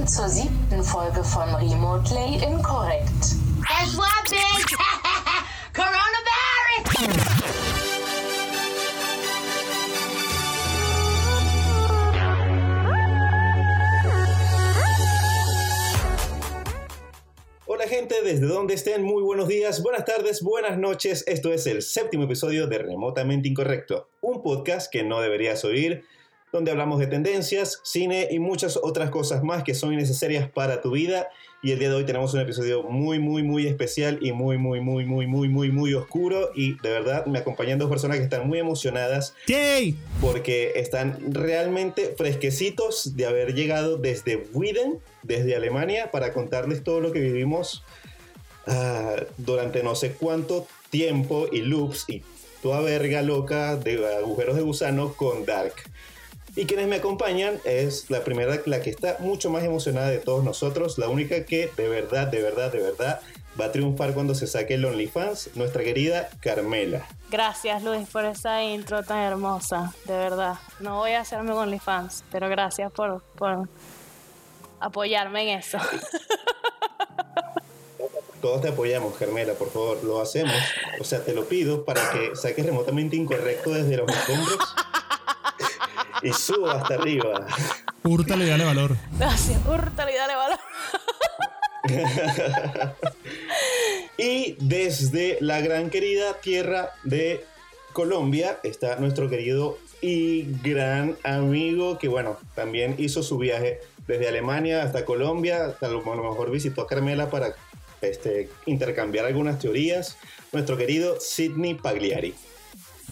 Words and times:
Willkommen 0.00 0.08
zur 0.08 0.28
siebten 0.30 0.82
Folge 0.82 1.22
von 1.22 1.54
Remotely 1.56 2.42
Incorrect. 2.42 3.36
Guess 3.68 3.98
what, 3.98 4.30
bitch? 4.30 4.74
Coronavirus! 5.74 7.20
Hola 17.66 17.86
gente, 17.86 18.22
desde 18.22 18.46
donde 18.46 18.72
estén, 18.74 19.02
muy 19.02 19.22
buenos 19.22 19.48
días, 19.48 19.82
buenas 19.82 20.06
tardes, 20.06 20.40
buenas 20.42 20.78
noches. 20.78 21.24
Esto 21.26 21.52
es 21.52 21.66
el 21.66 21.82
séptimo 21.82 22.24
episodio 22.24 22.66
de 22.66 22.78
Remotamente 22.78 23.48
Incorrecto, 23.48 24.08
un 24.22 24.42
podcast 24.42 24.90
que 24.90 25.02
no 25.02 25.20
deberías 25.20 25.62
oír, 25.66 26.06
donde 26.52 26.70
hablamos 26.70 26.98
de 26.98 27.06
tendencias, 27.06 27.80
cine 27.82 28.28
y 28.30 28.38
muchas 28.38 28.78
otras 28.82 29.10
cosas 29.10 29.42
más 29.42 29.62
que 29.62 29.74
son 29.74 29.94
necesarias 29.96 30.48
para 30.48 30.80
tu 30.80 30.92
vida. 30.92 31.28
Y 31.62 31.72
el 31.72 31.78
día 31.78 31.90
de 31.90 31.96
hoy 31.96 32.04
tenemos 32.04 32.32
un 32.32 32.40
episodio 32.40 32.82
muy, 32.82 33.18
muy, 33.18 33.42
muy 33.42 33.66
especial 33.66 34.18
y 34.22 34.32
muy, 34.32 34.56
muy, 34.56 34.80
muy, 34.80 35.04
muy, 35.04 35.26
muy, 35.26 35.48
muy, 35.48 35.70
muy 35.70 35.94
oscuro. 35.94 36.50
Y 36.54 36.80
de 36.80 36.90
verdad 36.90 37.26
me 37.26 37.38
acompañan 37.38 37.78
dos 37.78 37.90
personas 37.90 38.16
que 38.16 38.24
están 38.24 38.48
muy 38.48 38.58
emocionadas 38.58 39.34
¡Yay! 39.46 39.94
porque 40.22 40.72
están 40.76 41.18
realmente 41.34 42.14
fresquecitos 42.16 43.14
de 43.14 43.26
haber 43.26 43.54
llegado 43.54 43.98
desde 43.98 44.46
Widen, 44.54 45.00
desde 45.22 45.54
Alemania, 45.54 46.10
para 46.10 46.32
contarles 46.32 46.82
todo 46.82 47.00
lo 47.00 47.12
que 47.12 47.20
vivimos 47.20 47.84
ah, 48.66 49.16
durante 49.36 49.82
no 49.82 49.94
sé 49.94 50.12
cuánto 50.12 50.66
tiempo 50.88 51.46
y 51.52 51.60
loops 51.60 52.06
y 52.08 52.22
toda 52.62 52.80
verga 52.80 53.22
loca 53.22 53.76
de 53.76 54.16
agujeros 54.16 54.56
de 54.56 54.62
gusano 54.62 55.14
con 55.14 55.44
Dark. 55.44 55.74
Y 56.56 56.66
quienes 56.66 56.88
me 56.88 56.96
acompañan 56.96 57.60
es 57.64 58.10
la 58.10 58.24
primera, 58.24 58.60
la 58.66 58.80
que 58.80 58.90
está 58.90 59.16
mucho 59.20 59.50
más 59.50 59.62
emocionada 59.64 60.08
de 60.08 60.18
todos 60.18 60.42
nosotros, 60.42 60.98
la 60.98 61.08
única 61.08 61.44
que 61.44 61.70
de 61.76 61.88
verdad, 61.88 62.26
de 62.26 62.42
verdad, 62.42 62.72
de 62.72 62.80
verdad 62.80 63.20
va 63.60 63.66
a 63.66 63.72
triunfar 63.72 64.14
cuando 64.14 64.34
se 64.34 64.46
saque 64.46 64.74
el 64.74 64.84
OnlyFans, 64.84 65.50
nuestra 65.54 65.82
querida 65.82 66.28
Carmela. 66.40 67.06
Gracias 67.30 67.82
Luis 67.82 68.08
por 68.08 68.24
esa 68.24 68.62
intro 68.62 69.02
tan 69.02 69.18
hermosa, 69.18 69.94
de 70.04 70.16
verdad. 70.16 70.54
No 70.80 70.98
voy 70.98 71.12
a 71.12 71.20
hacerme 71.20 71.52
OnlyFans, 71.52 72.24
pero 72.30 72.48
gracias 72.48 72.90
por, 72.92 73.22
por 73.36 73.68
apoyarme 74.80 75.42
en 75.42 75.58
eso. 75.58 75.78
Todos 78.40 78.62
te 78.62 78.68
apoyamos, 78.68 79.14
Carmela, 79.16 79.52
por 79.52 79.70
favor, 79.70 80.02
lo 80.02 80.20
hacemos. 80.20 80.54
O 80.98 81.04
sea, 81.04 81.22
te 81.22 81.34
lo 81.34 81.44
pido 81.44 81.84
para 81.84 82.10
que 82.10 82.34
saques 82.34 82.64
remotamente 82.64 83.14
incorrecto 83.14 83.70
desde 83.70 83.98
los 83.98 84.10
escombros 84.10 84.58
y 86.22 86.32
suba 86.32 86.74
hasta 86.74 86.94
arriba. 86.94 87.46
Y 88.04 88.48
dale 88.48 88.64
valor. 88.64 88.96
Gracias, 89.18 89.60
húrtale 89.66 90.12
y 90.12 90.16
dale 90.16 90.34
valor. 90.36 90.58
Y 94.22 94.56
desde 94.60 95.38
la 95.40 95.62
gran 95.62 95.88
querida 95.88 96.42
tierra 96.42 96.90
de 97.04 97.42
Colombia 97.94 98.58
está 98.62 98.96
nuestro 98.96 99.30
querido 99.30 99.78
y 100.02 100.42
gran 100.62 101.16
amigo 101.24 101.96
que, 101.96 102.08
bueno, 102.08 102.38
también 102.54 102.96
hizo 102.98 103.22
su 103.22 103.38
viaje 103.38 103.80
desde 104.06 104.28
Alemania 104.28 104.82
hasta 104.82 105.06
Colombia. 105.06 105.74
A 105.80 105.88
lo 105.88 106.12
a 106.12 106.16
lo 106.16 106.22
mejor 106.22 106.50
visitó 106.50 106.82
a 106.82 106.86
Carmela 106.86 107.30
para 107.30 107.54
este, 108.02 108.50
intercambiar 108.66 109.24
algunas 109.24 109.58
teorías. 109.58 110.18
Nuestro 110.52 110.76
querido 110.76 111.18
Sidney 111.18 111.72
Pagliari. 111.72 112.34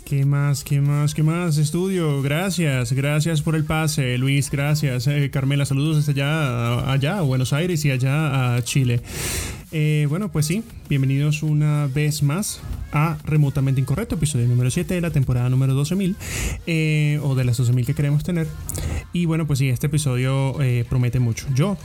¿Qué 0.08 0.24
más? 0.24 0.64
¿Qué 0.64 0.80
más? 0.80 1.14
¿Qué 1.14 1.22
más? 1.22 1.58
Estudio, 1.58 2.22
gracias. 2.22 2.94
Gracias 2.94 3.42
por 3.42 3.54
el 3.54 3.64
pase, 3.64 4.16
Luis. 4.16 4.50
Gracias. 4.50 5.06
Eh, 5.06 5.28
Carmela, 5.30 5.66
saludos 5.66 5.96
desde 5.98 6.12
allá, 6.22 6.90
allá 6.90 7.18
a 7.18 7.20
Buenos 7.20 7.52
Aires 7.52 7.84
y 7.84 7.90
allá 7.90 8.54
a 8.54 8.62
Chile. 8.62 9.02
Eh, 9.70 10.06
bueno, 10.08 10.32
pues 10.32 10.46
sí, 10.46 10.64
bienvenidos 10.88 11.42
una 11.42 11.88
vez 11.88 12.22
más 12.22 12.58
a 12.90 13.18
Remotamente 13.24 13.82
Incorrecto, 13.82 14.14
episodio 14.14 14.46
número 14.46 14.70
7 14.70 14.94
de 14.94 15.00
la 15.02 15.10
temporada 15.10 15.50
número 15.50 15.78
12.000, 15.78 16.16
eh, 16.66 17.20
o 17.22 17.34
de 17.34 17.44
las 17.44 17.60
12.000 17.60 17.84
que 17.84 17.94
queremos 17.94 18.24
tener. 18.24 18.46
Y 19.12 19.26
bueno, 19.26 19.46
pues 19.46 19.58
sí, 19.58 19.68
este 19.68 19.88
episodio 19.88 20.60
eh, 20.62 20.86
promete 20.88 21.20
mucho. 21.20 21.46
Yo, 21.54 21.76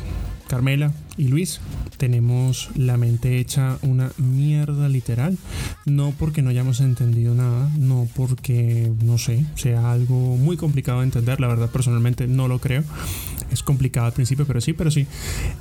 Carmela 0.48 0.94
y 1.18 1.28
Luis 1.28 1.60
tenemos 1.98 2.70
la 2.76 2.98
mente 2.98 3.40
hecha 3.40 3.78
una 3.82 4.12
mierda 4.18 4.90
literal. 4.90 5.38
No 5.86 6.14
porque 6.18 6.42
no 6.42 6.50
hayamos 6.50 6.82
entendido 6.82 7.34
nada, 7.34 7.70
no 7.78 8.08
porque, 8.16 8.92
no 9.04 9.18
sé, 9.18 9.46
sea 9.56 9.92
algo 9.92 10.38
muy 10.38 10.58
complicado 10.58 11.00
de 11.00 11.06
entender. 11.06 11.40
La 11.40 11.48
verdad, 11.48 11.70
personalmente 11.70 12.28
no 12.28 12.48
lo 12.48 12.60
creo. 12.60 12.84
Es 13.52 13.64
complicado 13.64 14.08
al 14.08 14.14
principio, 14.14 14.46
pero 14.46 14.60
sí, 14.60 14.74
pero 14.74 14.92
sí. 14.92 15.08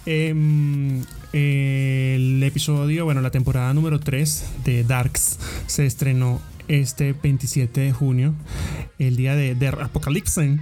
Em, 0.07 1.03
el 1.33 2.43
episodio, 2.43 3.05
bueno, 3.05 3.21
la 3.21 3.31
temporada 3.31 3.73
número 3.75 4.01
3 4.01 4.45
de 4.65 4.85
Darks 4.85 5.39
se 5.67 5.87
estrenó 5.87 6.41
este 6.69 7.13
27 7.13 7.81
de 7.81 7.93
junio, 7.93 8.35
el 8.99 9.17
día 9.17 9.35
de, 9.37 9.55
de 9.55 9.69
Apocalypse. 9.69 10.59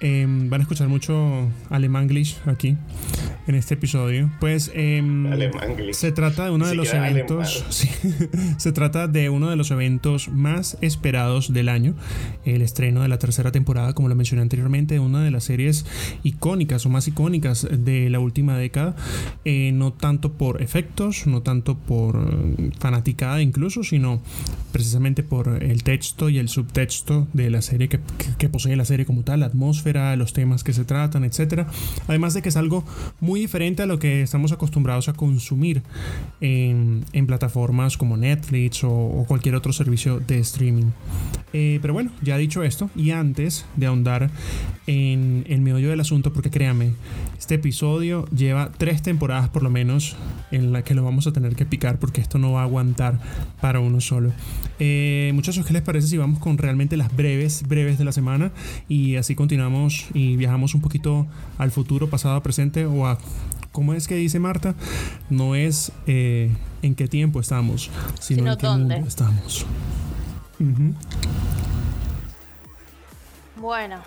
Em, 0.00 0.48
van 0.48 0.60
a 0.60 0.62
escuchar 0.62 0.88
mucho 0.88 1.48
Alemanglish 1.68 2.38
aquí 2.46 2.76
en 3.46 3.54
este 3.54 3.74
episodio. 3.74 4.30
Pues 4.40 4.70
Alemanglish. 4.74 5.94
se 5.94 6.12
trata 6.12 6.44
de 6.46 6.50
uno 6.50 6.66
de 6.66 6.74
los 6.74 6.92
eventos. 6.92 7.64
sí, 7.70 7.88
se 8.58 8.72
trata 8.72 9.08
de 9.08 9.28
uno 9.30 9.48
de 9.50 9.56
los 9.56 9.70
eventos 9.70 10.28
más 10.28 10.76
esperados 10.80 11.52
del 11.52 11.68
año. 11.68 11.94
El 12.44 12.62
estreno 12.62 13.02
de 13.02 13.08
la 13.08 13.18
tercera 13.18 13.52
temporada, 13.52 13.92
como 13.94 14.08
lo 14.08 14.14
mencioné 14.14 14.42
anteriormente, 14.42 14.94
de 14.94 15.00
una 15.00 15.22
de 15.22 15.30
las 15.30 15.44
series 15.44 15.86
icónicas 16.22 16.84
o 16.86 16.88
más 16.88 17.06
icónicas 17.08 17.66
de 17.70 18.10
la 18.10 18.18
última 18.20 18.56
década. 18.56 18.94
Eh, 19.44 19.72
no 19.72 19.92
tanto 19.92 20.32
por 20.32 20.62
efectos, 20.62 21.26
no 21.26 21.42
tanto 21.42 21.76
por 21.78 22.16
eh, 22.58 22.70
fanaticada 22.78 23.40
incluso, 23.42 23.82
sino 23.84 24.22
precisamente 24.72 25.22
por 25.22 25.62
el 25.62 25.82
texto 25.82 26.28
y 26.28 26.38
el 26.38 26.48
subtexto 26.48 27.26
de 27.32 27.50
la 27.50 27.62
serie 27.62 27.88
que, 27.88 27.98
que- 27.98 28.30
que 28.38 28.48
posee 28.48 28.74
la 28.76 28.84
serie 28.84 29.06
como 29.06 29.22
tal, 29.22 29.40
la 29.40 29.46
atmósfera, 29.46 30.14
los 30.16 30.32
temas 30.32 30.64
que 30.64 30.72
se 30.72 30.84
tratan, 30.84 31.24
etcétera. 31.24 31.66
Además 32.08 32.34
de 32.34 32.42
que 32.42 32.48
es 32.48 32.56
algo 32.56 32.84
muy 33.20 33.29
diferente 33.38 33.82
a 33.82 33.86
lo 33.86 34.00
que 34.00 34.22
estamos 34.22 34.50
acostumbrados 34.50 35.08
a 35.08 35.12
consumir 35.12 35.82
en, 36.40 37.04
plataformas 37.26 37.96
como 37.96 38.16
Netflix 38.16 38.82
o, 38.82 38.90
o 38.90 39.24
cualquier 39.24 39.54
otro 39.54 39.72
servicio 39.72 40.18
de 40.18 40.40
streaming. 40.40 40.90
Eh, 41.52 41.78
pero 41.82 41.94
bueno, 41.94 42.12
ya 42.22 42.36
dicho 42.36 42.62
esto, 42.62 42.90
y 42.94 43.10
antes 43.10 43.66
de 43.76 43.86
ahondar 43.86 44.30
en 44.86 45.44
el 45.48 45.60
meollo 45.60 45.90
del 45.90 46.00
asunto, 46.00 46.32
porque 46.32 46.50
créame, 46.50 46.92
este 47.38 47.56
episodio 47.56 48.26
lleva 48.26 48.70
tres 48.76 49.02
temporadas 49.02 49.48
por 49.48 49.62
lo 49.62 49.70
menos 49.70 50.16
en 50.52 50.72
la 50.72 50.82
que 50.82 50.94
lo 50.94 51.02
vamos 51.02 51.26
a 51.26 51.32
tener 51.32 51.56
que 51.56 51.66
picar 51.66 51.98
porque 51.98 52.20
esto 52.20 52.38
no 52.38 52.52
va 52.52 52.60
a 52.60 52.64
aguantar 52.64 53.18
para 53.60 53.80
uno 53.80 54.00
solo. 54.00 54.32
Eh, 54.78 55.32
muchachos, 55.34 55.66
¿qué 55.66 55.72
les 55.72 55.82
parece 55.82 56.08
si 56.08 56.16
vamos 56.16 56.38
con 56.38 56.58
realmente 56.58 56.96
las 56.96 57.14
breves, 57.14 57.64
breves 57.66 57.98
de 57.98 58.04
la 58.04 58.12
semana 58.12 58.52
y 58.88 59.16
así 59.16 59.34
continuamos 59.34 60.06
y 60.14 60.36
viajamos 60.36 60.74
un 60.74 60.80
poquito 60.80 61.26
al 61.58 61.70
futuro, 61.70 62.08
pasado, 62.08 62.40
presente 62.42 62.86
o 62.86 63.06
a... 63.06 63.18
¿Cómo 63.72 63.94
es 63.94 64.08
que 64.08 64.14
dice 64.16 64.38
Marta? 64.38 64.74
No 65.28 65.54
es 65.54 65.92
eh, 66.06 66.50
en 66.82 66.94
qué 66.94 67.08
tiempo 67.08 67.40
estamos, 67.40 67.90
sino, 68.20 68.40
Sino 68.40 68.52
en 68.52 68.58
qué 68.58 68.66
dónde. 68.66 68.94
mundo 68.96 69.08
estamos. 69.08 69.66
Bueno, 73.56 74.02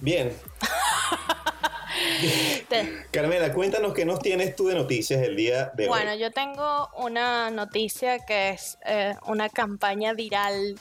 Bien, 0.00 0.32
Carmela, 3.10 3.52
cuéntanos 3.52 3.94
qué 3.94 4.04
nos 4.04 4.18
tienes 4.18 4.54
tú 4.54 4.66
de 4.68 4.74
noticias 4.74 5.22
el 5.22 5.36
día 5.36 5.70
de 5.74 5.88
bueno, 5.88 6.12
hoy. 6.12 6.18
yo 6.18 6.30
tengo 6.30 6.88
una 6.98 7.50
noticia 7.50 8.18
que 8.26 8.50
es 8.50 8.78
eh, 8.84 9.14
una 9.26 9.48
campaña 9.48 10.12
viral 10.12 10.78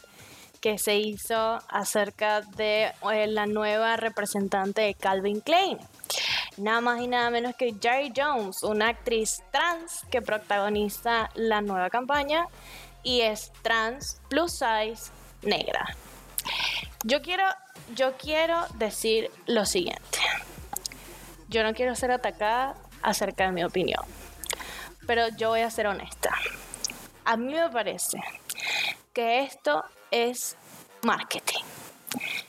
que 0.66 0.80
se 0.80 0.96
hizo 0.96 1.60
acerca 1.70 2.42
de 2.42 2.86
eh, 3.14 3.28
la 3.28 3.46
nueva 3.46 3.98
representante 3.98 4.82
de 4.82 4.96
Calvin 4.96 5.40
Klein. 5.40 5.78
Nada 6.58 6.82
más 6.82 7.02
y 7.02 7.08
nada 7.08 7.30
menos 7.30 7.54
que 7.56 7.76
Jerry 7.80 8.12
Jones, 8.18 8.64
una 8.64 8.88
actriz 8.88 9.44
trans 9.52 10.02
que 10.10 10.24
protagoniza 10.24 11.30
la 11.36 11.62
nueva 11.62 11.92
campaña 11.92 12.48
y 13.04 13.22
es 13.22 13.52
trans 13.62 14.20
plus 14.28 14.54
size 14.54 15.12
negra. 15.44 15.96
Yo 17.04 17.22
quiero, 17.22 17.44
yo 17.94 18.18
quiero 18.18 18.60
decir 18.80 19.30
lo 19.46 19.68
siguiente. 19.68 20.18
Yo 21.48 21.62
no 21.62 21.76
quiero 21.76 21.94
ser 21.94 22.10
atacada 22.10 22.76
acerca 23.04 23.46
de 23.46 23.52
mi 23.52 23.64
opinión, 23.64 24.04
pero 25.06 25.28
yo 25.38 25.50
voy 25.50 25.62
a 25.62 25.70
ser 25.70 25.86
honesta. 25.86 26.32
A 27.24 27.38
mí 27.38 27.54
me 27.54 27.70
parece 27.70 28.18
que 29.14 29.44
esto 29.44 29.86
es 30.12 30.58
marketing. 31.04 31.64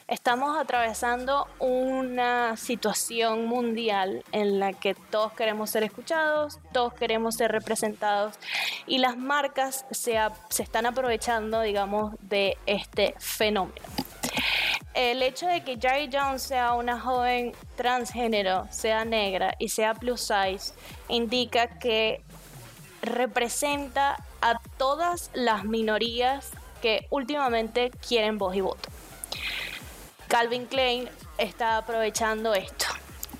Estamos 0.09 0.57
atravesando 0.57 1.49
una 1.59 2.57
situación 2.57 3.47
mundial 3.47 4.23
en 4.31 4.61
la 4.61 4.73
que 4.73 4.95
todos 4.95 5.33
queremos 5.33 5.71
ser 5.71 5.83
escuchados, 5.83 6.61
todos 6.73 6.95
queremos 6.95 7.35
ser 7.35 7.51
representados 7.51 8.37
y 8.87 8.99
las 8.99 9.17
marcas 9.17 9.85
se, 9.91 10.17
están 10.59 10.87
aprovechando, 10.87 11.61
digamos, 11.61 12.15
de 12.21 12.57
este 12.67 13.15
fenómeno. 13.19 13.85
el 14.95 15.23
hecho 15.23 15.49
de 15.49 15.65
que 15.65 15.77
Jerry 15.77 16.09
Jones 16.13 16.43
sea 16.43 16.75
una 16.75 17.01
joven 17.01 17.53
transgénero, 17.75 18.69
sea 18.71 19.05
negra 19.05 19.55
y 19.59 19.71
sea 19.71 19.95
plus 19.95 20.21
size, 20.21 20.73
indica 21.09 21.79
que 21.81 22.23
representa 23.03 24.23
a 24.41 24.61
todas 24.79 25.31
las 25.35 25.65
minorías 25.65 26.53
últimamente 27.11 27.91
quieren 28.07 28.39
voz 28.39 28.55
y 28.57 28.61
voto. 28.61 28.89
Calvin 30.29 30.67
Klein 30.67 31.09
está 31.39 31.79
aprovechando 31.79 32.55
esto. 32.55 32.87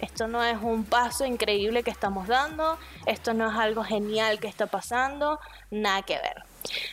Esto 0.01 0.29
no 0.29 0.45
es 0.45 0.59
un 0.63 0.85
paso 0.85 1.25
increíble 1.25 1.83
que 1.83 1.91
estamos 1.91 2.29
dando, 2.29 2.79
esto 3.07 3.33
no 3.33 3.51
es 3.51 3.57
algo 3.57 3.83
genial 3.83 4.39
que 4.41 4.47
está 4.47 4.67
pasando, 4.67 5.41
nada 5.71 6.03
que 6.03 6.19
ver. 6.19 6.45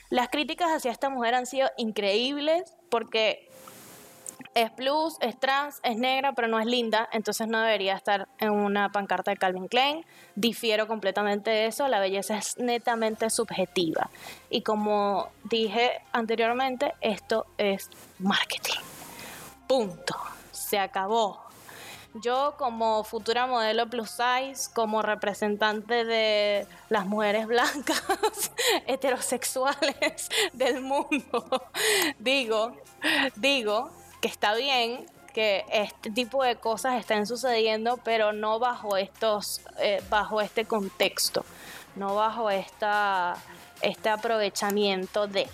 Las 0.10 0.30
críticas 0.30 0.70
hacia 0.70 0.92
esta 0.92 1.10
mujer 1.10 1.36
han 1.36 1.46
sido 1.46 1.70
increíbles 1.78 2.76
porque 2.90 3.50
es 4.56 4.72
plus, 4.72 5.18
es 5.20 5.40
trans, 5.40 5.80
es 5.84 5.98
negra, 5.98 6.34
pero 6.34 6.48
no 6.48 6.60
es 6.60 6.66
linda, 6.66 7.10
entonces 7.12 7.48
no 7.48 7.60
debería 7.60 7.96
estar 7.96 8.28
en 8.40 8.52
una 8.52 8.92
pancarta 8.92 9.32
de 9.32 9.38
Calvin 9.38 9.68
Klein. 9.68 10.06
Difiero 10.36 10.88
completamente 10.88 11.50
de 11.50 11.66
eso, 11.68 11.88
la 11.88 12.00
belleza 12.00 12.38
es 12.38 12.58
netamente 12.58 13.30
subjetiva. 13.30 14.10
Y 14.50 14.62
como 14.62 15.30
dije 15.44 16.02
anteriormente, 16.12 16.94
esto 17.02 17.46
es 17.58 17.90
marketing. 18.20 18.80
Punto. 19.68 20.16
Se 20.52 20.78
acabó. 20.78 21.42
Yo 22.16 22.54
como 22.60 23.04
futura 23.04 23.48
modelo 23.48 23.90
plus 23.90 24.12
size, 24.12 24.72
como 24.72 25.02
representante 25.02 26.06
de 26.06 26.68
las 26.90 27.08
mujeres 27.08 27.48
blancas 27.48 28.04
heterosexuales 28.88 30.30
del 30.54 30.82
mundo, 30.82 31.64
digo, 32.20 32.78
digo 33.36 33.90
que 34.24 34.30
está 34.30 34.56
bien 34.56 35.06
que 35.34 35.66
este 35.70 36.10
tipo 36.10 36.46
de 36.46 36.56
cosas 36.56 36.98
estén 36.98 37.28
sucediendo, 37.28 37.98
pero 38.06 38.32
no 38.32 38.58
bajo 38.58 38.96
estos, 38.96 39.60
eh, 39.80 40.02
bajo 40.10 40.40
este 40.40 40.64
contexto, 40.64 41.44
no 41.98 42.16
bajo 42.16 42.50
esta, 42.50 43.36
este 43.82 44.08
aprovechamiento 44.08 45.28
de. 45.28 45.50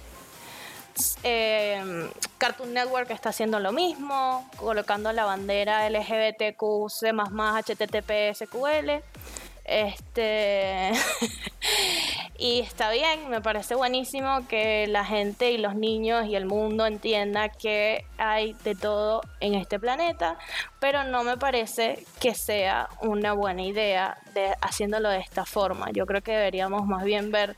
Eh, 1.24 2.12
Cartoon 2.38 2.74
Network 2.75 3.10
está 3.10 3.30
haciendo 3.30 3.60
lo 3.60 3.71
mismo, 3.71 4.48
colocando 4.57 5.12
la 5.13 5.25
bandera 5.25 5.89
LGBTQ, 5.89 6.89
C++, 6.89 7.12
HTTP, 7.12 8.36
SQL. 8.36 9.01
Este. 9.69 10.92
y 12.39 12.62
está 12.62 12.89
bien, 12.89 13.30
me 13.30 13.39
parece 13.39 13.75
buenísimo 13.75 14.48
que 14.48 14.88
la 14.88 15.06
gente 15.06 15.51
y 15.51 15.60
los 15.60 15.75
niños 15.75 16.25
y 16.25 16.36
el 16.36 16.48
mundo 16.48 16.88
entienda 16.88 17.50
que 17.50 18.04
hay 18.18 18.54
de 18.63 18.74
todo 18.74 19.21
en 19.39 19.54
este 19.54 19.80
planeta, 19.80 20.39
pero 20.80 21.04
no 21.04 21.24
me 21.24 21.38
parece 21.38 22.04
que 22.19 22.33
sea 22.33 22.89
una 23.01 23.33
buena 23.33 23.62
idea 23.62 24.18
de 24.33 24.56
haciéndolo 24.60 25.10
de 25.10 25.19
esta 25.19 25.45
forma. 25.45 25.92
Yo 25.92 26.07
creo 26.07 26.24
que 26.24 26.31
deberíamos 26.31 26.88
más 26.88 27.04
bien 27.04 27.31
ver 27.31 27.56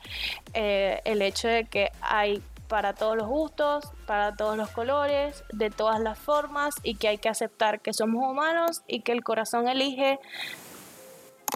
eh, 0.53 0.99
el 1.05 1.21
hecho 1.21 1.47
de 1.47 1.63
que 1.63 1.91
hay 2.01 2.43
para 2.71 2.93
todos 2.93 3.17
los 3.17 3.27
gustos, 3.27 3.83
para 4.05 4.33
todos 4.33 4.55
los 4.55 4.69
colores, 4.69 5.43
de 5.51 5.69
todas 5.69 5.99
las 5.99 6.17
formas 6.17 6.73
y 6.83 6.95
que 6.95 7.09
hay 7.09 7.17
que 7.17 7.27
aceptar 7.27 7.81
que 7.81 7.91
somos 7.91 8.23
humanos 8.23 8.81
y 8.87 9.01
que 9.01 9.11
el 9.11 9.25
corazón 9.25 9.67
elige 9.67 10.19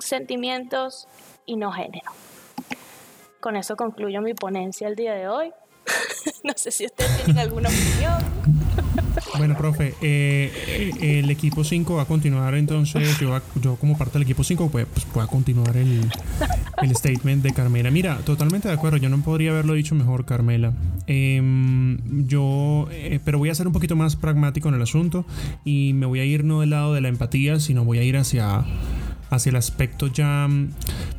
sentimientos 0.01 1.07
y 1.45 1.57
no 1.57 1.71
género. 1.71 2.11
Con 3.39 3.55
eso 3.55 3.75
concluyo 3.75 4.21
mi 4.21 4.33
ponencia 4.33 4.87
el 4.87 4.95
día 4.95 5.13
de 5.13 5.27
hoy. 5.27 5.51
no 6.43 6.53
sé 6.55 6.71
si 6.71 6.85
ustedes 6.85 7.23
tienen 7.23 7.39
alguna 7.39 7.69
opinión. 7.69 8.13
Bueno, 9.37 9.57
profe, 9.57 9.93
eh, 10.01 10.51
eh, 11.01 11.19
el 11.19 11.29
equipo 11.29 11.63
5 11.63 11.95
va 11.95 12.03
a 12.03 12.05
continuar 12.05 12.55
entonces, 12.55 13.17
yo, 13.19 13.39
yo 13.61 13.75
como 13.75 13.97
parte 13.97 14.13
del 14.13 14.23
equipo 14.23 14.43
5 14.43 14.69
pues, 14.69 14.87
voy 15.13 15.23
a 15.23 15.27
continuar 15.27 15.75
el, 15.77 16.01
el, 16.81 16.95
statement 16.95 17.43
de 17.43 17.53
Carmela. 17.53 17.91
Mira, 17.91 18.17
totalmente 18.19 18.67
de 18.67 18.73
acuerdo, 18.73 18.97
yo 18.97 19.09
no 19.09 19.21
podría 19.21 19.51
haberlo 19.51 19.73
dicho 19.73 19.95
mejor, 19.95 20.25
Carmela. 20.25 20.73
Em, 21.07 22.27
yo, 22.27 22.87
eh, 22.91 23.19
pero 23.23 23.37
voy 23.37 23.49
a 23.49 23.55
ser 23.55 23.67
un 23.67 23.73
poquito 23.73 23.95
más 23.95 24.15
pragmático 24.15 24.69
en 24.69 24.75
el 24.75 24.81
asunto 24.81 25.25
y 25.63 25.93
me 25.93 26.05
voy 26.05 26.19
a 26.19 26.25
ir 26.25 26.43
no 26.43 26.61
del 26.61 26.71
lado 26.71 26.93
de 26.93 27.01
la 27.01 27.09
empatía, 27.09 27.59
sino 27.59 27.83
voy 27.83 27.99
a 27.99 28.03
ir 28.03 28.17
hacia 28.17 28.65
hacia 29.29 29.49
el 29.49 29.55
aspecto 29.55 30.07
ya... 30.07 30.47
Mm, 30.47 30.71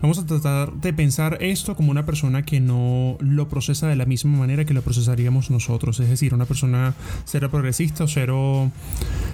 vamos 0.02 0.18
a 0.18 0.26
tratar 0.26 0.72
de 0.72 0.92
pensar 0.92 1.38
esto 1.40 1.76
como 1.76 1.90
una 1.90 2.06
persona 2.06 2.44
que 2.44 2.60
no 2.60 3.16
lo 3.20 3.48
procesa 3.48 3.88
de 3.88 3.96
la 3.96 4.04
misma 4.04 4.36
manera 4.38 4.64
que 4.64 4.74
lo 4.74 4.82
procesaríamos 4.82 5.50
nosotros. 5.50 6.00
Es 6.00 6.08
decir, 6.08 6.34
una 6.34 6.44
persona 6.44 6.94
cero 7.24 7.50
progresista 7.50 8.04
o 8.04 8.08
cero, 8.08 8.70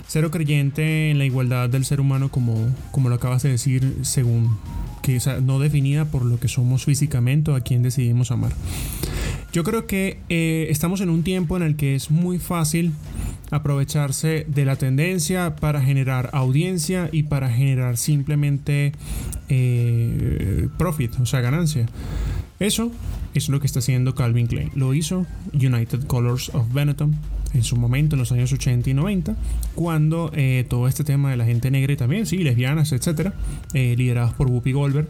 cero 0.06 0.30
creyente 0.30 1.10
en 1.10 1.18
la 1.18 1.24
igualdad 1.24 1.68
del 1.68 1.84
ser 1.84 2.00
humano 2.00 2.30
como, 2.30 2.54
como 2.90 3.08
lo 3.08 3.16
acabas 3.16 3.42
de 3.42 3.50
decir 3.50 3.98
según 4.02 4.56
que 5.02 5.18
no 5.42 5.58
definida 5.58 6.04
por 6.04 6.24
lo 6.24 6.38
que 6.38 6.48
somos 6.48 6.84
físicamente 6.84 7.50
o 7.50 7.56
a 7.56 7.60
quien 7.60 7.82
decidimos 7.82 8.30
amar. 8.30 8.52
Yo 9.52 9.64
creo 9.64 9.86
que 9.86 10.18
eh, 10.30 10.66
estamos 10.70 11.02
en 11.02 11.10
un 11.10 11.22
tiempo 11.22 11.56
en 11.56 11.62
el 11.62 11.76
que 11.76 11.94
es 11.94 12.10
muy 12.10 12.38
fácil 12.38 12.92
aprovecharse 13.50 14.46
de 14.48 14.64
la 14.64 14.76
tendencia 14.76 15.56
para 15.56 15.82
generar 15.82 16.30
audiencia 16.32 17.10
y 17.12 17.24
para 17.24 17.50
generar 17.50 17.98
simplemente 17.98 18.92
eh, 19.50 20.68
profit, 20.78 21.20
o 21.20 21.26
sea, 21.26 21.42
ganancia. 21.42 21.86
Eso 22.60 22.92
es 23.34 23.50
lo 23.50 23.60
que 23.60 23.66
está 23.66 23.80
haciendo 23.80 24.14
Calvin 24.14 24.46
Klein. 24.46 24.70
Lo 24.74 24.94
hizo 24.94 25.26
United 25.52 26.06
Colors 26.06 26.48
of 26.54 26.72
Benetton 26.72 27.14
en 27.52 27.62
su 27.62 27.76
momento, 27.76 28.16
en 28.16 28.20
los 28.20 28.32
años 28.32 28.52
80 28.52 28.88
y 28.88 28.94
90, 28.94 29.36
cuando 29.74 30.30
eh, 30.34 30.64
todo 30.68 30.88
este 30.88 31.04
tema 31.04 31.30
de 31.30 31.36
la 31.36 31.44
gente 31.44 31.70
negra 31.70 31.92
y 31.92 31.96
también, 31.96 32.24
sí, 32.24 32.38
lesbianas, 32.38 32.92
etcétera, 32.92 33.34
eh, 33.74 33.94
liderados 33.98 34.32
por 34.32 34.46
Whoopi 34.46 34.72
Goldberg, 34.72 35.08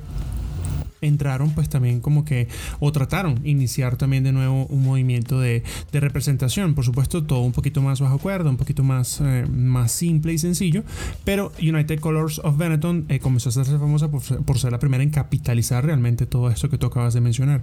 entraron 1.03 1.51
pues 1.51 1.69
también 1.69 2.01
como 2.01 2.25
que 2.25 2.49
o 2.81 2.91
trataron 2.93 3.41
iniciar 3.45 3.97
también 3.97 4.25
de 4.25 4.33
nuevo 4.33 4.67
un 4.67 4.83
movimiento 4.83 5.41
de, 5.41 5.63
representación. 5.93 6.75
Por 6.75 6.85
supuesto 6.85 7.23
todo 7.25 7.41
un 7.41 7.53
poquito 7.53 7.83
más 7.83 8.01
bajo 8.01 8.19
cuerda 8.19 8.51
un 8.51 8.57
poquito 8.57 8.83
más, 8.83 9.21
eh, 9.21 9.47
más 9.49 9.93
simple 9.93 10.33
y 10.33 10.39
sencillo 10.39 10.83
pero 11.25 11.53
United 11.61 12.01
Colors 12.01 12.41
of 12.41 12.57
Benetton 12.57 13.07
eh, 13.09 13.19
comenzó 13.19 13.49
a 13.49 13.53
ser 13.53 13.65
famosa 13.65 14.11
por, 14.11 14.23
por, 14.45 14.59
ser 14.59 14.73
la 14.73 14.79
primera 14.79 15.03
en 15.03 15.11
capitalizar 15.11 15.85
realmente 15.85 16.27
todo 16.27 16.51
esto 16.51 16.71
que 16.71 16.79
tú 16.79 16.87
acabas 16.87 17.15
de 17.15 17.21
mencionar. 17.21 17.63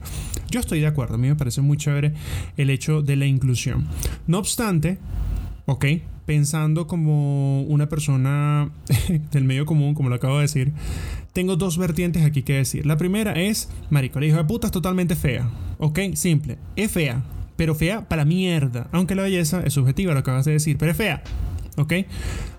Yo 0.51 0.59
estoy 0.59 0.79
de 0.79 0.87
acuerdo 0.87 1.15
a 1.15 1.17
mí 1.17 1.27
me 1.27 1.35
parece 1.35 1.61
muy 1.61 1.77
chévere 1.77 2.13
el 2.57 2.69
hecho 2.69 3.01
de 3.01 3.15
la 3.15 3.25
inclusión. 3.25 3.87
No 4.27 4.39
obstante 4.39 4.99
ok 5.71 5.85
pensando 6.25 6.85
como 6.85 7.63
una 7.63 7.89
persona 7.89 8.69
del 9.31 9.43
medio 9.45 9.65
común 9.65 9.95
como 9.95 10.09
lo 10.09 10.15
acabo 10.15 10.35
de 10.35 10.41
decir 10.41 10.73
tengo 11.33 11.55
dos 11.55 11.77
vertientes 11.77 12.25
aquí 12.25 12.41
que 12.43 12.53
decir. 12.53 12.85
La 12.85 12.97
primera 12.97 13.33
es, 13.33 13.69
marico, 13.89 14.19
la 14.19 14.25
hija 14.25 14.37
de 14.37 14.43
puta 14.45 14.67
es 14.67 14.73
totalmente 14.73 15.15
fea. 15.15 15.49
¿Ok? 15.77 15.99
Simple. 16.15 16.57
Es 16.75 16.91
fea. 16.91 17.23
Pero 17.55 17.75
fea 17.75 18.07
para 18.07 18.25
mierda. 18.25 18.87
Aunque 18.91 19.15
la 19.15 19.23
belleza 19.23 19.61
es 19.63 19.73
subjetiva, 19.73 20.13
lo 20.13 20.19
acabas 20.19 20.45
de 20.45 20.53
decir. 20.53 20.77
Pero 20.77 20.91
es 20.91 20.97
fea. 20.97 21.23
¿ok? 21.77 21.93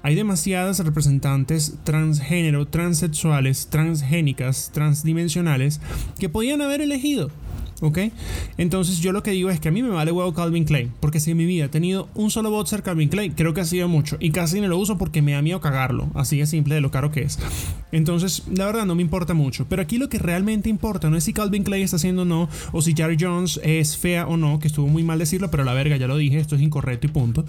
Hay 0.02 0.14
demasiadas 0.14 0.78
representantes 0.78 1.74
transgénero, 1.84 2.66
transexuales, 2.68 3.68
transgénicas, 3.68 4.70
transdimensionales 4.72 5.80
que 6.18 6.28
podían 6.28 6.62
haber 6.62 6.80
elegido. 6.80 7.30
¿Ok? 7.80 7.98
Entonces 8.58 8.98
yo 8.98 9.12
lo 9.12 9.22
que 9.22 9.30
digo 9.30 9.50
es 9.50 9.58
que 9.58 9.68
a 9.68 9.72
mí 9.72 9.82
me 9.82 9.88
vale 9.88 10.12
huevo 10.12 10.34
Calvin 10.34 10.64
Klein. 10.64 10.92
Porque 11.00 11.20
si 11.20 11.30
en 11.30 11.36
mi 11.36 11.46
vida 11.46 11.66
he 11.66 11.68
tenido 11.68 12.08
un 12.14 12.30
solo 12.30 12.50
boxer 12.50 12.82
Calvin 12.82 13.08
Klein, 13.08 13.32
creo 13.32 13.54
que 13.54 13.62
ha 13.62 13.64
sido 13.64 13.88
mucho. 13.88 14.16
Y 14.20 14.30
casi 14.30 14.60
no 14.60 14.68
lo 14.68 14.78
uso 14.78 14.98
porque 14.98 15.22
me 15.22 15.32
da 15.32 15.42
miedo 15.42 15.60
cagarlo. 15.60 16.08
Así 16.14 16.38
de 16.38 16.46
simple 16.46 16.74
de 16.74 16.80
lo 16.80 16.90
caro 16.90 17.10
que 17.10 17.22
es. 17.22 17.38
Entonces, 17.92 18.44
la 18.52 18.66
verdad 18.66 18.86
no 18.86 18.94
me 18.94 19.02
importa 19.02 19.34
mucho. 19.34 19.66
Pero 19.68 19.82
aquí 19.82 19.98
lo 19.98 20.08
que 20.08 20.18
realmente 20.18 20.68
importa 20.68 21.10
no 21.10 21.16
es 21.16 21.24
si 21.24 21.32
Calvin 21.32 21.64
Klein 21.64 21.84
está 21.84 21.96
haciendo 21.96 22.22
o 22.22 22.26
no. 22.26 22.48
O 22.72 22.82
si 22.82 22.94
Jerry 22.94 23.16
Jones 23.18 23.60
es 23.64 23.96
fea 23.96 24.26
o 24.26 24.36
no. 24.36 24.58
Que 24.58 24.68
estuvo 24.68 24.86
muy 24.86 25.02
mal 25.02 25.18
decirlo, 25.18 25.50
pero 25.50 25.64
la 25.64 25.72
verga, 25.72 25.96
ya 25.96 26.06
lo 26.06 26.16
dije. 26.16 26.38
Esto 26.38 26.56
es 26.56 26.62
incorrecto 26.62 27.06
y 27.06 27.10
punto. 27.10 27.44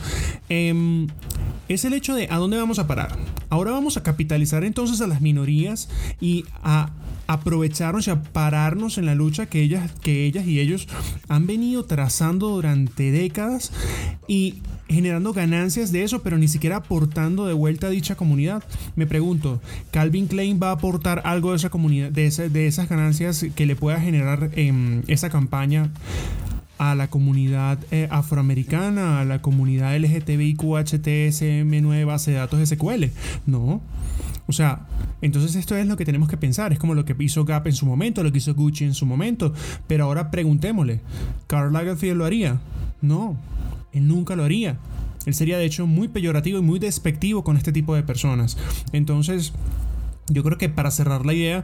Em, 0.49 1.07
es 1.67 1.85
el 1.85 1.93
hecho 1.93 2.15
de 2.15 2.27
a 2.29 2.37
dónde 2.37 2.57
vamos 2.57 2.79
a 2.79 2.87
parar. 2.87 3.17
Ahora 3.49 3.71
vamos 3.71 3.97
a 3.97 4.03
capitalizar 4.03 4.63
entonces 4.63 5.01
a 5.01 5.07
las 5.07 5.21
minorías 5.21 5.89
y 6.19 6.45
a 6.63 6.89
aprovecharnos 7.33 8.07
y 8.07 8.11
a 8.11 8.21
pararnos 8.21 8.97
en 8.97 9.05
la 9.05 9.15
lucha 9.15 9.45
que 9.45 9.61
ellas, 9.61 9.91
que 10.01 10.25
ellas 10.25 10.47
y 10.47 10.59
ellos 10.59 10.87
han 11.27 11.47
venido 11.47 11.85
trazando 11.85 12.49
durante 12.49 13.11
décadas 13.11 13.71
y 14.27 14.61
generando 14.87 15.33
ganancias 15.33 15.91
de 15.91 16.03
eso, 16.03 16.21
pero 16.21 16.37
ni 16.37 16.47
siquiera 16.47 16.77
aportando 16.77 17.47
de 17.47 17.53
vuelta 17.53 17.87
a 17.87 17.89
dicha 17.89 18.15
comunidad. 18.15 18.63
Me 18.95 19.07
pregunto, 19.07 19.61
¿Calvin 19.91 20.27
Klein 20.27 20.59
va 20.61 20.69
a 20.69 20.73
aportar 20.73 21.21
algo 21.25 21.51
de 21.51 21.57
esa 21.57 21.69
comunidad, 21.69 22.11
de, 22.11 22.29
de 22.49 22.67
esas 22.67 22.89
ganancias 22.89 23.45
que 23.55 23.65
le 23.65 23.75
pueda 23.75 23.99
generar 23.99 24.51
en 24.53 25.03
esa 25.07 25.29
campaña 25.29 25.91
a 26.81 26.95
la 26.95 27.07
comunidad 27.09 27.77
eh, 27.91 28.07
afroamericana, 28.09 29.21
a 29.21 29.25
la 29.25 29.41
comunidad 29.41 29.95
LGTBIQHTSM9 29.97 32.05
base 32.05 32.31
de 32.31 32.37
datos 32.37 32.67
SQL? 32.67 33.05
No. 33.45 33.81
O 34.51 34.53
sea, 34.53 34.85
entonces 35.21 35.55
esto 35.55 35.77
es 35.77 35.87
lo 35.87 35.95
que 35.95 36.03
tenemos 36.03 36.27
que 36.27 36.35
pensar. 36.35 36.73
Es 36.73 36.77
como 36.77 36.93
lo 36.93 37.05
que 37.05 37.15
hizo 37.19 37.45
Gap 37.45 37.67
en 37.67 37.73
su 37.73 37.85
momento, 37.85 38.21
lo 38.21 38.33
que 38.33 38.39
hizo 38.39 38.53
Gucci 38.53 38.83
en 38.83 38.93
su 38.93 39.05
momento. 39.05 39.53
Pero 39.87 40.03
ahora 40.03 40.29
preguntémosle, 40.29 40.99
¿Karl 41.47 41.71
Lagerfeld 41.71 42.17
lo 42.17 42.25
haría? 42.25 42.59
No, 43.01 43.37
él 43.93 44.09
nunca 44.09 44.35
lo 44.35 44.43
haría. 44.43 44.77
Él 45.25 45.33
sería 45.33 45.57
de 45.57 45.63
hecho 45.63 45.87
muy 45.87 46.09
peyorativo 46.09 46.59
y 46.59 46.63
muy 46.63 46.79
despectivo 46.79 47.45
con 47.45 47.55
este 47.55 47.71
tipo 47.71 47.95
de 47.95 48.03
personas. 48.03 48.57
Entonces, 48.91 49.53
yo 50.27 50.43
creo 50.43 50.57
que 50.57 50.67
para 50.67 50.91
cerrar 50.91 51.25
la 51.25 51.33
idea, 51.33 51.63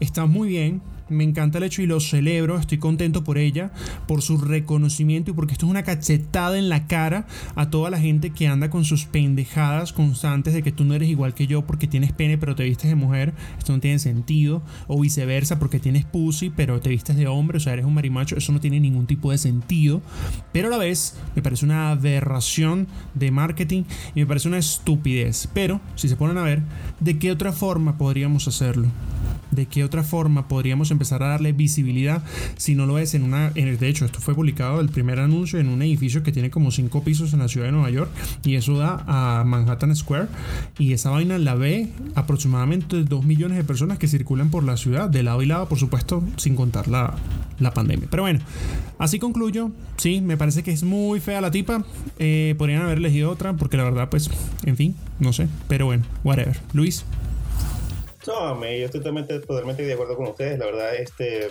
está 0.00 0.26
muy 0.26 0.48
bien 0.48 0.82
me 1.08 1.24
encanta 1.24 1.58
el 1.58 1.64
hecho 1.64 1.82
y 1.82 1.86
lo 1.86 2.00
celebro, 2.00 2.58
estoy 2.58 2.78
contento 2.78 3.24
por 3.24 3.38
ella, 3.38 3.70
por 4.06 4.22
su 4.22 4.38
reconocimiento 4.38 5.30
y 5.30 5.34
porque 5.34 5.52
esto 5.52 5.66
es 5.66 5.70
una 5.70 5.82
cachetada 5.82 6.58
en 6.58 6.68
la 6.68 6.86
cara 6.86 7.26
a 7.54 7.70
toda 7.70 7.90
la 7.90 7.98
gente 7.98 8.30
que 8.30 8.48
anda 8.48 8.70
con 8.70 8.84
sus 8.84 9.04
pendejadas 9.04 9.92
constantes 9.92 10.54
de 10.54 10.62
que 10.62 10.72
tú 10.72 10.84
no 10.84 10.94
eres 10.94 11.08
igual 11.08 11.34
que 11.34 11.46
yo 11.46 11.62
porque 11.66 11.86
tienes 11.86 12.12
pene 12.12 12.38
pero 12.38 12.54
te 12.54 12.64
vistes 12.64 12.90
de 12.90 12.96
mujer, 12.96 13.34
esto 13.58 13.72
no 13.72 13.80
tiene 13.80 13.98
sentido, 13.98 14.62
o 14.86 15.00
viceversa 15.00 15.58
porque 15.58 15.80
tienes 15.80 16.04
pussy 16.04 16.50
pero 16.50 16.80
te 16.80 16.90
vistes 16.90 17.16
de 17.16 17.26
hombre, 17.26 17.58
o 17.58 17.60
sea, 17.60 17.74
eres 17.74 17.84
un 17.84 17.94
marimacho, 17.94 18.36
eso 18.36 18.52
no 18.52 18.60
tiene 18.60 18.80
ningún 18.80 19.06
tipo 19.06 19.30
de 19.30 19.38
sentido, 19.38 20.02
pero 20.52 20.68
a 20.68 20.70
la 20.70 20.78
vez 20.78 21.16
me 21.36 21.42
parece 21.42 21.64
una 21.64 21.90
aberración 21.90 22.86
de 23.14 23.30
marketing 23.30 23.84
y 24.14 24.20
me 24.20 24.26
parece 24.26 24.48
una 24.48 24.58
estupidez, 24.58 25.48
pero 25.52 25.80
si 25.94 26.08
se 26.08 26.16
ponen 26.16 26.38
a 26.38 26.42
ver, 26.42 26.62
¿de 27.00 27.18
qué 27.18 27.30
otra 27.30 27.52
forma 27.52 27.98
podríamos 27.98 28.48
hacerlo? 28.48 28.88
¿De 29.54 29.66
qué 29.66 29.84
otra 29.84 30.02
forma 30.02 30.48
podríamos 30.48 30.90
empezar 30.90 31.22
a 31.22 31.28
darle 31.28 31.52
visibilidad 31.52 32.22
si 32.56 32.74
no 32.74 32.86
lo 32.86 32.98
es 32.98 33.14
en 33.14 33.22
una... 33.22 33.52
En, 33.54 33.76
de 33.76 33.88
hecho, 33.88 34.04
esto 34.04 34.20
fue 34.20 34.34
publicado 34.34 34.80
el 34.80 34.88
primer 34.88 35.20
anuncio 35.20 35.58
en 35.58 35.68
un 35.68 35.82
edificio 35.82 36.22
que 36.22 36.32
tiene 36.32 36.50
como 36.50 36.70
cinco 36.70 37.02
pisos 37.02 37.32
en 37.32 37.40
la 37.40 37.48
ciudad 37.48 37.66
de 37.66 37.72
Nueva 37.72 37.90
York 37.90 38.10
y 38.44 38.56
eso 38.56 38.76
da 38.76 39.04
a 39.06 39.44
Manhattan 39.44 39.94
Square 39.94 40.28
y 40.78 40.92
esa 40.92 41.10
vaina 41.10 41.38
la 41.38 41.54
ve 41.54 41.88
aproximadamente 42.14 43.04
2 43.04 43.24
millones 43.24 43.56
de 43.56 43.64
personas 43.64 43.98
que 43.98 44.08
circulan 44.08 44.50
por 44.50 44.64
la 44.64 44.76
ciudad, 44.76 45.08
de 45.08 45.22
lado 45.22 45.42
y 45.42 45.46
lado, 45.46 45.68
por 45.68 45.78
supuesto, 45.78 46.22
sin 46.36 46.56
contar 46.56 46.88
la, 46.88 47.14
la 47.58 47.72
pandemia. 47.72 48.08
Pero 48.10 48.24
bueno, 48.24 48.40
así 48.98 49.18
concluyo. 49.18 49.70
Sí, 49.96 50.20
me 50.20 50.36
parece 50.36 50.62
que 50.62 50.72
es 50.72 50.82
muy 50.82 51.20
fea 51.20 51.40
la 51.40 51.50
tipa. 51.50 51.84
Eh, 52.18 52.54
podrían 52.58 52.82
haber 52.82 52.98
elegido 52.98 53.30
otra 53.30 53.54
porque 53.54 53.76
la 53.76 53.84
verdad, 53.84 54.08
pues, 54.10 54.30
en 54.64 54.76
fin, 54.76 54.94
no 55.20 55.32
sé. 55.32 55.48
Pero 55.68 55.86
bueno, 55.86 56.04
whatever. 56.24 56.60
Luis. 56.72 57.04
No, 58.26 58.54
me, 58.54 58.78
yo 58.78 58.86
estoy 58.86 59.00
totalmente, 59.00 59.38
totalmente 59.40 59.82
de 59.82 59.92
acuerdo 59.92 60.16
con 60.16 60.28
ustedes, 60.28 60.58
la 60.58 60.66
verdad, 60.66 60.94
este, 60.94 61.50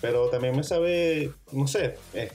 pero 0.00 0.28
también 0.28 0.54
me 0.54 0.62
sabe, 0.62 1.30
no 1.52 1.66
sé, 1.66 1.96
eh, 2.14 2.30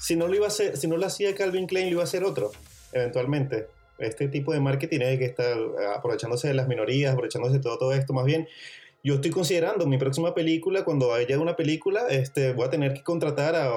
si 0.00 0.16
no 0.16 0.26
lo 0.26 0.34
iba 0.34 0.46
a 0.46 0.48
hacer, 0.48 0.76
si 0.76 0.88
no 0.88 0.96
lo 0.96 1.06
hacía 1.06 1.34
Calvin 1.34 1.66
Klein, 1.66 1.86
lo 1.86 1.92
iba 1.92 2.00
a 2.02 2.04
hacer 2.04 2.24
otro, 2.24 2.52
eventualmente. 2.92 3.68
Este 3.98 4.28
tipo 4.28 4.52
de 4.52 4.58
marketing 4.58 5.00
hay 5.00 5.18
que 5.18 5.24
estar 5.24 5.56
aprovechándose 5.96 6.48
de 6.48 6.54
las 6.54 6.66
minorías, 6.66 7.12
aprovechándose 7.12 7.58
de 7.58 7.62
todo, 7.62 7.78
todo 7.78 7.92
esto, 7.92 8.12
más 8.12 8.24
bien. 8.24 8.48
Yo 9.04 9.14
estoy 9.14 9.30
considerando 9.30 9.86
mi 9.86 9.98
próxima 9.98 10.34
película, 10.34 10.84
cuando 10.84 11.14
haya 11.14 11.38
una 11.38 11.54
película, 11.56 12.08
este, 12.08 12.52
voy 12.52 12.66
a 12.66 12.70
tener 12.70 12.92
que 12.92 13.02
contratar 13.02 13.54
a 13.54 13.70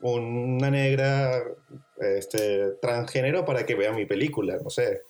una 0.00 0.70
negra 0.70 1.44
este, 2.00 2.72
transgénero 2.80 3.44
para 3.44 3.64
que 3.64 3.74
vea 3.74 3.92
mi 3.92 4.06
película, 4.06 4.58
no 4.62 4.70
sé. 4.70 5.02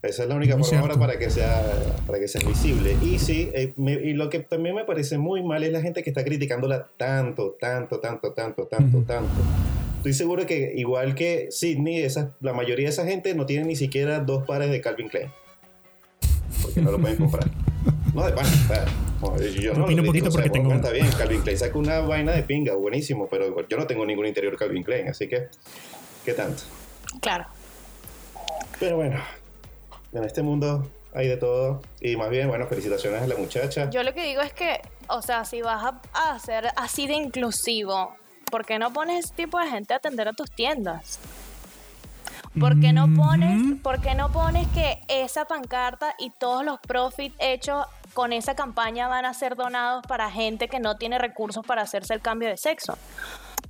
Esa 0.00 0.22
es 0.22 0.28
la 0.28 0.36
única 0.36 0.56
forma 0.56 0.80
ahora 0.80 0.94
para 0.94 1.18
que 1.18 1.28
sea 1.28 1.60
para 2.06 2.20
que 2.20 2.28
sea 2.28 2.46
visible. 2.46 2.96
Y 3.02 3.18
sí, 3.18 3.50
eh, 3.52 3.74
y 3.76 4.12
lo 4.12 4.30
que 4.30 4.38
también 4.38 4.76
me 4.76 4.84
parece 4.84 5.18
muy 5.18 5.42
mal 5.42 5.64
es 5.64 5.72
la 5.72 5.80
gente 5.80 6.04
que 6.04 6.10
está 6.10 6.24
criticándola 6.24 6.86
tanto, 6.96 7.56
tanto, 7.60 7.98
tanto, 7.98 8.32
tanto, 8.32 8.66
tanto, 8.66 8.98
tanto. 9.02 9.42
Estoy 9.96 10.12
seguro 10.12 10.46
que 10.46 10.74
igual 10.76 11.16
que 11.16 11.48
Sidney, 11.50 12.02
esa, 12.02 12.32
la 12.40 12.52
mayoría 12.52 12.86
de 12.86 12.92
esa 12.92 13.04
gente 13.04 13.34
no 13.34 13.46
tiene 13.46 13.64
ni 13.64 13.74
siquiera 13.74 14.20
dos 14.20 14.46
pares 14.46 14.70
de 14.70 14.80
Calvin 14.80 15.08
Klein. 15.08 15.32
Porque 16.62 16.80
no 16.80 16.92
lo 16.92 16.98
pueden 16.98 17.16
comprar. 17.16 17.50
No, 18.14 18.24
de 18.24 18.32
pan. 18.32 18.46
yo 19.60 19.74
no 19.74 19.86
lo 19.86 20.04
poquito 20.04 20.30
porque 20.30 20.50
tengo... 20.50 20.72
Está 20.72 20.90
bien, 20.90 21.06
Calvin 21.16 21.42
Klein 21.42 21.58
saca 21.58 21.78
una 21.78 22.00
vaina 22.00 22.32
de 22.32 22.42
pinga, 22.42 22.74
buenísimo, 22.74 23.28
pero 23.30 23.68
yo 23.68 23.76
no 23.76 23.86
tengo 23.86 24.04
ningún 24.04 24.26
interior 24.26 24.56
Calvin 24.56 24.82
Klein, 24.82 25.08
así 25.08 25.28
que, 25.28 25.48
¿qué 26.24 26.32
tanto? 26.32 26.62
Claro. 27.20 27.44
Pero 28.80 28.96
bueno, 28.96 29.20
en 30.12 30.24
este 30.24 30.42
mundo 30.42 30.88
hay 31.14 31.28
de 31.28 31.36
todo. 31.36 31.82
Y 32.00 32.16
más 32.16 32.30
bien, 32.30 32.48
bueno, 32.48 32.66
felicitaciones 32.66 33.22
a 33.22 33.26
la 33.26 33.36
muchacha. 33.36 33.90
Yo 33.90 34.02
lo 34.02 34.14
que 34.14 34.24
digo 34.24 34.40
es 34.40 34.52
que, 34.52 34.80
o 35.08 35.22
sea, 35.22 35.44
si 35.44 35.62
vas 35.62 35.94
a, 36.12 36.32
hacer 36.32 36.68
así 36.76 37.06
de 37.06 37.14
inclusivo, 37.14 38.14
¿por 38.50 38.64
qué 38.64 38.78
no 38.78 38.92
pones 38.92 39.24
ese 39.24 39.34
tipo 39.34 39.58
de 39.58 39.68
gente 39.68 39.94
a 39.94 39.96
atender 39.98 40.28
a 40.28 40.32
tus 40.32 40.50
tiendas? 40.50 41.18
¿Por 42.58 42.80
qué 42.80 42.92
no 42.92 43.06
pones, 43.14 43.80
por 43.82 44.00
qué 44.00 44.14
no 44.14 44.32
pones 44.32 44.66
que 44.68 45.00
esa 45.06 45.44
pancarta 45.44 46.14
y 46.18 46.30
todos 46.30 46.64
los 46.64 46.80
profits 46.80 47.36
hechos 47.38 47.86
con 48.14 48.32
esa 48.32 48.56
campaña 48.56 49.06
van 49.06 49.26
a 49.26 49.34
ser 49.34 49.54
donados 49.54 50.04
para 50.08 50.28
gente 50.30 50.66
que 50.66 50.80
no 50.80 50.96
tiene 50.96 51.18
recursos 51.18 51.64
para 51.64 51.82
hacerse 51.82 52.14
el 52.14 52.20
cambio 52.20 52.48
de 52.48 52.56
sexo? 52.56 52.98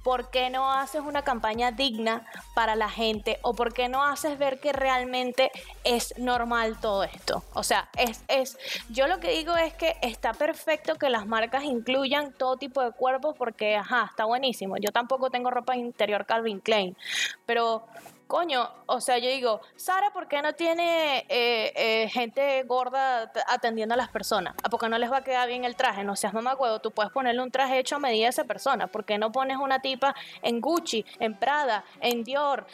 ¿Por 0.08 0.30
qué 0.30 0.48
no 0.48 0.72
haces 0.72 1.02
una 1.02 1.20
campaña 1.20 1.70
digna 1.70 2.24
para 2.54 2.76
la 2.76 2.88
gente? 2.88 3.38
¿O 3.42 3.52
por 3.52 3.74
qué 3.74 3.90
no 3.90 4.02
haces 4.02 4.38
ver 4.38 4.58
que 4.58 4.72
realmente 4.72 5.50
es 5.84 6.16
normal 6.16 6.80
todo 6.80 7.04
esto? 7.04 7.44
O 7.52 7.62
sea, 7.62 7.90
es, 7.94 8.24
es, 8.26 8.56
yo 8.88 9.06
lo 9.06 9.20
que 9.20 9.32
digo 9.32 9.54
es 9.58 9.74
que 9.74 9.96
está 10.00 10.32
perfecto 10.32 10.94
que 10.94 11.10
las 11.10 11.26
marcas 11.26 11.64
incluyan 11.64 12.32
todo 12.32 12.56
tipo 12.56 12.82
de 12.82 12.92
cuerpos 12.92 13.34
porque, 13.36 13.76
ajá, 13.76 14.06
está 14.08 14.24
buenísimo. 14.24 14.76
Yo 14.78 14.92
tampoco 14.92 15.28
tengo 15.28 15.50
ropa 15.50 15.76
interior 15.76 16.24
Calvin 16.24 16.60
Klein, 16.60 16.96
pero 17.44 17.84
coño, 18.28 18.68
o 18.86 19.00
sea, 19.00 19.18
yo 19.18 19.28
digo, 19.28 19.60
Sara, 19.74 20.10
¿por 20.10 20.28
qué 20.28 20.42
no 20.42 20.52
tiene 20.52 21.26
eh, 21.28 21.72
eh, 21.74 22.08
gente 22.10 22.62
gorda 22.64 23.32
atendiendo 23.48 23.94
a 23.94 23.96
las 23.96 24.10
personas? 24.10 24.54
¿A 24.62 24.68
por 24.68 24.78
qué 24.78 24.88
no 24.88 24.98
les 24.98 25.10
va 25.10 25.16
a 25.16 25.24
quedar 25.24 25.48
bien 25.48 25.64
el 25.64 25.74
traje? 25.74 26.04
No 26.04 26.14
seas 26.14 26.34
mamacuevo, 26.34 26.78
tú 26.78 26.92
puedes 26.92 27.10
ponerle 27.10 27.42
un 27.42 27.50
traje 27.50 27.78
hecho 27.78 27.96
a 27.96 27.98
medida 27.98 28.26
de 28.26 28.30
esa 28.30 28.44
persona. 28.44 28.86
¿Por 28.86 29.04
qué 29.04 29.18
no 29.18 29.32
pones 29.32 29.56
una 29.56 29.80
tipa 29.80 30.14
en 30.42 30.60
Gucci, 30.60 31.04
en 31.18 31.34
Prada, 31.34 31.84
en 32.00 32.22
Dior? 32.22 32.66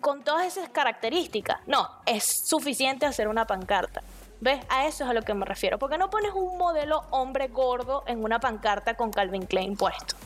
Con 0.00 0.24
todas 0.24 0.46
esas 0.46 0.70
características. 0.70 1.58
No, 1.66 1.88
es 2.06 2.24
suficiente 2.24 3.04
hacer 3.04 3.28
una 3.28 3.46
pancarta. 3.46 4.02
¿Ves? 4.40 4.64
A 4.68 4.86
eso 4.86 5.04
es 5.04 5.10
a 5.10 5.12
lo 5.12 5.22
que 5.22 5.34
me 5.34 5.44
refiero. 5.44 5.78
¿Por 5.78 5.90
qué 5.90 5.98
no 5.98 6.08
pones 6.08 6.32
un 6.34 6.56
modelo 6.56 7.04
hombre 7.10 7.48
gordo 7.48 8.04
en 8.06 8.24
una 8.24 8.40
pancarta 8.40 8.94
con 8.94 9.10
Calvin 9.10 9.46
Klein 9.46 9.76
puesto? 9.76 10.16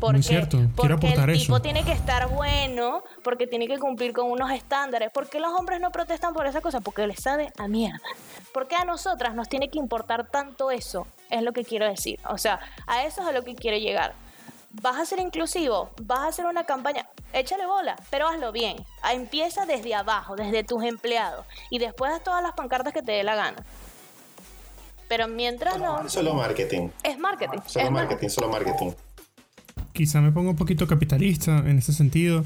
Porque, 0.00 0.22
cierto. 0.22 0.58
Quiero 0.76 0.98
porque 0.98 1.14
el 1.14 1.38
tipo 1.38 1.60
tiene 1.60 1.84
que 1.84 1.92
estar 1.92 2.28
bueno, 2.28 3.02
porque 3.22 3.46
tiene 3.46 3.66
que 3.66 3.78
cumplir 3.78 4.12
con 4.12 4.30
unos 4.30 4.50
estándares. 4.50 5.10
¿Por 5.12 5.28
qué 5.28 5.40
los 5.40 5.52
hombres 5.52 5.80
no 5.80 5.90
protestan 5.90 6.34
por 6.34 6.46
esa 6.46 6.60
cosa? 6.60 6.80
Porque 6.80 7.06
les 7.06 7.20
sabe 7.20 7.52
a 7.58 7.68
mierda. 7.68 8.00
¿Por 8.52 8.68
qué 8.68 8.76
a 8.76 8.84
nosotras 8.84 9.34
nos 9.34 9.48
tiene 9.48 9.70
que 9.70 9.78
importar 9.78 10.28
tanto 10.28 10.70
eso? 10.70 11.06
Es 11.30 11.42
lo 11.42 11.52
que 11.52 11.64
quiero 11.64 11.86
decir. 11.86 12.20
O 12.28 12.38
sea, 12.38 12.60
a 12.86 13.04
eso 13.04 13.22
es 13.22 13.28
a 13.28 13.32
lo 13.32 13.42
que 13.42 13.54
quiero 13.54 13.76
llegar. 13.76 14.12
Vas 14.80 14.98
a 14.98 15.04
ser 15.04 15.20
inclusivo, 15.20 15.90
vas 16.00 16.20
a 16.20 16.26
hacer 16.28 16.46
una 16.46 16.64
campaña, 16.64 17.06
échale 17.34 17.66
bola, 17.66 17.94
pero 18.08 18.26
hazlo 18.26 18.52
bien. 18.52 18.76
Empieza 19.12 19.66
desde 19.66 19.94
abajo, 19.94 20.34
desde 20.34 20.64
tus 20.64 20.82
empleados, 20.82 21.44
y 21.68 21.78
después 21.78 22.10
haz 22.10 22.24
todas 22.24 22.42
las 22.42 22.52
pancartas 22.52 22.94
que 22.94 23.02
te 23.02 23.12
dé 23.12 23.22
la 23.22 23.34
gana. 23.34 23.62
Pero 25.08 25.28
mientras 25.28 25.78
no. 25.78 26.08
Solo 26.08 26.32
marketing. 26.32 26.88
Es 27.02 27.18
marketing. 27.18 27.58
Solo 27.66 27.90
marketing, 27.90 28.28
solo 28.28 28.48
marketing 28.48 28.92
quizá 29.92 30.20
me 30.22 30.32
pongo 30.32 30.50
un 30.50 30.56
poquito 30.56 30.86
capitalista 30.86 31.62
en 31.66 31.78
ese 31.78 31.92
sentido, 31.92 32.44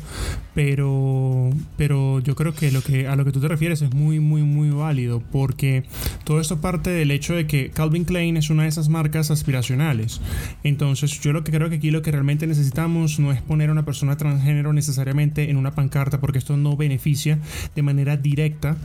pero, 0.55 1.51
pero 1.77 2.19
yo 2.21 2.35
creo 2.35 2.55
que, 2.55 2.73
lo 2.73 2.83
que 2.83 3.07
a 3.07 3.15
lo 3.15 3.25
que 3.25 3.33
tú 3.33 3.41
te 3.41 3.49
refieres 3.49 3.83
es 3.83 3.95
muy, 3.95 4.21
muy, 4.21 4.43
muy 4.43 4.71
válido, 4.71 5.23
porque 5.33 5.85
todo 6.25 6.41
esto 6.41 6.61
parte 6.61 6.91
del 6.91 7.11
hecho 7.11 7.35
de 7.35 7.47
que 7.47 7.71
Calvin 7.71 8.05
Klein 8.05 8.37
es 8.37 8.51
una 8.51 8.65
de 8.65 8.69
esas 8.69 8.89
marcas 8.89 9.31
aspiracionales. 9.31 10.21
Entonces, 10.65 11.21
yo 11.21 11.33
lo 11.33 11.45
que 11.45 11.53
creo 11.53 11.69
que 11.69 11.77
aquí 11.77 11.91
lo 11.91 12.03
que 12.03 12.11
realmente 12.11 12.47
necesitamos 12.47 13.19
no 13.21 13.33
es 13.33 13.41
poner 13.43 13.69
a 13.69 13.73
una 13.73 13.85
persona 13.85 14.17
transgénero 14.17 14.73
necesariamente 14.73 15.49
en 15.51 15.57
una 15.57 15.75
pancarta, 15.75 16.21
porque 16.21 16.39
esto 16.39 16.57
no 16.57 16.77
beneficia 16.77 17.39
de 17.75 17.83
manera 17.83 18.17
directa 18.17 18.77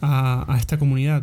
a, 0.00 0.52
a 0.52 0.58
esta 0.58 0.78
comunidad. 0.78 1.22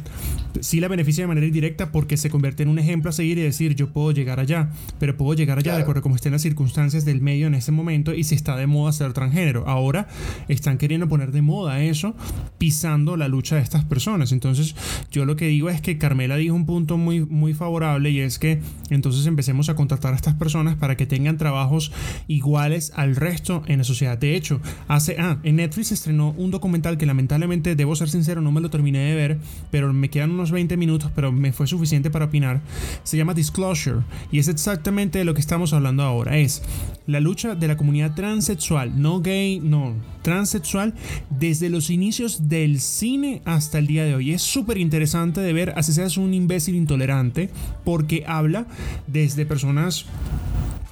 Sí 0.61 0.79
la 0.79 0.87
beneficia 0.87 1.23
de 1.23 1.27
manera 1.27 1.47
indirecta 1.47 1.91
porque 1.91 2.17
se 2.17 2.29
convierte 2.29 2.63
en 2.63 2.69
un 2.69 2.77
ejemplo 2.77 3.09
a 3.09 3.13
seguir 3.13 3.39
y 3.39 3.41
decir, 3.41 3.75
yo 3.75 3.89
puedo 3.89 4.11
llegar 4.11 4.39
allá, 4.39 4.69
pero 4.99 5.17
puedo 5.17 5.33
llegar 5.33 5.57
allá 5.57 5.75
de 5.75 5.81
acuerdo 5.81 5.99
a 5.99 6.03
cómo 6.03 6.15
estén 6.15 6.31
las 6.31 6.41
circunstancias 6.41 6.82
del 6.91 7.21
medio 7.21 7.47
en 7.47 7.55
ese 7.55 7.71
momento 7.71 8.13
y 8.13 8.25
si 8.25 8.35
está 8.35 8.57
de 8.57 8.67
moda 8.67 8.91
ser 8.91 9.13
transgénero. 9.13 9.63
Ahora 9.67 10.07
están 10.49 10.77
queriendo 10.77 11.07
poner 11.07 11.31
de 11.31 11.41
moda 11.41 11.81
eso, 11.81 12.13
pisando 12.57 13.15
la 13.15 13.29
lucha 13.29 13.55
de 13.55 13.61
estas 13.61 13.85
personas. 13.85 14.33
Entonces, 14.33 14.75
yo 15.11 15.25
lo 15.25 15.37
que 15.37 15.47
digo 15.47 15.69
es 15.69 15.79
que 15.81 15.97
Carmela 15.97 16.35
dijo 16.35 16.55
un 16.55 16.65
punto 16.65 16.97
muy, 16.97 17.25
muy 17.25 17.53
favorable 17.53 18.09
y 18.09 18.19
es 18.19 18.37
que 18.37 18.61
entonces 18.89 19.25
empecemos 19.27 19.69
a 19.69 19.75
contratar 19.75 20.11
a 20.11 20.17
estas 20.17 20.35
personas 20.35 20.75
para 20.75 20.97
que 20.97 21.05
tengan 21.05 21.37
trabajos 21.37 21.93
iguales 22.27 22.91
al 22.95 23.15
resto 23.15 23.63
en 23.67 23.77
la 23.77 23.83
sociedad. 23.85 24.17
De 24.17 24.35
hecho, 24.35 24.59
hace, 24.89 25.15
ah, 25.19 25.39
en 25.43 25.55
Netflix 25.55 25.93
estrenó 25.93 26.31
un 26.37 26.51
documental 26.51 26.97
que 26.97 27.05
lamentablemente, 27.05 27.75
debo 27.75 27.95
ser 27.95 28.09
sincero, 28.09 28.41
no 28.41 28.51
me 28.51 28.59
lo 28.59 28.69
terminé 28.69 28.99
de 28.99 29.15
ver, 29.15 29.39
pero 29.71 29.93
me 29.93 30.09
quedan 30.09 30.31
unos 30.31 30.51
20 30.51 30.75
minutos, 30.75 31.11
pero 31.15 31.31
me 31.31 31.53
fue 31.53 31.65
suficiente 31.65 32.09
para 32.09 32.25
opinar. 32.25 32.61
Se 33.03 33.15
llama 33.15 33.33
Disclosure 33.33 34.01
y 34.31 34.39
es 34.39 34.47
exactamente 34.47 35.19
de 35.19 35.25
lo 35.25 35.33
que 35.33 35.41
estamos 35.41 35.73
hablando 35.73 36.03
ahora. 36.03 36.37
Es 36.37 36.61
la 37.07 37.19
lucha 37.19 37.55
de 37.55 37.67
la 37.67 37.77
comunidad 37.77 38.15
transexual, 38.15 39.01
no 39.01 39.21
gay, 39.21 39.59
no, 39.59 39.93
transexual, 40.21 40.93
desde 41.29 41.69
los 41.69 41.89
inicios 41.89 42.47
del 42.49 42.79
cine 42.79 43.41
hasta 43.45 43.79
el 43.79 43.87
día 43.87 44.05
de 44.05 44.15
hoy. 44.15 44.31
Es 44.33 44.41
súper 44.41 44.77
interesante 44.77 45.41
de 45.41 45.53
ver, 45.53 45.73
así 45.75 45.91
seas 45.91 46.17
un 46.17 46.33
imbécil 46.33 46.75
intolerante, 46.75 47.49
porque 47.83 48.23
habla 48.25 48.65
desde 49.07 49.45
personas 49.45 50.05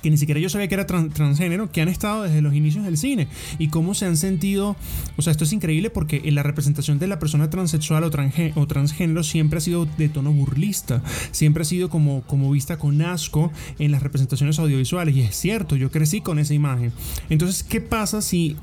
que 0.02 0.10
ni 0.10 0.18
siquiera 0.18 0.40
yo 0.40 0.50
sabía 0.50 0.68
que 0.68 0.74
era 0.76 0.88
tran- 0.88 1.12
transgénero, 1.14 1.72
que 1.72 1.82
han 1.82 1.88
estado 1.88 2.24
desde 2.24 2.42
los 2.42 2.54
inicios 2.56 2.84
del 2.86 2.98
cine 2.98 3.28
y 3.60 3.68
cómo 3.70 3.94
se 3.94 4.06
han 4.06 4.18
sentido, 4.18 4.76
o 5.18 5.22
sea, 5.22 5.32
esto 5.32 5.44
es 5.44 5.54
increíble 5.54 5.90
porque 5.90 6.22
la 6.32 6.44
representación 6.44 7.00
de 7.00 7.08
la 7.08 7.20
persona 7.20 7.50
transexual 7.50 8.04
o, 8.04 8.12
o 8.56 8.68
transgénero 8.68 9.24
siempre 9.24 9.58
ha 9.58 9.62
sido 9.62 9.86
de 9.98 10.10
tono 10.10 10.32
burlista, 10.32 11.02
siempre 11.32 11.62
ha 11.62 11.66
sido 11.66 11.90
como, 11.90 12.22
como 12.24 12.50
vista 12.52 12.78
con 12.78 13.02
asco 13.02 13.52
en 13.80 13.92
las 13.92 14.02
representaciones 14.04 14.58
audiovisuales 14.60 15.16
y 15.16 15.22
es 15.22 15.36
cierto, 15.36 15.76
yo 15.76 15.92
crecí 15.92 16.22
con 16.22 16.40
esa 16.40 16.54
imagen. 16.54 16.92
Entonces, 17.30 17.64
¿qué 17.64 17.82
pasa 17.82 18.22
si 18.22 18.56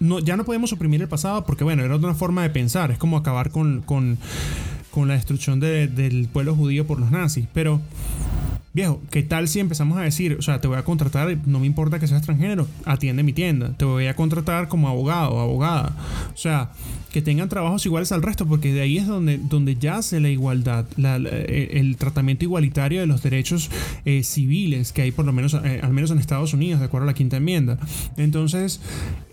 no, 0.00 0.18
ya 0.20 0.36
no 0.36 0.44
podemos 0.44 0.70
suprimir 0.70 1.02
el 1.02 1.08
pasado? 1.08 1.44
Porque 1.44 1.64
bueno, 1.64 1.84
era 1.84 1.94
otra 1.96 2.14
forma 2.14 2.42
de 2.42 2.50
pensar, 2.50 2.90
es 2.90 2.98
como 2.98 3.16
acabar 3.16 3.50
con... 3.50 3.82
con 3.82 4.18
con 4.92 5.08
la 5.08 5.14
destrucción 5.14 5.58
de- 5.58 5.88
del 5.88 6.28
pueblo 6.28 6.54
judío 6.54 6.86
por 6.86 7.00
los 7.00 7.10
nazis, 7.10 7.46
pero 7.54 7.80
Viejo, 8.74 9.02
¿qué 9.10 9.22
tal 9.22 9.48
si 9.48 9.60
empezamos 9.60 9.98
a 9.98 10.00
decir, 10.00 10.34
o 10.38 10.40
sea, 10.40 10.58
te 10.62 10.66
voy 10.66 10.78
a 10.78 10.82
contratar, 10.82 11.36
no 11.46 11.60
me 11.60 11.66
importa 11.66 11.98
que 12.00 12.06
seas 12.06 12.20
extranjero, 12.20 12.66
atiende 12.86 13.22
mi 13.22 13.34
tienda, 13.34 13.74
te 13.76 13.84
voy 13.84 14.06
a 14.06 14.16
contratar 14.16 14.68
como 14.68 14.88
abogado 14.88 15.38
abogada. 15.40 15.94
O 16.32 16.38
sea, 16.38 16.70
que 17.12 17.20
tengan 17.20 17.50
trabajos 17.50 17.84
iguales 17.84 18.10
al 18.12 18.22
resto, 18.22 18.46
porque 18.46 18.72
de 18.72 18.80
ahí 18.80 18.96
es 18.96 19.06
donde, 19.06 19.36
donde 19.36 19.76
yace 19.76 20.20
la 20.20 20.30
igualdad, 20.30 20.86
la- 20.96 21.18
la- 21.18 21.28
eh, 21.30 21.68
el 21.78 21.98
tratamiento 21.98 22.46
igualitario 22.46 23.00
de 23.00 23.06
los 23.06 23.22
derechos 23.22 23.70
eh, 24.06 24.22
civiles 24.22 24.94
que 24.94 25.02
hay 25.02 25.12
por 25.12 25.26
lo 25.26 25.34
menos, 25.34 25.52
eh, 25.52 25.80
al 25.82 25.92
menos 25.92 26.10
en 26.10 26.18
Estados 26.18 26.54
Unidos, 26.54 26.80
de 26.80 26.86
acuerdo 26.86 27.04
a 27.04 27.10
la 27.10 27.14
quinta 27.14 27.36
enmienda. 27.36 27.76
Entonces, 28.16 28.80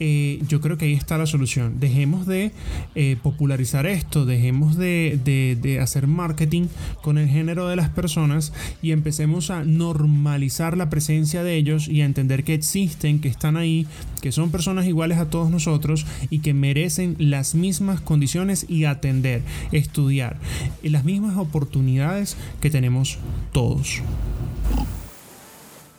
eh, 0.01 0.41
yo 0.49 0.59
creo 0.59 0.77
que 0.77 0.83
ahí 0.87 0.93
está 0.93 1.17
la 1.17 1.25
solución. 1.25 1.79
Dejemos 1.79 2.25
de 2.27 2.51
eh, 2.95 3.15
popularizar 3.23 3.85
esto, 3.85 4.25
dejemos 4.25 4.75
de, 4.75 5.17
de- 5.23 5.57
de 5.61 5.79
hacer 5.79 6.07
marketing 6.07 6.67
con 7.01 7.17
el 7.17 7.29
género 7.29 7.69
de 7.69 7.77
las 7.77 7.87
personas 7.87 8.51
y 8.81 8.91
empecemos 8.91 9.28
a 9.29 9.63
normalizar 9.63 10.75
la 10.75 10.89
presencia 10.89 11.43
de 11.43 11.55
ellos 11.55 11.87
y 11.87 12.01
a 12.01 12.05
entender 12.05 12.43
que 12.43 12.55
existen, 12.55 13.21
que 13.21 13.27
están 13.27 13.57
ahí, 13.57 13.87
que 14.21 14.31
son 14.31 14.51
personas 14.51 14.87
iguales 14.87 15.19
a 15.19 15.29
todos 15.29 15.49
nosotros 15.51 16.05
y 16.29 16.39
que 16.39 16.53
merecen 16.53 17.15
las 17.19 17.53
mismas 17.53 18.01
condiciones 18.01 18.65
y 18.67 18.85
atender, 18.85 19.43
estudiar, 19.71 20.37
y 20.81 20.89
las 20.89 21.03
mismas 21.03 21.37
oportunidades 21.37 22.35
que 22.59 22.69
tenemos 22.69 23.19
todos. 23.51 24.01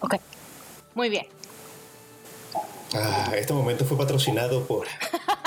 Ok. 0.01 0.17
Muy 0.95 1.09
bien. 1.09 1.27
Ah, 2.95 3.33
este 3.37 3.53
momento 3.53 3.85
fue 3.85 3.97
patrocinado 3.97 4.67
por. 4.67 4.87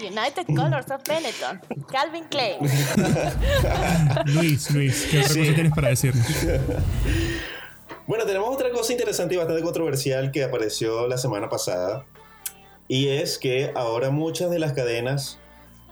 United 0.00 0.46
Colors 0.54 0.90
of 0.90 1.02
Benetton. 1.06 1.60
Calvin 1.90 2.24
Klein. 2.24 2.58
Luis, 4.26 4.70
Luis, 4.70 5.06
¿qué 5.10 5.18
otra 5.20 5.28
Sí. 5.28 5.40
cosa 5.40 5.54
tienes 5.54 5.72
para 5.72 5.88
decirnos? 5.88 6.26
Bueno, 8.06 8.24
tenemos 8.26 8.52
otra 8.52 8.70
cosa 8.70 8.90
interesante 8.90 9.34
y 9.34 9.38
bastante 9.38 9.62
controversial 9.62 10.32
que 10.32 10.42
apareció 10.42 11.06
la 11.06 11.16
semana 11.16 11.48
pasada. 11.48 12.04
Y 12.88 13.06
es 13.06 13.38
que 13.38 13.70
ahora 13.76 14.10
muchas 14.10 14.50
de 14.50 14.58
las 14.58 14.72
cadenas 14.72 15.38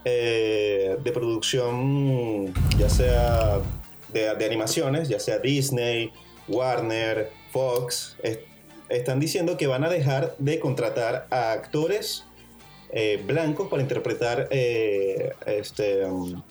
eh, 0.05 0.97
de 1.05 1.13
producción, 1.13 2.53
ya 2.77 2.89
sea 2.91 3.61
de, 4.09 4.35
de 4.35 4.45
animaciones, 4.45 5.09
ya 5.09 5.21
sea 5.21 5.39
Disney, 5.39 6.11
Warner, 6.49 7.31
Fox, 7.53 8.17
es- 8.25 8.41
están 8.89 9.21
diciendo 9.21 9.57
que 9.57 9.69
van 9.69 9.85
a 9.85 9.89
dejar 9.89 10.35
de 10.39 10.59
contratar 10.59 11.29
a 11.31 11.53
actores 11.53 12.25
eh, 12.91 13.23
blancos 13.25 13.69
para 13.69 13.83
interpretar 13.83 14.49
eh, 14.51 15.33
este, 15.47 16.05
um, 16.05 16.43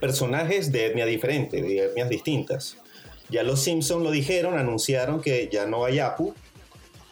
personajes 0.00 0.72
de 0.72 0.86
etnia 0.86 1.06
diferente, 1.06 1.62
de 1.62 1.86
etnias 1.86 2.08
distintas. 2.08 2.76
Ya 3.28 3.42
los 3.42 3.62
Simpsons 3.62 4.02
lo 4.02 4.10
dijeron, 4.10 4.58
anunciaron 4.58 5.20
que 5.20 5.48
ya 5.50 5.66
no 5.66 5.84
hay 5.84 5.98
Apu. 5.98 6.34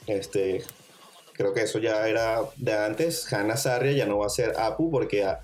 Este, 0.07 0.63
creo 1.33 1.55
que 1.55 1.63
eso 1.63 1.79
ya 1.79 2.07
era 2.09 2.41
de 2.57 2.75
antes. 2.75 3.33
Hannah 3.33 3.57
Sarria 3.57 3.93
ya 3.93 4.07
no 4.07 4.19
va 4.19 4.27
a 4.27 4.31
ser 4.31 4.55
Apu 4.59 4.91
porque 4.91 5.25
ah, 5.25 5.41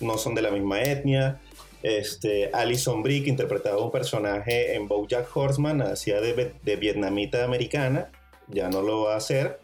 no 0.00 0.18
son 0.18 0.34
de 0.34 0.42
la 0.42 0.50
misma 0.50 0.82
etnia. 0.82 1.40
Este, 1.82 2.50
Alison 2.52 3.02
que 3.02 3.24
interpretaba 3.26 3.82
un 3.82 3.90
personaje 3.90 4.74
en 4.74 4.86
BoJack 4.86 5.36
Horseman, 5.36 5.82
hacía 5.82 6.20
de, 6.20 6.54
de 6.62 6.76
vietnamita 6.76 7.44
americana, 7.44 8.10
ya 8.48 8.68
no 8.68 8.82
lo 8.82 9.02
va 9.02 9.14
a 9.14 9.16
hacer. 9.16 9.58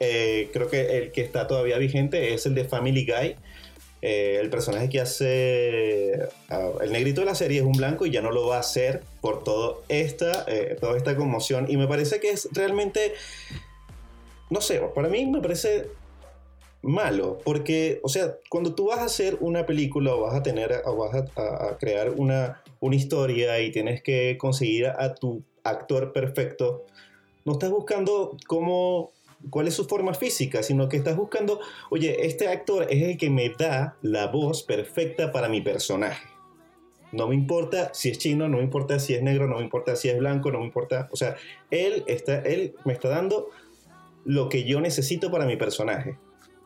Eh, 0.00 0.48
creo 0.52 0.68
que 0.70 0.96
el 0.96 1.12
que 1.12 1.20
está 1.20 1.46
todavía 1.46 1.76
vigente 1.76 2.32
es 2.32 2.46
el 2.46 2.54
de 2.54 2.64
Family 2.64 3.04
Guy. 3.04 3.36
Eh, 4.02 4.38
el 4.40 4.48
personaje 4.48 4.88
que 4.88 4.98
hace 4.98 6.12
el 6.80 6.90
negrito 6.90 7.20
de 7.20 7.26
la 7.26 7.34
serie 7.34 7.58
es 7.58 7.66
un 7.66 7.72
blanco 7.72 8.06
y 8.06 8.10
ya 8.10 8.22
no 8.22 8.30
lo 8.30 8.46
va 8.46 8.56
a 8.56 8.60
hacer 8.60 9.02
por 9.20 9.44
todo 9.44 9.82
esta, 9.88 10.46
eh, 10.48 10.76
toda 10.80 10.96
esta 10.96 11.14
conmoción. 11.16 11.66
Y 11.68 11.76
me 11.76 11.86
parece 11.86 12.18
que 12.18 12.30
es 12.30 12.48
realmente, 12.52 13.12
no 14.48 14.62
sé, 14.62 14.80
para 14.94 15.08
mí 15.08 15.26
me 15.26 15.42
parece 15.42 15.88
malo, 16.80 17.38
porque, 17.44 18.00
o 18.02 18.08
sea, 18.08 18.36
cuando 18.48 18.74
tú 18.74 18.86
vas 18.86 19.00
a 19.00 19.04
hacer 19.04 19.36
una 19.40 19.66
película 19.66 20.14
o 20.14 20.22
vas 20.22 20.34
a 20.34 20.42
tener, 20.42 20.80
o 20.86 20.96
vas 20.96 21.14
a 21.36 21.76
crear 21.78 22.08
una, 22.08 22.62
una 22.80 22.96
historia 22.96 23.60
y 23.60 23.70
tienes 23.70 24.02
que 24.02 24.38
conseguir 24.38 24.86
a 24.86 25.14
tu 25.14 25.42
actor 25.62 26.14
perfecto, 26.14 26.86
no 27.44 27.52
estás 27.52 27.70
buscando 27.70 28.36
cómo, 28.46 29.12
cuál 29.48 29.68
es 29.68 29.74
su 29.74 29.86
forma 29.86 30.12
física, 30.14 30.62
sino 30.62 30.88
que 30.88 30.98
estás 30.98 31.16
buscando, 31.16 31.60
oye, 31.90 32.26
este 32.26 32.48
actor 32.48 32.86
es 32.90 33.02
el 33.02 33.16
que 33.16 33.30
me 33.30 33.48
da 33.50 33.96
la 34.02 34.26
voz 34.26 34.62
perfecta 34.62 35.32
para 35.32 35.48
mi 35.48 35.60
personaje. 35.60 36.26
No 37.12 37.26
me 37.26 37.34
importa 37.34 37.90
si 37.92 38.10
es 38.10 38.18
chino, 38.18 38.48
no 38.48 38.58
me 38.58 38.62
importa 38.62 38.98
si 39.00 39.14
es 39.14 39.22
negro, 39.22 39.48
no 39.48 39.56
me 39.56 39.62
importa 39.62 39.96
si 39.96 40.08
es 40.08 40.18
blanco, 40.18 40.52
no 40.52 40.60
me 40.60 40.66
importa, 40.66 41.08
o 41.10 41.16
sea, 41.16 41.36
él 41.70 42.04
está, 42.06 42.40
él 42.40 42.74
me 42.84 42.92
está 42.92 43.08
dando 43.08 43.48
lo 44.24 44.48
que 44.48 44.64
yo 44.64 44.80
necesito 44.80 45.30
para 45.30 45.46
mi 45.46 45.56
personaje. 45.56 46.18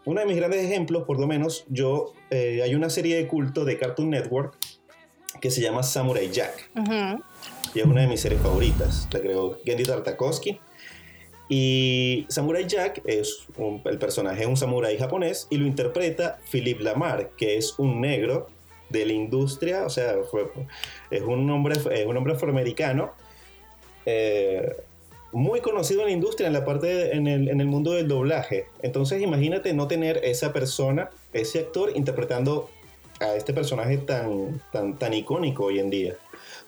Uno 0.05 0.21
de 0.21 0.27
mis 0.27 0.37
grandes 0.37 0.63
ejemplos, 0.63 1.05
por 1.05 1.19
lo 1.19 1.27
menos, 1.27 1.65
yo 1.69 2.13
eh, 2.31 2.61
hay 2.63 2.75
una 2.75 2.91
serie 2.91 3.17
de 3.17 3.27
culto 3.27 3.65
de 3.65 3.79
Cartoon 3.79 4.11
Network 4.11 4.59
que 5.41 5.51
se 5.51 5.63
llama 5.63 5.83
Samurai 5.83 6.31
Jack 6.31 6.71
Ujú. 6.77 7.23
y 7.75 7.81
es 7.81 7.87
una 7.87 8.03
de 8.03 8.09
mis 8.09 8.21
series 8.21 8.41
favoritas. 8.43 9.09
La 9.13 9.21
creó 9.21 9.59
Gendy 9.65 9.85
Tartakovsky. 9.85 10.61
Y 11.48 12.26
Samurai 12.28 12.66
Jack 12.66 13.02
es 13.04 13.44
un- 13.57 13.83
el 13.85 13.98
personaje 13.98 14.42
es 14.42 14.46
un 14.48 14.57
samurái 14.57 14.96
japonés 14.96 15.46
y 15.50 15.59
lo 15.59 15.66
interpreta 15.66 16.38
Philip 16.50 16.80
Lamar, 16.80 17.30
que 17.37 17.57
es 17.59 17.78
un 17.78 18.00
negro 18.00 18.46
de 18.88 19.04
la 19.07 19.12
industria, 19.12 19.85
o 19.85 19.90
sea, 19.90 20.14
fue- 20.30 20.50
es 21.11 21.20
un 21.22 21.50
hombre, 21.50 21.74
es 21.92 22.07
un 22.07 22.16
hombre 22.16 22.33
afroamericano 22.35 23.12
eh, 24.07 24.76
muy 25.33 25.61
conocido 25.61 26.00
en 26.02 26.07
la 26.09 26.12
industria, 26.12 26.46
en 26.46 26.52
la 26.52 26.64
parte, 26.64 26.87
de- 26.87 27.11
en, 27.12 27.26
el, 27.26 27.48
en 27.48 27.61
el 27.61 27.66
mundo 27.66 27.92
del 27.92 28.07
doblaje. 28.07 28.66
Entonces 28.83 29.20
imagínate 29.22 29.72
no 29.72 29.88
tener 29.88 30.20
esa 30.24 30.52
persona, 30.52 31.11
ese 31.33 31.61
actor 31.61 31.90
interpretando 31.94 32.70
a 33.20 33.35
este 33.35 33.52
personaje 33.54 33.96
tan, 33.98 34.61
tan, 34.72 34.96
tan 34.98 35.14
icónico 35.14 35.64
hoy 35.64 35.78
en 35.78 35.90
día. 35.90 36.14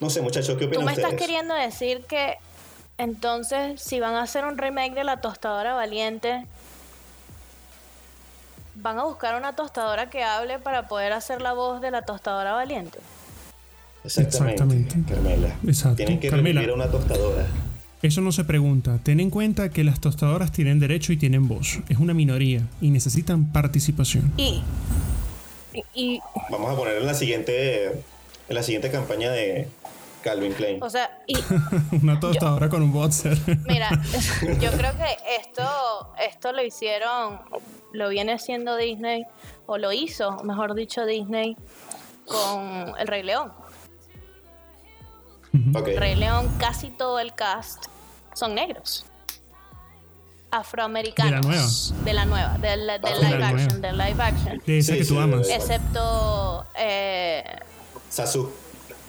No 0.01 0.11
sé, 0.11 0.21
muchachos, 0.23 0.57
¿qué 0.57 0.65
Tú 0.65 0.69
opinan 0.69 0.87
me 0.87 0.93
estás 0.93 1.05
ustedes? 1.13 1.21
queriendo 1.23 1.55
decir 1.55 2.01
que 2.09 2.35
entonces 2.99 3.81
si 3.81 4.01
van 4.01 4.15
a 4.15 4.23
hacer 4.23 4.45
un 4.45 4.59
remake 4.59 4.95
de 4.95 5.05
la 5.05 5.21
tostadora 5.21 5.75
valiente, 5.75 6.47
van 8.77 8.99
a 8.99 9.05
buscar 9.05 9.37
una 9.37 9.55
tostadora 9.55 10.11
que 10.11 10.23
hable 10.23 10.59
para 10.59 10.89
poder 10.89 11.13
hacer 11.13 11.41
la 11.43 11.53
voz 11.53 11.81
de 11.81 11.91
la 11.91 12.03
tostadora 12.03 12.53
valiente. 12.53 12.99
Exactamente, 14.05 14.63
Exactamente. 14.63 15.15
Carmela. 15.15 15.57
Exacto. 15.67 15.97
Tienen 15.97 16.21
que 16.21 16.29
Carmela. 16.29 16.61
revivir 16.61 16.75
una 16.75 16.91
tostadora. 16.91 17.47
Eso 18.03 18.21
no 18.21 18.31
se 18.31 18.45
pregunta. 18.45 19.01
Ten 19.03 19.21
en 19.21 19.31
cuenta 19.31 19.71
que 19.71 19.83
las 19.83 20.01
tostadoras 20.01 20.53
tienen 20.53 20.79
derecho 20.79 21.13
y 21.13 21.17
tienen 21.17 21.49
voz. 21.49 21.81
Es 21.89 21.99
una 21.99 22.15
minoría 22.15 22.63
y 22.81 22.91
necesitan 22.91 23.51
participación. 23.53 24.33
Y, 24.37 24.63
y, 25.73 25.83
y, 25.95 26.21
Vamos 26.51 26.73
a 26.73 26.77
poner 26.77 26.99
en 26.99 27.07
la 27.07 27.15
siguiente, 27.15 27.87
en 28.49 28.55
la 28.55 28.63
siguiente 28.63 28.91
campaña 28.91 29.31
de 29.31 29.67
Calvin 30.27 30.53
Klein. 30.55 30.83
o 30.83 30.91
sea, 30.91 31.23
y 31.29 31.37
una 32.03 32.19
tostadora 32.19 32.69
con 32.69 32.83
un 32.83 32.93
boxer. 32.93 33.39
Mira, 33.69 33.89
yo 34.61 34.73
creo 34.73 34.93
que 34.97 35.17
esto, 35.41 36.13
esto 36.19 36.51
lo 36.53 36.65
hicieron, 36.65 37.41
lo 37.93 38.09
viene 38.09 38.33
haciendo 38.33 38.77
Disney, 38.77 39.25
o 39.67 39.79
lo 39.79 39.93
hizo, 39.93 40.43
mejor 40.43 40.75
dicho, 40.75 41.07
Disney 41.07 41.57
con 42.27 42.93
El 42.99 43.07
Rey 43.07 43.23
León. 43.23 43.53
Ok. 45.75 45.89
Rey 45.97 46.17
León, 46.17 46.53
casi 46.59 46.91
todo 46.91 47.21
el 47.21 47.33
cast 47.33 47.87
son 48.35 48.57
negros. 48.57 49.07
Afroamericanos. 50.51 51.95
De 52.05 52.13
la 52.13 52.25
nueva. 52.27 52.59
De 52.59 52.67
la 52.67 52.77
nueva, 52.77 52.99
del, 52.99 53.01
del 53.01 53.01
Ah, 53.05 53.09
de 53.09 53.25
live 53.25 53.39
la 53.39 53.49
action, 53.49 53.81
del 53.81 53.99
live 53.99 54.23
action. 54.23 54.63
De 54.67 54.79
esa 54.79 54.93
Sí, 54.93 54.99
que 54.99 55.05
tú 55.05 55.21
amas. 55.21 55.49
Excepto 55.49 56.67
eh, 56.77 57.45
Sasu. 58.11 58.51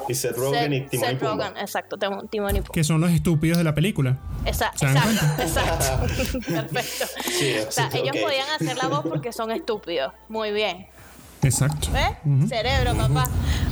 Y 0.07 0.13
Seth 0.15 0.37
Rogen 0.37 0.73
y 0.73 0.79
Seth, 0.81 0.89
Timon 0.89 1.05
y 1.05 1.09
Seth 1.09 1.19
Pumba. 1.19 1.47
Rogen, 1.49 1.61
exacto, 1.61 1.97
Tim- 1.97 2.27
Timon 2.29 2.55
y 2.55 2.59
Pumba. 2.61 2.73
Que 2.73 2.83
son 2.83 3.01
los 3.01 3.11
estúpidos 3.11 3.57
de 3.57 3.63
la 3.63 3.73
película. 3.75 4.17
Esa- 4.45 4.71
¿Se 4.75 4.85
dan 4.85 4.97
exacto, 4.97 5.41
exacto. 5.41 6.41
Perfecto. 6.47 7.05
Sí, 7.29 7.55
o 7.67 7.71
sea, 7.71 7.91
sí, 7.91 7.97
ellos 7.99 8.15
podían 8.21 8.49
hacer 8.55 8.77
la 8.77 8.87
voz 8.87 9.05
porque 9.07 9.31
son 9.33 9.51
estúpidos. 9.51 10.13
Muy 10.29 10.51
bien. 10.51 10.87
Exacto. 11.41 11.87
Cerebro, 12.47 12.95
papá. 12.95 13.25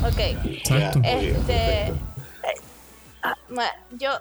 Ok. 0.08 0.20
Exacto. 0.46 1.00
Este. 1.04 1.88
eh, 1.88 1.94
ah, 3.24 3.36
yo. 3.98 4.12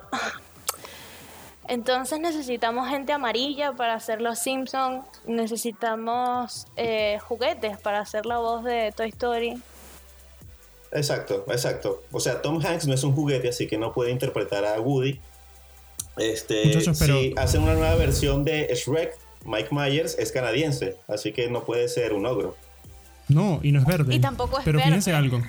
Entonces 1.67 2.21
necesitamos 2.21 2.89
gente 2.91 3.13
amarilla 3.13 3.73
para 3.73 3.95
hacer 3.95 4.21
los 4.21 4.39
Simpsons, 4.39 5.05
necesitamos 5.27 6.67
eh, 6.77 7.19
juguetes 7.27 7.79
para 7.79 8.01
hacer 8.01 8.27
la 8.27 8.37
voz 8.39 8.65
de 8.65 8.93
Toy 8.95 9.09
Story. 9.09 9.63
Exacto, 10.95 11.45
exacto. 11.49 12.03
O 12.13 12.21
sea, 12.21 12.41
Tom 12.41 12.65
Hanks 12.65 12.87
no 12.87 12.95
es 12.95 13.03
un 13.05 13.13
juguete, 13.15 13.49
así 13.49 13.67
que 13.67 13.77
no 13.77 13.93
puede 13.93 14.11
interpretar 14.13 14.65
a 14.65 14.81
Woody. 14.81 15.21
Este, 16.17 16.67
Muchachos, 16.67 16.97
pero- 17.01 17.21
Si 17.21 17.35
hacen 17.37 17.63
una 17.63 17.75
nueva 17.75 17.95
versión 17.97 18.45
de 18.45 18.73
Shrek, 18.75 19.17
Mike 19.45 19.69
Myers 19.73 20.17
es 20.19 20.31
canadiense, 20.33 20.97
así 21.09 21.33
que 21.33 21.51
no 21.51 21.65
puede 21.65 21.89
ser 21.89 22.13
un 22.13 22.25
ogro. 22.27 22.57
No, 23.29 23.59
y 23.63 23.73
no 23.73 23.81
es 23.81 23.87
verde. 23.87 24.15
Y 24.15 24.21
tampoco 24.21 24.59
es 24.59 24.65
Pero 24.65 24.79
verde. 24.79 24.91
fíjense 24.91 25.13
algo. 25.13 25.43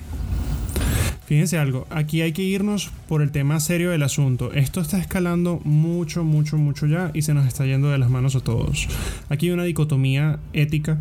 Fíjense 1.26 1.58
algo, 1.58 1.88
aquí 1.90 2.20
hay 2.22 2.30
que 2.32 2.42
irnos 2.44 2.90
por 3.08 3.20
el 3.20 3.32
tema 3.32 3.58
serio 3.58 3.90
del 3.90 4.04
asunto. 4.04 4.52
Esto 4.52 4.80
está 4.80 5.00
escalando 5.00 5.60
mucho, 5.64 6.22
mucho, 6.22 6.56
mucho 6.56 6.86
ya 6.86 7.10
y 7.14 7.22
se 7.22 7.34
nos 7.34 7.46
está 7.48 7.66
yendo 7.66 7.90
de 7.90 7.98
las 7.98 8.10
manos 8.10 8.36
a 8.36 8.40
todos. 8.40 8.86
Aquí 9.28 9.46
hay 9.46 9.52
una 9.52 9.64
dicotomía 9.64 10.38
ética 10.52 11.00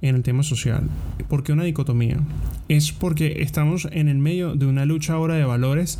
en 0.00 0.14
el 0.14 0.22
tema 0.22 0.44
social. 0.44 0.88
¿Por 1.28 1.42
qué 1.42 1.52
una 1.52 1.64
dicotomía? 1.64 2.18
Es 2.68 2.92
porque 2.92 3.42
estamos 3.42 3.88
en 3.90 4.06
el 4.08 4.18
medio 4.18 4.54
de 4.54 4.66
una 4.66 4.84
lucha 4.84 5.14
ahora 5.14 5.34
de 5.34 5.44
valores 5.44 5.98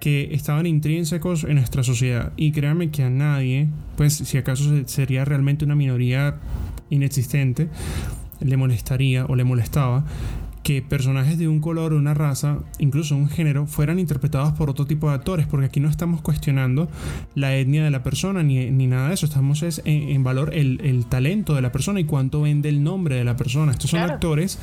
que 0.00 0.28
estaban 0.32 0.66
intrínsecos 0.66 1.42
en 1.42 1.56
nuestra 1.56 1.82
sociedad. 1.82 2.32
Y 2.36 2.52
créanme 2.52 2.90
que 2.90 3.02
a 3.02 3.10
nadie, 3.10 3.66
pues 3.96 4.14
si 4.14 4.38
acaso 4.38 4.62
se- 4.70 4.86
sería 4.86 5.24
realmente 5.24 5.64
una 5.64 5.74
minoría 5.74 6.36
inexistente, 6.88 7.68
le 8.40 8.56
molestaría 8.56 9.26
o 9.26 9.34
le 9.34 9.42
molestaba 9.42 10.04
que 10.68 10.82
personajes 10.82 11.38
de 11.38 11.48
un 11.48 11.60
color, 11.60 11.94
una 11.94 12.12
raza, 12.12 12.58
incluso 12.78 13.16
un 13.16 13.30
género, 13.30 13.66
fueran 13.66 13.98
interpretados 13.98 14.52
por 14.52 14.68
otro 14.68 14.84
tipo 14.84 15.08
de 15.08 15.14
actores, 15.14 15.46
porque 15.46 15.64
aquí 15.64 15.80
no 15.80 15.88
estamos 15.88 16.20
cuestionando 16.20 16.90
la 17.34 17.56
etnia 17.56 17.82
de 17.82 17.90
la 17.90 18.02
persona 18.02 18.42
ni, 18.42 18.70
ni 18.70 18.86
nada 18.86 19.08
de 19.08 19.14
eso, 19.14 19.24
estamos 19.24 19.62
es 19.62 19.80
en, 19.86 20.10
en 20.10 20.22
valor 20.24 20.50
el, 20.54 20.82
el 20.84 21.06
talento 21.06 21.54
de 21.54 21.62
la 21.62 21.72
persona 21.72 22.00
y 22.00 22.04
cuánto 22.04 22.42
vende 22.42 22.68
el 22.68 22.82
nombre 22.82 23.16
de 23.16 23.24
la 23.24 23.34
persona. 23.34 23.72
Estos 23.72 23.88
son 23.92 24.00
Claro. 24.00 24.12
actores 24.12 24.58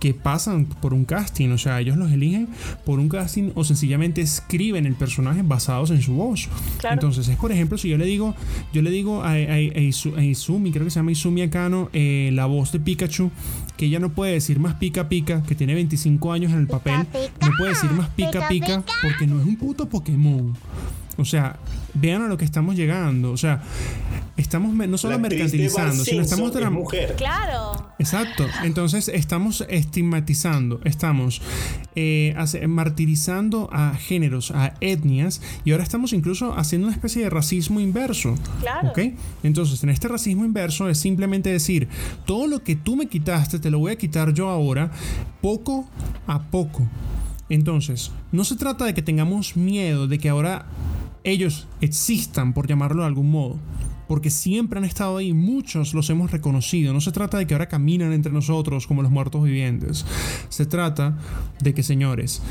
que 0.00 0.12
pasan 0.12 0.66
por 0.66 0.92
un 0.92 1.04
casting, 1.04 1.50
o 1.50 1.56
sea, 1.58 1.80
ellos 1.80 1.96
los 1.96 2.10
eligen 2.10 2.48
por 2.84 2.98
un 2.98 3.08
casting 3.08 3.52
o 3.54 3.62
sencillamente 3.62 4.20
escriben 4.22 4.86
el 4.86 4.96
personaje 4.96 5.42
basados 5.44 5.92
en 5.92 6.02
su 6.02 6.14
voz. 6.14 6.48
Claro. 6.78 6.94
Entonces, 6.94 7.28
es 7.28 7.36
por 7.36 7.52
ejemplo, 7.52 7.78
si 7.78 7.88
yo 7.90 7.96
le 7.96 8.06
digo, 8.06 8.34
yo 8.72 8.82
le 8.82 8.90
digo 8.90 9.22
a, 9.22 9.28
a- 9.28 9.32
a 9.34 9.58
Izu- 9.60 10.16
a 10.18 10.22
Izumi, 10.24 10.72
creo 10.72 10.84
que 10.84 10.90
se 10.90 10.98
llama 10.98 11.12
Izumi 11.12 11.42
Akano, 11.42 11.90
eh, 11.92 12.30
la 12.34 12.46
voz 12.46 12.72
de 12.72 12.80
Pikachu, 12.80 13.30
que 13.76 13.86
ella 13.86 13.98
no 13.98 14.10
puede 14.10 14.32
decir 14.32 14.58
más 14.58 14.74
pica 14.74 15.08
pica, 15.08 15.42
que 15.42 15.54
tiene 15.54 15.74
25 15.74 16.32
años 16.32 16.52
en 16.52 16.60
el 16.60 16.66
papel, 16.66 17.06
pica, 17.06 17.46
no 17.46 17.52
puede 17.58 17.70
decir 17.70 17.90
más 17.90 18.08
pica 18.10 18.48
pica, 18.48 18.48
pica, 18.48 18.84
porque 19.02 19.26
no 19.26 19.40
es 19.40 19.46
un 19.46 19.56
puto 19.56 19.88
Pokémon. 19.88 20.56
O 21.16 21.24
sea, 21.24 21.56
vean 21.94 22.22
a 22.22 22.28
lo 22.28 22.36
que 22.36 22.44
estamos 22.44 22.74
llegando. 22.76 23.30
O 23.32 23.36
sea, 23.36 23.62
estamos 24.36 24.74
no 24.74 24.98
solo 24.98 25.12
La 25.16 25.22
de 25.22 25.28
mercantilizando, 25.28 26.04
sino 26.04 26.22
estamos 26.22 26.50
es 26.50 26.56
dram- 26.60 26.72
mujer. 26.72 27.14
Claro. 27.16 27.88
Exacto. 27.98 28.44
Entonces 28.64 29.08
estamos 29.08 29.64
estigmatizando, 29.68 30.80
estamos 30.84 31.40
eh, 31.94 32.34
martirizando 32.68 33.68
a 33.72 33.94
géneros, 33.94 34.50
a 34.50 34.74
etnias, 34.80 35.40
y 35.64 35.70
ahora 35.72 35.84
estamos 35.84 36.12
incluso 36.12 36.56
haciendo 36.58 36.88
una 36.88 36.94
especie 36.96 37.22
de 37.22 37.30
racismo 37.30 37.80
inverso. 37.80 38.34
Claro. 38.60 38.88
¿Ok? 38.90 38.98
Entonces, 39.44 39.82
en 39.84 39.90
este 39.90 40.08
racismo 40.08 40.44
inverso 40.44 40.88
es 40.88 40.98
simplemente 40.98 41.50
decir, 41.50 41.88
todo 42.26 42.46
lo 42.46 42.62
que 42.62 42.74
tú 42.76 42.96
me 42.96 43.06
quitaste, 43.06 43.58
te 43.58 43.70
lo 43.70 43.78
voy 43.78 43.92
a 43.92 43.96
quitar 43.96 44.32
yo 44.34 44.48
ahora, 44.50 44.90
poco 45.40 45.88
a 46.26 46.42
poco. 46.42 46.86
Entonces, 47.48 48.10
no 48.32 48.42
se 48.42 48.56
trata 48.56 48.84
de 48.86 48.94
que 48.94 49.02
tengamos 49.02 49.56
miedo 49.56 50.08
de 50.08 50.18
que 50.18 50.28
ahora 50.30 50.66
ellos 51.24 51.66
existan, 51.80 52.52
por 52.52 52.68
llamarlo 52.68 53.02
de 53.02 53.08
algún 53.08 53.30
modo. 53.30 53.58
Porque 54.06 54.28
siempre 54.28 54.78
han 54.78 54.84
estado 54.84 55.16
ahí, 55.16 55.32
muchos 55.32 55.94
los 55.94 56.10
hemos 56.10 56.30
reconocido. 56.30 56.92
No 56.92 57.00
se 57.00 57.10
trata 57.10 57.38
de 57.38 57.46
que 57.46 57.54
ahora 57.54 57.68
caminan 57.68 58.12
entre 58.12 58.32
nosotros 58.32 58.86
como 58.86 59.02
los 59.02 59.10
muertos 59.10 59.42
vivientes. 59.42 60.04
Se 60.50 60.66
trata 60.66 61.18
de 61.60 61.72
que, 61.72 61.82
señores, 61.82 62.42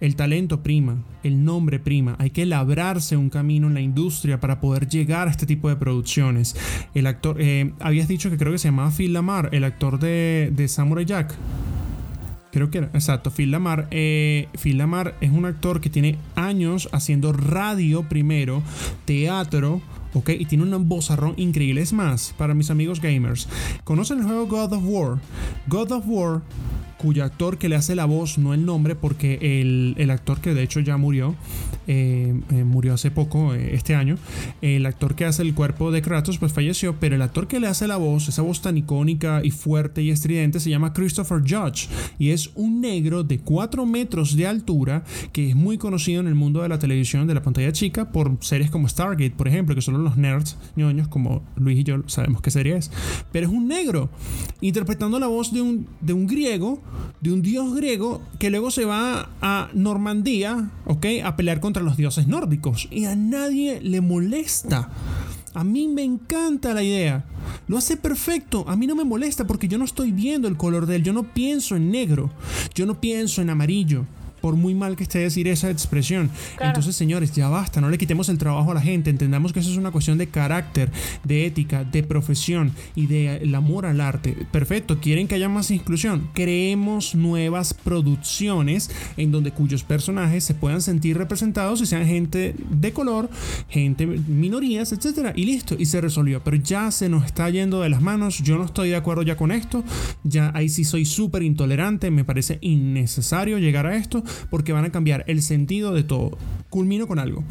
el 0.00 0.16
talento 0.16 0.64
prima, 0.64 1.04
el 1.22 1.44
nombre 1.44 1.78
prima. 1.78 2.16
Hay 2.18 2.30
que 2.30 2.44
labrarse 2.44 3.16
un 3.16 3.30
camino 3.30 3.68
en 3.68 3.74
la 3.74 3.80
industria 3.80 4.40
para 4.40 4.60
poder 4.60 4.88
llegar 4.88 5.28
a 5.28 5.30
este 5.30 5.46
tipo 5.46 5.68
de 5.68 5.76
producciones. 5.76 6.56
El 6.92 7.06
actor, 7.06 7.36
eh, 7.40 7.72
habías 7.78 8.08
dicho 8.08 8.28
que 8.28 8.36
creo 8.36 8.50
que 8.50 8.58
se 8.58 8.68
llamaba 8.68 8.90
Phil 8.90 9.12
Lamar, 9.12 9.50
el 9.52 9.62
actor 9.62 10.00
de, 10.00 10.50
de 10.52 10.66
Samurai 10.66 11.04
Jack. 11.04 11.36
Creo 12.56 12.70
que 12.70 12.78
era, 12.78 12.86
exacto, 12.94 13.30
Phil 13.30 13.50
Lamar. 13.50 13.86
Eh, 13.90 14.48
Phil 14.58 14.78
Lamar 14.78 15.14
es 15.20 15.30
un 15.30 15.44
actor 15.44 15.82
que 15.82 15.90
tiene 15.90 16.16
años 16.36 16.88
haciendo 16.90 17.34
radio 17.34 18.08
primero, 18.08 18.62
teatro, 19.04 19.82
¿ok? 20.14 20.30
Y 20.30 20.46
tiene 20.46 20.64
un 20.64 20.88
vozarrón 20.88 21.34
increíble. 21.36 21.82
Es 21.82 21.92
más, 21.92 22.34
para 22.38 22.54
mis 22.54 22.70
amigos 22.70 23.02
gamers, 23.02 23.46
¿conocen 23.84 24.20
el 24.20 24.24
juego 24.24 24.46
God 24.46 24.72
of 24.72 24.84
War? 24.86 25.18
God 25.66 25.92
of 25.92 26.04
War, 26.06 26.40
cuyo 26.98 27.24
actor 27.24 27.58
que 27.58 27.68
le 27.68 27.76
hace 27.76 27.94
la 27.94 28.04
voz, 28.04 28.38
no 28.38 28.54
el 28.54 28.64
nombre, 28.64 28.94
porque 28.94 29.38
el, 29.40 29.94
el 29.98 30.10
actor 30.10 30.40
que 30.40 30.54
de 30.54 30.62
hecho 30.62 30.80
ya 30.80 30.96
murió, 30.96 31.34
eh, 31.86 32.34
eh, 32.50 32.64
murió 32.64 32.94
hace 32.94 33.10
poco, 33.10 33.54
eh, 33.54 33.74
este 33.74 33.94
año, 33.94 34.16
el 34.62 34.86
actor 34.86 35.14
que 35.14 35.24
hace 35.24 35.42
el 35.42 35.54
cuerpo 35.54 35.92
de 35.92 36.02
Kratos, 36.02 36.38
pues 36.38 36.52
falleció, 36.52 36.96
pero 36.98 37.14
el 37.14 37.22
actor 37.22 37.46
que 37.46 37.60
le 37.60 37.66
hace 37.68 37.86
la 37.86 37.96
voz, 37.96 38.28
esa 38.28 38.42
voz 38.42 38.60
tan 38.62 38.76
icónica 38.76 39.40
y 39.44 39.50
fuerte 39.50 40.02
y 40.02 40.10
estridente, 40.10 40.60
se 40.60 40.70
llama 40.70 40.92
Christopher 40.92 41.40
Judge 41.40 41.88
y 42.18 42.30
es 42.30 42.50
un 42.54 42.80
negro 42.80 43.22
de 43.22 43.38
4 43.38 43.86
metros 43.86 44.36
de 44.36 44.46
altura 44.46 45.04
que 45.32 45.50
es 45.50 45.56
muy 45.56 45.78
conocido 45.78 46.20
en 46.20 46.26
el 46.26 46.34
mundo 46.34 46.62
de 46.62 46.68
la 46.68 46.78
televisión, 46.78 47.26
de 47.26 47.34
la 47.34 47.42
pantalla 47.42 47.72
chica, 47.72 48.10
por 48.10 48.36
series 48.40 48.70
como 48.70 48.88
Stargate, 48.88 49.32
por 49.36 49.48
ejemplo, 49.48 49.74
que 49.74 49.82
solo 49.82 49.98
los 49.98 50.16
nerds 50.16 50.56
ñoños 50.76 51.08
como 51.08 51.42
Luis 51.56 51.78
y 51.78 51.84
yo 51.84 52.02
sabemos 52.06 52.40
qué 52.42 52.50
serie 52.50 52.76
es, 52.76 52.90
pero 53.32 53.46
es 53.46 53.52
un 53.52 53.68
negro 53.68 54.10
interpretando 54.60 55.18
la 55.18 55.26
voz 55.26 55.52
de 55.52 55.60
un, 55.60 55.86
de 56.00 56.12
un 56.12 56.26
griego, 56.26 56.82
de 57.20 57.32
un 57.32 57.42
dios 57.42 57.74
griego 57.74 58.22
que 58.38 58.50
luego 58.50 58.70
se 58.70 58.84
va 58.84 59.30
a 59.40 59.68
Normandía, 59.74 60.70
¿ok? 60.84 61.06
A 61.24 61.36
pelear 61.36 61.60
contra 61.60 61.82
los 61.82 61.96
dioses 61.96 62.26
nórdicos 62.26 62.88
y 62.90 63.04
a 63.06 63.16
nadie 63.16 63.80
le 63.80 64.00
molesta. 64.00 64.90
A 65.54 65.64
mí 65.64 65.88
me 65.88 66.02
encanta 66.02 66.74
la 66.74 66.82
idea. 66.82 67.24
Lo 67.66 67.78
hace 67.78 67.96
perfecto. 67.96 68.64
A 68.68 68.76
mí 68.76 68.86
no 68.86 68.94
me 68.94 69.04
molesta 69.04 69.46
porque 69.46 69.68
yo 69.68 69.78
no 69.78 69.86
estoy 69.86 70.12
viendo 70.12 70.48
el 70.48 70.58
color 70.58 70.84
de 70.84 70.96
él. 70.96 71.02
Yo 71.02 71.14
no 71.14 71.22
pienso 71.22 71.76
en 71.76 71.90
negro. 71.90 72.30
Yo 72.74 72.84
no 72.84 73.00
pienso 73.00 73.40
en 73.40 73.48
amarillo. 73.48 74.04
Por 74.46 74.54
muy 74.54 74.76
mal 74.76 74.94
que 74.94 75.02
esté 75.02 75.18
decir 75.18 75.48
esa 75.48 75.72
expresión. 75.72 76.30
Claro. 76.54 76.70
Entonces, 76.70 76.94
señores, 76.94 77.32
ya 77.32 77.48
basta. 77.48 77.80
No 77.80 77.90
le 77.90 77.98
quitemos 77.98 78.28
el 78.28 78.38
trabajo 78.38 78.70
a 78.70 78.74
la 78.74 78.80
gente. 78.80 79.10
Entendamos 79.10 79.52
que 79.52 79.58
eso 79.58 79.72
es 79.72 79.76
una 79.76 79.90
cuestión 79.90 80.18
de 80.18 80.28
carácter, 80.28 80.92
de 81.24 81.46
ética, 81.46 81.82
de 81.82 82.04
profesión 82.04 82.70
y 82.94 83.06
de 83.08 83.38
el 83.38 83.52
amor 83.56 83.86
al 83.86 84.00
arte. 84.00 84.36
Perfecto. 84.52 85.00
¿Quieren 85.00 85.26
que 85.26 85.34
haya 85.34 85.48
más 85.48 85.72
inclusión? 85.72 86.30
Creemos 86.32 87.16
nuevas 87.16 87.74
producciones 87.74 88.88
en 89.16 89.32
donde 89.32 89.50
cuyos 89.50 89.82
personajes 89.82 90.44
se 90.44 90.54
puedan 90.54 90.80
sentir 90.80 91.18
representados 91.18 91.80
y 91.80 91.86
sean 91.86 92.06
gente 92.06 92.54
de 92.70 92.92
color, 92.92 93.28
gente 93.68 94.06
minorías, 94.06 94.92
etcétera. 94.92 95.32
Y 95.34 95.46
listo. 95.46 95.74
Y 95.76 95.86
se 95.86 96.00
resolvió. 96.00 96.40
Pero 96.44 96.56
ya 96.58 96.92
se 96.92 97.08
nos 97.08 97.24
está 97.24 97.50
yendo 97.50 97.80
de 97.80 97.88
las 97.88 98.00
manos. 98.00 98.38
Yo 98.44 98.58
no 98.58 98.64
estoy 98.66 98.90
de 98.90 98.96
acuerdo 98.96 99.22
ya 99.22 99.36
con 99.36 99.50
esto. 99.50 99.82
Ya 100.22 100.52
ahí 100.54 100.68
sí 100.68 100.84
soy 100.84 101.04
súper 101.04 101.42
intolerante. 101.42 102.12
Me 102.12 102.22
parece 102.22 102.58
innecesario 102.60 103.58
llegar 103.58 103.86
a 103.88 103.96
esto 103.96 104.22
porque 104.50 104.72
van 104.72 104.84
a 104.84 104.92
cambiar 104.92 105.24
el 105.26 105.42
sentido 105.42 105.92
de 105.92 106.04
todo. 106.04 106.38
Culmino 106.70 107.06
con 107.06 107.18
algo. 107.18 107.44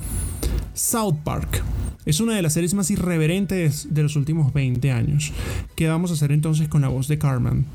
South 0.74 1.18
Park. 1.24 1.64
Es 2.06 2.20
una 2.20 2.36
de 2.36 2.42
las 2.44 2.54
series 2.54 2.76
más 2.76 2.92
irreverentes 2.92 3.88
de 3.94 4.04
los 4.04 4.16
últimos 4.16 4.54
20 4.54 4.92
años. 4.92 5.32
¿Qué 5.76 5.88
vamos 5.88 6.12
a 6.12 6.14
hacer 6.14 6.32
entonces 6.32 6.68
con 6.68 6.82
la 6.82 6.88
voz 6.88 7.08
de 7.08 7.18
Carmen? 7.18 7.66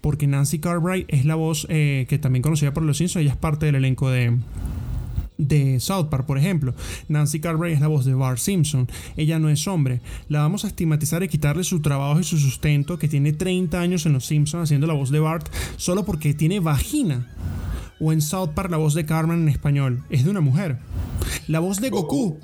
Porque 0.00 0.26
Nancy 0.26 0.60
Cartwright 0.60 1.06
es 1.08 1.26
la 1.26 1.34
voz 1.34 1.66
eh, 1.68 2.06
que 2.08 2.18
también 2.18 2.42
conocida 2.42 2.72
por 2.72 2.84
los 2.84 2.96
Simpsons. 2.96 3.22
Ella 3.22 3.32
es 3.32 3.36
parte 3.36 3.66
del 3.66 3.74
elenco 3.74 4.08
de, 4.08 4.38
de 5.36 5.78
South 5.80 6.06
Park, 6.08 6.24
por 6.24 6.38
ejemplo. 6.38 6.74
Nancy 7.08 7.40
Cartwright 7.40 7.74
es 7.74 7.80
la 7.80 7.88
voz 7.88 8.04
de 8.04 8.14
Bart 8.14 8.38
Simpson. 8.38 8.88
Ella 9.16 9.38
no 9.38 9.50
es 9.50 9.66
hombre. 9.68 10.00
La 10.28 10.40
vamos 10.40 10.64
a 10.64 10.68
estigmatizar 10.68 11.22
y 11.22 11.28
quitarle 11.28 11.64
su 11.64 11.80
trabajo 11.80 12.20
y 12.20 12.24
su 12.24 12.38
sustento, 12.38 12.98
que 12.98 13.08
tiene 13.08 13.32
30 13.32 13.78
años 13.78 14.06
en 14.06 14.14
Los 14.14 14.26
Simpsons 14.26 14.64
haciendo 14.64 14.86
la 14.86 14.94
voz 14.94 15.10
de 15.10 15.20
Bart, 15.20 15.48
solo 15.76 16.04
porque 16.04 16.32
tiene 16.32 16.60
vagina. 16.60 17.26
O 18.00 18.12
en 18.12 18.20
South 18.20 18.50
Park 18.54 18.70
la 18.70 18.76
voz 18.76 18.94
de 18.94 19.06
Carmen 19.06 19.42
en 19.42 19.48
español 19.48 20.02
es 20.10 20.24
de 20.24 20.30
una 20.30 20.40
mujer. 20.40 20.78
La 21.48 21.60
voz 21.60 21.80
de 21.80 21.90
Goku. 21.90 22.38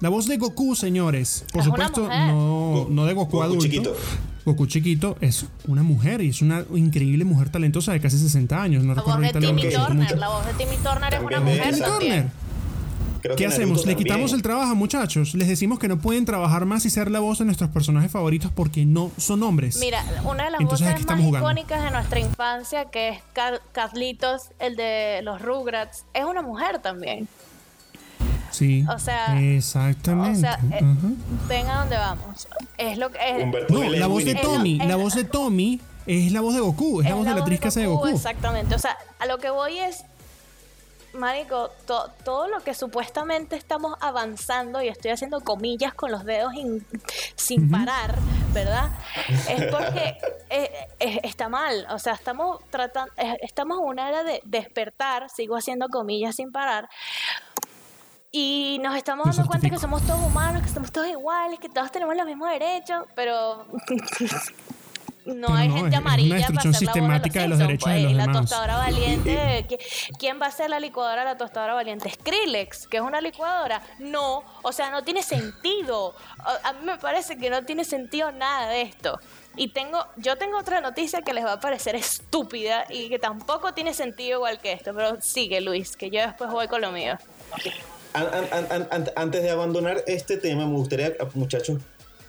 La 0.00 0.08
voz 0.10 0.26
de 0.26 0.36
Goku, 0.36 0.74
señores. 0.74 1.44
Por 1.52 1.60
Es 1.60 1.64
supuesto, 1.66 2.06
no, 2.08 2.86
no 2.90 3.06
de 3.06 3.14
Goku, 3.14 3.32
Goku 3.32 3.42
adulto. 3.42 3.64
chiquito. 3.64 3.96
Goku 4.44 4.66
chiquito 4.66 5.16
es 5.20 5.46
una 5.66 5.82
mujer 5.82 6.20
y 6.20 6.28
es 6.28 6.42
una 6.42 6.64
increíble 6.74 7.24
mujer 7.24 7.48
talentosa 7.48 7.92
de 7.92 8.00
casi 8.00 8.18
60 8.18 8.62
años. 8.62 8.84
No 8.84 8.94
La 8.94 9.00
recuerdo 9.00 9.22
voz 9.22 9.32
de 9.32 9.38
ahorita 9.38 9.60
Timmy 9.62 9.74
Turner. 9.74 10.18
La 10.18 10.28
voz 10.28 10.46
de 10.46 10.52
Timmy 10.52 10.76
Turner 10.76 11.14
es 11.14 11.20
una 11.20 11.40
mujer 11.40 11.74
Timmy. 11.74 11.86
Turner. 11.86 12.26
Creo 13.26 13.36
que 13.36 13.42
¿Qué 13.44 13.48
Naruto 13.48 13.62
hacemos? 13.62 13.78
Le 13.86 13.92
también. 13.92 13.98
quitamos 14.06 14.32
el 14.32 14.42
trabajo, 14.42 14.74
muchachos. 14.74 15.34
Les 15.34 15.48
decimos 15.48 15.78
que 15.78 15.88
no 15.88 15.98
pueden 15.98 16.24
trabajar 16.24 16.64
más 16.66 16.84
y 16.86 16.90
ser 16.90 17.10
la 17.10 17.20
voz 17.20 17.38
de 17.38 17.44
nuestros 17.44 17.70
personajes 17.70 18.10
favoritos 18.10 18.50
porque 18.54 18.84
no 18.86 19.10
son 19.16 19.42
hombres. 19.42 19.78
Mira, 19.78 20.04
una 20.24 20.44
de 20.44 20.50
las 20.52 20.60
Entonces, 20.60 20.86
voces 20.92 21.06
más 21.06 21.20
jugando. 21.20 21.38
icónicas 21.50 21.84
de 21.84 21.90
nuestra 21.90 22.20
infancia, 22.20 22.84
que 22.86 23.08
es 23.10 23.18
Car- 23.32 23.60
Carlitos, 23.72 24.50
el 24.58 24.76
de 24.76 25.20
los 25.22 25.40
Rugrats, 25.42 26.04
es 26.14 26.24
una 26.24 26.42
mujer 26.42 26.80
también. 26.80 27.28
Sí. 28.50 28.84
O 28.88 28.98
sea, 28.98 29.38
exactamente. 29.40 30.38
O 30.38 30.40
sea, 30.40 30.58
eh, 30.72 30.80
ven 31.48 31.66
a 31.68 31.80
dónde 31.80 31.96
vamos. 31.96 32.48
Es 32.78 32.96
lo 32.96 33.10
que 33.10 33.18
es, 33.18 33.46
No, 33.70 33.82
la 33.90 34.06
voz 34.06 34.24
de. 34.24 34.34
Tommy, 34.34 34.78
Es- 34.80 34.86
la 34.86 34.96
voz 34.96 35.14
de 35.14 35.24
Tommy 35.24 35.80
es 36.06 36.32
la 36.32 36.40
voz 36.40 36.54
de 36.54 36.60
Goku, 36.60 37.00
es, 37.02 37.08
la 37.08 37.16
voz 37.16 37.26
de 37.26 37.34
la 37.34 37.40
actriz 37.40 37.60
que 37.60 37.68
hace 37.68 37.80
de 37.80 37.86
Goku. 37.86 38.06
Exactamente. 38.08 38.74
O 38.74 38.78
sea, 38.78 38.96
a 39.18 39.26
lo 39.26 39.38
que 39.38 39.50
voy 39.50 39.78
es, 39.78 40.04
Marico, 41.18 41.70
to- 41.86 42.10
todo 42.24 42.48
lo 42.48 42.60
que 42.60 42.74
supuestamente 42.74 43.56
estamos 43.56 43.96
avanzando, 44.00 44.80
y 44.82 44.88
estoy 44.88 45.10
haciendo 45.10 45.40
comillas 45.40 45.94
con 45.94 46.10
los 46.12 46.24
dedos 46.24 46.54
in- 46.54 46.86
sin 47.34 47.70
parar, 47.70 48.14
¿verdad? 48.52 48.90
Es 49.48 49.64
porque 49.72 50.18
eh, 50.50 50.88
está 51.22 51.48
mal. 51.48 51.86
O 51.90 51.98
sea, 51.98 52.12
estamos 52.14 52.60
tratando, 52.70 53.12
estamos 53.40 53.78
en 53.78 53.84
una 53.84 54.08
era 54.08 54.22
de 54.24 54.40
despertar, 54.44 55.28
sigo 55.30 55.56
haciendo 55.56 55.88
comillas 55.88 56.36
sin 56.36 56.52
parar. 56.52 56.88
Y 58.32 58.78
nos 58.82 58.94
estamos 58.96 59.24
dando 59.34 59.46
cuenta 59.48 59.70
que 59.70 59.78
somos 59.78 60.02
todos 60.06 60.20
humanos, 60.20 60.62
que 60.62 60.68
somos 60.68 60.92
todos 60.92 61.08
iguales, 61.08 61.58
que 61.58 61.68
todos 61.70 61.90
tenemos 61.90 62.14
los 62.16 62.26
mismos 62.26 62.50
derechos, 62.50 63.04
pero 63.14 63.64
no 65.26 65.48
Pero 65.48 65.58
hay 65.58 65.68
no, 65.68 65.74
gente 65.74 65.88
es- 65.88 65.94
es 65.94 65.98
una 66.00 66.10
amarilla 66.10 66.46
para 66.46 66.46
hacer 66.46 66.54
la 66.54 66.54
voz 66.54 66.62
de 66.64 66.70
los 66.70 66.78
sistemática 66.78 67.40
de 67.42 67.48
los 67.48 67.58
Simpsons, 67.58 67.68
derechos 67.68 67.88
de 67.88 67.94
pues, 67.94 68.02
los 68.04 68.12
la 68.16 68.22
demás. 68.22 68.40
tostadora 68.42 68.76
valiente, 68.76 69.66
¿qui- 69.68 70.16
¿quién 70.18 70.40
va 70.40 70.46
a 70.46 70.50
ser 70.50 70.70
la 70.70 70.80
licuadora 70.80 71.20
de 71.22 71.26
la 71.26 71.36
tostadora 71.36 71.74
valiente? 71.74 72.10
Skrillex, 72.10 72.86
que 72.88 72.96
es 72.98 73.02
una 73.02 73.20
licuadora. 73.20 73.82
No, 73.98 74.44
o 74.62 74.72
sea, 74.72 74.90
no 74.90 75.02
tiene 75.04 75.22
sentido. 75.22 76.14
A, 76.38 76.68
a 76.68 76.72
mí 76.74 76.78
me 76.84 76.96
parece 76.98 77.36
que 77.36 77.50
no 77.50 77.64
tiene 77.64 77.84
sentido 77.84 78.30
nada 78.32 78.68
de 78.68 78.82
esto. 78.82 79.18
Y 79.58 79.68
tengo, 79.68 80.06
yo 80.16 80.36
tengo 80.36 80.58
otra 80.58 80.80
noticia 80.80 81.22
que 81.22 81.32
les 81.32 81.44
va 81.44 81.52
a 81.54 81.60
parecer 81.60 81.96
estúpida 81.96 82.84
y 82.90 83.08
que 83.08 83.18
tampoco 83.18 83.72
tiene 83.72 83.94
sentido 83.94 84.36
igual 84.38 84.60
que 84.60 84.72
esto, 84.72 84.92
pero 84.94 85.20
sigue 85.22 85.60
Luis, 85.62 85.96
que 85.96 86.10
yo 86.10 86.20
después 86.20 86.50
voy 86.50 86.68
con 86.68 86.82
lo 86.82 86.92
mío. 86.92 87.16
An- 88.12 88.26
an- 88.32 88.48
an- 88.52 88.66
an- 88.70 88.88
an- 88.90 89.12
antes 89.16 89.42
de 89.42 89.50
abandonar 89.50 90.02
este 90.06 90.36
tema, 90.36 90.66
me 90.66 90.74
gustaría, 90.74 91.14
muchachos, 91.34 91.80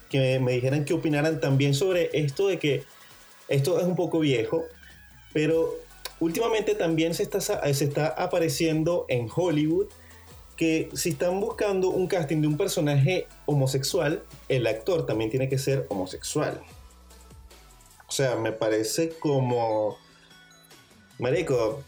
que 0.09 0.39
me, 0.39 0.53
dijeran 0.53 0.85
qué 0.85 0.93
opinaran 0.93 1.39
también 1.39 1.73
sobre 1.73 2.09
esto 2.13 2.47
de 2.47 2.59
que 2.59 2.83
esto 3.47 3.79
es 3.79 3.85
un 3.85 3.95
poco 3.95 4.19
viejo, 4.19 4.63
pero 5.33 5.75
últimamente 6.19 6.75
también 6.75 7.13
se 7.13 7.23
está, 7.23 7.39
se 7.41 7.83
está 7.83 8.07
apareciendo 8.07 9.05
en 9.09 9.29
Hollywood 9.33 9.87
que 10.55 10.89
si 10.95 11.09
están 11.09 11.39
buscando 11.39 11.89
un 11.89 12.07
casting 12.07 12.41
de 12.41 12.47
un 12.47 12.57
personaje 12.57 13.27
homosexual, 13.45 14.23
el 14.49 14.65
actor 14.65 15.05
también 15.05 15.29
tiene 15.29 15.47
que 15.49 15.59
ser 15.59 15.85
homosexual. 15.89 16.59
O 18.07 18.11
sea, 18.11 18.35
me 18.37 18.51
parece 18.51 19.09
como... 19.19 19.97
Marico, 21.19 21.83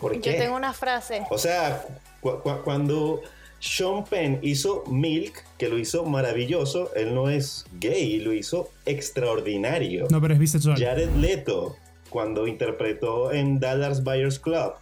¿por 0.00 0.12
qué? 0.20 0.32
Yo 0.32 0.38
tengo 0.38 0.56
una 0.56 0.72
frase. 0.72 1.26
O 1.30 1.38
sea, 1.38 1.84
cu- 2.20 2.40
cu- 2.40 2.62
cuando 2.64 3.20
Sean 3.62 4.02
Penn 4.04 4.40
hizo 4.42 4.82
Milk, 4.90 5.44
que 5.56 5.68
lo 5.68 5.78
hizo 5.78 6.04
maravilloso, 6.04 6.90
él 6.96 7.14
no 7.14 7.30
es 7.30 7.64
gay, 7.78 8.18
lo 8.18 8.32
hizo 8.32 8.70
extraordinario. 8.86 10.08
No, 10.10 10.20
pero 10.20 10.34
es 10.34 10.40
bisexual. 10.40 10.76
Jared 10.76 11.10
Leto, 11.14 11.76
cuando 12.10 12.48
interpretó 12.48 13.30
en 13.30 13.60
Dallas 13.60 14.02
Buyers 14.02 14.40
Club, 14.40 14.72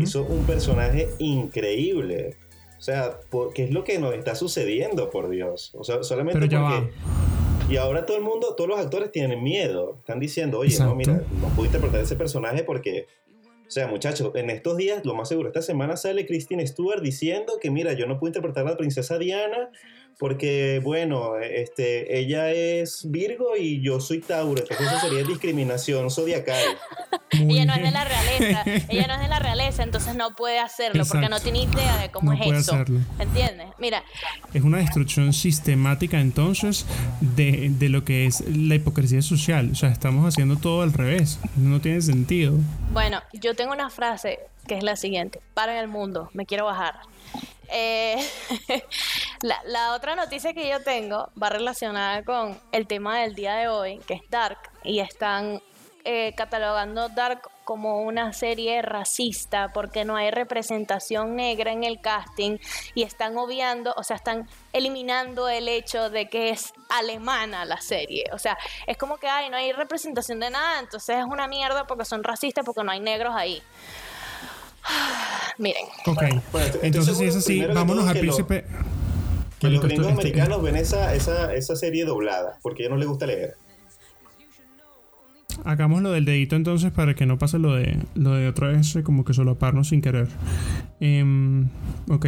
hizo 0.00 0.22
un 0.22 0.46
personaje 0.46 1.10
increíble. 1.18 2.36
O 2.78 2.80
sea, 2.80 3.18
¿qué 3.54 3.64
es 3.64 3.72
lo 3.72 3.84
que 3.84 3.98
nos 3.98 4.14
está 4.14 4.34
sucediendo, 4.34 5.10
por 5.10 5.28
Dios? 5.28 5.72
O 5.74 5.84
sea, 5.84 6.02
solamente 6.02 6.40
Pero 6.40 6.50
ya 6.50 6.66
porque... 6.66 6.92
Y 7.74 7.76
ahora 7.76 8.06
todo 8.06 8.16
el 8.16 8.22
mundo, 8.22 8.54
todos 8.56 8.70
los 8.70 8.80
actores 8.80 9.12
tienen 9.12 9.42
miedo. 9.42 9.96
Están 9.98 10.18
diciendo, 10.18 10.60
oye, 10.60 10.70
Exacto. 10.70 10.92
no, 10.92 10.96
mira, 10.96 11.12
no 11.42 11.48
puedo 11.48 11.66
interpretar 11.66 12.00
ese 12.00 12.16
personaje 12.16 12.64
porque... 12.64 13.06
O 13.68 13.70
sea, 13.70 13.86
muchachos, 13.86 14.32
en 14.34 14.48
estos 14.48 14.78
días, 14.78 15.04
lo 15.04 15.14
más 15.14 15.28
seguro, 15.28 15.48
esta 15.48 15.60
semana 15.60 15.98
sale 15.98 16.24
Kristen 16.24 16.66
Stewart 16.66 17.02
diciendo 17.02 17.58
que, 17.60 17.70
mira, 17.70 17.92
yo 17.92 18.06
no 18.06 18.18
puedo 18.18 18.30
interpretar 18.30 18.66
a 18.66 18.70
la 18.70 18.76
princesa 18.78 19.18
Diana 19.18 19.70
porque, 20.18 20.80
bueno, 20.82 21.36
este, 21.38 22.18
ella 22.18 22.50
es 22.50 23.08
Virgo 23.08 23.56
y 23.56 23.80
yo 23.82 24.00
soy 24.00 24.20
Tauro, 24.20 24.60
entonces 24.62 24.86
eso 24.88 25.00
sería 25.08 25.22
discriminación 25.24 26.10
zodiacal. 26.10 26.62
Muy 27.38 27.54
ella 27.60 27.66
no 27.66 27.74
es 27.74 27.82
de 27.82 27.90
la 27.92 28.04
realeza, 28.04 28.62
ella 28.88 29.06
no 29.06 29.14
es 29.14 29.20
de 29.20 29.28
la 29.28 29.38
realeza, 29.38 29.82
entonces 29.84 30.16
no 30.16 30.34
puede 30.34 30.58
hacerlo 30.58 31.04
porque 31.06 31.28
no 31.28 31.38
tiene 31.40 31.62
idea 31.62 31.98
de 31.98 32.10
cómo 32.10 32.32
No 32.32 32.38
es 32.38 32.44
puede 32.46 32.58
eso. 32.60 32.74
hacerlo. 32.74 33.00
¿Entiendes? 33.18 33.68
Mira, 33.78 34.02
Es 34.54 34.62
una 34.62 34.78
destrucción 34.78 35.32
sistemática 35.32 36.18
entonces 36.18 36.84
de, 37.20 37.68
de 37.70 37.88
lo 37.88 38.04
que 38.04 38.26
es 38.26 38.40
la 38.48 38.74
hipocresía 38.74 39.22
social. 39.22 39.70
O 39.72 39.74
sea, 39.76 39.90
estamos 39.90 40.26
haciendo 40.26 40.56
todo 40.56 40.82
al 40.82 40.92
revés. 40.94 41.38
No 41.56 41.80
tiene 41.80 42.00
sentido. 42.00 42.54
bueno, 42.92 43.22
yo 43.34 43.54
tengo 43.54 43.72
una 43.72 43.88
frase 43.90 44.40
que 44.66 44.76
es 44.76 44.82
la 44.82 44.96
siguiente: 44.96 45.40
Paren 45.54 45.76
el 45.76 45.86
mundo, 45.88 46.28
me 46.32 46.44
quiero 46.44 46.64
bajar. 46.64 46.96
Eh, 47.70 48.16
la, 49.42 49.60
la 49.64 49.94
otra 49.94 50.16
noticia 50.16 50.54
que 50.54 50.68
yo 50.68 50.82
tengo 50.82 51.30
va 51.40 51.48
relacionada 51.48 52.24
con 52.24 52.58
el 52.72 52.86
tema 52.86 53.20
del 53.20 53.34
día 53.34 53.54
de 53.56 53.68
hoy, 53.68 53.98
que 54.06 54.14
es 54.14 54.22
Dark, 54.30 54.58
y 54.84 55.00
están 55.00 55.60
eh, 56.10 56.32
catalogando 56.34 57.10
Dark 57.10 57.50
como 57.64 58.00
una 58.00 58.32
serie 58.32 58.80
racista 58.80 59.72
porque 59.74 60.06
no 60.06 60.16
hay 60.16 60.30
representación 60.30 61.36
negra 61.36 61.70
en 61.70 61.84
el 61.84 62.00
casting 62.00 62.56
y 62.94 63.02
están 63.02 63.36
obviando, 63.36 63.92
o 63.94 64.02
sea, 64.02 64.16
están 64.16 64.48
eliminando 64.72 65.50
el 65.50 65.68
hecho 65.68 66.08
de 66.08 66.30
que 66.30 66.48
es 66.48 66.72
alemana 66.88 67.66
la 67.66 67.78
serie. 67.82 68.24
O 68.32 68.38
sea, 68.38 68.56
es 68.86 68.96
como 68.96 69.18
que 69.18 69.28
ay, 69.28 69.50
no 69.50 69.58
hay 69.58 69.72
representación 69.72 70.40
de 70.40 70.48
nada, 70.48 70.80
entonces 70.80 71.18
es 71.18 71.24
una 71.26 71.46
mierda 71.46 71.86
porque 71.86 72.06
son 72.06 72.24
racistas 72.24 72.64
porque 72.64 72.84
no 72.84 72.92
hay 72.92 73.00
negros 73.00 73.34
ahí. 73.36 73.62
Miren, 75.58 75.82
Bueno, 76.06 76.20
Ok. 76.20 76.22
estoy- 76.22 76.60
estoy 76.60 76.80
Entonces, 76.82 77.12
si 77.16 77.18
seguro, 77.24 77.30
es 77.30 77.36
así, 77.36 77.48
primero 77.52 77.68
que 77.68 77.74
vámonos 77.74 78.02
todo, 78.04 78.08
al 78.08 78.14
que 78.14 78.20
príncipe. 78.20 78.64
Que 79.58 79.70
los 79.70 79.82
gringos 79.82 80.06
esto- 80.06 80.20
americanos 80.20 80.62
ven 80.62 80.76
esa, 80.76 81.14
esa, 81.14 81.52
esa 81.54 81.74
serie 81.76 82.04
doblada 82.04 82.58
porque 82.62 82.82
a 82.82 82.86
ellos 82.86 82.92
no 82.94 82.98
les 83.00 83.08
gusta 83.08 83.26
leer. 83.26 83.56
Hagamos 85.64 86.02
lo 86.02 86.12
del 86.12 86.24
dedito 86.24 86.54
entonces 86.54 86.92
para 86.92 87.14
que 87.14 87.26
no 87.26 87.36
pase 87.38 87.58
lo 87.58 87.74
de 87.74 87.98
lo 88.14 88.34
de 88.34 88.46
otra 88.46 88.68
vez 88.68 88.94
eh, 88.94 89.02
como 89.02 89.24
que 89.24 89.34
solaparnos 89.34 89.88
sin 89.88 90.00
querer. 90.00 90.28
Em, 91.00 91.68
ok. 92.08 92.26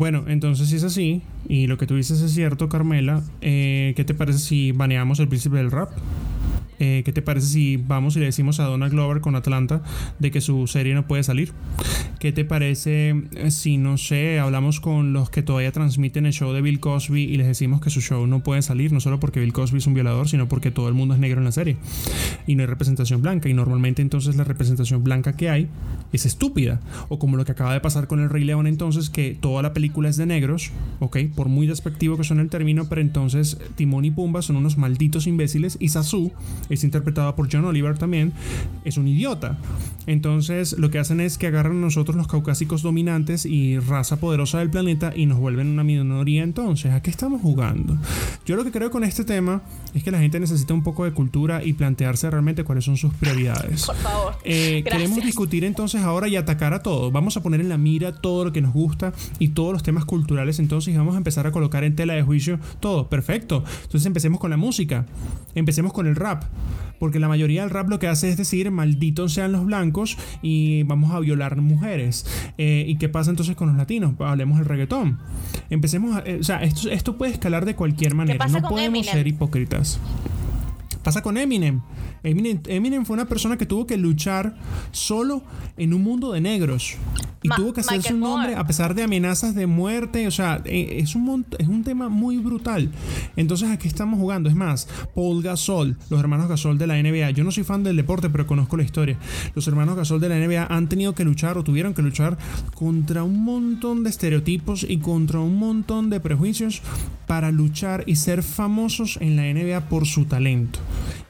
Bueno, 0.00 0.24
entonces 0.26 0.68
si 0.68 0.76
es 0.76 0.82
así, 0.82 1.22
y 1.46 1.66
lo 1.68 1.78
que 1.78 1.86
tú 1.86 1.94
dices 1.94 2.20
es 2.22 2.32
cierto, 2.34 2.68
Carmela, 2.68 3.22
eh, 3.42 3.92
¿qué 3.96 4.04
te 4.04 4.14
parece 4.14 4.38
si 4.40 4.72
baneamos 4.72 5.20
el 5.20 5.28
príncipe 5.28 5.58
del 5.58 5.70
rap? 5.70 5.90
Eh, 6.78 7.02
¿Qué 7.04 7.12
te 7.12 7.20
parece 7.20 7.46
si 7.46 7.76
vamos 7.76 8.16
y 8.16 8.20
le 8.20 8.24
decimos 8.24 8.58
a 8.58 8.64
Donna 8.64 8.88
Glover 8.88 9.20
con 9.20 9.36
Atlanta 9.36 9.82
de 10.18 10.30
que 10.30 10.40
su 10.40 10.66
serie 10.66 10.94
no 10.94 11.06
puede 11.06 11.22
salir? 11.22 11.52
¿Qué 12.18 12.32
te 12.32 12.44
parece 12.44 13.14
si, 13.48 13.76
no 13.76 13.98
sé, 13.98 14.38
hablamos 14.38 14.80
con 14.80 15.12
los 15.12 15.30
que 15.30 15.42
todavía 15.42 15.72
transmiten 15.72 16.26
el 16.26 16.32
show 16.32 16.52
de 16.52 16.62
Bill 16.62 16.80
Cosby 16.80 17.22
y 17.22 17.36
les 17.36 17.46
decimos 17.46 17.80
que 17.80 17.90
su 17.90 18.00
show 18.00 18.26
no 18.26 18.42
puede 18.42 18.62
salir, 18.62 18.92
no 18.92 19.00
solo 19.00 19.20
porque 19.20 19.40
Bill 19.40 19.52
Cosby 19.52 19.78
es 19.78 19.86
un 19.86 19.94
violador, 19.94 20.28
sino 20.28 20.48
porque 20.48 20.70
todo 20.70 20.88
el 20.88 20.94
mundo 20.94 21.14
es 21.14 21.20
negro 21.20 21.38
en 21.38 21.44
la 21.44 21.52
serie 21.52 21.76
y 22.46 22.54
no 22.54 22.62
hay 22.62 22.66
representación 22.66 23.22
blanca? 23.22 23.48
Y 23.48 23.54
normalmente 23.54 24.02
entonces 24.02 24.36
la 24.36 24.44
representación 24.44 25.04
blanca 25.04 25.34
que 25.34 25.50
hay 25.50 25.68
es 26.12 26.26
estúpida. 26.26 26.80
O 27.08 27.18
como 27.18 27.36
lo 27.36 27.44
que 27.44 27.52
acaba 27.52 27.72
de 27.72 27.80
pasar 27.80 28.06
con 28.06 28.20
el 28.20 28.30
Rey 28.30 28.44
León 28.44 28.66
entonces, 28.66 29.10
que 29.10 29.36
toda 29.38 29.62
la 29.62 29.72
película 29.72 30.08
es 30.08 30.16
de 30.16 30.26
negros, 30.26 30.70
¿ok? 31.00 31.18
Por 31.34 31.48
muy 31.48 31.66
despectivo 31.66 32.16
que 32.16 32.24
suene 32.24 32.42
el 32.42 32.48
término, 32.48 32.86
pero 32.88 33.00
entonces 33.00 33.58
Timón 33.76 34.04
y 34.04 34.10
Pumba 34.10 34.42
son 34.42 34.56
unos 34.56 34.78
malditos 34.78 35.26
imbéciles 35.26 35.76
y 35.80 35.88
Sasu 35.88 36.32
es 36.68 36.84
interpretada 36.84 37.34
por 37.36 37.48
John 37.50 37.64
Oliver 37.64 37.98
también, 37.98 38.32
es 38.84 38.96
un 38.96 39.08
idiota. 39.08 39.58
Entonces 40.06 40.78
lo 40.78 40.90
que 40.90 40.98
hacen 40.98 41.20
es 41.20 41.38
que 41.38 41.46
agarran 41.46 41.76
a 41.76 41.80
nosotros 41.80 42.16
los 42.16 42.26
caucásicos 42.26 42.82
dominantes 42.82 43.46
y 43.46 43.78
raza 43.78 44.16
poderosa 44.16 44.58
del 44.58 44.70
planeta 44.70 45.12
y 45.14 45.26
nos 45.26 45.38
vuelven 45.38 45.68
una 45.68 45.84
minoría 45.84 46.42
entonces. 46.42 46.92
¿A 46.92 47.02
qué 47.02 47.10
estamos 47.10 47.42
jugando? 47.42 47.96
Yo 48.46 48.56
lo 48.56 48.64
que 48.64 48.72
creo 48.72 48.90
con 48.90 49.04
este 49.04 49.24
tema 49.24 49.62
es 49.94 50.02
que 50.02 50.10
la 50.10 50.18
gente 50.18 50.40
necesita 50.40 50.74
un 50.74 50.82
poco 50.82 51.04
de 51.04 51.12
cultura 51.12 51.62
y 51.64 51.72
plantearse 51.72 52.30
realmente 52.30 52.64
cuáles 52.64 52.84
son 52.84 52.96
sus 52.96 53.12
prioridades. 53.14 53.86
por 53.86 53.96
favor. 53.96 54.34
Eh, 54.44 54.82
queremos 54.90 55.22
discutir 55.22 55.64
entonces 55.64 56.02
ahora 56.02 56.28
y 56.28 56.36
atacar 56.36 56.74
a 56.74 56.82
todo. 56.82 57.10
Vamos 57.10 57.36
a 57.36 57.42
poner 57.42 57.60
en 57.60 57.68
la 57.68 57.78
mira 57.78 58.12
todo 58.12 58.44
lo 58.44 58.52
que 58.52 58.60
nos 58.60 58.72
gusta 58.72 59.12
y 59.38 59.48
todos 59.48 59.72
los 59.72 59.82
temas 59.82 60.04
culturales 60.04 60.58
entonces 60.58 60.94
y 60.94 60.96
vamos 60.96 61.14
a 61.14 61.18
empezar 61.18 61.46
a 61.46 61.52
colocar 61.52 61.84
en 61.84 61.94
tela 61.96 62.14
de 62.14 62.22
juicio 62.22 62.58
todo. 62.80 63.08
Perfecto. 63.08 63.64
Entonces 63.82 64.06
empecemos 64.06 64.40
con 64.40 64.50
la 64.50 64.56
música. 64.56 65.06
Empecemos 65.54 65.92
con 65.92 66.06
el 66.06 66.16
rap. 66.16 66.29
Porque 66.98 67.18
la 67.18 67.28
mayoría 67.28 67.62
del 67.62 67.70
rap 67.70 67.88
lo 67.88 67.98
que 67.98 68.08
hace 68.08 68.28
es 68.28 68.36
decir, 68.36 68.70
malditos 68.70 69.32
sean 69.32 69.52
los 69.52 69.64
blancos 69.64 70.18
y 70.42 70.82
vamos 70.82 71.12
a 71.14 71.20
violar 71.20 71.58
mujeres. 71.62 72.26
Eh, 72.58 72.84
¿Y 72.86 72.96
qué 72.98 73.08
pasa 73.08 73.30
entonces 73.30 73.56
con 73.56 73.68
los 73.68 73.76
latinos? 73.78 74.12
Hablemos 74.20 74.58
del 74.58 74.66
reggaetón. 74.66 75.18
Empecemos 75.70 76.16
a... 76.16 76.20
eh, 76.20 76.38
o 76.40 76.44
sea, 76.44 76.62
esto, 76.62 76.90
esto 76.90 77.16
puede 77.16 77.32
escalar 77.32 77.64
de 77.64 77.74
cualquier 77.74 78.14
manera. 78.14 78.46
No 78.48 78.60
podemos 78.60 78.98
Eminem? 78.98 79.14
ser 79.14 79.26
hipócritas. 79.26 79.98
Pasa 81.02 81.22
con 81.22 81.38
Eminem. 81.38 81.80
Eminem. 82.22 82.60
Eminem 82.66 83.06
fue 83.06 83.14
una 83.14 83.24
persona 83.24 83.56
que 83.56 83.64
tuvo 83.64 83.86
que 83.86 83.96
luchar 83.96 84.54
solo 84.90 85.42
en 85.78 85.94
un 85.94 86.02
mundo 86.02 86.32
de 86.32 86.42
negros. 86.42 86.96
Y 87.42 87.48
Ma- 87.48 87.56
tuvo 87.56 87.72
que 87.72 87.80
Michael 87.90 88.14
un 88.14 88.20
nombre 88.20 88.48
Moore. 88.48 88.60
a 88.60 88.66
pesar 88.66 88.94
de 88.94 89.02
amenazas 89.02 89.54
de 89.54 89.66
muerte. 89.66 90.26
O 90.26 90.30
sea, 90.30 90.60
eh, 90.64 90.98
es 90.98 91.14
un, 91.14 91.46
es 91.58 91.68
un 91.68 91.84
tema 91.84 92.08
muy 92.08 92.36
brutal. 92.38 92.90
Entonces, 93.36 93.68
¿a 93.70 93.78
qué 93.78 93.88
estamos 93.88 94.18
jugando? 94.20 94.48
Es 94.48 94.54
más, 94.54 94.88
Paul 95.14 95.42
Gasol, 95.42 95.96
los 96.10 96.20
hermanos 96.20 96.48
Gasol 96.48 96.76
de 96.78 96.86
la 96.86 97.00
NBA. 97.02 97.30
Yo 97.30 97.42
no 97.44 97.50
soy 97.50 97.64
fan 97.64 97.82
del 97.82 97.96
deporte, 97.96 98.28
pero 98.28 98.46
conozco 98.46 98.76
la 98.76 98.82
historia. 98.82 99.16
Los 99.54 99.66
hermanos 99.68 99.96
Gasol 99.96 100.20
de 100.20 100.28
la 100.28 100.36
NBA 100.38 100.66
han 100.66 100.88
tenido 100.88 101.14
que 101.14 101.24
luchar 101.24 101.56
o 101.56 101.64
tuvieron 101.64 101.94
que 101.94 102.02
luchar 102.02 102.36
contra 102.74 103.22
un 103.22 103.42
montón 103.44 104.04
de 104.04 104.10
estereotipos 104.10 104.84
y 104.88 104.98
contra 104.98 105.40
un 105.40 105.56
montón 105.56 106.10
de 106.10 106.20
prejuicios 106.20 106.82
para 107.26 107.50
luchar 107.50 108.04
y 108.06 108.16
ser 108.16 108.42
famosos 108.42 109.16
en 109.20 109.36
la 109.36 109.44
NBA 109.52 109.88
por 109.88 110.06
su 110.06 110.26
talento. 110.26 110.78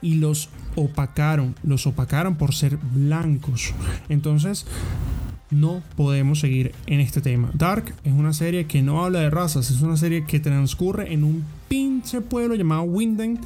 Y 0.03 0.15
los 0.15 0.49
opacaron, 0.77 1.55
los 1.63 1.87
opacaron 1.87 2.37
por 2.37 2.55
ser 2.55 2.79
blancos. 2.95 3.73
Entonces, 4.09 4.67
no 5.51 5.83
podemos 5.97 6.41
seguir 6.41 6.73
en 6.87 7.01
este 7.01 7.21
tema. 7.21 7.51
Dark 7.55 7.95
es 8.05 8.13
una 8.13 8.33
serie 8.33 8.67
que 8.67 8.83
no 8.83 9.05
habla 9.05 9.21
de 9.21 9.31
razas, 9.31 9.71
es 9.71 9.83
una 9.83 9.97
serie 9.97 10.25
que 10.25 10.41
transcurre 10.41 11.13
en 11.13 11.25
un 11.25 11.45
pinche 11.71 12.21
pueblo 12.21 12.57
llamado 12.57 12.83
Winden, 12.83 13.39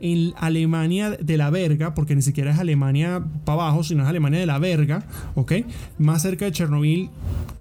en 0.00 0.32
Alemania 0.38 1.10
de 1.10 1.36
la 1.36 1.50
verga, 1.50 1.94
porque 1.94 2.16
ni 2.16 2.22
siquiera 2.22 2.50
es 2.50 2.58
Alemania 2.58 3.22
para 3.44 3.64
abajo, 3.64 3.84
sino 3.84 4.02
es 4.02 4.08
Alemania 4.08 4.40
de 4.40 4.46
la 4.46 4.58
verga, 4.58 5.06
¿ok? 5.34 5.52
Más 5.98 6.22
cerca 6.22 6.46
de 6.46 6.52
Chernobyl 6.52 7.10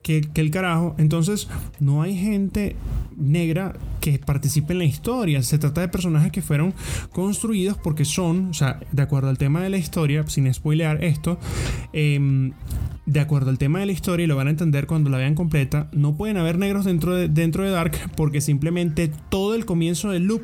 que, 0.05 0.29
el 0.35 0.51
carajo. 0.51 0.95
Entonces, 0.99 1.49
no 1.79 2.01
hay 2.01 2.15
gente 2.15 2.75
negra 3.17 3.73
que 3.99 4.19
participe 4.19 4.73
en 4.73 4.79
la 4.79 4.85
historia. 4.85 5.41
Se 5.41 5.57
trata 5.57 5.81
de 5.81 5.87
personajes 5.87 6.31
que 6.31 6.43
fueron 6.43 6.73
construidos 7.11 7.77
porque 7.77 8.05
son, 8.05 8.49
o 8.49 8.53
sea, 8.53 8.79
de 8.91 9.01
acuerdo 9.01 9.29
al 9.29 9.37
tema 9.37 9.63
de 9.63 9.69
la 9.69 9.77
historia, 9.77 10.23
sin 10.27 10.53
spoilear 10.53 11.03
esto, 11.03 11.39
em, 11.91 12.53
de 13.07 13.19
acuerdo 13.19 13.49
al 13.49 13.57
tema 13.57 13.79
de 13.79 13.87
la 13.87 13.91
historia, 13.91 14.25
y 14.25 14.27
lo 14.27 14.35
van 14.35 14.47
a 14.47 14.51
entender 14.51 14.85
cuando 14.85 15.09
la 15.09 15.17
vean 15.17 15.33
completa, 15.33 15.89
no 15.91 16.15
pueden 16.15 16.37
haber 16.37 16.59
negros 16.59 16.85
dentro 16.85 17.15
de, 17.15 17.27
dentro 17.27 17.63
de 17.63 17.71
Dark 17.71 17.97
porque 18.15 18.41
simplemente 18.41 19.11
todo 19.29 19.55
el 19.55 19.65
comienzo 19.65 20.04
del 20.11 20.23
loop, 20.23 20.43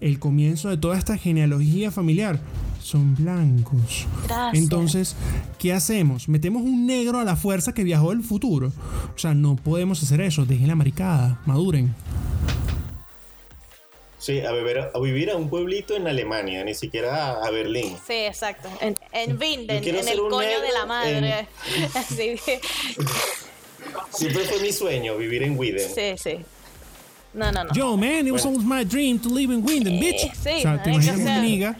el 0.00 0.18
comienzo 0.18 0.68
de 0.68 0.76
toda 0.76 0.98
esta 0.98 1.16
genealogía 1.16 1.90
familiar, 1.90 2.40
son 2.82 3.14
blancos. 3.14 4.06
Gracias. 4.26 4.62
Entonces, 4.62 5.16
¿qué 5.58 5.72
hacemos? 5.72 6.28
Metemos 6.28 6.62
un 6.62 6.86
negro 6.86 7.20
a 7.20 7.24
la 7.24 7.36
fuerza 7.36 7.72
que 7.72 7.84
viajó 7.84 8.10
del 8.10 8.22
futuro. 8.24 8.72
O 9.14 9.18
sea, 9.18 9.34
no 9.34 9.54
podemos 9.56 10.02
hacer 10.02 10.20
eso. 10.20 10.44
Dejen 10.44 10.66
la 10.68 10.74
maricada, 10.74 11.40
maduren. 11.46 11.94
Sí, 14.18 14.38
a, 14.40 14.52
beber- 14.52 14.90
a 14.94 15.00
vivir 15.00 15.30
a 15.30 15.36
un 15.36 15.48
pueblito 15.48 15.96
en 15.96 16.06
Alemania, 16.06 16.62
ni 16.64 16.74
siquiera 16.74 17.26
a, 17.40 17.44
a 17.46 17.50
Berlín. 17.50 17.96
Sí, 18.06 18.12
exacto. 18.14 18.68
En, 18.80 18.96
en 19.12 19.36
Winden, 19.36 19.78
en 19.82 20.04
ser 20.04 20.12
el 20.14 20.20
un 20.20 20.30
coño 20.30 20.60
de 20.60 20.72
la 20.72 20.86
madre. 20.86 21.48
Así 21.94 22.36
que- 22.46 22.60
Siempre 24.12 24.44
fue 24.44 24.60
mi 24.60 24.72
sueño 24.72 25.16
vivir 25.16 25.42
en 25.42 25.58
Widen. 25.58 25.88
sí, 25.92 26.12
sí. 26.16 26.38
No, 27.34 27.50
no, 27.50 27.64
no. 27.64 27.72
Yo, 27.72 27.96
man, 27.96 28.26
it 28.26 28.32
was 28.32 28.44
always 28.44 28.64
my 28.64 28.84
dream 28.84 29.18
to 29.18 29.28
live 29.28 29.50
in 29.52 29.62
Winden, 29.64 29.98
bitch. 29.98 30.24
Eh, 30.24 30.32
sí, 30.34 30.50
o 30.58 30.60
sea, 30.60 30.82
te 30.82 30.90
marico, 30.90 31.12
imaginas 31.14 31.36
un 31.38 31.42
nigga, 31.42 31.76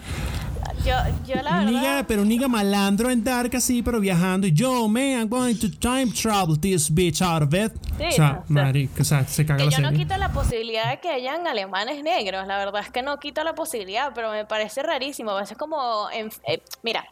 Yo, 0.84 0.94
yo 1.28 1.40
la 1.42 1.64
verdad. 1.64 2.04
pero 2.08 2.22
un 2.22 2.28
nigga 2.28 2.48
malandro 2.48 3.08
en 3.10 3.22
Dark 3.22 3.54
así, 3.54 3.82
pero 3.82 4.00
viajando. 4.00 4.46
Y 4.48 4.52
yo, 4.52 4.88
man, 4.88 5.02
I'm 5.20 5.28
going 5.28 5.54
to 5.56 5.70
time 5.70 6.10
travel 6.10 6.58
this 6.58 6.90
bitch 6.92 7.22
out 7.22 7.42
of 7.42 7.54
it. 7.54 7.70
Sí, 7.98 8.04
o 8.04 8.10
sea, 8.10 8.26
no, 8.32 8.40
o 8.40 8.46
sea, 8.46 8.64
marica, 8.64 9.02
o 9.02 9.04
sea, 9.04 9.24
se 9.28 9.44
caga 9.46 9.58
Que 9.58 9.64
la 9.66 9.70
yo 9.70 9.80
no 9.82 9.92
quito 9.92 10.16
la 10.16 10.32
posibilidad 10.32 10.90
de 10.90 10.98
que 11.00 11.08
hayan 11.10 11.46
alemanes 11.46 12.02
negros, 12.02 12.46
la 12.48 12.56
verdad 12.56 12.80
es 12.82 12.90
que 12.90 13.02
no 13.02 13.18
quito 13.20 13.44
la 13.44 13.54
posibilidad, 13.54 14.10
pero 14.14 14.32
me 14.32 14.44
parece 14.44 14.82
rarísimo. 14.82 15.30
A 15.32 15.40
veces 15.42 15.56
como, 15.56 16.08
en- 16.10 16.30
eh, 16.48 16.60
mira, 16.82 17.04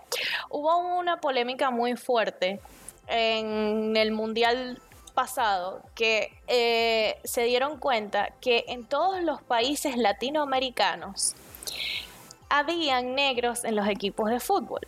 hubo 0.49 0.99
una 0.99 1.21
polémica 1.21 1.71
muy 1.71 1.95
fuerte 1.95 2.59
en 3.07 3.97
el 3.97 4.11
mundial 4.13 4.81
pasado 5.11 5.83
que 5.95 6.33
eh, 6.47 7.19
se 7.25 7.45
dieron 7.45 7.79
cuenta 7.79 8.31
que 8.41 8.65
en 8.69 8.85
todos 8.85 9.23
los 9.23 9.43
países 9.43 9.97
latinoamericanos 9.97 11.35
habían 12.49 13.15
negros 13.15 13.65
en 13.65 13.77
los 13.77 13.87
equipos 13.89 14.31
de 14.31 14.41
fútbol. 14.41 14.81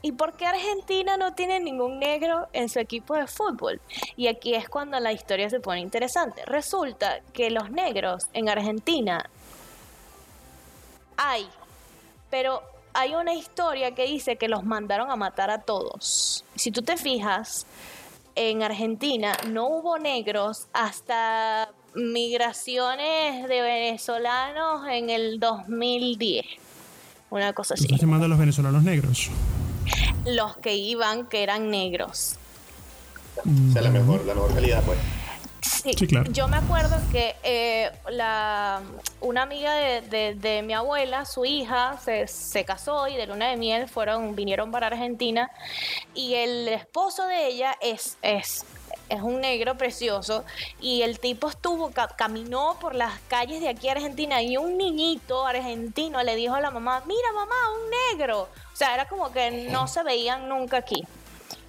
¿Y 0.00 0.12
por 0.12 0.34
qué 0.34 0.46
Argentina 0.46 1.16
no 1.16 1.34
tiene 1.34 1.58
ningún 1.58 1.98
negro 1.98 2.46
en 2.52 2.68
su 2.68 2.78
equipo 2.78 3.14
de 3.14 3.26
fútbol? 3.26 3.80
Y 4.16 4.28
aquí 4.28 4.54
es 4.54 4.68
cuando 4.68 5.00
la 5.00 5.12
historia 5.12 5.50
se 5.50 5.58
pone 5.58 5.80
interesante. 5.80 6.44
Resulta 6.44 7.20
que 7.32 7.50
los 7.50 7.70
negros 7.70 8.26
en 8.32 8.48
Argentina 8.48 9.28
hay, 11.16 11.48
pero 12.30 12.62
hay 12.94 13.14
una 13.14 13.34
historia 13.34 13.94
que 13.94 14.06
dice 14.06 14.36
que 14.36 14.48
los 14.48 14.64
mandaron 14.64 15.10
a 15.10 15.16
matar 15.16 15.50
a 15.50 15.62
todos. 15.62 16.44
Si 16.54 16.70
tú 16.70 16.82
te 16.82 16.96
fijas, 16.96 17.66
en 18.38 18.62
Argentina 18.62 19.36
no 19.50 19.66
hubo 19.66 19.98
negros 19.98 20.68
hasta 20.72 21.70
migraciones 21.94 23.48
de 23.48 23.60
venezolanos 23.60 24.86
en 24.88 25.10
el 25.10 25.40
2010. 25.40 26.46
Una 27.30 27.52
cosa 27.52 27.74
así. 27.74 27.84
Estás 27.84 28.00
llamando 28.00 28.26
a 28.26 28.28
los 28.28 28.38
venezolanos 28.38 28.84
negros. 28.84 29.30
Los 30.24 30.56
que 30.58 30.76
iban 30.76 31.26
que 31.26 31.42
eran 31.42 31.70
negros. 31.70 32.36
O 33.38 33.72
sea, 33.72 33.82
la 33.82 33.90
mejor, 33.90 34.24
la 34.24 34.34
mejor 34.34 34.54
calidad, 34.54 34.82
pues. 34.84 34.98
Sí, 35.62 35.92
Sí, 35.96 36.06
claro. 36.06 36.30
Yo 36.32 36.48
me 36.48 36.56
acuerdo 36.56 36.96
que 37.10 37.36
eh, 37.42 37.90
la, 38.10 38.80
una 39.20 39.42
amiga 39.42 39.74
de, 39.74 40.00
de- 40.02 40.34
de 40.34 40.62
mi 40.62 40.72
abuela, 40.74 41.24
su 41.24 41.44
hija, 41.44 41.98
se, 42.02 42.26
se 42.26 42.64
casó 42.64 43.08
y 43.08 43.16
de 43.16 43.26
luna 43.26 43.48
de 43.48 43.56
miel 43.56 43.88
fueron, 43.88 44.34
vinieron 44.36 44.70
para 44.70 44.88
Argentina 44.88 45.50
y 46.14 46.34
el 46.34 46.68
esposo 46.68 47.26
de 47.26 47.46
ella 47.48 47.76
es, 47.80 48.18
es, 48.22 48.64
es 49.08 49.20
un 49.22 49.40
negro 49.40 49.76
precioso 49.76 50.44
y 50.80 51.02
el 51.02 51.18
tipo 51.20 51.48
estuvo, 51.48 51.90
ca- 51.90 52.08
caminó 52.08 52.76
por 52.80 52.94
las 52.94 53.18
calles 53.28 53.60
de 53.60 53.68
aquí 53.68 53.88
a 53.88 53.92
Argentina 53.92 54.42
y 54.42 54.56
un 54.56 54.76
niñito 54.78 55.46
argentino 55.46 56.22
le 56.22 56.36
dijo 56.36 56.54
a 56.54 56.60
la 56.60 56.70
mamá, 56.70 57.02
mira 57.06 57.32
mamá, 57.34 57.56
un 57.82 58.18
negro. 58.18 58.42
O 58.72 58.76
sea, 58.76 58.94
era 58.94 59.08
como 59.08 59.32
que 59.32 59.50
no 59.70 59.86
se 59.88 60.02
veían 60.02 60.48
nunca 60.48 60.78
aquí. 60.78 61.02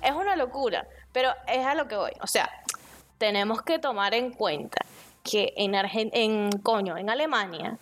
Es 0.02 0.12
una 0.12 0.36
locura, 0.36 0.86
pero 1.12 1.32
es 1.47 1.65
a 1.65 1.73
lo 1.75 1.88
que 1.88 1.95
voy. 1.95 2.12
O 2.21 2.28
sea, 2.28 2.49
tenemos 3.19 3.62
que 3.62 3.77
tomar 3.77 4.15
en 4.15 4.32
cuenta 4.32 4.79
que 5.23 5.53
en, 5.58 5.73
Argen- 5.73 6.10
en 6.13 6.49
coño, 6.63 6.97
en 6.97 7.12
Alemania 7.12 7.77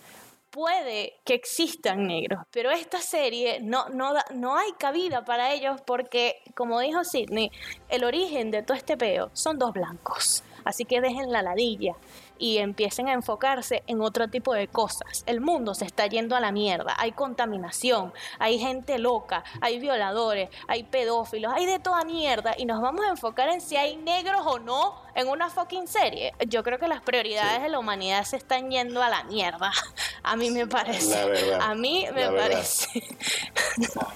puede 0.49 1.13
que 1.23 1.35
existan 1.35 2.07
negros, 2.07 2.39
pero 2.51 2.71
esta 2.71 2.99
serie 2.99 3.59
no, 3.61 3.89
no, 3.89 4.13
no 4.33 4.57
hay 4.57 4.71
cabida 4.79 5.23
para 5.23 5.53
ellos 5.53 5.79
porque, 5.85 6.35
como 6.55 6.79
dijo 6.79 7.03
Sidney, 7.03 7.51
el 7.89 8.03
origen 8.03 8.49
de 8.51 8.63
todo 8.63 8.75
este 8.75 8.97
peo 8.97 9.29
son 9.33 9.57
dos 9.59 9.71
blancos. 9.71 10.43
Así 10.65 10.83
que 10.83 10.99
dejen 10.99 11.31
la 11.31 11.41
ladilla 11.43 11.93
y 12.39 12.57
empiecen 12.57 13.07
a 13.07 13.13
enfocarse 13.13 13.83
en 13.87 14.01
otro 14.01 14.27
tipo 14.27 14.53
de 14.53 14.67
cosas. 14.67 15.23
El 15.25 15.41
mundo 15.41 15.73
se 15.73 15.85
está 15.85 16.07
yendo 16.07 16.35
a 16.35 16.39
la 16.39 16.51
mierda. 16.51 16.95
Hay 16.97 17.11
contaminación, 17.11 18.13
hay 18.39 18.59
gente 18.59 18.97
loca, 18.99 19.43
hay 19.61 19.79
violadores, 19.79 20.49
hay 20.67 20.83
pedófilos, 20.83 21.53
hay 21.53 21.65
de 21.65 21.79
toda 21.79 22.03
mierda. 22.05 22.53
Y 22.57 22.65
nos 22.65 22.81
vamos 22.81 23.05
a 23.05 23.09
enfocar 23.09 23.49
en 23.49 23.61
si 23.61 23.75
hay 23.77 23.97
negros 23.97 24.41
o 24.45 24.59
no 24.59 25.01
en 25.15 25.27
una 25.27 25.49
fucking 25.49 25.87
serie. 25.87 26.33
Yo 26.47 26.63
creo 26.63 26.79
que 26.79 26.87
las 26.87 27.01
prioridades 27.01 27.57
Sí. 27.57 27.63
de 27.63 27.69
la 27.69 27.79
humanidad 27.79 28.23
se 28.23 28.37
están 28.37 28.69
yendo 28.69 29.01
a 29.01 29.09
la 29.09 29.23
mierda. 29.23 29.71
A 30.23 30.35
mí 30.35 30.49
me 30.51 30.67
parece. 30.67 31.09
La 31.15 31.25
verdad, 31.25 31.59
A 31.61 31.73
mí 31.75 32.05
me 32.13 32.21
la 32.25 32.29
verdad. 32.31 32.47
parece. 32.49 33.03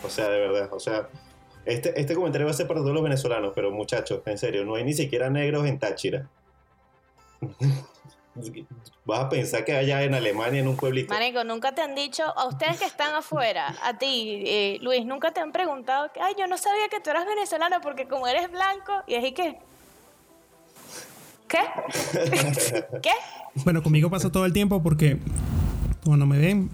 O 0.04 0.10
sea, 0.10 0.28
de 0.30 0.40
verdad. 0.40 0.70
O 0.74 0.80
sea, 0.80 1.08
este, 1.66 2.00
este 2.00 2.16
comentario 2.16 2.46
va 2.48 2.52
a 2.52 2.54
ser 2.56 2.68
para 2.68 2.82
todos 2.82 2.94
los 2.94 3.04
venezolanos, 3.04 3.54
pero 3.56 3.72
muchachos, 3.72 4.22
en 4.26 4.38
serio, 4.38 4.66
no 4.66 4.76
hay 4.76 4.84
ni 4.84 4.94
siquiera 4.94 5.30
negros 5.30 5.66
en 5.68 5.80
Táchira. 5.80 6.28
Vas 9.06 9.20
a 9.20 9.30
pensar 9.30 9.66
que 9.66 9.74
allá 9.74 10.04
en 10.04 10.14
Alemania, 10.14 10.62
en 10.62 10.68
un 10.68 10.78
pueblito. 10.78 11.14
Marico, 11.14 11.44
nunca 11.44 11.74
te 11.74 11.82
han 11.82 11.96
dicho, 11.96 12.24
a 12.24 12.48
ustedes 12.48 12.80
que 12.80 12.86
están 12.86 13.14
afuera, 13.14 13.76
a 13.84 13.98
ti, 13.98 14.44
eh, 14.46 14.78
Luis, 14.82 15.06
nunca 15.06 15.32
te 15.32 15.42
han 15.42 15.52
preguntado, 15.52 16.10
ay, 16.22 16.36
yo 16.38 16.48
no 16.48 16.58
sabía 16.58 16.88
que 16.90 17.00
tú 17.00 17.10
eras 17.10 17.26
venezolano 17.26 17.82
porque 17.82 18.08
como 18.08 18.28
eres 18.28 18.50
blanco, 18.52 18.94
y 19.08 19.16
así 19.16 19.34
que... 19.34 19.58
¿Qué? 21.48 21.60
¿Qué? 23.02 23.12
Bueno, 23.56 23.84
conmigo 23.84 24.10
pasa 24.10 24.32
todo 24.32 24.46
el 24.46 24.54
tiempo 24.54 24.82
porque 24.82 25.18
cuando 26.06 26.26
me 26.26 26.38
ven 26.38 26.70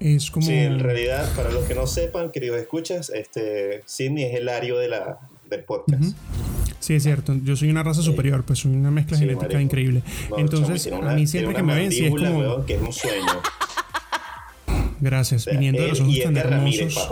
es 0.00 0.30
como... 0.30 0.44
Sí, 0.44 0.54
en 0.54 0.80
realidad, 0.80 1.30
para 1.36 1.50
los 1.50 1.64
que 1.66 1.74
no 1.76 1.86
sepan, 1.86 2.32
queridos 2.32 2.58
escuchas, 2.58 3.10
este, 3.10 3.82
Sidney 3.86 4.24
es 4.24 4.34
el 4.34 4.48
ario 4.48 4.78
de 4.78 4.88
la, 4.88 5.20
del 5.48 5.62
podcast. 5.62 6.02
Ujú. 6.02 6.55
Sí, 6.86 6.94
es 6.94 7.02
cierto. 7.02 7.34
Yo 7.42 7.56
soy 7.56 7.68
una 7.68 7.82
raza 7.82 8.00
superior, 8.00 8.44
pues 8.44 8.60
soy 8.60 8.70
una 8.72 8.92
mezcla 8.92 9.16
Sí, 9.16 9.24
genética 9.24 9.46
marico. 9.46 9.60
increíble. 9.60 10.02
No, 10.30 10.38
Entonces, 10.38 10.88
a 10.92 11.14
mí 11.14 11.26
siempre 11.26 11.54
que 11.54 11.62
me 11.64 11.74
ven, 11.74 11.90
sí 11.90 12.04
es 12.04 12.10
como... 12.12 12.38
weón, 12.38 12.64
que 12.64 12.74
es 12.76 12.80
un 12.80 12.92
sueño. 12.92 13.26
Gracias. 15.00 15.42
O 15.42 15.50
sea, 15.50 15.52
viniendo 15.54 15.82
de 15.82 15.88
los 15.88 16.00
ojos 16.00 16.14
tan 16.22 16.36
hermosos. 16.36 17.08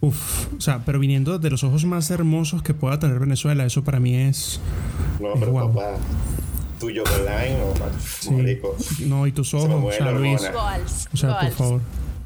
Uf, 0.00 0.46
o 0.56 0.60
sea, 0.60 0.82
pero 0.84 0.98
viniendo 0.98 1.38
de 1.38 1.50
los 1.50 1.62
ojos 1.64 1.84
más 1.84 2.10
hermosos 2.10 2.62
que 2.62 2.74
pueda 2.74 2.98
tener 2.98 3.18
Venezuela, 3.20 3.64
eso 3.66 3.84
para 3.84 4.00
mí 4.00 4.16
es... 4.16 4.58
No, 5.20 5.34
Es 5.34 5.38
pero 5.38 5.52
guau. 5.52 5.72
papá, 5.72 5.90
tuyo 6.80 7.04
online, 7.04 7.58
no, 7.58 7.74
sí. 8.00 8.30
marico. 8.32 8.76
No, 9.06 9.26
y 9.28 9.32
tus 9.32 9.52
ojos, 9.54 9.70
o 9.84 9.92
sea, 9.92 10.10
Luis. 10.12 10.40
Goals. 10.50 11.08
O 11.12 11.16
sea, 11.16 11.38
por 11.38 11.50
favor. 11.52 11.80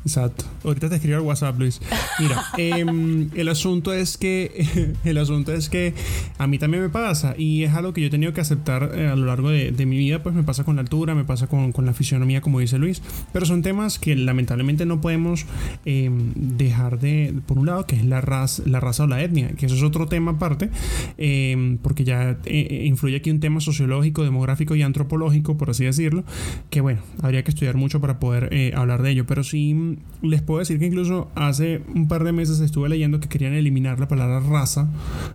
Exacto. 0.06 0.44
Ahorita 0.62 0.88
te 0.88 0.94
escribo 0.94 1.16
al 1.16 1.22
WhatsApp, 1.22 1.58
Luis. 1.58 1.80
Mira, 2.20 2.44
em, 2.58 3.28
el 3.34 3.48
asunto 3.48 3.92
es 3.92 4.16
que 4.16 4.94
el 5.04 5.18
asunto 5.18 5.52
es 5.52 5.68
que 5.68 5.94
a 6.38 6.46
mí 6.46 6.60
también 6.60 6.84
me 6.84 6.88
pasa 6.88 7.34
y 7.36 7.64
es 7.64 7.74
algo 7.74 7.92
que 7.92 8.02
yo 8.02 8.06
he 8.06 8.10
tenido 8.10 8.32
que 8.32 8.40
aceptar 8.40 8.92
eh, 8.94 9.08
a 9.08 9.16
lo 9.16 9.26
largo 9.26 9.50
de, 9.50 9.72
mi 9.84 9.98
vida. 9.98 10.22
Pues 10.22 10.32
me 10.32 10.44
pasa 10.44 10.62
con 10.62 10.76
la 10.76 10.82
altura, 10.82 11.16
me 11.16 11.24
pasa 11.24 11.48
con, 11.48 11.72
la 11.84 11.92
fisionomía, 11.92 12.40
como 12.40 12.60
dice 12.60 12.78
Luis. 12.78 13.02
Pero 13.32 13.46
son 13.46 13.62
temas 13.62 13.98
que 13.98 14.14
lamentablemente 14.14 14.86
no 14.86 15.00
podemos 15.00 15.44
em, 15.84 16.32
dejar 16.34 17.00
de, 17.00 17.34
por 17.44 17.58
un 17.58 17.66
lado, 17.66 17.86
que 17.86 17.96
es 17.96 18.04
la 18.04 18.20
raza, 18.20 18.62
la 18.64 18.78
raza 18.78 19.04
o 19.04 19.06
la 19.08 19.20
etnia, 19.24 19.48
que 19.56 19.66
eso 19.66 19.74
es 19.74 19.82
otro 19.82 20.06
tema 20.06 20.32
aparte, 20.32 20.70
em, 21.18 21.78
porque 21.78 22.04
ya 22.04 22.30
eh, 22.30 22.38
eh, 22.44 22.84
influye 22.86 23.16
aquí 23.16 23.32
un 23.32 23.40
tema 23.40 23.60
sociológico, 23.60 24.22
demográfico 24.22 24.76
y 24.76 24.82
antropológico, 24.82 25.56
por 25.56 25.70
así 25.70 25.84
decirlo, 25.84 26.22
que 26.70 26.80
bueno, 26.80 27.00
habría 27.22 27.42
que 27.42 27.50
estudiar 27.50 27.74
mucho 27.74 28.00
para 28.00 28.20
poder 28.20 28.72
hablar 28.76 29.02
de 29.02 29.10
ello. 29.10 29.26
Pero 29.26 29.42
sí 29.42 29.95
les 30.22 30.42
puedo 30.42 30.60
decir 30.60 30.78
que 30.78 30.86
incluso 30.86 31.30
hace 31.34 31.82
un 31.94 32.08
par 32.08 32.24
de 32.24 32.32
meses 32.32 32.60
estuve 32.60 32.88
leyendo 32.88 33.20
que 33.20 33.28
querían 33.28 33.52
eliminar 33.52 34.00
la 34.00 34.08
palabra 34.08 34.40
raza, 34.40 34.88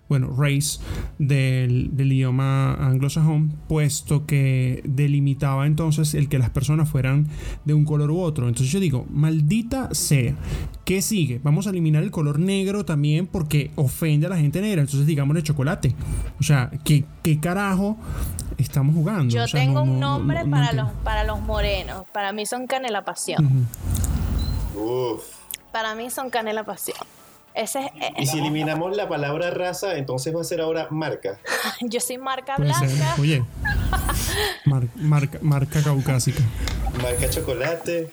bueno, 0.09 0.33
race, 0.35 0.79
del, 1.19 1.91
idioma 1.97 2.73
anglosajón, 2.73 3.53
puesto 3.67 4.25
que 4.25 4.81
delimitaba 4.85 5.65
entonces 5.65 6.13
el 6.13 6.27
que 6.27 6.39
las 6.39 6.49
personas 6.49 6.89
fueran 6.89 7.27
de 7.65 7.73
un 7.73 7.85
color 7.85 8.11
u 8.11 8.19
otro. 8.19 8.47
Entonces 8.47 8.71
yo 8.71 8.79
digo, 8.79 9.05
maldita 9.09 9.93
sea, 9.93 10.35
¿qué 10.83 11.01
sigue? 11.01 11.39
Vamos 11.43 11.67
a 11.67 11.69
eliminar 11.69 12.03
el 12.03 12.11
color 12.11 12.39
negro 12.39 12.85
también 12.85 13.27
porque 13.27 13.71
ofende 13.75 14.27
a 14.27 14.29
la 14.29 14.37
gente 14.37 14.61
negra. 14.61 14.81
Entonces 14.81 15.05
digamos 15.05 15.35
de 15.35 15.43
chocolate. 15.43 15.95
O 16.39 16.43
sea, 16.43 16.71
¿qué, 16.83 17.05
qué 17.23 17.39
carajo 17.39 17.97
estamos 18.57 18.95
jugando? 18.95 19.33
Yo 19.33 19.45
tengo 19.45 19.83
un 19.83 19.99
nombre 19.99 20.45
para, 20.45 20.73
los, 20.73 20.91
para 21.03 21.23
los 21.23 21.39
morenos. 21.41 22.03
Para 22.11 22.33
mí 22.33 22.45
son 22.45 22.67
canela 22.67 23.05
pasión. 23.05 23.67
Para 25.71 25.95
mí 25.95 26.09
son 26.09 26.29
canela 26.29 26.63
pasión. 26.63 26.97
Ese 27.53 27.79
es, 27.79 27.85
eh, 28.01 28.13
y 28.17 28.27
si 28.27 28.39
eliminamos 28.39 28.95
la 28.95 29.09
palabra 29.09 29.51
raza, 29.51 29.97
entonces 29.97 30.33
va 30.33 30.39
a 30.41 30.43
ser 30.43 30.61
ahora 30.61 30.87
marca. 30.89 31.37
Yo 31.81 31.99
soy 31.99 32.17
marca 32.17 32.55
blanca. 32.57 33.15
Oye, 33.19 33.43
marca, 34.95 35.37
marca 35.41 35.83
caucásica. 35.83 36.41
Marca 37.01 37.29
chocolate. 37.29 38.11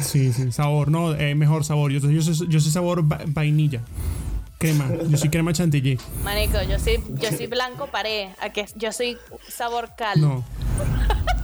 Sí, 0.00 0.32
sí, 0.32 0.50
sabor, 0.50 0.90
no, 0.90 1.14
eh, 1.14 1.34
mejor 1.34 1.64
sabor. 1.64 1.90
Yo, 1.92 2.00
yo, 2.10 2.22
soy, 2.22 2.48
yo 2.48 2.60
soy 2.60 2.70
sabor 2.70 3.02
vainilla. 3.02 3.82
Crema, 4.58 4.88
yo 5.08 5.16
soy 5.16 5.28
crema 5.28 5.52
chantilly. 5.52 5.98
Marico, 6.22 6.62
yo 6.62 6.78
soy, 6.78 7.02
yo 7.14 7.30
soy 7.32 7.46
blanco 7.48 7.86
pared. 7.86 8.28
Yo 8.76 8.92
soy 8.92 9.18
sabor 9.48 9.90
cal. 9.96 10.20
No. 10.20 10.44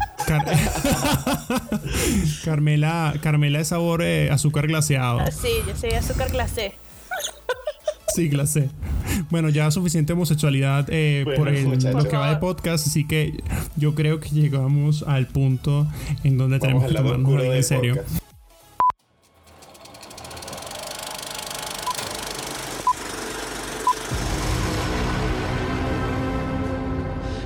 Carmela, 2.45 3.15
Carmela 3.21 3.59
de 3.59 3.65
sabor 3.65 4.03
eh, 4.03 4.31
azúcar 4.31 4.67
glaseado. 4.67 5.21
Ah, 5.21 5.31
sí, 5.31 5.49
yo 5.67 5.77
soy 5.77 5.91
azúcar 5.91 6.31
glacé. 6.31 6.75
Sí, 8.15 8.29
glacé. 8.29 8.71
Bueno, 9.31 9.49
ya 9.51 9.71
suficiente 9.71 10.13
homosexualidad 10.15 10.87
eh, 10.89 11.25
por, 11.37 11.49
el, 11.49 11.65
lo 11.69 12.05
que 12.05 12.17
va 12.17 12.31
de 12.31 12.37
podcast, 12.37 12.87
así 12.87 13.07
que 13.07 13.43
yo 13.77 13.95
creo 13.95 14.21
que 14.21 14.31
llegamos 14.31 15.03
al 15.03 15.27
punto 15.27 15.87
en 16.25 16.39
donde 16.39 16.59
tenemos 16.59 16.85
que 16.85 16.95
tomarnos 16.95 17.45
en 17.45 17.65
serio. 17.65 17.97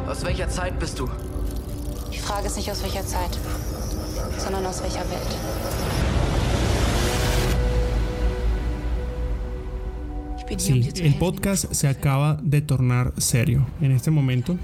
Aus 0.07 0.23
welcher 0.25 0.51
Zeit 0.51 0.79
bist 0.79 0.99
du? 0.99 1.30
Frage 2.31 2.47
ist 2.47 2.57
nicht 2.57 2.71
aus 2.71 2.81
welcher 2.85 3.05
Zeit, 3.05 3.37
sondern 4.39 4.65
aus 4.65 4.81
welcher 4.81 5.01
Welt. 5.11 5.37
Sí, 10.57 10.89
el 11.03 11.15
podcast 11.15 11.75
se 11.75 11.89
acaba 11.89 12.39
de 12.41 12.61
tornar 12.61 13.15
serio. 13.17 13.67
En 13.81 13.91
este 13.91 14.13
momento, 14.13 14.57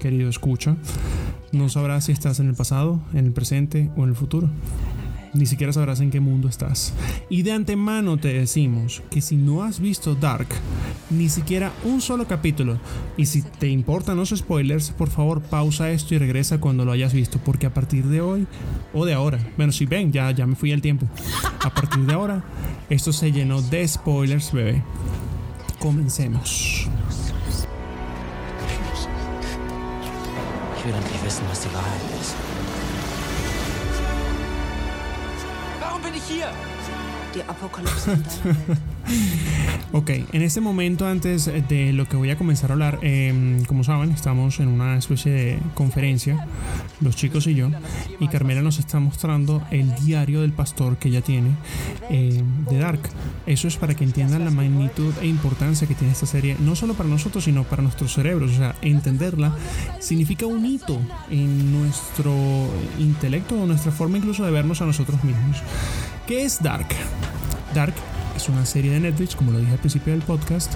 querido 0.00 0.28
escucha, 0.28 0.74
no 1.52 1.68
sabrás 1.68 2.06
si 2.06 2.12
estás 2.12 2.40
en 2.40 2.48
el 2.48 2.56
pasado, 2.56 2.98
en 3.14 3.26
el 3.26 3.32
presente 3.32 3.88
o 3.96 4.02
en 4.02 4.08
el 4.08 4.16
futuro 4.16 4.48
ni 5.34 5.46
siquiera 5.46 5.72
sabrás 5.72 6.00
en 6.00 6.10
qué 6.10 6.20
mundo 6.20 6.48
estás. 6.48 6.92
Y 7.28 7.42
de 7.42 7.52
antemano 7.52 8.16
te 8.16 8.32
decimos 8.32 9.02
que 9.10 9.20
si 9.20 9.36
no 9.36 9.62
has 9.62 9.80
visto 9.80 10.14
Dark, 10.14 10.48
ni 11.10 11.28
siquiera 11.28 11.72
un 11.84 12.00
solo 12.00 12.26
capítulo, 12.26 12.78
y 13.16 13.26
si 13.26 13.42
te 13.42 13.68
importan 13.68 14.16
los 14.16 14.30
spoilers, 14.30 14.90
por 14.90 15.10
favor 15.10 15.42
pausa 15.42 15.90
esto 15.90 16.14
y 16.14 16.18
regresa 16.18 16.60
cuando 16.60 16.84
lo 16.84 16.92
hayas 16.92 17.12
visto, 17.12 17.38
porque 17.38 17.66
a 17.66 17.74
partir 17.74 18.04
de 18.04 18.20
hoy, 18.20 18.46
o 18.92 19.04
de 19.04 19.14
ahora, 19.14 19.38
bueno, 19.56 19.72
si 19.72 19.86
ven, 19.86 20.12
ya, 20.12 20.30
ya 20.30 20.46
me 20.46 20.56
fui 20.56 20.72
al 20.72 20.82
tiempo, 20.82 21.06
a 21.60 21.70
partir 21.70 22.04
de 22.04 22.12
ahora, 22.12 22.44
esto 22.90 23.12
se 23.12 23.32
llenó 23.32 23.62
de 23.62 23.86
spoilers, 23.86 24.52
bebé. 24.52 24.82
Comencemos. 25.78 26.88
bin 36.02 36.14
ich 36.14 36.24
hier? 36.24 36.71
Ok, 39.92 40.10
en 40.32 40.42
este 40.42 40.60
momento, 40.60 41.06
antes 41.06 41.46
de 41.46 41.92
lo 41.92 42.06
que 42.06 42.16
voy 42.16 42.30
a 42.30 42.38
comenzar 42.38 42.70
a 42.70 42.74
hablar, 42.74 42.98
em, 43.02 43.64
como 43.64 43.84
saben, 43.84 44.10
estamos 44.10 44.60
en 44.60 44.68
una 44.68 44.96
especie 44.96 45.32
de 45.32 45.58
conferencia, 45.74 46.46
los 47.00 47.16
chicos 47.16 47.46
y 47.46 47.54
yo, 47.54 47.70
y 48.20 48.28
Carmela 48.28 48.62
nos 48.62 48.78
está 48.78 49.00
mostrando 49.00 49.62
el 49.70 49.94
diario 49.96 50.40
del 50.42 50.52
pastor 50.52 50.96
que 50.96 51.08
ella 51.08 51.22
tiene 51.22 51.50
em, 52.10 52.64
de 52.66 52.78
Dark. 52.78 53.00
Eso 53.46 53.68
es 53.68 53.76
para 53.76 53.94
que 53.94 54.04
entiendan 54.04 54.44
la 54.44 54.50
magnitud 54.50 55.12
e 55.20 55.26
importancia 55.26 55.86
que 55.86 55.94
tiene 55.94 56.12
esta 56.12 56.26
serie, 56.26 56.56
no 56.60 56.76
solo 56.76 56.94
para 56.94 57.08
nosotros, 57.08 57.44
sino 57.44 57.64
para 57.64 57.82
nuestros 57.82 58.12
cerebros. 58.12 58.52
O 58.52 58.56
sea, 58.56 58.76
entenderla 58.82 59.56
significa 60.00 60.46
un 60.46 60.64
hito 60.64 60.98
en 61.30 61.72
nuestro 61.72 62.32
intelecto 62.98 63.60
o 63.60 63.66
nuestra 63.66 63.92
forma 63.92 64.18
incluso 64.18 64.44
de 64.44 64.50
vernos 64.50 64.80
a 64.80 64.86
nosotros 64.86 65.22
mismos. 65.24 65.62
¿Qué 66.26 66.44
es 66.44 66.62
Dark? 66.62 66.86
Dark 67.74 67.94
es 68.36 68.48
una 68.48 68.64
serie 68.64 68.92
de 68.92 69.00
Netflix, 69.00 69.34
como 69.34 69.50
lo 69.50 69.58
dije 69.58 69.72
al 69.72 69.78
principio 69.78 70.12
del 70.12 70.22
podcast, 70.22 70.72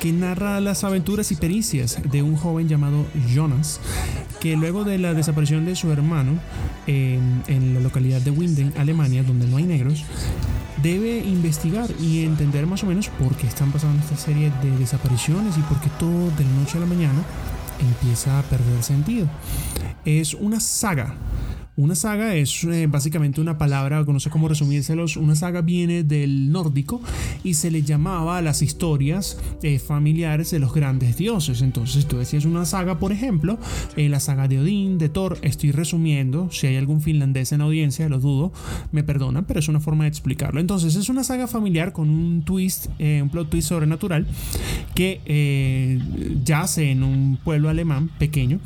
que 0.00 0.12
narra 0.12 0.60
las 0.60 0.84
aventuras 0.84 1.32
y 1.32 1.36
pericias 1.36 1.98
de 2.10 2.22
un 2.22 2.36
joven 2.36 2.68
llamado 2.68 3.06
Jonas, 3.34 3.80
que 4.38 4.54
luego 4.54 4.84
de 4.84 4.98
la 4.98 5.14
desaparición 5.14 5.64
de 5.64 5.76
su 5.76 5.90
hermano 5.90 6.38
en, 6.86 7.72
la 7.72 7.80
localidad 7.80 8.20
de 8.20 8.32
Winden, 8.32 8.74
Alemania, 8.76 9.22
donde 9.22 9.46
no 9.46 9.56
hay 9.56 9.64
negros, 9.64 10.04
debe 10.82 11.20
investigar 11.20 11.88
y 11.98 12.24
entender 12.24 12.66
más 12.66 12.82
o 12.82 12.86
menos 12.86 13.08
por 13.08 13.34
qué 13.36 13.46
están 13.46 13.72
pasando 13.72 14.02
esta 14.02 14.18
serie 14.18 14.52
de 14.62 14.76
desapariciones 14.76 15.56
y 15.56 15.62
por 15.62 15.80
qué 15.80 15.88
todo 15.98 16.30
de 16.36 16.44
la 16.44 16.50
noche 16.60 16.76
a 16.76 16.80
la 16.80 16.86
mañana 16.86 17.22
empieza 17.80 18.38
a 18.38 18.42
perder 18.42 18.82
sentido. 18.82 19.26
Es 20.04 20.34
una 20.34 20.60
saga 20.60 21.14
una 21.74 21.94
saga 21.94 22.34
es 22.34 22.64
eh, 22.64 22.86
básicamente 22.86 23.40
una 23.40 23.56
palabra, 23.56 24.04
no 24.06 24.20
sé 24.20 24.28
cómo 24.28 24.46
resumírselos. 24.46 25.16
Una 25.16 25.34
saga 25.34 25.62
viene 25.62 26.02
del 26.02 26.52
nórdico 26.52 27.00
y 27.44 27.54
se 27.54 27.70
le 27.70 27.82
llamaba 27.82 28.36
a 28.36 28.42
las 28.42 28.60
historias 28.60 29.38
eh, 29.62 29.78
familiares 29.78 30.50
de 30.50 30.58
los 30.58 30.74
grandes 30.74 31.16
dioses. 31.16 31.62
Entonces, 31.62 32.06
tú 32.06 32.18
decías 32.18 32.44
una 32.44 32.66
saga, 32.66 32.98
por 32.98 33.10
ejemplo, 33.10 33.58
en 33.96 34.10
la 34.10 34.20
saga 34.20 34.48
de 34.48 34.60
Odín, 34.60 34.98
de 34.98 35.08
Thor. 35.08 35.38
Estoy 35.40 35.72
resumiendo. 35.72 36.50
Si 36.50 36.66
hay 36.66 36.76
algún 36.76 37.00
finlandés 37.00 37.52
en 37.52 37.62
audiencia, 37.62 38.06
lo 38.10 38.20
dudo, 38.20 38.52
me 38.92 39.02
perdonan, 39.02 39.46
pero 39.46 39.60
es 39.60 39.68
una 39.68 39.80
forma 39.80 40.04
de 40.04 40.08
explicarlo. 40.08 40.60
Entonces, 40.60 40.94
es 40.94 41.08
una 41.08 41.24
saga 41.24 41.46
familiar 41.46 41.94
con 41.94 42.10
un 42.10 42.42
twist, 42.42 42.88
eh, 42.98 43.20
un 43.22 43.30
plot 43.30 43.48
twist 43.48 43.68
sobrenatural 43.68 44.26
que 44.94 45.22
yace 46.44 46.90
en 46.90 47.02
un 47.02 47.38
pueblo 47.42 47.70
alemán 47.70 48.10
pequeño, 48.18 48.60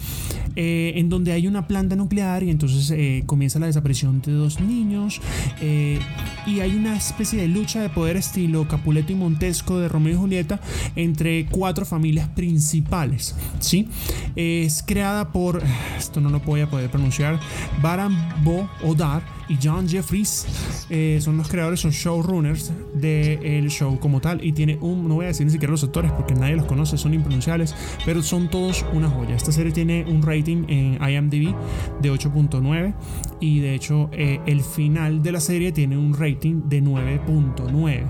en 0.56 1.08
donde 1.08 1.30
hay 1.32 1.46
una 1.46 1.68
planta 1.68 1.94
nuclear 1.94 2.42
y 2.42 2.50
entonces 2.50 2.95
eh, 2.98 3.24
comienza 3.26 3.58
la 3.58 3.66
desaparición 3.66 4.22
de 4.22 4.32
dos 4.32 4.58
niños 4.58 5.20
eh, 5.60 6.00
y 6.46 6.60
hay 6.60 6.74
una 6.74 6.96
especie 6.96 7.38
de 7.38 7.46
lucha 7.46 7.82
de 7.82 7.90
poder 7.90 8.16
estilo 8.16 8.66
Capuleto 8.66 9.12
y 9.12 9.16
Montesco 9.16 9.78
de 9.78 9.86
Romeo 9.86 10.14
y 10.14 10.16
Julieta 10.16 10.60
entre 10.94 11.44
cuatro 11.44 11.84
familias 11.84 12.26
principales. 12.28 13.36
¿sí? 13.60 13.90
Es 14.34 14.82
creada 14.82 15.30
por, 15.30 15.62
esto 15.98 16.22
no 16.22 16.30
lo 16.30 16.40
voy 16.40 16.62
a 16.62 16.70
poder 16.70 16.90
pronunciar, 16.90 17.38
Baran 17.82 18.16
Bo 18.42 18.66
Odar 18.82 19.35
y 19.48 19.58
John 19.62 19.88
Jeffries 19.88 20.46
eh, 20.90 21.18
son 21.20 21.36
los 21.36 21.48
creadores, 21.48 21.80
son 21.80 21.90
showrunners 21.90 22.72
del 22.94 23.68
show 23.70 23.98
como 23.98 24.20
tal. 24.20 24.44
Y 24.44 24.52
tiene 24.52 24.78
un, 24.80 25.08
no 25.08 25.14
voy 25.14 25.26
a 25.26 25.28
decir 25.28 25.46
ni 25.46 25.52
siquiera 25.52 25.70
los 25.70 25.84
actores 25.84 26.12
porque 26.12 26.34
nadie 26.34 26.56
los 26.56 26.66
conoce, 26.66 26.98
son 26.98 27.14
impronunciables, 27.14 27.74
pero 28.04 28.22
son 28.22 28.48
todos 28.48 28.84
una 28.92 29.08
joya. 29.08 29.36
Esta 29.36 29.52
serie 29.52 29.72
tiene 29.72 30.04
un 30.04 30.22
rating 30.22 30.64
en 30.68 30.94
IMDb 31.02 31.54
de 32.00 32.12
8.9 32.12 32.94
y 33.40 33.60
de 33.60 33.74
hecho 33.74 34.10
eh, 34.12 34.40
el 34.46 34.62
final 34.62 35.22
de 35.22 35.32
la 35.32 35.40
serie 35.40 35.72
tiene 35.72 35.96
un 35.96 36.14
rating 36.14 36.62
de 36.68 36.82
9.9 36.82 38.04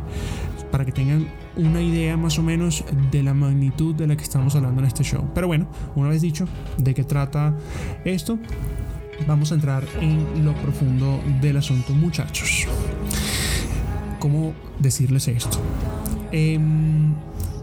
para 0.70 0.84
que 0.84 0.92
tengan 0.92 1.28
una 1.56 1.80
idea 1.80 2.16
más 2.16 2.38
o 2.38 2.42
menos 2.42 2.84
de 3.10 3.22
la 3.22 3.34
magnitud 3.34 3.94
de 3.94 4.06
la 4.06 4.16
que 4.16 4.24
estamos 4.24 4.54
hablando 4.56 4.80
en 4.82 4.88
este 4.88 5.04
show. 5.04 5.30
Pero 5.34 5.46
bueno, 5.46 5.68
una 5.94 6.08
vez 6.08 6.20
dicho 6.22 6.46
de 6.76 6.92
qué 6.92 7.04
trata 7.04 7.56
esto, 8.04 8.38
vamos 9.26 9.52
a 9.52 9.54
entrar 9.54 9.84
en 10.00 10.44
lo 10.44 10.54
profundo 10.54 11.20
del 11.40 11.56
asunto, 11.56 11.92
muchachos. 11.92 12.66
cómo 14.18 14.54
decirles 14.78 15.28
esto. 15.28 15.58
Em, 16.32 17.14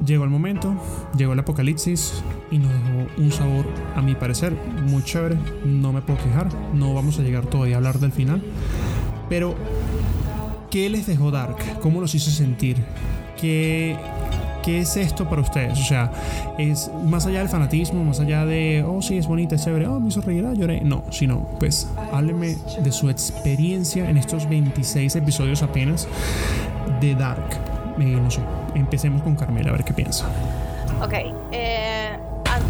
llegó 0.05 0.23
el 0.23 0.29
momento, 0.29 0.75
llegó 1.17 1.33
el 1.33 1.39
apocalipsis 1.39 2.23
y 2.51 2.57
nos 2.57 2.71
dejó 2.71 3.07
un 3.17 3.31
sabor, 3.31 3.65
a 3.95 4.01
mi 4.01 4.15
parecer, 4.15 4.53
muy 4.87 5.03
chévere. 5.03 5.37
No 5.65 5.91
me 5.91 6.01
puedo 6.01 6.19
quejar, 6.23 6.47
no 6.73 6.93
vamos 6.93 7.19
a 7.19 7.23
llegar 7.23 7.45
todavía 7.47 7.75
a 7.75 7.77
hablar 7.77 7.99
del 7.99 8.11
final. 8.11 8.41
Pero, 9.29 9.55
¿qué 10.69 10.89
les 10.89 11.07
dejó 11.07 11.31
Dark? 11.31 11.57
¿Cómo 11.81 11.99
los 11.99 12.15
hizo 12.15 12.31
sentir? 12.31 12.77
¿Qué, 13.39 13.97
¿Qué 14.63 14.79
es 14.79 14.95
esto 14.95 15.27
para 15.27 15.41
ustedes? 15.41 15.79
O 15.79 15.83
sea, 15.83 16.09
es 16.57 16.89
más 17.03 17.25
allá 17.25 17.39
del 17.39 17.49
fanatismo, 17.49 18.03
más 18.03 18.19
allá 18.19 18.45
de, 18.45 18.83
oh, 18.87 19.01
sí, 19.01 19.17
es 19.17 19.27
bonita, 19.27 19.55
es 19.55 19.63
chévere, 19.63 19.87
oh, 19.87 19.99
me 19.99 20.07
hizo 20.07 20.21
reír, 20.21 20.45
ah, 20.45 20.53
lloré. 20.53 20.79
No, 20.81 21.03
sino, 21.11 21.45
pues, 21.59 21.89
hábleme 22.11 22.55
de 22.81 22.91
su 22.91 23.09
experiencia 23.09 24.09
en 24.09 24.17
estos 24.17 24.47
26 24.47 25.15
episodios 25.17 25.61
apenas 25.63 26.07
de 27.01 27.13
Dark. 27.15 27.49
Eh, 27.99 28.05
no 28.05 28.31
sé, 28.31 28.39
empecemos 28.73 29.21
con 29.21 29.35
Carmela 29.35 29.69
a 29.69 29.73
ver 29.73 29.83
qué 29.83 29.93
piensa. 29.93 30.27
Ok, 31.01 31.13
eh, 31.51 32.17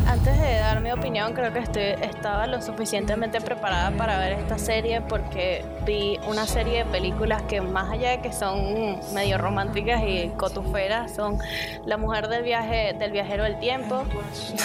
antes 0.08 0.40
de 0.40 0.56
dar 0.60 0.82
mi 0.82 0.92
opinión, 0.92 1.34
creo 1.34 1.54
que 1.54 1.60
estoy, 1.60 1.84
estaba 2.02 2.48
lo 2.48 2.62
suficientemente 2.62 3.42
preparada 3.42 3.92
para 3.92 4.18
ver 4.18 4.34
esta 4.34 4.58
serie 4.58 5.02
porque 5.02 5.64
vi 5.86 6.20
una 6.28 6.46
serie 6.46 6.80
de 6.80 6.86
películas 6.86 7.42
que 7.44 7.62
más 7.62 7.92
allá 7.92 8.12
de 8.12 8.22
que 8.22 8.34
son 8.34 9.00
medio 9.14 9.38
románticas 9.38 10.02
y 10.06 10.30
cotuferas, 10.38 11.14
son 11.14 11.40
La 11.86 11.98
mujer 11.98 12.28
del 12.28 12.44
viaje 12.44 12.94
del 12.98 13.12
viajero 13.12 13.44
del 13.44 13.60
tiempo, 13.60 14.04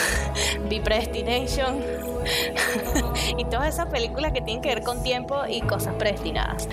vi 0.68 0.80
Predestination 0.80 1.82
y 3.38 3.44
todas 3.44 3.68
esas 3.68 3.86
películas 3.86 4.32
que 4.32 4.40
tienen 4.40 4.62
que 4.62 4.68
ver 4.68 4.82
con 4.82 5.02
tiempo 5.02 5.42
y 5.48 5.60
cosas 5.62 5.94
predestinadas. 5.94 6.68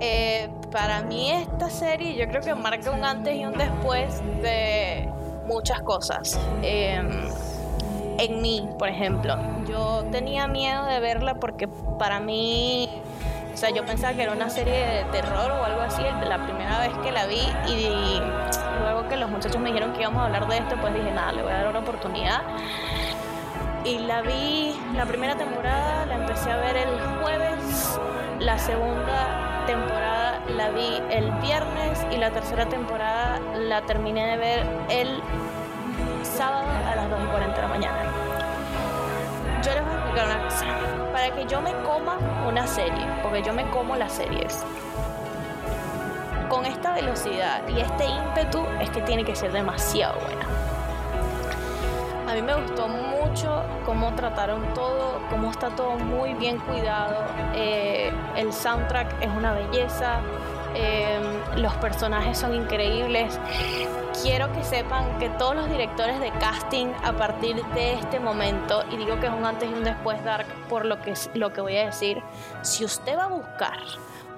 Eh, 0.00 0.48
para 0.70 1.02
mí 1.02 1.30
esta 1.30 1.68
serie 1.68 2.14
yo 2.14 2.26
creo 2.28 2.40
que 2.40 2.54
marca 2.54 2.90
un 2.90 3.04
antes 3.04 3.34
y 3.34 3.44
un 3.44 3.52
después 3.52 4.20
de 4.42 5.08
muchas 5.46 5.82
cosas. 5.82 6.38
Eh, 6.62 7.02
en 8.20 8.42
mí, 8.42 8.68
por 8.78 8.88
ejemplo. 8.88 9.36
Yo 9.66 10.04
tenía 10.12 10.46
miedo 10.46 10.84
de 10.86 11.00
verla 11.00 11.34
porque 11.34 11.68
para 11.98 12.20
mí, 12.20 12.88
o 13.52 13.56
sea, 13.56 13.70
yo 13.70 13.84
pensaba 13.84 14.12
que 14.14 14.22
era 14.22 14.32
una 14.32 14.50
serie 14.50 14.86
de 14.86 15.04
terror 15.04 15.50
o 15.50 15.64
algo 15.64 15.80
así 15.80 16.02
la 16.02 16.44
primera 16.44 16.80
vez 16.80 16.92
que 16.98 17.12
la 17.12 17.26
vi 17.26 17.42
y 17.68 18.20
luego 18.82 19.08
que 19.08 19.16
los 19.16 19.30
muchachos 19.30 19.60
me 19.60 19.70
dijeron 19.70 19.92
que 19.92 20.00
íbamos 20.00 20.22
a 20.22 20.26
hablar 20.26 20.46
de 20.48 20.58
esto, 20.58 20.76
pues 20.80 20.94
dije, 20.94 21.10
nada, 21.10 21.32
le 21.32 21.42
voy 21.42 21.52
a 21.52 21.56
dar 21.56 21.68
una 21.68 21.80
oportunidad. 21.80 22.42
Y 23.84 23.98
la 23.98 24.20
vi 24.20 24.78
la 24.94 25.06
primera 25.06 25.36
temporada, 25.36 26.04
la 26.06 26.16
empecé 26.16 26.50
a 26.52 26.56
ver 26.58 26.76
el 26.76 27.00
jueves, 27.20 27.98
la 28.38 28.58
segunda 28.58 29.64
temporada 29.66 30.40
la 30.56 30.70
vi 30.70 31.02
el 31.10 31.30
viernes 31.40 32.04
y 32.10 32.16
la 32.16 32.30
tercera 32.30 32.66
temporada 32.66 33.38
la 33.56 33.82
terminé 33.82 34.26
de 34.26 34.36
ver 34.36 34.66
el 34.88 35.22
sábado 36.24 36.66
a 36.90 36.96
las 36.96 37.10
2 37.10 37.20
y 37.22 37.26
40 37.26 37.54
de 37.56 37.62
la 37.62 37.68
mañana. 37.68 37.98
Yo 39.62 39.74
les 39.74 39.84
voy 39.84 39.92
a 39.92 39.96
explicar 39.96 40.26
una 40.26 40.44
cosa. 40.44 40.66
Para 41.12 41.34
que 41.34 41.46
yo 41.46 41.60
me 41.60 41.72
coma 41.82 42.18
una 42.48 42.66
serie, 42.66 43.06
porque 43.22 43.42
yo 43.42 43.52
me 43.52 43.68
como 43.70 43.96
las 43.96 44.12
series, 44.12 44.64
con 46.48 46.66
esta 46.66 46.92
velocidad 46.94 47.62
y 47.68 47.80
este 47.80 48.06
ímpetu 48.06 48.64
es 48.80 48.90
que 48.90 49.00
tiene 49.02 49.24
que 49.24 49.36
ser 49.36 49.52
demasiado 49.52 50.18
buena. 50.20 50.46
A 52.28 52.34
mí 52.34 52.42
me 52.42 52.54
gustó 52.54 52.88
mucho 52.88 53.64
cómo 53.84 54.14
trataron 54.14 54.72
todo, 54.72 55.20
cómo 55.30 55.50
está 55.50 55.70
todo 55.70 55.96
muy 55.96 56.34
bien 56.34 56.58
cuidado. 56.58 57.24
Eh, 57.54 58.12
el 58.36 58.52
soundtrack 58.52 59.20
es 59.20 59.28
una 59.28 59.52
belleza, 59.52 60.20
eh, 60.74 61.20
los 61.56 61.74
personajes 61.74 62.38
son 62.38 62.54
increíbles 62.54 63.38
quiero 64.22 64.52
que 64.52 64.62
sepan 64.64 65.18
que 65.18 65.28
todos 65.30 65.54
los 65.56 65.68
directores 65.70 66.20
de 66.20 66.30
casting 66.32 66.88
a 67.02 67.12
partir 67.12 67.64
de 67.74 67.94
este 67.94 68.20
momento, 68.20 68.84
y 68.90 68.96
digo 68.96 69.18
que 69.18 69.26
es 69.26 69.32
un 69.32 69.44
antes 69.44 69.70
y 69.70 69.72
un 69.72 69.84
después 69.84 70.22
Dark 70.24 70.46
por 70.68 70.84
lo 70.84 71.00
que, 71.00 71.14
lo 71.34 71.52
que 71.52 71.60
voy 71.60 71.76
a 71.76 71.86
decir, 71.86 72.22
si 72.62 72.84
usted 72.84 73.16
va 73.16 73.24
a 73.24 73.28
buscar 73.28 73.78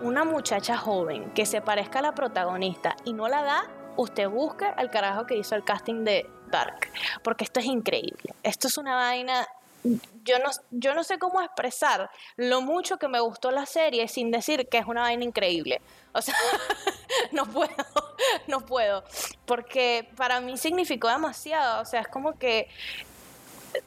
una 0.00 0.24
muchacha 0.24 0.76
joven 0.76 1.30
que 1.32 1.46
se 1.46 1.60
parezca 1.60 2.00
a 2.00 2.02
la 2.02 2.14
protagonista 2.14 2.96
y 3.04 3.12
no 3.12 3.28
la 3.28 3.42
da, 3.42 3.64
usted 3.96 4.28
busque 4.28 4.64
al 4.64 4.90
carajo 4.90 5.26
que 5.26 5.36
hizo 5.36 5.54
el 5.54 5.64
casting 5.64 6.04
de 6.04 6.28
Dark, 6.48 6.88
porque 7.22 7.44
esto 7.44 7.60
es 7.60 7.66
increíble. 7.66 8.34
Esto 8.42 8.68
es 8.68 8.78
una 8.78 8.94
vaina 8.94 9.46
yo 9.84 10.38
no, 10.38 10.50
yo 10.70 10.94
no 10.94 11.04
sé 11.04 11.18
cómo 11.18 11.42
expresar 11.42 12.10
lo 12.36 12.60
mucho 12.60 12.98
que 12.98 13.08
me 13.08 13.20
gustó 13.20 13.50
la 13.50 13.66
serie 13.66 14.06
sin 14.08 14.30
decir 14.30 14.68
que 14.68 14.78
es 14.78 14.86
una 14.86 15.02
vaina 15.02 15.24
increíble. 15.24 15.80
O 16.12 16.22
sea, 16.22 16.34
no 17.32 17.46
puedo, 17.46 17.74
no 18.46 18.60
puedo. 18.60 19.04
Porque 19.46 20.08
para 20.16 20.40
mí 20.40 20.56
significó 20.56 21.08
demasiado. 21.08 21.82
O 21.82 21.84
sea, 21.84 22.02
es 22.02 22.08
como 22.08 22.38
que 22.38 22.68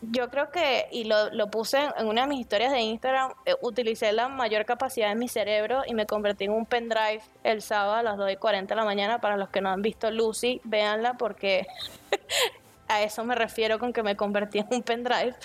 yo 0.01 0.29
creo 0.29 0.49
que, 0.51 0.87
y 0.91 1.05
lo, 1.05 1.29
lo 1.29 1.49
puse 1.49 1.77
en, 1.97 2.07
una 2.07 2.21
de 2.21 2.27
mis 2.27 2.39
historias 2.39 2.71
de 2.71 2.81
Instagram, 2.81 3.33
eh, 3.45 3.55
utilicé 3.61 4.11
la 4.11 4.27
mayor 4.27 4.65
capacidad 4.65 5.09
de 5.09 5.15
mi 5.15 5.27
cerebro 5.27 5.83
y 5.85 5.93
me 5.93 6.05
convertí 6.05 6.45
en 6.45 6.51
un 6.51 6.65
pendrive 6.65 7.21
el 7.43 7.61
sábado 7.61 7.93
a 7.93 8.03
las 8.03 8.17
2 8.17 8.31
y 8.31 8.35
40 8.37 8.73
de 8.73 8.79
la 8.79 8.85
mañana. 8.85 9.19
Para 9.19 9.37
los 9.37 9.49
que 9.49 9.61
no 9.61 9.69
han 9.69 9.81
visto 9.81 10.09
Lucy, 10.11 10.59
véanla 10.63 11.13
porque 11.13 11.67
a 12.87 13.03
eso 13.03 13.23
me 13.23 13.35
refiero 13.35 13.79
con 13.79 13.93
que 13.93 14.03
me 14.03 14.15
convertí 14.15 14.59
en 14.59 14.67
un 14.69 14.83
pendrive. 14.83 15.35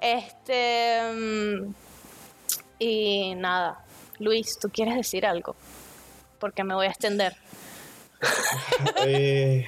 Este. 0.00 1.00
Mm, 1.12 1.74
y 2.78 3.34
nada. 3.36 3.84
Luis, 4.18 4.58
¿tú 4.58 4.68
quieres 4.68 4.94
decir 4.94 5.26
algo? 5.26 5.56
Porque 6.38 6.64
me 6.64 6.74
voy 6.74 6.86
a 6.86 6.90
extender. 6.90 7.36
Eh, 9.06 9.66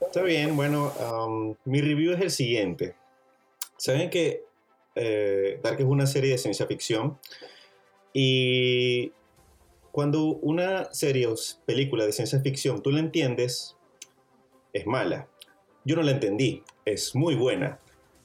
está 0.00 0.22
bien, 0.22 0.56
bueno, 0.56 0.92
um, 0.98 1.54
mi 1.64 1.82
review 1.82 2.14
es 2.14 2.20
el 2.20 2.30
siguiente. 2.30 2.94
Saben 3.76 4.08
que 4.08 4.44
eh, 4.94 5.60
Dark 5.62 5.78
es 5.78 5.86
una 5.86 6.06
serie 6.06 6.32
de 6.32 6.38
ciencia 6.38 6.66
ficción 6.66 7.18
y 8.12 9.12
cuando 9.92 10.24
una 10.24 10.92
serie 10.92 11.26
o 11.26 11.34
película 11.66 12.06
de 12.06 12.12
ciencia 12.12 12.40
ficción 12.40 12.82
tú 12.82 12.90
la 12.90 13.00
entiendes, 13.00 13.76
es 14.72 14.86
mala. 14.86 15.28
Yo 15.88 15.96
no 15.96 16.02
la 16.02 16.10
entendí. 16.10 16.62
Es 16.84 17.14
muy 17.14 17.34
buena. 17.34 17.78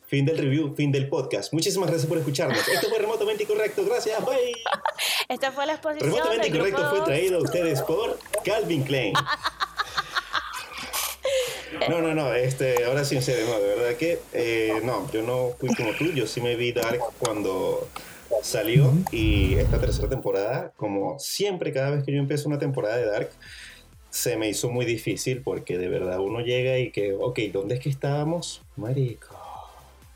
Fin 0.05 0.25
del 0.25 0.37
review, 0.37 0.75
fin 0.75 0.91
del 0.91 1.07
podcast. 1.07 1.53
Muchísimas 1.53 1.87
gracias 1.87 2.09
por 2.09 2.17
escucharnos. 2.17 2.57
Esto 2.67 2.89
fue 2.89 2.99
Remotamente 2.99 3.43
Incorrecto. 3.43 3.85
Gracias. 3.85 4.19
Bye. 4.25 4.53
Esta 5.29 5.49
fue 5.53 5.65
la 5.65 5.75
exposición. 5.75 6.11
Remotamente 6.11 6.49
Incorrecto 6.49 6.89
fue 6.89 7.01
traído 7.05 7.37
a 7.37 7.41
ustedes 7.41 7.81
por 7.83 8.19
Calvin 8.43 8.83
Klein. 8.83 9.13
No, 11.89 12.01
no, 12.01 12.13
no, 12.13 12.33
este, 12.33 12.85
ahora 12.85 13.03
sí 13.03 13.15
en 13.17 13.23
serio, 13.23 13.45
no, 13.47 13.59
de 13.59 13.75
verdad 13.75 13.97
que 13.97 14.19
eh, 14.31 14.79
no, 14.83 15.11
yo 15.11 15.21
no 15.21 15.49
fui 15.59 15.73
como 15.75 15.91
tú, 15.93 16.05
yo 16.13 16.27
sí 16.27 16.39
me 16.39 16.55
vi 16.55 16.71
Dark 16.71 16.99
cuando 17.19 17.89
salió 18.41 18.93
y 19.11 19.55
esta 19.55 19.79
tercera 19.79 20.07
temporada, 20.07 20.71
como 20.77 21.19
siempre, 21.19 21.73
cada 21.73 21.89
vez 21.89 22.05
que 22.05 22.13
yo 22.13 22.19
empiezo 22.19 22.47
una 22.47 22.57
temporada 22.57 22.97
de 22.97 23.05
Dark, 23.05 23.31
se 24.13 24.37
me 24.37 24.47
hizo 24.47 24.69
muy 24.69 24.85
difícil 24.85 25.41
porque 25.41 25.79
de 25.79 25.89
verdad 25.89 26.19
uno 26.19 26.39
llega 26.41 26.77
y 26.77 26.91
que, 26.91 27.13
ok, 27.13 27.39
¿dónde 27.51 27.73
es 27.73 27.81
que 27.81 27.89
estábamos? 27.89 28.61
Marico. 28.75 29.35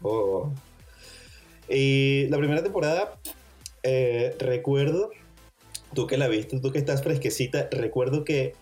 Oh. 0.03 0.51
Y 1.67 2.27
la 2.27 2.37
primera 2.37 2.61
temporada, 2.61 3.17
eh, 3.81 4.35
recuerdo, 4.37 5.09
tú 5.95 6.05
que 6.05 6.17
la 6.17 6.27
viste, 6.27 6.59
tú 6.59 6.71
que 6.71 6.77
estás 6.77 7.01
fresquecita, 7.01 7.69
recuerdo 7.71 8.23
que 8.23 8.53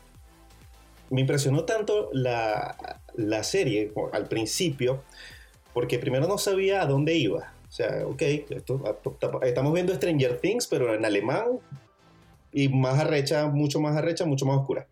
me 1.09 1.19
impresionó 1.19 1.65
tanto 1.65 2.09
la, 2.13 3.01
la 3.15 3.43
serie 3.43 3.91
al 4.13 4.29
principio, 4.29 5.03
porque 5.73 5.99
primero 5.99 6.29
no 6.29 6.37
sabía 6.37 6.81
a 6.81 6.85
dónde 6.85 7.15
iba. 7.15 7.53
O 7.67 7.71
sea, 7.73 8.07
ok, 8.07 8.21
estamos 9.43 9.73
viendo 9.73 9.93
Stranger 9.93 10.39
Things, 10.39 10.67
pero 10.67 10.95
en 10.95 11.03
alemán 11.03 11.59
y 12.53 12.69
más 12.69 12.99
arrecha, 12.99 13.47
mucho 13.47 13.81
más 13.81 13.97
arrecha, 13.97 14.23
mucho 14.23 14.45
más 14.45 14.59
oscura. 14.59 14.87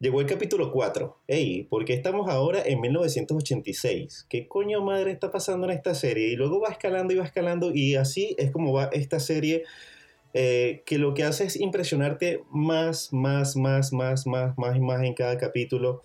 Llegó 0.00 0.20
el 0.20 0.28
capítulo 0.28 0.70
4. 0.70 1.22
Ey, 1.26 1.64
¿por 1.64 1.84
qué 1.84 1.92
estamos 1.92 2.30
ahora 2.30 2.62
en 2.64 2.80
1986? 2.80 4.26
¿Qué 4.28 4.46
coño 4.46 4.80
madre 4.80 5.10
está 5.10 5.32
pasando 5.32 5.66
en 5.66 5.72
esta 5.72 5.92
serie? 5.96 6.28
Y 6.28 6.36
luego 6.36 6.60
va 6.60 6.68
escalando 6.68 7.12
y 7.12 7.16
va 7.16 7.24
escalando 7.24 7.72
y 7.74 7.96
así 7.96 8.36
es 8.38 8.52
como 8.52 8.72
va 8.72 8.90
esta 8.92 9.18
serie 9.18 9.64
eh, 10.34 10.84
que 10.86 10.98
lo 10.98 11.14
que 11.14 11.24
hace 11.24 11.46
es 11.46 11.56
impresionarte 11.56 12.44
más, 12.52 13.12
más, 13.12 13.56
más, 13.56 13.92
más, 13.92 14.24
más, 14.24 14.56
más 14.56 14.76
y 14.76 14.80
más 14.80 15.02
en 15.02 15.14
cada 15.14 15.36
capítulo, 15.36 16.04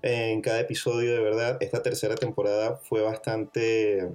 en 0.00 0.40
cada 0.40 0.60
episodio, 0.60 1.12
de 1.12 1.20
verdad. 1.20 1.58
Esta 1.60 1.82
tercera 1.82 2.14
temporada 2.14 2.76
fue 2.76 3.02
bastante 3.02 4.08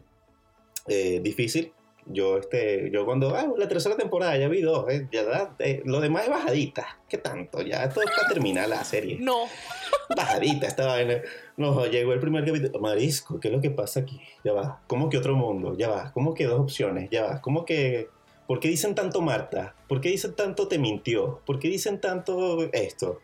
eh, 0.88 1.20
difícil 1.22 1.72
yo, 2.12 2.38
este, 2.38 2.90
yo 2.92 3.06
cuando, 3.06 3.36
ah, 3.36 3.48
la 3.56 3.68
tercera 3.68 3.96
temporada 3.96 4.36
ya 4.36 4.48
vi 4.48 4.62
dos, 4.62 4.90
eh, 4.90 5.08
ya 5.12 5.56
eh, 5.60 5.82
lo 5.86 6.02
demás 6.02 6.24
es 6.24 6.30
bajadita. 6.30 7.00
¿Qué 7.08 7.18
tanto? 7.18 7.62
Ya 7.62 7.84
esto 7.84 8.02
está 8.02 8.28
terminada 8.28 8.68
la 8.68 8.84
serie. 8.84 9.18
No. 9.20 9.46
Bajadita 10.16 10.68
esta 10.68 10.88
vaina. 10.88 11.22
No, 11.56 11.86
llegó 11.86 12.14
el 12.14 12.20
primer 12.20 12.46
capítulo. 12.46 12.80
Marisco, 12.80 13.40
¿qué 13.40 13.50
es 13.50 13.54
lo 13.54 13.62
que 13.62 13.70
pasa 13.70 14.00
aquí? 14.00 14.20
Ya 14.44 14.54
va. 14.54 14.82
¿Cómo 14.88 15.10
que 15.10 15.18
otro 15.18 15.36
mundo? 15.36 15.78
Ya 15.78 15.90
va. 15.90 16.12
¿Cómo 16.14 16.34
que 16.34 16.46
dos 16.46 16.60
opciones? 16.60 17.10
Ya 17.12 17.24
va. 17.24 17.42
¿Cómo 17.42 17.64
que.? 17.64 18.10
¿Por 18.48 18.60
qué 18.60 18.68
dicen 18.68 18.96
tanto 18.96 19.22
Marta? 19.22 19.76
¿Por 19.88 20.02
qué 20.02 20.10
dicen 20.10 20.36
tanto 20.36 20.68
te 20.68 20.80
mintió? 20.80 21.42
¿Por 21.46 21.60
qué 21.60 21.68
dicen 21.68 22.02
tanto 22.02 22.64
esto? 22.74 23.20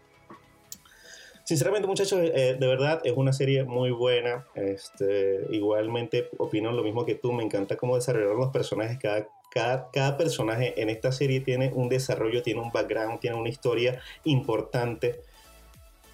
Sinceramente, 1.45 1.87
muchachos, 1.87 2.19
eh, 2.23 2.57
de 2.59 2.67
verdad 2.67 3.01
es 3.03 3.13
una 3.15 3.31
serie 3.31 3.65
muy 3.65 3.91
buena. 3.91 4.47
Este, 4.55 5.45
igualmente 5.51 6.27
opino 6.39 6.71
lo 6.71 6.83
mismo 6.83 7.05
que 7.05 7.13
tú. 7.13 7.31
Me 7.33 7.43
encanta 7.43 7.77
cómo 7.77 7.93
desarrollaron 7.93 8.39
los 8.39 8.49
personajes. 8.49 8.97
Cada, 8.97 9.27
cada, 9.51 9.91
cada, 9.91 10.17
personaje 10.17 10.81
en 10.81 10.89
esta 10.89 11.11
serie 11.11 11.41
tiene 11.41 11.71
un 11.71 11.87
desarrollo, 11.87 12.41
tiene 12.41 12.61
un 12.61 12.71
background, 12.71 13.19
tiene 13.19 13.37
una 13.37 13.49
historia 13.49 14.01
importante. 14.23 15.21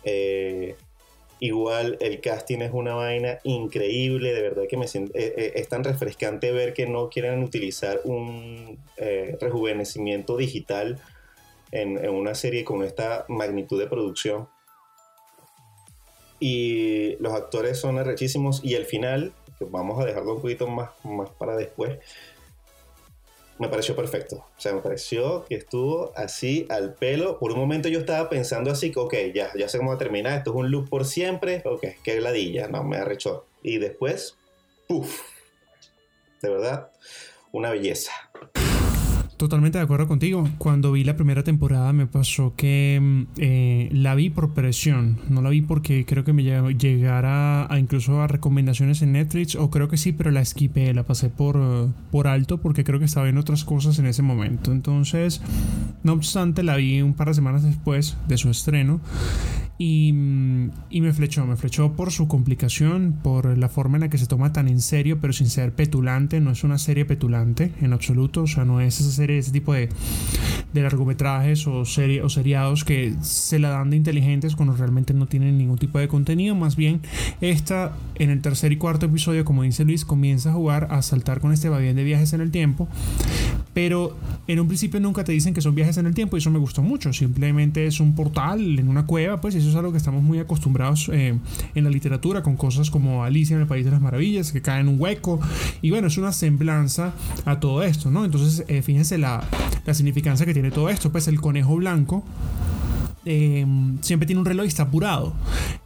Eh, 0.03 0.75
igual 1.39 1.97
el 2.01 2.19
casting 2.19 2.59
es 2.59 2.71
una 2.73 2.95
vaina 2.95 3.39
increíble. 3.45 4.33
De 4.33 4.41
verdad 4.41 4.63
que 4.67 4.75
me 4.75 4.89
siento, 4.89 5.13
eh, 5.15 5.53
es 5.55 5.69
tan 5.69 5.85
refrescante 5.85 6.51
ver 6.51 6.73
que 6.73 6.87
no 6.87 7.07
quieren 7.09 7.41
utilizar 7.41 8.01
un 8.03 8.79
rejuvenecimiento 9.39 10.35
digital 10.35 10.99
en 11.71 11.97
una 12.09 12.35
serie 12.35 12.65
con 12.65 12.83
esta 12.83 13.23
magnitud 13.29 13.79
de 13.79 13.87
producción 13.87 14.49
y 16.41 17.17
los 17.17 17.33
actores 17.33 17.77
son 17.77 17.99
arrechísimos 17.99 18.61
y 18.63 18.73
el 18.73 18.85
final, 18.85 19.31
vamos 19.59 20.01
a 20.01 20.05
dejarlo 20.05 20.33
un 20.33 20.41
poquito 20.41 20.67
más, 20.67 20.89
para 21.37 21.55
después, 21.55 21.99
me 23.59 23.69
pareció 23.69 23.95
perfecto. 23.95 24.37
O 24.37 24.59
sea, 24.59 24.73
me 24.73 24.81
pareció 24.81 25.45
que 25.45 25.53
estuvo 25.53 26.11
así 26.15 26.65
al 26.69 26.95
pelo. 26.95 27.37
Por 27.37 27.51
un 27.51 27.59
momento 27.59 27.89
yo 27.89 27.99
estaba 27.99 28.27
pensando 28.27 28.71
así, 28.71 28.91
ok, 28.95 29.13
ya, 29.35 29.51
ya 29.55 29.69
sé 29.69 29.77
cómo 29.77 29.91
va 29.91 29.97
a 29.97 29.99
terminar, 29.99 30.39
esto 30.39 30.49
es 30.49 30.55
un 30.55 30.71
loop 30.71 30.89
por 30.89 31.05
siempre, 31.05 31.61
ok, 31.63 31.85
qué 32.03 32.15
gladilla, 32.15 32.67
no, 32.69 32.83
me 32.83 32.97
arrechó. 32.97 33.45
Y 33.61 33.77
después, 33.77 34.35
puff, 34.87 35.21
de 36.41 36.49
verdad, 36.49 36.91
una 37.51 37.69
belleza. 37.69 38.11
Totalmente 39.41 39.79
de 39.79 39.83
acuerdo 39.83 40.07
contigo. 40.07 40.47
Cuando 40.59 40.91
vi 40.91 41.03
la 41.03 41.15
primera 41.15 41.43
temporada 41.43 41.93
me 41.93 42.05
pasó 42.05 42.53
que 42.55 42.99
mm, 43.01 43.21
eh, 43.37 43.89
la 43.91 44.13
vi 44.13 44.29
por 44.29 44.53
presión. 44.53 45.17
No 45.29 45.41
la 45.41 45.49
vi 45.49 45.63
porque 45.63 46.05
creo 46.05 46.23
que 46.23 46.31
me 46.31 46.43
llegara 46.43 47.65
a 47.73 47.79
incluso 47.79 48.21
a 48.21 48.27
recomendaciones 48.27 49.01
en 49.01 49.13
Netflix. 49.13 49.55
O 49.55 49.71
creo 49.71 49.87
que 49.87 49.97
sí, 49.97 50.11
pero 50.11 50.29
la 50.29 50.41
esquipé, 50.41 50.93
la 50.93 51.07
pasé 51.07 51.29
por, 51.29 51.59
por 52.11 52.27
alto 52.27 52.59
porque 52.59 52.83
creo 52.83 52.99
que 52.99 53.05
estaba 53.05 53.29
en 53.29 53.39
otras 53.39 53.63
cosas 53.63 53.97
en 53.97 54.05
ese 54.05 54.21
momento. 54.21 54.71
Entonces, 54.71 55.41
no 56.03 56.13
obstante, 56.13 56.61
la 56.61 56.75
vi 56.75 57.01
un 57.01 57.15
par 57.15 57.29
de 57.29 57.33
semanas 57.33 57.63
después 57.63 58.17
de 58.27 58.37
su 58.37 58.51
estreno. 58.51 59.01
Y, 59.83 60.09
y, 60.91 61.01
me 61.01 61.11
flechó, 61.11 61.43
me 61.47 61.55
flechó 61.55 61.93
por 61.93 62.11
su 62.11 62.27
complicación, 62.27 63.17
por 63.23 63.57
la 63.57 63.67
forma 63.67 63.97
en 63.97 64.01
la 64.01 64.09
que 64.11 64.19
se 64.19 64.27
toma 64.27 64.53
tan 64.53 64.67
en 64.67 64.79
serio, 64.79 65.17
pero 65.19 65.33
sin 65.33 65.49
ser 65.49 65.73
petulante. 65.73 66.39
No 66.39 66.51
es 66.51 66.63
una 66.63 66.77
serie 66.77 67.03
petulante 67.03 67.71
en 67.81 67.91
absoluto, 67.91 68.43
o 68.43 68.47
sea, 68.47 68.63
no 68.63 68.79
es 68.79 69.01
esa 69.01 69.09
serie, 69.09 69.30
ese 69.39 69.51
tipo 69.51 69.73
de, 69.73 69.89
de 70.73 70.81
largometrajes 70.81 71.67
o, 71.67 71.85
serie, 71.85 72.21
o 72.21 72.29
seriados 72.29 72.83
que 72.83 73.13
se 73.21 73.59
la 73.59 73.69
dan 73.69 73.89
de 73.89 73.97
inteligentes 73.97 74.55
cuando 74.55 74.75
realmente 74.75 75.13
no 75.13 75.25
tienen 75.25 75.57
ningún 75.57 75.77
tipo 75.77 75.99
de 75.99 76.07
contenido. 76.07 76.55
Más 76.55 76.75
bien, 76.75 77.01
esta 77.41 77.93
en 78.15 78.29
el 78.29 78.41
tercer 78.41 78.71
y 78.71 78.77
cuarto 78.77 79.07
episodio, 79.07 79.45
como 79.45 79.63
dice 79.63 79.83
Luis, 79.83 80.05
comienza 80.05 80.51
a 80.51 80.53
jugar, 80.53 80.87
a 80.91 81.01
saltar 81.01 81.39
con 81.39 81.51
este 81.51 81.69
bien 81.79 81.95
de 81.95 82.03
viajes 82.03 82.33
en 82.33 82.41
el 82.41 82.51
tiempo, 82.51 82.87
pero 83.73 84.17
en 84.47 84.59
un 84.59 84.67
principio 84.67 84.99
nunca 84.99 85.23
te 85.23 85.31
dicen 85.31 85.53
que 85.53 85.61
son 85.61 85.73
viajes 85.75 85.97
en 85.97 86.05
el 86.05 86.13
tiempo 86.13 86.35
y 86.35 86.39
eso 86.39 86.51
me 86.51 86.59
gustó 86.59 86.81
mucho. 86.81 87.13
Simplemente 87.13 87.87
es 87.87 87.99
un 87.99 88.15
portal 88.15 88.79
en 88.79 88.89
una 88.89 89.05
cueva, 89.05 89.39
pues 89.39 89.55
eso 89.55 89.69
es 89.69 89.75
algo 89.75 89.91
que 89.91 89.97
estamos 89.97 90.21
muy 90.21 90.39
acostumbrados 90.39 91.09
eh, 91.13 91.37
en 91.73 91.83
la 91.83 91.89
literatura 91.89 92.43
con 92.43 92.57
cosas 92.57 92.91
como 92.91 93.23
Alicia 93.23 93.55
en 93.55 93.61
el 93.61 93.67
País 93.67 93.85
de 93.85 93.91
las 93.91 94.01
Maravillas, 94.01 94.51
que 94.51 94.61
cae 94.61 94.81
en 94.81 94.89
un 94.89 94.99
hueco. 94.99 95.39
Y 95.81 95.91
bueno, 95.91 96.07
es 96.07 96.17
una 96.17 96.31
semblanza 96.33 97.13
a 97.45 97.59
todo 97.59 97.83
esto, 97.83 98.11
¿no? 98.11 98.25
Entonces, 98.25 98.65
eh, 98.67 98.81
fíjense 98.81 99.17
la, 99.21 99.41
significancia 99.93 100.45
que 100.45 100.53
tiene 100.53 100.71
todo 100.71 100.89
esto. 100.89 101.11
Pues 101.11 101.27
el 101.27 101.39
conejo 101.39 101.75
blanco 101.75 102.23
eh, 103.25 103.65
siempre 104.01 104.25
tiene 104.25 104.39
un 104.39 104.45
reloj 104.45 104.65
y 104.65 104.67
está 104.67 104.83
apurado. 104.83 105.33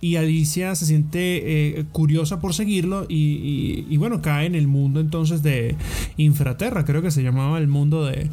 Y 0.01 0.15
Alicia 0.15 0.75
se 0.75 0.86
siente 0.86 1.79
eh, 1.79 1.86
curiosa 1.91 2.39
por 2.39 2.53
seguirlo 2.53 3.05
y, 3.09 3.97
bueno, 3.97 4.21
cae 4.21 4.45
en 4.45 4.55
el 4.55 4.67
mundo 4.67 4.99
entonces 4.99 5.41
de 5.43 5.75
Infraterra, 6.17 6.86
creo 6.86 7.01
que 7.01 7.11
se 7.11 7.23
llamaba 7.23 7.57
el 7.57 7.67
mundo 7.67 8.05
de, 8.05 8.29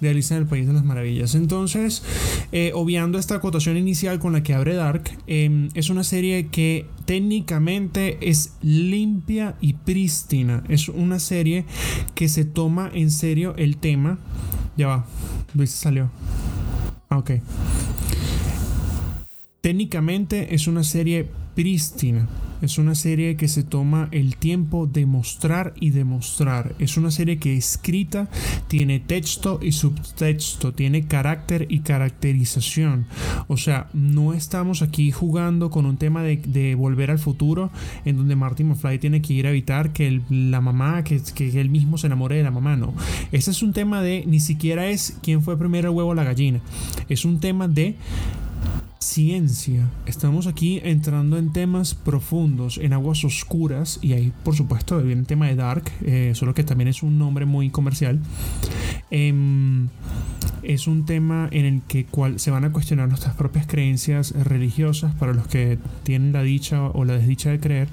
de 0.00 0.08
Alicia 0.08 0.36
en 0.36 0.42
el 0.42 0.48
País 0.48 0.66
de 0.66 0.72
las 0.72 0.84
Maravillas. 0.84 1.34
Entonces, 1.34 2.02
eh, 2.52 2.72
obviando 2.74 3.18
esta 3.18 3.36
acotación 3.36 3.76
inicial 3.76 4.18
con 4.18 4.32
la 4.32 4.42
que 4.42 4.54
abre 4.54 4.74
Dark, 4.74 5.10
em, 5.26 5.68
es 5.74 5.90
una 5.90 6.04
serie 6.04 6.48
que 6.48 6.86
técnicamente 7.04 8.18
es 8.20 8.54
limpia 8.62 9.56
y 9.60 9.74
prístina. 9.74 10.62
Es 10.68 10.88
una 10.88 11.18
serie 11.18 11.64
que 12.14 12.28
se 12.28 12.44
toma 12.44 12.90
en 12.92 13.10
serio 13.10 13.54
el 13.56 13.76
tema. 13.76 14.18
Ya 14.76 14.86
va, 14.86 15.06
Luis 15.54 15.70
salió. 15.70 16.10
Ah, 17.08 17.18
ok. 17.18 17.32
Técnicamente 19.62 20.56
es 20.56 20.66
una 20.66 20.82
serie 20.82 21.28
prístina. 21.54 22.26
Es 22.62 22.78
una 22.78 22.96
serie 22.96 23.36
que 23.36 23.46
se 23.46 23.62
toma 23.62 24.08
el 24.10 24.36
tiempo 24.36 24.88
de 24.88 25.06
mostrar 25.06 25.72
y 25.78 25.90
demostrar. 25.90 26.74
Es 26.80 26.96
una 26.96 27.12
serie 27.12 27.38
que 27.38 27.56
escrita 27.56 28.28
tiene 28.66 28.98
texto 28.98 29.60
y 29.62 29.70
subtexto, 29.70 30.72
tiene 30.72 31.06
carácter 31.06 31.66
y 31.68 31.78
caracterización. 31.78 33.06
O 33.46 33.56
sea, 33.56 33.88
no 33.92 34.32
estamos 34.32 34.82
aquí 34.82 35.12
jugando 35.12 35.70
con 35.70 35.86
un 35.86 35.96
tema 35.96 36.24
de, 36.24 36.74
volver 36.74 37.12
al 37.12 37.20
futuro 37.20 37.70
en 38.04 38.16
donde 38.16 38.34
Martin 38.34 38.66
McFly 38.66 38.98
tiene 38.98 39.22
que 39.22 39.32
ir 39.32 39.46
a 39.46 39.50
evitar 39.50 39.92
que 39.92 40.22
la 40.28 40.60
mamá, 40.60 41.04
que, 41.04 41.22
que 41.36 41.60
él 41.60 41.70
mismo 41.70 41.98
se 41.98 42.08
enamore 42.08 42.34
de 42.34 42.42
la 42.42 42.50
mamá. 42.50 42.74
No. 42.74 42.94
Este 43.30 43.52
es 43.52 43.62
un 43.62 43.72
tema 43.72 44.02
de 44.02 44.24
ni 44.26 44.40
siquiera 44.40 44.88
es 44.88 45.18
quién 45.22 45.40
fue 45.40 45.56
primero 45.56 45.90
el 45.90 45.94
huevo 45.94 46.10
o 46.10 46.14
la 46.14 46.24
gallina. 46.24 46.60
Es 47.08 47.24
un 47.24 47.38
tema 47.38 47.68
de 47.68 47.94
ciencia. 49.02 49.90
Estamos 50.06 50.46
aquí 50.46 50.80
entrando 50.84 51.36
en 51.36 51.52
temas 51.52 51.94
profundos, 51.94 52.78
en 52.78 52.92
aguas 52.92 53.24
oscuras, 53.24 53.98
y 54.00 54.12
ahí 54.12 54.32
por 54.44 54.54
supuesto 54.54 55.02
viene 55.02 55.20
el 55.20 55.26
tema 55.26 55.48
de 55.48 55.56
Dark, 55.56 55.90
eh, 56.02 56.32
solo 56.34 56.54
que 56.54 56.64
también 56.64 56.88
es 56.88 57.02
un 57.02 57.18
nombre 57.18 57.44
muy 57.44 57.70
comercial. 57.70 58.20
Em, 59.10 59.88
es 60.62 60.86
un 60.86 61.04
tema 61.04 61.48
en 61.50 61.64
el 61.64 61.82
que 61.82 62.06
se 62.36 62.50
van 62.50 62.64
a 62.64 62.72
cuestionar 62.72 63.08
nuestras 63.08 63.34
propias 63.34 63.66
creencias 63.66 64.32
religiosas 64.32 65.14
para 65.16 65.34
los 65.34 65.48
que 65.48 65.78
tienen 66.04 66.32
la 66.32 66.42
dicha 66.42 66.84
o 66.84 67.04
la 67.04 67.14
desdicha 67.14 67.50
de 67.50 67.58
creer. 67.58 67.88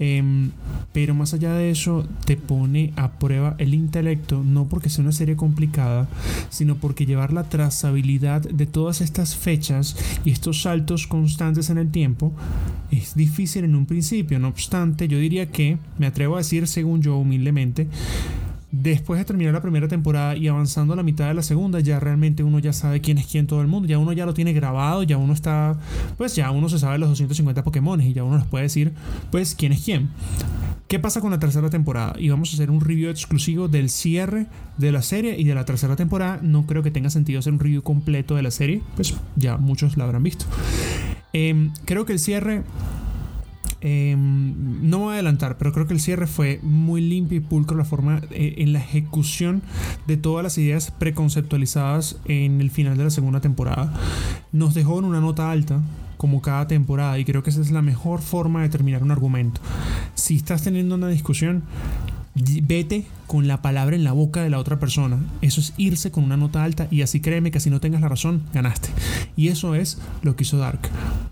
Em, 0.00 0.50
pero 0.92 1.14
más 1.14 1.34
allá 1.34 1.54
de 1.54 1.70
eso, 1.70 2.06
te 2.24 2.36
pone 2.36 2.92
a 2.96 3.12
prueba 3.18 3.56
el 3.58 3.74
intelecto, 3.74 4.42
no 4.44 4.66
porque 4.66 4.90
sea 4.90 5.02
una 5.02 5.12
serie 5.12 5.36
complicada, 5.36 6.08
sino 6.50 6.76
porque 6.76 7.06
llevar 7.06 7.32
la 7.32 7.48
trazabilidad 7.48 8.42
de 8.42 8.66
todas 8.66 9.00
estas 9.00 9.36
fechas 9.36 9.96
y 10.24 10.30
estos 10.30 10.62
saltos 10.62 11.06
constantes 11.06 11.70
en 11.70 11.78
el 11.78 11.90
tiempo 11.90 12.32
es 12.90 13.14
difícil 13.14 13.64
en 13.64 13.74
un 13.74 13.86
principio. 13.86 14.38
No 14.38 14.48
obstante, 14.48 15.08
yo 15.08 15.18
diría 15.18 15.50
que, 15.50 15.78
me 15.98 16.06
atrevo 16.06 16.36
a 16.36 16.38
decir, 16.38 16.66
según 16.66 17.02
yo 17.02 17.16
humildemente, 17.16 17.88
después 18.70 19.18
de 19.18 19.24
terminar 19.24 19.54
la 19.54 19.62
primera 19.62 19.88
temporada 19.88 20.36
y 20.36 20.48
avanzando 20.48 20.92
a 20.92 20.96
la 20.96 21.02
mitad 21.02 21.28
de 21.28 21.34
la 21.34 21.42
segunda, 21.42 21.80
ya 21.80 22.00
realmente 22.00 22.42
uno 22.42 22.58
ya 22.58 22.72
sabe 22.72 23.00
quién 23.00 23.18
es 23.18 23.26
quién 23.26 23.46
todo 23.46 23.62
el 23.62 23.66
mundo, 23.66 23.88
ya 23.88 23.98
uno 23.98 24.12
ya 24.12 24.26
lo 24.26 24.34
tiene 24.34 24.52
grabado, 24.52 25.02
ya 25.02 25.16
uno 25.16 25.32
está, 25.32 25.78
pues 26.16 26.36
ya 26.36 26.50
uno 26.50 26.68
se 26.68 26.78
sabe 26.78 26.98
los 26.98 27.08
250 27.10 27.64
Pokémon 27.64 28.00
y 28.00 28.12
ya 28.12 28.24
uno 28.24 28.36
les 28.36 28.46
puede 28.46 28.64
decir, 28.64 28.92
pues 29.30 29.54
quién 29.54 29.72
es 29.72 29.82
quién. 29.84 30.10
¿Qué 30.88 30.98
pasa 30.98 31.20
con 31.20 31.30
la 31.30 31.38
tercera 31.38 31.68
temporada? 31.68 32.14
Y 32.18 32.30
vamos 32.30 32.50
a 32.50 32.54
hacer 32.54 32.70
un 32.70 32.80
review 32.80 33.10
exclusivo 33.10 33.68
del 33.68 33.90
cierre 33.90 34.46
de 34.78 34.90
la 34.90 35.02
serie 35.02 35.38
y 35.38 35.44
de 35.44 35.54
la 35.54 35.66
tercera 35.66 35.96
temporada. 35.96 36.40
No 36.42 36.64
creo 36.64 36.82
que 36.82 36.90
tenga 36.90 37.10
sentido 37.10 37.40
hacer 37.40 37.52
un 37.52 37.58
review 37.58 37.82
completo 37.82 38.36
de 38.36 38.42
la 38.42 38.50
serie, 38.50 38.80
pues 38.96 39.14
ya 39.36 39.58
muchos 39.58 39.98
la 39.98 40.04
habrán 40.04 40.22
visto. 40.22 40.46
Em, 41.34 41.72
creo 41.84 42.06
que 42.06 42.14
el 42.14 42.18
cierre 42.18 42.62
Em, 43.80 44.88
no 44.88 44.98
voy 44.98 45.10
a 45.10 45.14
adelantar, 45.14 45.56
pero 45.56 45.72
creo 45.72 45.86
que 45.86 45.94
el 45.94 46.00
cierre 46.00 46.26
fue 46.26 46.58
muy 46.62 47.00
limpio 47.00 47.38
y 47.38 47.40
pulcro 47.40 47.76
la 47.76 47.84
forma 47.84 48.20
eh, 48.30 48.56
en 48.58 48.72
la 48.72 48.80
ejecución 48.80 49.62
de 50.06 50.16
todas 50.16 50.42
las 50.42 50.58
ideas 50.58 50.90
preconceptualizadas 50.90 52.16
en 52.24 52.60
el 52.60 52.70
final 52.70 52.96
de 52.96 53.04
la 53.04 53.10
segunda 53.10 53.40
temporada. 53.40 53.94
Nos 54.52 54.74
dejó 54.74 54.98
en 54.98 55.04
una 55.04 55.20
nota 55.20 55.50
alta 55.50 55.80
como 56.16 56.42
cada 56.42 56.66
temporada 56.66 57.18
y 57.18 57.24
creo 57.24 57.44
que 57.44 57.50
esa 57.50 57.60
es 57.60 57.70
la 57.70 57.82
mejor 57.82 58.20
forma 58.20 58.62
de 58.62 58.68
terminar 58.68 59.04
un 59.04 59.12
argumento. 59.12 59.60
Si 60.14 60.34
estás 60.34 60.62
teniendo 60.62 60.96
una 60.96 61.08
discusión, 61.08 61.62
vete 62.62 63.06
con 63.26 63.46
la 63.46 63.62
palabra 63.62 63.94
en 63.94 64.04
la 64.04 64.12
boca 64.12 64.42
de 64.42 64.50
la 64.50 64.58
otra 64.58 64.78
persona. 64.78 65.18
Eso 65.42 65.60
es 65.60 65.74
irse 65.76 66.10
con 66.10 66.24
una 66.24 66.36
nota 66.36 66.64
alta 66.64 66.88
y 66.90 67.02
así 67.02 67.20
créeme 67.20 67.50
que 67.50 67.60
si 67.60 67.70
no 67.70 67.80
tengas 67.80 68.00
la 68.00 68.08
razón, 68.08 68.42
ganaste. 68.52 68.88
Y 69.36 69.48
eso 69.48 69.74
es 69.74 69.98
lo 70.22 70.34
que 70.34 70.44
hizo 70.44 70.58
Dark. 70.58 70.80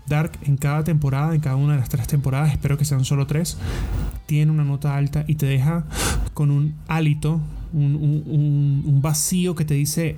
Dark 0.07 0.33
en 0.43 0.57
cada 0.57 0.83
temporada, 0.83 1.33
en 1.33 1.41
cada 1.41 1.55
una 1.55 1.73
de 1.73 1.79
las 1.79 1.89
tres 1.89 2.07
temporadas, 2.07 2.51
espero 2.51 2.77
que 2.77 2.85
sean 2.85 3.03
solo 3.03 3.27
tres, 3.27 3.57
tiene 4.27 4.51
una 4.51 4.63
nota 4.63 4.95
alta 4.95 5.25
y 5.27 5.35
te 5.35 5.45
deja 5.45 5.85
con 6.33 6.51
un 6.51 6.75
hálito, 6.87 7.41
un, 7.73 8.99
vacío 9.01 9.55
que 9.55 9.65
te 9.65 9.73
dice, 9.73 10.15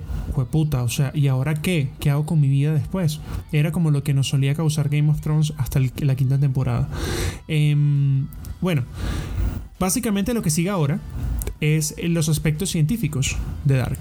puta, 0.50 0.82
o 0.82 0.88
sea, 0.88 1.12
¿y 1.14 1.28
ahora 1.28 1.54
qué? 1.54 1.90
¿Qué 1.98 2.10
hago 2.10 2.26
con 2.26 2.40
mi 2.40 2.48
vida 2.48 2.72
después? 2.72 3.20
Era 3.52 3.72
como 3.72 3.90
lo 3.90 4.02
que 4.02 4.14
nos 4.14 4.28
solía 4.28 4.54
causar 4.54 4.88
Game 4.88 5.10
of 5.10 5.20
Thrones 5.20 5.52
hasta 5.56 5.80
la 5.80 6.14
quinta 6.14 6.38
temporada. 6.38 6.88
Em, 7.48 8.26
bueno, 8.60 8.82
Básicamente 9.80 10.34
lo 10.34 10.42
que 10.42 10.50
sigue 10.50 10.68
ahora 10.68 11.00
es 11.60 11.94
los 12.02 12.28
aspectos 12.28 12.70
científicos 12.70 13.36
de 13.64 13.76
Dark. 13.76 13.98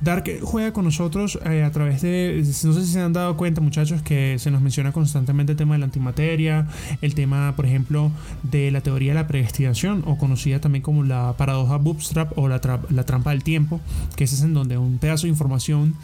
Dark 0.00 0.24
juega 0.42 0.72
con 0.72 0.84
nosotros 0.84 1.38
eh, 1.44 1.62
a 1.62 1.70
través 1.70 2.02
de, 2.02 2.42
no 2.64 2.72
sé 2.72 2.84
si 2.84 2.92
se 2.92 3.00
han 3.00 3.12
dado 3.12 3.36
cuenta 3.36 3.60
muchachos 3.60 4.02
que 4.02 4.38
se 4.38 4.50
nos 4.50 4.62
menciona 4.62 4.92
constantemente 4.92 5.52
el 5.52 5.58
tema 5.58 5.74
de 5.74 5.80
la 5.80 5.86
antimateria, 5.86 6.66
el 7.02 7.14
tema 7.14 7.54
por 7.56 7.66
ejemplo 7.66 8.10
de 8.42 8.70
la 8.70 8.80
teoría 8.80 9.10
de 9.12 9.20
la 9.20 9.26
predestinación 9.26 10.02
o 10.06 10.18
conocida 10.18 10.60
también 10.60 10.82
como 10.82 11.04
la 11.04 11.34
paradoja 11.36 11.76
bootstrap 11.76 12.36
o 12.38 12.48
la, 12.48 12.60
la 12.90 13.04
trampa 13.04 13.30
del 13.30 13.42
tiempo, 13.42 13.80
que 14.16 14.24
es 14.24 14.40
en 14.42 14.54
donde 14.54 14.78
un 14.78 14.98
pedazo 14.98 15.24
de 15.24 15.30
información 15.30 15.94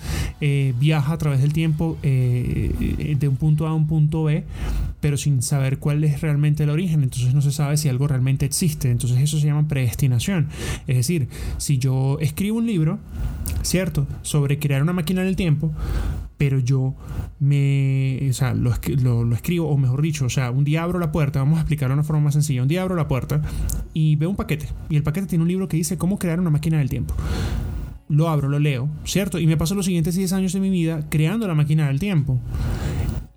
eh, 0.41 0.75
viaja 0.79 1.13
a 1.13 1.19
través 1.19 1.41
del 1.41 1.53
tiempo 1.53 1.97
eh, 2.03 3.17
de 3.19 3.29
un 3.29 3.37
punto 3.37 3.67
A 3.67 3.71
a 3.71 3.75
un 3.75 3.87
punto 3.87 4.25
B, 4.25 4.45
pero 5.01 5.17
sin 5.17 5.43
saber 5.43 5.79
cuál 5.79 6.05
es 6.05 6.21
realmente 6.21 6.65
el 6.65 6.71
origen, 6.71 7.03
entonces 7.03 7.35
no 7.35 7.43
se 7.43 7.53
sabe 7.53 7.77
si 7.77 7.89
algo 7.89 8.09
realmente 8.09 8.45
existe, 8.47 8.91
entonces 8.91 9.19
eso 9.21 9.39
se 9.39 9.47
llama 9.47 9.69
predestinación, 9.69 10.49
es 10.87 10.97
decir, 10.97 11.29
si 11.59 11.79
yo 11.79 12.19
escribo 12.21 12.59
un 12.59 12.67
libro, 12.67 12.99
¿cierto? 13.63 14.07
sobre 14.23 14.59
crear 14.59 14.83
una 14.83 14.93
máquina 14.93 15.23
del 15.23 15.37
tiempo, 15.37 15.73
pero 16.39 16.59
yo 16.59 16.95
me, 17.41 18.27
o 18.29 18.33
sea, 18.33 18.55
lo, 18.55 18.75
lo, 19.25 19.35
escribo, 19.35 19.69
o 19.69 19.77
mejor 19.77 20.03
dicho, 20.03 20.27
o 20.27 20.31
sea, 20.31 20.51
un 20.51 20.65
día 20.65 20.83
abro 20.83 20.99
la 20.99 21.13
puerta, 21.13 21.39
vamos 21.39 21.59
a 21.59 21.61
explicarlo 21.63 21.95
de 21.95 22.01
una 22.01 22.07
forma 22.07 22.23
más 22.23 22.35
sencilla, 22.35 22.63
un 22.63 22.69
día 22.69 22.83
abro 22.83 22.95
la 22.95 23.09
puerta 23.09 23.43
y 23.95 24.17
veo 24.17 24.31
un 24.31 24.37
paquete, 24.37 24.69
y 24.91 24.97
el 24.97 25.03
paquete 25.03 25.27
tiene 25.27 25.43
un 25.43 25.49
libro 25.49 25.69
que 25.69 25.77
dice 25.77 25.97
cómo 25.97 26.19
crear 26.19 26.41
una 26.41 26.51
máquina 26.51 26.79
del 26.79 26.91
tiempo. 26.91 27.15
Lo 28.09 28.29
abro, 28.29 28.49
lo 28.49 28.61
leo, 28.61 28.89
¿cierto? 29.05 29.41
Y 29.41 29.49
me 29.49 29.57
paso 29.57 29.75
los 29.75 29.87
siguientes 29.87 30.15
10 30.15 30.33
años 30.33 30.53
de 30.53 30.61
mi 30.61 30.71
vida 30.71 31.09
creando 31.09 31.49
la 31.49 31.55
máquina 31.55 31.89
del 31.89 31.99
tiempo. 31.99 32.39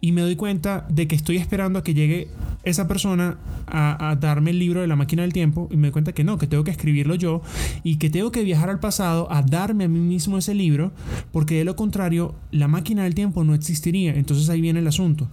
Y 0.01 0.11
me 0.11 0.21
doy 0.21 0.35
cuenta 0.35 0.85
de 0.89 1.07
que 1.07 1.15
estoy 1.15 1.37
esperando 1.37 1.79
a 1.79 1.83
que 1.83 1.93
llegue 1.93 2.29
esa 2.63 2.87
persona 2.87 3.37
a, 3.67 4.17
darme 4.19 4.51
el 4.51 4.59
libro 4.59 4.81
de 4.81 4.87
la 4.87 4.95
máquina 4.95 5.21
del 5.21 5.33
tiempo 5.33 5.67
y 5.71 5.77
me 5.77 5.87
doy 5.87 5.91
cuenta 5.91 6.13
que 6.13 6.23
no, 6.23 6.37
que 6.37 6.47
tengo 6.47 6.63
que 6.63 6.71
escribirlo 6.71 7.15
yo 7.15 7.41
y 7.83 7.97
que 7.97 8.09
tengo 8.09 8.31
que 8.31 8.43
viajar 8.43 8.69
al 8.69 8.79
pasado 8.79 9.31
a 9.31 9.41
darme 9.41 9.85
a 9.85 9.87
mí 9.87 9.99
mismo 9.99 10.37
ese 10.37 10.53
libro 10.53 10.91
porque 11.31 11.57
de 11.57 11.65
lo 11.65 11.75
contrario 11.75 12.35
la 12.51 12.67
máquina 12.67 13.03
del 13.03 13.15
tiempo 13.15 13.43
no 13.43 13.53
existiría. 13.53 14.15
Entonces 14.15 14.49
ahí 14.49 14.61
viene 14.61 14.79
el 14.79 14.87
asunto. 14.87 15.27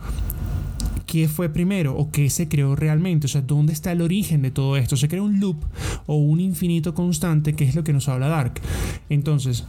¿Qué 1.07 1.29
fue 1.29 1.49
primero 1.49 1.97
o 1.97 2.11
qué 2.11 2.29
se 2.31 2.49
creó 2.49 2.75
realmente? 2.75 3.27
O 3.27 3.29
sea, 3.29 3.41
¿dónde 3.41 3.73
está 3.73 3.93
el 3.93 4.03
origen 4.03 4.43
de 4.43 4.51
todo 4.51 4.77
esto? 4.77 4.97
¿Se 4.97 5.09
crea 5.09 5.23
un 5.23 5.39
loop 5.39 5.57
o 6.07 6.17
un 6.17 6.41
infinito 6.41 6.95
constante 6.95 7.55
que 7.55 7.65
es 7.65 7.77
lo 7.77 7.85
que 7.85 7.93
nos 7.93 8.09
habla 8.09 8.29
Dark? 8.29 8.61
Entonces, 9.09 9.65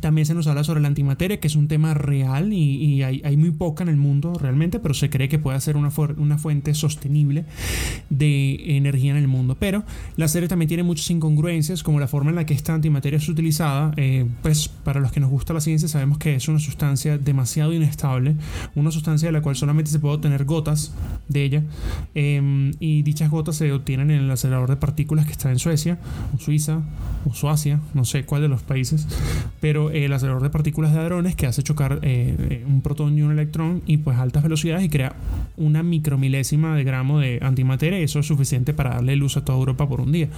también 0.00 0.26
se 0.26 0.34
nos 0.34 0.46
habla 0.46 0.64
sobre 0.64 0.80
la 0.80 0.88
antimateria, 0.88 1.40
que 1.40 1.46
es 1.46 1.56
un 1.56 1.68
tema 1.68 1.94
real 1.94 2.52
y, 2.52 3.02
hay, 3.02 3.36
muy 3.36 3.50
poca 3.52 3.82
en 3.82 3.88
el 3.88 3.96
mundo 3.96 4.34
realmente, 4.34 4.80
pero 4.80 4.94
se 4.94 5.10
cree 5.10 5.28
que 5.28 5.38
puede 5.38 5.60
ser 5.60 5.76
una, 5.76 5.90
una 6.16 6.38
fuente 6.38 6.74
sostenible 6.74 7.44
de 8.10 8.76
energía 8.76 9.12
en 9.12 9.16
el 9.16 9.28
mundo. 9.28 9.56
Pero 9.58 9.84
la 10.16 10.28
serie 10.28 10.48
también 10.48 10.68
tiene 10.68 10.82
muchas 10.82 11.10
incongruencias, 11.10 11.82
como 11.82 12.00
la 12.00 12.08
forma 12.08 12.30
en 12.30 12.36
la 12.36 12.46
que 12.46 12.54
esta 12.54 12.74
antimateria 12.74 13.18
es 13.18 13.28
utilizada. 13.28 13.92
Eh, 13.96 14.26
pues 14.42 14.68
para 14.68 15.00
los 15.00 15.12
que 15.12 15.20
nos 15.20 15.30
gusta 15.30 15.52
la 15.52 15.60
ciencia 15.60 15.88
sabemos 15.88 16.18
que 16.18 16.34
es 16.34 16.48
una 16.48 16.58
sustancia 16.58 17.18
demasiado 17.18 17.72
inestable, 17.72 18.36
una 18.74 18.90
sustancia 18.90 19.28
de 19.28 19.32
la 19.32 19.42
cual 19.42 19.56
solamente 19.56 19.90
se 19.90 19.98
puede 19.98 20.16
obtener 20.16 20.44
gotas 20.44 20.94
de 21.28 21.44
ella, 21.44 21.64
em, 22.14 22.72
y 22.80 23.02
dichas 23.02 23.30
gotas 23.30 23.56
se 23.56 23.72
obtienen 23.72 24.10
en 24.10 24.22
el 24.22 24.30
acelerador 24.30 24.70
de 24.70 24.76
partículas 24.76 25.26
que 25.26 25.32
está 25.32 25.50
en 25.50 25.58
Suecia, 25.58 25.98
o 26.34 26.38
Suiza, 26.38 26.82
o 27.24 27.34
Suacia, 27.34 27.80
no 27.94 28.04
sé 28.04 28.24
cuál 28.24 28.42
de 28.42 28.48
los 28.48 28.62
países, 28.62 29.06
pero 29.60 29.89
el 29.92 30.12
acelerador 30.12 30.42
de 30.42 30.50
partículas 30.50 30.92
de 30.92 31.00
hadrones 31.00 31.34
que 31.36 31.46
hace 31.46 31.62
chocar 31.62 32.00
eh, 32.02 32.34
eh, 32.38 32.64
un 32.66 32.82
protón 32.82 33.16
y 33.18 33.22
un 33.22 33.32
electrón 33.32 33.82
y 33.86 33.98
pues 33.98 34.18
altas 34.18 34.42
velocidades 34.42 34.84
y 34.84 34.88
crea 34.88 35.14
una 35.56 35.82
micromilésima 35.82 36.76
de 36.76 36.84
gramo 36.84 37.20
de 37.20 37.38
antimateria 37.42 38.00
y 38.00 38.04
eso 38.04 38.20
es 38.20 38.26
suficiente 38.26 38.74
para 38.74 38.90
darle 38.90 39.16
luz 39.16 39.36
a 39.36 39.44
toda 39.44 39.58
Europa 39.58 39.88
por 39.88 40.00
un 40.00 40.12
día. 40.12 40.28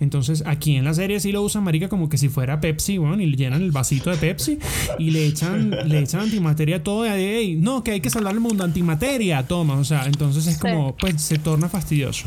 Entonces 0.00 0.42
aquí 0.46 0.76
en 0.76 0.84
la 0.84 0.94
serie 0.94 1.20
sí 1.20 1.32
lo 1.32 1.42
usan 1.42 1.64
marica 1.64 1.88
como 1.88 2.08
que 2.08 2.18
si 2.18 2.28
fuera 2.28 2.60
Pepsi, 2.60 2.98
bueno, 2.98 3.20
y 3.20 3.34
llenan 3.36 3.62
el 3.62 3.70
vasito 3.70 4.10
de 4.10 4.16
Pepsi 4.16 4.58
y 4.98 5.10
le 5.10 5.26
echan, 5.26 5.70
le 5.70 6.00
echan 6.00 6.20
antimateria 6.20 6.82
todo 6.82 7.02
y 7.18 7.56
no, 7.56 7.82
que 7.82 7.92
hay 7.92 8.00
que 8.00 8.10
salvar 8.10 8.34
el 8.34 8.40
mundo, 8.40 8.64
antimateria, 8.64 9.46
toma, 9.46 9.74
o 9.74 9.84
sea, 9.84 10.06
entonces 10.06 10.46
es 10.46 10.58
como, 10.58 10.96
pues 10.96 11.20
se 11.20 11.38
torna 11.38 11.68
fastidioso. 11.68 12.26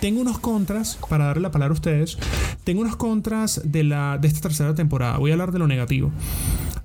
Tengo 0.00 0.20
unos 0.20 0.38
contras, 0.38 0.98
para 1.08 1.26
darle 1.26 1.42
la 1.42 1.50
palabra 1.50 1.72
a 1.72 1.74
ustedes, 1.74 2.18
tengo 2.64 2.82
unos 2.82 2.96
contras 2.96 3.60
de, 3.64 3.84
la, 3.84 4.18
de 4.18 4.28
esta 4.28 4.40
tercera 4.40 4.74
temporada, 4.74 5.18
voy 5.18 5.30
a 5.30 5.34
hablar 5.34 5.52
de 5.52 5.58
lo 5.58 5.66
negativo. 5.66 6.03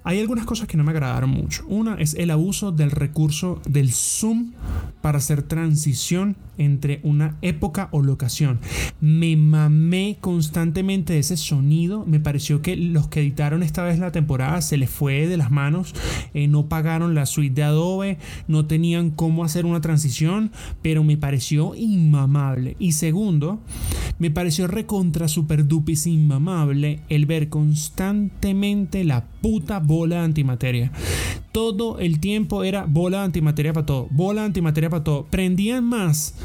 Hay 0.03 0.19
algunas 0.19 0.45
cosas 0.45 0.67
que 0.67 0.77
no 0.77 0.83
me 0.83 0.91
agradaron 0.91 1.29
mucho. 1.29 1.65
Una 1.67 1.95
es 1.95 2.13
el 2.13 2.31
abuso 2.31 2.71
del 2.71 2.91
recurso 2.91 3.61
del 3.67 3.91
zoom 3.91 4.53
para 5.01 5.17
hacer 5.17 5.43
transición 5.43 6.35
entre 6.59 6.99
una 7.03 7.37
época 7.41 7.89
o 7.91 8.03
locación. 8.03 8.59
Me 9.01 9.35
mamé 9.35 10.17
constantemente 10.21 11.17
ese 11.17 11.37
sonido. 11.37 12.05
Me 12.05 12.19
pareció 12.19 12.61
que 12.61 12.75
los 12.75 13.07
que 13.07 13.21
editaron 13.21 13.63
esta 13.63 13.83
vez 13.83 13.97
la 13.97 14.11
temporada 14.11 14.61
se 14.61 14.77
les 14.77 14.89
fue 14.89 15.27
de 15.27 15.37
las 15.37 15.49
manos. 15.49 15.95
Eh, 16.35 16.47
no 16.47 16.67
pagaron 16.67 17.15
la 17.15 17.25
suite 17.25 17.55
de 17.55 17.63
Adobe. 17.63 18.17
No 18.47 18.67
tenían 18.67 19.09
cómo 19.09 19.43
hacer 19.43 19.65
una 19.65 19.81
transición. 19.81 20.51
Pero 20.83 21.03
me 21.03 21.17
pareció 21.17 21.73
inmamable. 21.75 22.75
Y 22.77 22.91
segundo, 22.91 23.59
me 24.19 24.29
pareció 24.29 24.67
recontra 24.67 25.27
super 25.27 25.67
dupis 25.67 26.05
inmamable 26.05 26.99
el 27.09 27.25
ver 27.25 27.49
constantemente 27.49 29.03
la 29.03 29.25
puta 29.41 29.79
bola 29.79 30.17
de 30.17 30.25
antimateria. 30.25 30.91
Todo 31.51 31.99
el 31.99 32.19
tiempo 32.19 32.63
era 32.63 32.85
bola 32.85 33.23
antimateria 33.23 33.73
para 33.73 33.85
todo. 33.85 34.07
Bola 34.11 34.45
antimateria 34.45 34.89
para 34.89 35.03
todo. 35.03 35.25
Prendían 35.25 35.83
más 35.83 36.35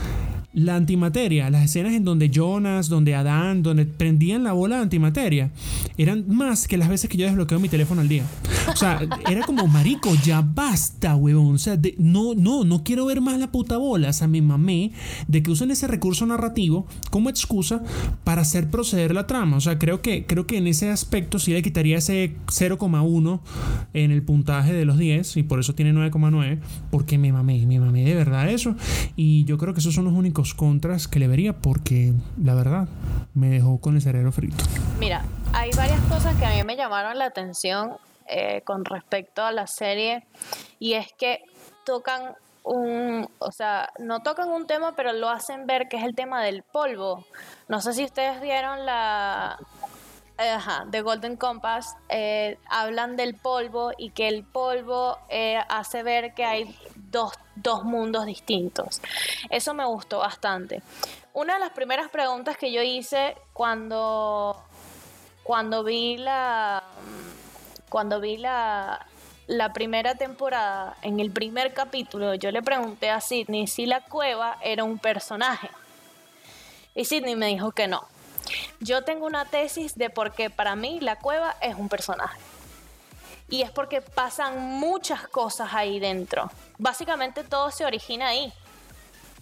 la 0.55 0.77
antimateria, 0.77 1.51
las 1.51 1.65
escenas 1.65 1.95
en 1.95 2.05
donde 2.05 2.31
Jonas, 2.31 2.89
donde 2.89 3.15
Adán, 3.15 3.63
donde 3.63 3.87
prendían 3.87 4.45
la 4.45 4.53
bola 4.53 4.77
de 4.77 4.83
antimateria, 4.83 5.51
eran 5.99 6.25
más 6.29 6.69
que 6.69 6.77
las 6.77 6.89
veces 6.89 7.11
que 7.11 7.19
yo 7.19 7.27
desbloqueo 7.27 7.59
mi 7.59 7.69
teléfono 7.69 8.01
al 8.01 8.09
día. 8.09 8.25
O 8.73 8.77
sea, 8.77 9.01
era 9.31 9.45
como, 9.45 9.67
marico, 9.67 10.15
ya 10.25 10.43
basta, 10.43 11.17
huevón. 11.17 11.57
O 11.57 11.59
sea, 11.59 11.79
no, 11.99 12.35
no, 12.35 12.65
no 12.65 12.85
quiero 12.85 13.07
ver 13.07 13.21
más 13.21 13.39
la 13.39 13.51
puta 13.51 13.77
bola. 13.79 14.11
O 14.11 14.13
sea, 14.13 14.29
me 14.29 14.41
mamé 14.43 14.93
de 15.27 15.43
que 15.43 15.51
usen 15.51 15.71
ese 15.73 15.89
recurso 15.89 16.25
narrativo 16.25 16.87
como 17.11 17.31
excusa 17.31 17.83
para 18.23 18.43
hacer 18.43 18.71
proceder 18.71 19.13
la 19.15 19.27
trama. 19.27 19.57
O 19.57 19.61
sea, 19.61 19.79
creo 19.79 20.03
que, 20.03 20.25
creo 20.25 20.47
que 20.47 20.59
en 20.59 20.69
ese 20.69 20.91
aspecto 20.91 21.39
sí 21.39 21.53
le 21.53 21.63
quitaría 21.63 21.99
ese 21.99 22.37
0,1 22.47 23.41
en 23.93 24.11
el 24.13 24.23
puntaje 24.23 24.73
de 24.73 24.85
los 24.85 24.99
10 24.99 25.37
y 25.37 25.43
por 25.43 25.59
eso 25.59 25.75
tiene 25.75 25.93
9,9, 25.93 26.61
porque 26.91 27.19
me 27.19 27.33
mamé, 27.33 27.67
me 27.67 27.81
mamé 27.81 28.05
de 28.05 28.15
verdad 28.15 28.49
eso. 28.49 28.77
Y 29.17 29.45
yo 29.45 29.59
creo 29.59 29.75
que 29.75 29.81
esos 29.81 29.95
son 29.95 30.05
los 30.05 30.15
únicos 30.15 30.44
contras 30.53 31.09
que 31.09 31.19
le 31.19 31.29
vería 31.29 31.55
porque 31.55 32.13
la 32.43 32.55
verdad 32.55 32.87
me 33.33 33.49
dejó 33.49 33.81
con 33.81 33.95
el 33.95 34.03
cerebro 34.03 34.33
frito. 34.33 34.63
Mira, 34.99 35.25
hay 35.55 35.71
varias 35.71 36.01
cosas 36.03 36.37
que 36.37 36.45
a 36.45 36.51
mí 36.51 36.63
me 36.65 36.77
llamaron 36.77 37.17
la 37.17 37.25
atención 37.25 37.93
eh, 38.27 38.61
con 38.65 38.85
respecto 38.85 39.43
a 39.43 39.53
la 39.53 39.67
serie 39.67 40.27
y 40.79 40.93
es 40.95 41.07
que 41.17 41.41
tocan 41.87 42.35
un, 42.65 43.29
o 43.39 43.53
sea, 43.53 43.91
no 43.99 44.21
tocan 44.23 44.51
un 44.51 44.67
tema, 44.67 44.95
pero 44.95 45.15
lo 45.15 45.31
hacen 45.31 45.67
ver 45.67 45.89
que 45.89 45.97
es 45.97 46.05
el 46.05 46.15
tema 46.15 46.43
del 46.43 46.63
polvo. 46.63 47.25
No 47.69 47.81
sé 47.81 47.95
si 47.95 48.05
ustedes 48.05 48.41
vieron 48.43 48.85
la, 48.85 49.59
Ajá, 50.37 50.85
de 50.89 51.01
Golden 51.01 51.37
Compass 51.37 51.95
eh, 52.09 52.59
hablan 52.69 53.15
del 53.15 53.37
polvo 53.37 53.93
y 53.97 54.11
que 54.11 54.27
el 54.27 54.43
polvo 54.43 55.17
eh, 55.29 55.61
hace 55.69 56.03
ver 56.03 56.35
que 56.35 56.45
hay 56.45 56.77
dos, 57.15 57.33
dos, 57.55 57.85
mundos 57.85 58.27
distintos. 58.27 59.01
Eso 59.49 59.73
me 59.73 59.85
gustó 59.85 60.19
bastante. 60.19 60.83
Una 61.33 61.55
de 61.55 61.61
las 61.61 61.71
primeras 61.71 62.11
preguntas 62.11 62.57
que 62.57 62.73
yo 62.73 62.83
hice 62.83 63.37
cuando, 63.53 64.63
cuando 65.43 65.83
vi 65.85 66.17
la 66.17 66.83
cuando 67.89 68.21
vi 68.21 68.37
la, 68.37 69.07
la 69.47 69.73
primera 69.73 70.17
temporada, 70.17 70.97
en 71.03 71.21
el 71.21 71.31
primer 71.31 71.73
capítulo, 71.73 72.35
yo 72.35 72.51
le 72.51 72.61
pregunté 72.61 73.09
a 73.11 73.21
Sidney 73.21 73.69
si 73.69 73.87
la 73.87 74.01
cueva 74.01 74.59
era 74.61 74.83
un 74.83 74.99
personaje. 74.99 75.71
Y 76.97 77.05
Sidney 77.05 77.37
me 77.37 77.47
dijo 77.47 77.71
que 77.71 77.87
no 77.87 78.09
yo 78.81 79.03
tengo 79.03 79.27
una 79.27 79.45
tesis 79.45 79.97
de 79.97 80.11
por 80.11 80.33
qué 80.33 80.51
para 80.51 80.77
mí 80.77 81.01
la 81.01 81.17
cueva 81.19 81.57
es 81.61 81.75
un 81.77 81.89
personaje. 81.89 82.39
Y 83.49 83.63
es 83.63 83.71
porque 83.71 84.01
pasan 84.01 84.59
muchas 84.59 85.29
cosas 85.29 85.75
ahí 85.75 86.01
dentro. 86.01 86.51
Básicamente 86.79 87.45
todo 87.45 87.71
se 87.71 87.85
origina 87.85 88.29
ahí. 88.29 88.53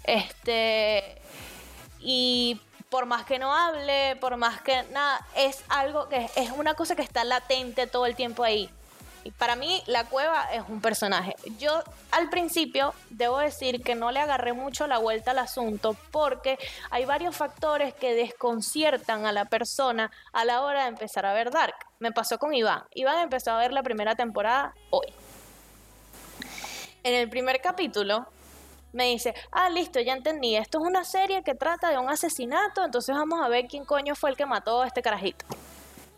Este. 0.05 1.21
Y 2.01 2.61
por 2.91 3.07
más 3.07 3.25
que 3.25 3.39
no 3.39 3.57
hable, 3.57 4.17
por 4.17 4.37
más 4.37 4.61
que 4.61 4.83
nada, 4.91 5.27
es 5.37 5.65
algo 5.69 6.09
que 6.09 6.29
es 6.37 6.51
una 6.51 6.75
cosa 6.75 6.95
que 6.95 7.03
está 7.03 7.25
latente 7.25 7.87
todo 7.87 8.07
el 8.07 8.17
tiempo 8.17 8.45
ahí. 8.45 8.69
Y 9.25 9.31
para 9.31 9.57
mí 9.57 9.83
la 9.87 10.05
cueva 10.05 10.53
es 10.53 10.63
un 10.69 10.81
personaje. 10.81 11.35
Yo 11.59 11.83
al 12.11 12.29
principio 12.29 12.93
debo 13.11 13.39
decir 13.39 13.83
que 13.83 13.95
no 13.95 14.11
le 14.11 14.21
agarré 14.21 14.53
mucho 14.53 14.87
la 14.87 14.99
vuelta 14.99 15.31
al 15.31 15.39
asunto 15.39 15.97
porque 16.11 16.59
hay 16.91 17.05
varios 17.05 17.37
factores 17.37 17.95
que 17.95 18.15
desconciertan 18.15 19.27
a 19.27 19.33
la 19.33 19.45
persona 19.45 20.11
a 20.33 20.45
la 20.45 20.63
hora 20.63 20.83
de 20.83 20.89
empezar 20.89 21.25
a 21.25 21.33
ver 21.33 21.51
Dark. 21.51 21.77
Me 22.03 22.11
pasó 22.11 22.37
con 22.37 22.53
Iván. 22.53 22.83
Iván 22.95 23.21
empezó 23.21 23.53
a 23.53 23.59
ver 23.59 23.73
la 23.73 23.85
primera 23.85 24.17
temporada 24.17 24.75
hoy. 24.91 25.07
En 27.05 27.15
el 27.15 27.31
primer 27.31 27.61
capítulo 27.61 28.27
me 28.93 29.05
dice, 29.05 29.33
ah, 29.53 29.71
listo, 29.71 30.01
ya 30.01 30.13
entendí, 30.13 30.57
esto 30.57 30.79
es 30.79 30.85
una 30.85 31.05
serie 31.05 31.45
que 31.45 31.55
trata 31.55 31.91
de 31.91 31.99
un 31.99 32.11
asesinato, 32.11 32.85
entonces 32.85 33.15
vamos 33.15 33.41
a 33.41 33.47
ver 33.47 33.69
quién 33.69 33.85
coño 33.85 34.17
fue 34.17 34.31
el 34.31 34.37
que 34.37 34.47
mató 34.47 34.83
a 34.83 34.89
este 34.89 35.01
carajito. 35.01 35.47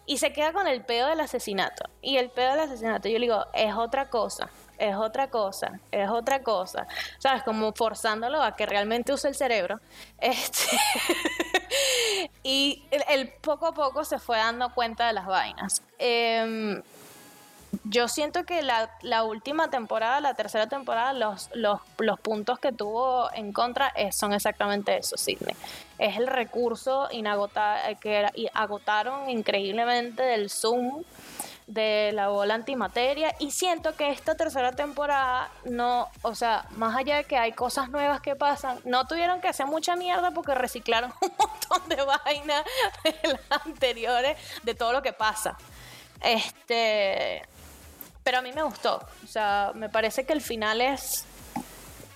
y 0.07 0.16
se 0.16 0.32
queda 0.32 0.55
con 0.55 0.66
el 0.66 0.82
pedo 0.82 1.09
del 1.09 1.20
asesinato. 1.20 1.85
Y 2.01 2.16
el 2.16 2.30
pedo 2.30 2.53
del 2.53 2.61
asesinato, 2.61 3.11
yo 3.11 3.18
le 3.18 3.26
digo, 3.26 3.45
es 3.53 3.74
otra 3.74 4.09
cosa, 4.09 4.49
es 4.78 4.97
otra 4.97 5.28
cosa, 5.28 5.80
es 5.91 6.09
otra 6.09 6.43
cosa. 6.43 6.87
¿Sabes? 7.18 7.43
Como 7.43 7.72
forzándolo 7.74 8.43
a 8.43 8.57
que 8.57 8.64
realmente 8.64 9.12
use 9.12 9.28
el 9.28 9.35
cerebro. 9.35 9.80
Este 10.18 10.76
y 12.42 12.82
el, 13.08 13.28
poco 13.40 13.66
a 13.66 13.72
poco 13.72 14.04
se 14.04 14.18
fue 14.18 14.36
dando 14.36 14.72
cuenta 14.74 15.06
de 15.06 15.12
las 15.12 15.26
vainas. 15.26 15.82
Em, 15.98 16.82
yo 17.84 18.08
siento 18.08 18.44
que 18.44 18.62
la, 18.62 19.24
última 19.24 19.68
temporada, 19.68 20.20
la 20.20 20.34
tercera 20.34 20.68
temporada, 20.68 21.12
los, 21.12 21.50
los, 21.54 21.80
puntos 22.20 22.58
que 22.58 22.72
tuvo 22.72 23.32
en 23.32 23.52
contra 23.52 23.92
son 24.12 24.32
exactamente 24.32 24.96
eso, 24.96 25.16
Sidney. 25.16 25.54
Es 25.98 26.16
el 26.16 26.26
recurso 26.26 27.08
inagotable, 27.10 27.96
que 27.96 28.28
agotaron 28.54 29.28
increíblemente 29.28 30.22
del 30.22 30.50
Zoom 30.50 31.02
de 31.66 32.10
la 32.12 32.28
bola 32.28 32.54
antimateria 32.54 33.34
y 33.38 33.50
siento 33.50 33.96
que 33.96 34.10
esta 34.10 34.34
tercera 34.34 34.72
temporada 34.72 35.50
no, 35.64 36.08
o 36.22 36.34
sea, 36.34 36.66
más 36.76 36.94
allá 36.96 37.16
de 37.16 37.24
que 37.24 37.38
hay 37.38 37.52
cosas 37.52 37.88
nuevas 37.88 38.20
que 38.20 38.36
pasan, 38.36 38.78
no 38.84 39.06
tuvieron 39.06 39.40
que 39.40 39.48
hacer 39.48 39.66
mucha 39.66 39.96
mierda 39.96 40.30
porque 40.32 40.54
reciclaron 40.54 41.12
un 41.22 41.32
montón 41.38 41.88
de 41.88 42.04
vainas 42.04 42.64
de 43.02 43.14
las 43.28 43.66
anteriores, 43.66 44.36
de 44.62 44.74
todo 44.74 44.92
lo 44.92 45.02
que 45.02 45.12
pasa. 45.12 45.56
Este, 46.20 47.42
pero 48.22 48.38
a 48.38 48.42
mí 48.42 48.52
me 48.52 48.62
gustó. 48.62 49.00
O 49.22 49.26
sea, 49.26 49.72
me 49.74 49.88
parece 49.88 50.24
que 50.24 50.32
el 50.32 50.40
final 50.40 50.80
es 50.80 51.24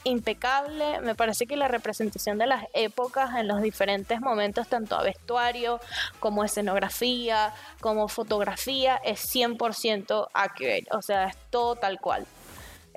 impecable. 0.04 1.00
Me 1.00 1.14
parece 1.14 1.46
que 1.46 1.56
la 1.56 1.68
representación 1.68 2.38
de 2.38 2.46
las 2.46 2.64
épocas 2.72 3.36
en 3.36 3.48
los 3.48 3.62
diferentes 3.62 4.20
momentos, 4.20 4.68
tanto 4.68 4.96
a 4.96 5.02
vestuario 5.02 5.80
como 6.20 6.44
escenografía, 6.44 7.54
como 7.80 8.08
fotografía, 8.08 8.96
es 9.04 9.20
100% 9.34 10.28
accurate. 10.32 10.86
O 10.92 11.02
sea, 11.02 11.26
es 11.26 11.36
todo 11.50 11.76
tal 11.76 12.00
cual 12.00 12.26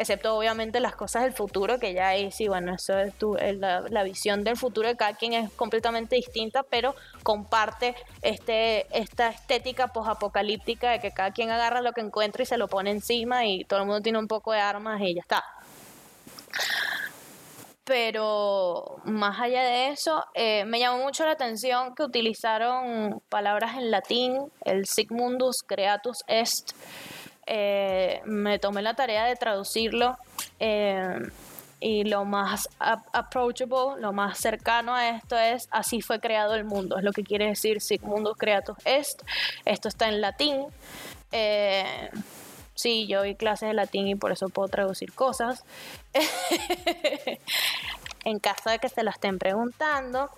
excepto 0.01 0.35
obviamente 0.35 0.79
las 0.79 0.95
cosas 0.95 1.23
del 1.23 1.33
futuro, 1.33 1.79
que 1.79 1.93
ya 1.93 2.09
ahí 2.09 2.31
sí, 2.31 2.47
bueno, 2.47 2.73
eso 2.75 2.97
es 2.97 3.13
tu, 3.15 3.35
la, 3.35 4.03
visión 4.03 4.43
del 4.43 4.57
futuro 4.57 4.87
de 4.87 4.97
cada 4.97 5.13
quien 5.13 5.33
es 5.33 5.51
completamente 5.51 6.15
distinta, 6.15 6.63
pero 6.63 6.95
comparte 7.23 7.95
este, 8.21 8.87
esta 8.97 9.29
estética 9.29 9.87
posapocalíptica 9.87 10.91
de 10.91 10.99
que 10.99 11.11
cada 11.11 11.31
quien 11.31 11.51
agarra 11.51 11.81
lo 11.81 11.93
que 11.93 12.01
encuentra 12.01 12.43
y 12.43 12.45
se 12.45 12.57
lo 12.57 12.67
pone 12.67 12.91
encima 12.91 13.45
y 13.45 13.63
todo 13.63 13.81
el 13.81 13.85
mundo 13.85 14.01
tiene 14.01 14.19
un 14.19 14.27
poco 14.27 14.51
de 14.51 14.59
armas 14.59 14.99
y 15.01 15.13
ya 15.13 15.21
está. 15.21 15.43
Pero 17.83 19.01
más 19.05 19.39
allá 19.39 19.63
de 19.63 19.89
eso, 19.89 20.23
eh, 20.33 20.65
me 20.65 20.79
llamó 20.79 21.03
mucho 21.03 21.25
la 21.25 21.31
atención 21.31 21.95
que 21.95 22.03
utilizaron 22.03 23.21
palabras 23.27 23.75
en 23.75 23.91
latín, 23.91 24.51
el 24.63 24.85
Sigmundus 24.85 25.63
Creatus 25.63 26.23
Est, 26.27 26.73
eh, 27.47 28.21
me 28.25 28.59
tomé 28.59 28.81
la 28.81 28.93
tarea 28.93 29.25
de 29.25 29.35
traducirlo 29.35 30.17
eh, 30.59 31.19
y 31.79 32.03
lo 32.03 32.23
más 32.23 32.69
approachable, 32.79 33.99
lo 33.99 34.13
más 34.13 34.37
cercano 34.37 34.95
a 34.95 35.09
esto 35.09 35.37
es 35.37 35.67
así 35.71 36.01
fue 36.01 36.19
creado 36.19 36.53
el 36.53 36.63
mundo, 36.63 36.97
es 36.97 37.03
lo 37.03 37.11
que 37.11 37.23
quiere 37.23 37.47
decir 37.47 37.81
Sigmundus 37.81 38.37
Creatus 38.37 38.77
Est. 38.85 39.23
Esto 39.65 39.87
está 39.89 40.07
en 40.07 40.21
latín. 40.21 40.65
Eh, 41.31 42.09
sí, 42.81 43.07
yo 43.07 43.23
vi 43.23 43.35
clases 43.35 43.69
de 43.69 43.73
latín 43.73 44.07
y 44.07 44.15
por 44.15 44.31
eso 44.31 44.49
puedo 44.49 44.67
traducir 44.67 45.13
cosas. 45.13 45.63
en 48.25 48.39
caso 48.39 48.69
de 48.69 48.79
que 48.79 48.89
se 48.89 49.03
lo 49.03 49.09
estén 49.09 49.39
preguntando. 49.39 50.29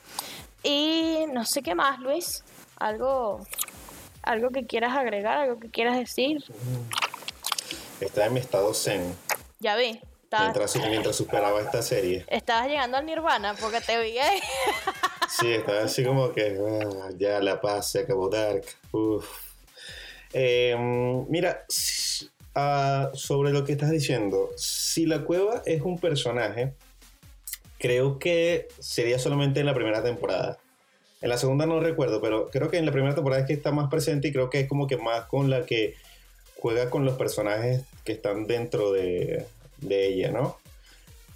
Y 0.64 1.26
no 1.32 1.46
sé 1.46 1.62
qué 1.62 1.76
más, 1.76 2.00
Luis. 2.00 2.44
Algo 2.78 3.42
¿Algo 4.24 4.52
que 4.52 4.66
quieras 4.66 4.96
agregar? 4.96 5.38
¿Algo 5.38 5.60
que 5.60 5.70
quieras 5.70 5.98
decir? 5.98 6.44
Está 8.00 8.26
en 8.26 8.34
mi 8.34 8.40
estado 8.40 8.74
zen. 8.74 9.14
Ya 9.60 9.76
vi. 9.76 10.00
Mientras, 10.32 10.76
mientras, 10.78 11.16
superaba 11.16 11.62
esta 11.62 11.84
serie. 11.84 12.26
Estabas 12.28 12.68
llegando 12.68 12.98
al 12.98 13.06
nirvana 13.06 13.54
porque 13.54 13.82
te 13.82 14.02
vi 14.02 14.18
ahí. 14.18 14.40
sí, 15.30 15.52
estaba 15.52 15.82
así 15.82 16.04
como 16.04 16.32
que 16.32 16.58
ah, 16.60 17.10
ya 17.18 17.40
la 17.40 17.62
paz 17.62 17.92
se 17.92 18.00
acabó 18.00 18.30
Dark. 18.30 18.66
Em, 20.32 21.28
mira, 21.30 21.64
sobre 23.14 23.52
lo 23.52 23.64
que 23.64 23.74
estás 23.74 23.92
diciendo, 23.92 24.50
si 24.56 25.06
la 25.06 25.24
cueva 25.24 25.62
es 25.66 25.82
un 25.82 25.98
personaje, 25.98 26.74
creo 27.80 28.20
que 28.20 28.68
sería 28.80 29.20
solamente 29.20 29.60
en 29.60 29.66
la 29.66 29.74
primera 29.74 30.04
temporada. 30.04 30.58
En 31.22 31.30
la 31.30 31.38
segunda 31.38 31.66
no 31.66 31.80
recuerdo, 31.80 32.22
pero 32.22 32.50
creo 32.50 32.70
que 32.70 32.78
en 32.78 32.86
la 32.86 32.92
primera 32.92 33.16
temporada 33.16 33.42
es 33.42 33.48
que 33.48 33.54
está 33.54 33.72
más 33.72 33.90
presente 33.90 34.28
y 34.28 34.34
creo 34.34 34.50
que 34.50 34.62
es 34.62 34.70
como 34.70 34.88
que 34.88 34.98
más 34.98 35.26
con 35.26 35.50
la 35.50 35.66
que 35.66 35.96
juega 36.58 36.90
con 36.90 37.06
los 37.06 37.16
personajes 37.16 37.82
que 38.06 38.14
están 38.14 38.48
dentro 38.48 38.92
de, 38.92 39.46
ella, 39.82 40.32
¿no? 40.32 40.58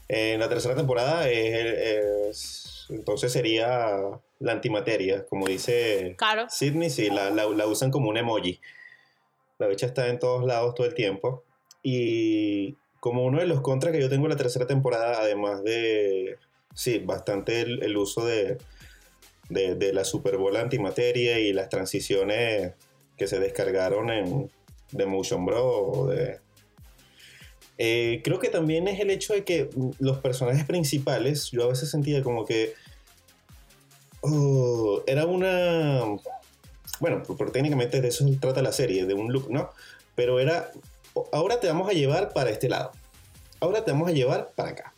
En 0.08 0.40
la 0.40 0.48
tercera 0.48 0.74
temporada 0.76 1.30
es, 1.30 2.86
entonces 2.90 3.32
sería 3.34 3.98
la 4.40 4.52
antimateria, 4.52 5.26
como 5.26 5.48
dice 5.48 6.16
claro. 6.18 6.48
Sidney, 6.50 6.90
sí, 6.90 7.10
la, 7.10 7.30
la, 7.30 7.68
usan 7.68 7.92
como 7.92 8.10
un 8.10 8.16
emoji. 8.16 8.62
La 9.60 9.68
bicha 9.68 9.86
está 9.86 10.08
en 10.08 10.20
todos 10.20 10.46
lados 10.46 10.76
todo 10.76 10.88
el 10.88 10.94
tiempo. 10.94 11.44
Y 11.84 12.76
como 13.00 13.24
uno 13.26 13.40
de 13.40 13.48
los 13.48 13.62
contras 13.62 13.94
que 13.94 14.02
yo 14.02 14.10
tengo 14.10 14.26
en 14.26 14.32
la 14.32 14.38
tercera 14.38 14.68
temporada, 14.68 15.22
además 15.22 15.64
de, 15.64 16.38
sí, 16.74 17.00
bastante 17.00 17.62
el 17.62 17.98
uso 17.98 18.26
de, 18.26 18.58
de, 19.50 19.94
la 19.94 20.04
Super 20.04 20.38
Bowl 20.38 20.56
antimateria 20.58 21.40
y 21.40 21.54
las 21.54 21.70
transiciones 21.70 22.74
que 23.16 23.28
se 23.28 23.40
descargaron 23.40 24.10
en, 24.10 24.52
de 24.92 25.06
Motion 25.06 25.46
Bro. 25.46 26.08
De, 26.08 26.40
eh, 27.78 28.22
creo 28.24 28.40
que 28.40 28.50
también 28.50 28.88
es 28.88 29.00
el 29.00 29.10
hecho 29.10 29.34
de 29.34 29.44
que 29.44 29.70
los 30.00 30.18
personajes 30.20 30.66
principales, 30.66 31.52
yo 31.52 31.64
a 31.64 31.68
veces 31.68 31.90
sentía 31.90 32.24
como 32.24 32.46
que 32.46 32.74
oh, 34.22 35.04
era 35.08 35.26
una... 35.26 36.02
Bueno, 37.00 37.24
porque 37.26 37.52
técnicamente 37.52 38.02
de 38.02 38.08
eso 38.08 38.26
trata 38.40 38.62
la 38.62 38.72
serie, 38.72 39.06
de 39.06 39.14
un 39.14 39.32
look, 39.32 39.50
¿no? 39.50 39.70
Pero 40.16 40.40
era, 40.40 40.72
ahora 41.32 41.60
te 41.60 41.68
vamos 41.68 41.90
a 41.90 41.94
llevar 41.94 42.34
para 42.34 42.50
este 42.50 42.70
lado, 42.70 42.92
ahora 43.60 43.84
te 43.84 43.92
vamos 43.92 44.10
a 44.10 44.14
llevar 44.14 44.50
para 44.56 44.70
acá 44.70 44.94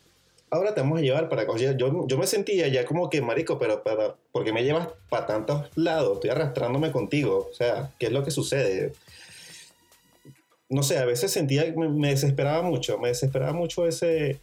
ahora 0.50 0.74
te 0.74 0.80
vamos 0.80 0.98
a 0.98 1.02
llevar 1.02 1.28
para 1.28 1.42
acá. 1.42 1.56
Yo, 1.56 2.06
yo 2.06 2.18
me 2.18 2.26
sentía 2.26 2.68
ya 2.68 2.84
como 2.84 3.08
que, 3.08 3.22
marico, 3.22 3.58
pero 3.58 3.82
para, 3.82 4.16
porque 4.32 4.52
me 4.52 4.64
llevas 4.64 4.88
para 5.08 5.26
tantos 5.26 5.70
lados, 5.76 6.14
estoy 6.14 6.30
arrastrándome 6.30 6.90
contigo. 6.92 7.48
O 7.50 7.54
sea, 7.54 7.92
¿qué 7.98 8.06
es 8.06 8.12
lo 8.12 8.24
que 8.24 8.30
sucede? 8.30 8.92
No 10.68 10.82
sé, 10.82 10.98
a 10.98 11.04
veces 11.04 11.32
sentía, 11.32 11.72
me, 11.76 11.88
me 11.88 12.10
desesperaba 12.10 12.62
mucho, 12.62 12.98
me 12.98 13.08
desesperaba 13.08 13.52
mucho 13.52 13.86
ese, 13.86 14.40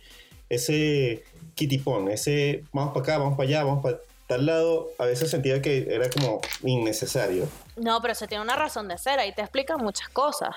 ese 0.50 1.24
kitipón, 1.56 2.10
ese 2.10 2.64
vamos 2.74 2.94
para 2.94 3.04
acá, 3.04 3.18
vamos 3.18 3.38
para 3.38 3.50
allá, 3.50 3.64
vamos 3.64 3.84
para 3.84 4.00
tal 4.28 4.46
lado. 4.46 4.92
A 4.98 5.06
veces 5.06 5.32
sentía 5.32 5.62
que 5.62 5.88
era 5.90 6.10
como 6.10 6.42
innecesario. 6.64 7.48
No, 7.76 8.02
pero 8.02 8.14
se 8.14 8.28
tiene 8.28 8.44
una 8.44 8.56
razón 8.56 8.88
de 8.88 8.98
ser, 8.98 9.20
ahí 9.20 9.34
te 9.34 9.42
explican 9.42 9.80
muchas 9.80 10.10
cosas. 10.10 10.56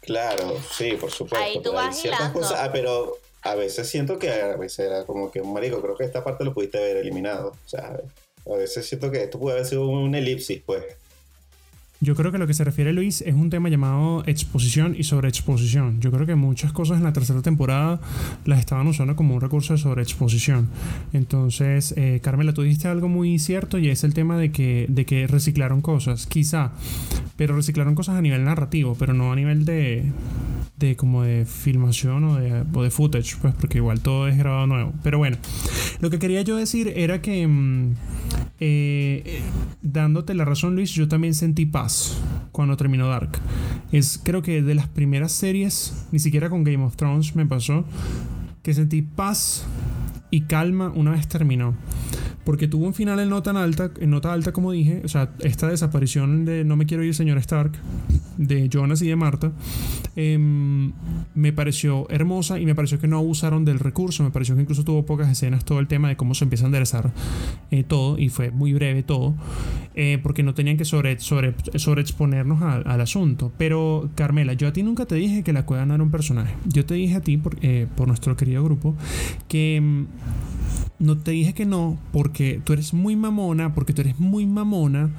Claro, 0.00 0.56
sí, 0.72 0.92
por 1.00 1.10
supuesto. 1.10 1.44
Ahí 1.44 1.62
tú 1.62 1.72
vas 1.72 1.96
ciertas 1.96 2.32
cosas, 2.32 2.58
ah, 2.58 2.70
pero 2.72 3.16
a 3.42 3.54
veces 3.54 3.88
siento 3.88 4.18
que 4.18 4.30
a 4.30 4.56
veces 4.56 4.80
era 4.80 5.04
como 5.04 5.30
que 5.30 5.40
un 5.40 5.52
marico, 5.52 5.80
creo 5.80 5.96
que 5.96 6.04
esta 6.04 6.24
parte 6.24 6.44
lo 6.44 6.52
pudiste 6.52 6.78
haber 6.78 6.98
eliminado. 6.98 7.50
O 7.64 7.68
sea, 7.68 8.00
a 8.46 8.56
veces 8.56 8.86
siento 8.86 9.10
que 9.10 9.22
esto 9.22 9.38
puede 9.38 9.56
haber 9.56 9.66
sido 9.66 9.86
un 9.86 10.14
elipsis, 10.14 10.60
pues. 10.64 10.84
Yo 12.02 12.16
creo 12.16 12.32
que 12.32 12.38
lo 12.38 12.48
que 12.48 12.54
se 12.54 12.64
refiere 12.64 12.92
Luis 12.92 13.20
es 13.20 13.32
un 13.32 13.48
tema 13.48 13.68
llamado 13.68 14.24
exposición 14.26 14.96
y 14.98 15.04
sobreexposición. 15.04 16.00
Yo 16.00 16.10
creo 16.10 16.26
que 16.26 16.34
muchas 16.34 16.72
cosas 16.72 16.98
en 16.98 17.04
la 17.04 17.12
tercera 17.12 17.42
temporada 17.42 18.00
las 18.44 18.58
estaban 18.58 18.88
usando 18.88 19.14
como 19.14 19.36
un 19.36 19.40
recurso 19.40 19.74
de 19.74 19.78
sobreexposición. 19.78 20.68
Entonces, 21.12 21.94
eh, 21.96 22.18
Carmela, 22.20 22.54
tú 22.54 22.62
dijiste 22.62 22.88
algo 22.88 23.06
muy 23.06 23.38
cierto 23.38 23.78
y 23.78 23.88
es 23.88 24.02
el 24.02 24.14
tema 24.14 24.36
de 24.36 24.50
que, 24.50 24.86
de 24.88 25.06
que 25.06 25.28
reciclaron 25.28 25.80
cosas, 25.80 26.26
quizá, 26.26 26.72
pero 27.36 27.54
reciclaron 27.54 27.94
cosas 27.94 28.16
a 28.16 28.20
nivel 28.20 28.42
narrativo, 28.42 28.96
pero 28.98 29.14
no 29.14 29.30
a 29.30 29.36
nivel 29.36 29.64
de, 29.64 30.10
de 30.78 30.96
como 30.96 31.22
de 31.22 31.46
filmación 31.46 32.24
o 32.24 32.36
de, 32.36 32.64
o 32.74 32.82
de 32.82 32.90
footage, 32.90 33.36
pues 33.40 33.54
porque 33.54 33.78
igual 33.78 34.00
todo 34.00 34.26
es 34.26 34.36
grabado 34.36 34.66
nuevo. 34.66 34.92
Pero 35.04 35.18
bueno, 35.18 35.36
lo 36.00 36.10
que 36.10 36.18
quería 36.18 36.42
yo 36.42 36.56
decir 36.56 36.92
era 36.96 37.22
que, 37.22 37.46
mm, 37.46 37.94
eh, 38.58 39.40
dándote 39.82 40.34
la 40.34 40.44
razón 40.44 40.74
Luis, 40.74 40.90
yo 40.90 41.06
también 41.06 41.34
sentí 41.34 41.64
paz 41.64 41.91
cuando 42.52 42.76
terminó 42.76 43.08
Dark. 43.08 43.38
Es 43.92 44.20
creo 44.22 44.42
que 44.42 44.62
de 44.62 44.74
las 44.74 44.88
primeras 44.88 45.32
series, 45.32 46.06
ni 46.12 46.18
siquiera 46.18 46.50
con 46.50 46.64
Game 46.64 46.84
of 46.84 46.96
Thrones 46.96 47.34
me 47.36 47.46
pasó, 47.46 47.84
que 48.62 48.74
sentí 48.74 49.02
paz 49.02 49.64
y 50.32 50.40
calma 50.40 50.90
una 50.94 51.12
vez 51.12 51.28
terminó. 51.28 51.74
porque 52.44 52.66
tuvo 52.66 52.86
un 52.86 52.94
final 52.94 53.20
en 53.20 53.28
nota 53.28 53.50
alta, 53.50 53.92
en 54.00 54.10
nota 54.10 54.32
alta 54.32 54.52
como 54.52 54.72
dije, 54.72 55.02
o 55.04 55.08
sea, 55.08 55.30
esta 55.40 55.68
desaparición 55.68 56.44
de 56.44 56.64
No 56.64 56.74
me 56.74 56.86
quiero 56.86 57.04
ir, 57.04 57.14
señor 57.14 57.38
Stark, 57.38 57.72
de 58.36 58.68
Jonas 58.68 59.00
y 59.02 59.08
de 59.08 59.14
Marta, 59.14 59.52
em, 60.16 60.92
me 61.34 61.52
pareció 61.52 62.08
hermosa 62.10 62.58
y 62.58 62.66
me 62.66 62.74
pareció 62.74 62.98
que 62.98 63.06
no 63.06 63.18
abusaron 63.18 63.64
del 63.64 63.78
recurso, 63.78 64.24
me 64.24 64.30
pareció 64.30 64.56
que 64.56 64.62
incluso 64.62 64.82
tuvo 64.82 65.06
pocas 65.06 65.30
escenas 65.30 65.64
todo 65.64 65.78
el 65.78 65.86
tema 65.86 66.08
de 66.08 66.16
cómo 66.16 66.34
se 66.34 66.44
empieza 66.44 66.64
a 66.64 66.66
enderezar 66.66 67.12
eh, 67.70 67.84
todo 67.84 68.18
y 68.18 68.28
fue 68.28 68.50
muy 68.50 68.72
breve 68.72 69.02
todo, 69.02 69.34
eh, 69.94 70.18
porque 70.22 70.42
no 70.42 70.54
tenían 70.54 70.76
que 70.76 70.84
sobre, 70.84 71.20
sobre, 71.20 71.54
sobre 71.76 72.02
exponernos 72.02 72.62
al 72.62 73.00
asunto. 73.00 73.52
Pero 73.56 74.10
Carmela, 74.16 74.54
yo 74.54 74.66
a 74.66 74.72
ti 74.72 74.82
nunca 74.82 75.06
te 75.06 75.14
dije 75.14 75.44
que 75.44 75.52
la 75.52 75.64
cueva 75.64 75.86
no 75.86 75.94
era 75.94 76.02
un 76.02 76.10
personaje, 76.10 76.54
yo 76.66 76.84
te 76.84 76.94
dije 76.94 77.14
a 77.14 77.20
ti, 77.20 77.36
por, 77.36 77.56
eh, 77.62 77.86
por 77.96 78.08
nuestro 78.08 78.36
querido 78.36 78.64
grupo, 78.64 78.96
que 79.46 79.76
em, 79.76 80.06
no 81.02 81.18
te 81.18 81.32
dije 81.32 81.52
que 81.52 81.66
no 81.66 81.98
porque 82.12 82.60
tú 82.62 82.72
eres 82.72 82.94
muy 82.94 83.16
mamona, 83.16 83.74
porque 83.74 83.92
tú 83.92 84.02
eres 84.02 84.20
muy 84.20 84.46
mamona 84.46 85.10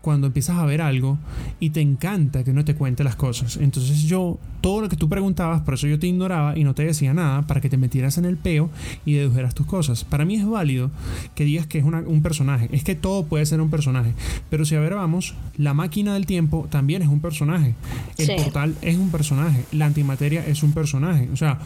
cuando 0.00 0.26
empiezas 0.26 0.56
a 0.56 0.66
ver 0.66 0.82
algo 0.82 1.16
y 1.60 1.70
te 1.70 1.80
encanta 1.80 2.42
que 2.42 2.52
no 2.52 2.64
te 2.64 2.74
cuente 2.74 3.04
las 3.04 3.14
cosas. 3.14 3.56
Entonces 3.56 4.02
yo, 4.02 4.38
todo 4.60 4.80
lo 4.80 4.88
que 4.88 4.96
tú 4.96 5.08
preguntabas, 5.08 5.60
por 5.62 5.74
eso 5.74 5.86
yo 5.86 5.98
te 5.98 6.08
ignoraba 6.08 6.58
y 6.58 6.64
no 6.64 6.74
te 6.74 6.84
decía 6.84 7.14
nada, 7.14 7.46
para 7.46 7.60
que 7.60 7.68
te 7.68 7.76
metieras 7.76 8.18
en 8.18 8.24
el 8.24 8.36
peo 8.36 8.68
y 9.04 9.12
dedujeras 9.12 9.54
tus 9.54 9.66
cosas. 9.66 10.02
Para 10.02 10.24
mí 10.24 10.34
es 10.34 10.44
válido 10.44 10.90
que 11.36 11.44
digas 11.44 11.68
que 11.68 11.78
es 11.78 11.84
un 11.84 12.22
personaje. 12.22 12.68
Es 12.72 12.82
que 12.82 12.96
todo 12.96 13.26
puede 13.26 13.46
ser 13.46 13.60
un 13.60 13.70
personaje. 13.70 14.14
Pero 14.50 14.64
si 14.64 14.74
a 14.74 14.80
ver, 14.80 14.94
vamos, 14.94 15.34
la 15.56 15.72
máquina 15.72 16.14
del 16.14 16.26
tiempo 16.26 16.66
también 16.68 17.02
es 17.02 17.08
un 17.08 17.20
personaje. 17.20 17.76
El 18.16 18.42
portal 18.42 18.74
es 18.82 18.96
un 18.96 19.10
personaje. 19.10 19.64
La 19.70 19.86
antimateria 19.86 20.44
es 20.44 20.64
un 20.64 20.72
personaje. 20.72 21.28
O 21.32 21.36
sea, 21.36 21.60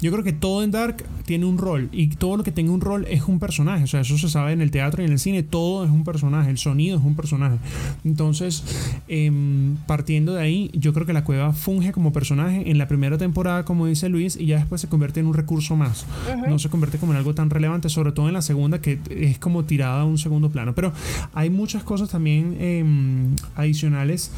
yo 0.00 0.10
creo 0.12 0.24
que 0.24 0.32
todo 0.32 0.62
en 0.62 0.70
Dark 0.70 1.04
tiene 1.26 1.44
un 1.44 1.58
rol 1.58 1.90
y 1.92 2.08
todo 2.08 2.37
lo 2.38 2.44
que 2.44 2.52
tenga 2.52 2.72
un 2.72 2.80
rol 2.80 3.04
es 3.08 3.24
un 3.24 3.38
personaje. 3.38 3.84
O 3.84 3.86
sea, 3.86 4.00
eso 4.00 4.16
se 4.16 4.28
sabe 4.28 4.52
en 4.52 4.62
el 4.62 4.70
teatro 4.70 5.02
y 5.02 5.06
en 5.06 5.12
el 5.12 5.18
cine. 5.18 5.42
Todo 5.42 5.84
es 5.84 5.90
un 5.90 6.04
personaje. 6.04 6.50
El 6.50 6.58
sonido 6.58 6.98
es 6.98 7.04
un 7.04 7.14
personaje. 7.14 7.56
Entonces, 8.04 8.64
em, 9.08 9.76
partiendo 9.86 10.34
de 10.34 10.42
ahí, 10.42 10.70
yo 10.72 10.92
creo 10.94 11.06
que 11.06 11.12
la 11.12 11.24
cueva 11.24 11.52
funge 11.52 11.92
como 11.92 12.12
personaje 12.12 12.70
en 12.70 12.78
la 12.78 12.88
primera 12.88 13.18
temporada, 13.18 13.64
como 13.64 13.86
dice 13.86 14.08
Luis, 14.08 14.36
y 14.36 14.46
ya 14.46 14.56
después 14.56 14.80
se 14.80 14.88
convierte 14.88 15.20
en 15.20 15.26
un 15.26 15.34
recurso 15.34 15.76
más. 15.76 16.06
No 16.48 16.58
se 16.58 16.68
convierte 16.68 16.98
como 16.98 17.12
en 17.12 17.18
algo 17.18 17.34
tan 17.34 17.50
relevante, 17.50 17.88
sobre 17.88 18.12
todo 18.12 18.28
en 18.28 18.34
la 18.34 18.42
segunda, 18.42 18.80
que 18.80 18.98
es 19.10 19.38
como 19.38 19.64
tirada 19.64 20.02
a 20.02 20.04
un 20.04 20.18
segundo 20.18 20.50
plano. 20.50 20.74
Pero 20.74 20.92
hay 21.34 21.50
muchas 21.50 21.82
cosas 21.82 22.08
también 22.08 22.56
em, 22.60 23.36
adicionales 23.56 24.30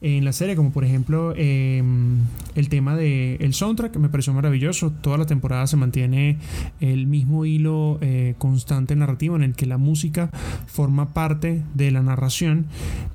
en 0.00 0.24
la 0.24 0.32
serie, 0.32 0.54
como 0.54 0.70
por 0.70 0.84
ejemplo 0.84 1.34
em, 1.36 2.18
el 2.54 2.68
tema 2.68 2.96
del 2.96 3.36
el 3.40 3.52
soundtrack, 3.52 3.96
me 3.96 4.08
pareció 4.08 4.32
maravilloso. 4.32 4.92
Toda 4.92 5.18
la 5.18 5.26
temporada 5.26 5.66
se 5.66 5.76
mantiene 5.76 6.38
el 6.80 7.06
mismo 7.06 7.37
hilo 7.44 7.98
eh, 8.00 8.34
constante 8.38 8.96
narrativo 8.96 9.36
en 9.36 9.42
el 9.42 9.54
que 9.54 9.66
la 9.66 9.78
música 9.78 10.30
forma 10.66 11.12
parte 11.12 11.62
de 11.74 11.90
la 11.90 12.02
narración, 12.02 12.66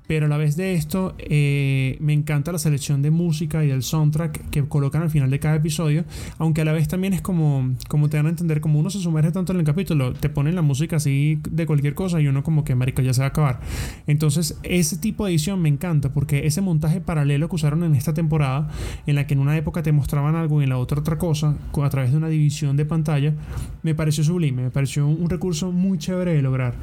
pero 0.08 0.26
a 0.26 0.30
la 0.30 0.38
vez 0.38 0.56
de 0.56 0.74
esto 0.74 1.16
eh, 1.18 1.98
me 2.00 2.14
encanta 2.14 2.52
la 2.52 2.60
selección 2.60 3.02
de 3.02 3.12
música 3.12 3.64
y 3.64 3.68
del 3.68 3.84
soundtrack 3.84 4.50
que 4.50 4.64
colocan 4.64 5.02
al 5.02 5.10
final 5.10 5.30
de 5.30 5.40
cada 5.40 5.56
episodio, 5.56 6.06
aunque 6.38 6.62
a 6.62 6.66
la 6.66 6.74
vez 6.74 6.88
también 6.88 7.14
es 7.14 7.22
como, 7.22 7.74
como 7.88 8.10
te 8.10 8.18
dan 8.18 8.28
a 8.28 8.30
entender, 8.30 8.62
como 8.62 8.80
uno 8.80 8.90
se 8.90 9.00
sumerge 9.00 9.32
tanto 9.32 9.54
en 9.54 9.60
el 9.60 9.66
capítulo, 9.66 10.14
te 10.14 10.30
ponen 10.30 10.56
la 10.56 10.62
música 10.62 10.98
así 10.98 11.40
de 11.50 11.66
cualquier 11.66 11.94
cosa 11.94 12.22
y 12.22 12.28
uno 12.28 12.44
como 12.44 12.64
que, 12.64 12.76
marica, 12.76 13.02
ya 13.02 13.14
se 13.14 13.22
va 13.22 13.28
a 13.28 13.30
acabar. 13.30 13.60
Entonces, 14.08 14.60
ese 14.64 14.98
tipo 14.98 15.26
de 15.26 15.32
edición 15.32 15.62
me 15.62 15.70
encanta 15.70 16.12
porque 16.12 16.46
ese 16.46 16.62
montaje 16.62 17.02
paralelo 17.02 17.50
que 17.50 17.56
usaron 17.56 17.84
en 17.84 17.96
esta 17.96 18.14
temporada, 18.14 18.70
en 19.06 19.16
la 19.16 19.28
que 19.28 19.34
en 19.34 19.40
una 19.40 19.58
época 19.58 19.84
te 19.84 19.92
mostraban 19.92 20.36
algo 20.36 20.62
y 20.62 20.64
en 20.64 20.70
la 20.70 20.78
otra 20.78 21.00
otra 21.00 21.18
cosa, 21.18 21.56
a 21.82 21.90
través 21.90 22.12
de 22.12 22.18
una 22.18 22.30
división 22.30 22.78
de 22.78 22.86
pantalla, 22.86 23.34
me 23.82 23.96
pareció 24.14 24.32
sublime, 24.32 24.62
me 24.62 24.70
pareció 24.70 25.08
un, 25.08 25.28
recurso 25.28 25.72
muy 25.72 25.98
chévere 25.98 26.36
de 26.36 26.44
lograr. 26.44 26.76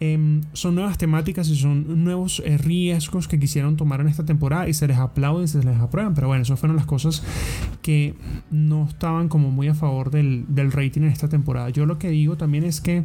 Em, 0.00 0.42
son 0.52 0.74
nuevas 0.74 0.98
temáticas 0.98 1.48
y 1.48 1.56
son 1.56 2.04
nuevos 2.04 2.42
eh, 2.44 2.58
riesgos 2.58 3.26
que 3.26 3.38
quisieron 3.38 3.76
tomar 3.76 4.02
en 4.02 4.08
esta 4.08 4.26
temporada 4.26 4.68
y 4.68 4.74
se 4.74 4.86
les 4.86 4.98
aplauden, 4.98 5.48
se 5.48 5.62
les 5.62 5.78
aprueban, 5.78 6.12
pero 6.12 6.26
bueno, 6.26 6.42
esas 6.42 6.60
fueron 6.60 6.76
las 6.76 6.84
cosas 6.84 7.22
que 7.80 8.14
no 8.50 8.86
estaban 8.86 9.30
como 9.30 9.50
muy 9.50 9.68
a 9.68 9.74
favor 9.74 10.10
del, 10.10 10.44
del 10.48 10.72
rating 10.72 11.02
en 11.02 11.08
esta 11.08 11.28
temporada. 11.28 11.70
Yo 11.70 11.86
lo 11.86 11.98
que 11.98 12.10
digo 12.10 12.36
también 12.36 12.64
es 12.64 12.82
que 12.82 13.04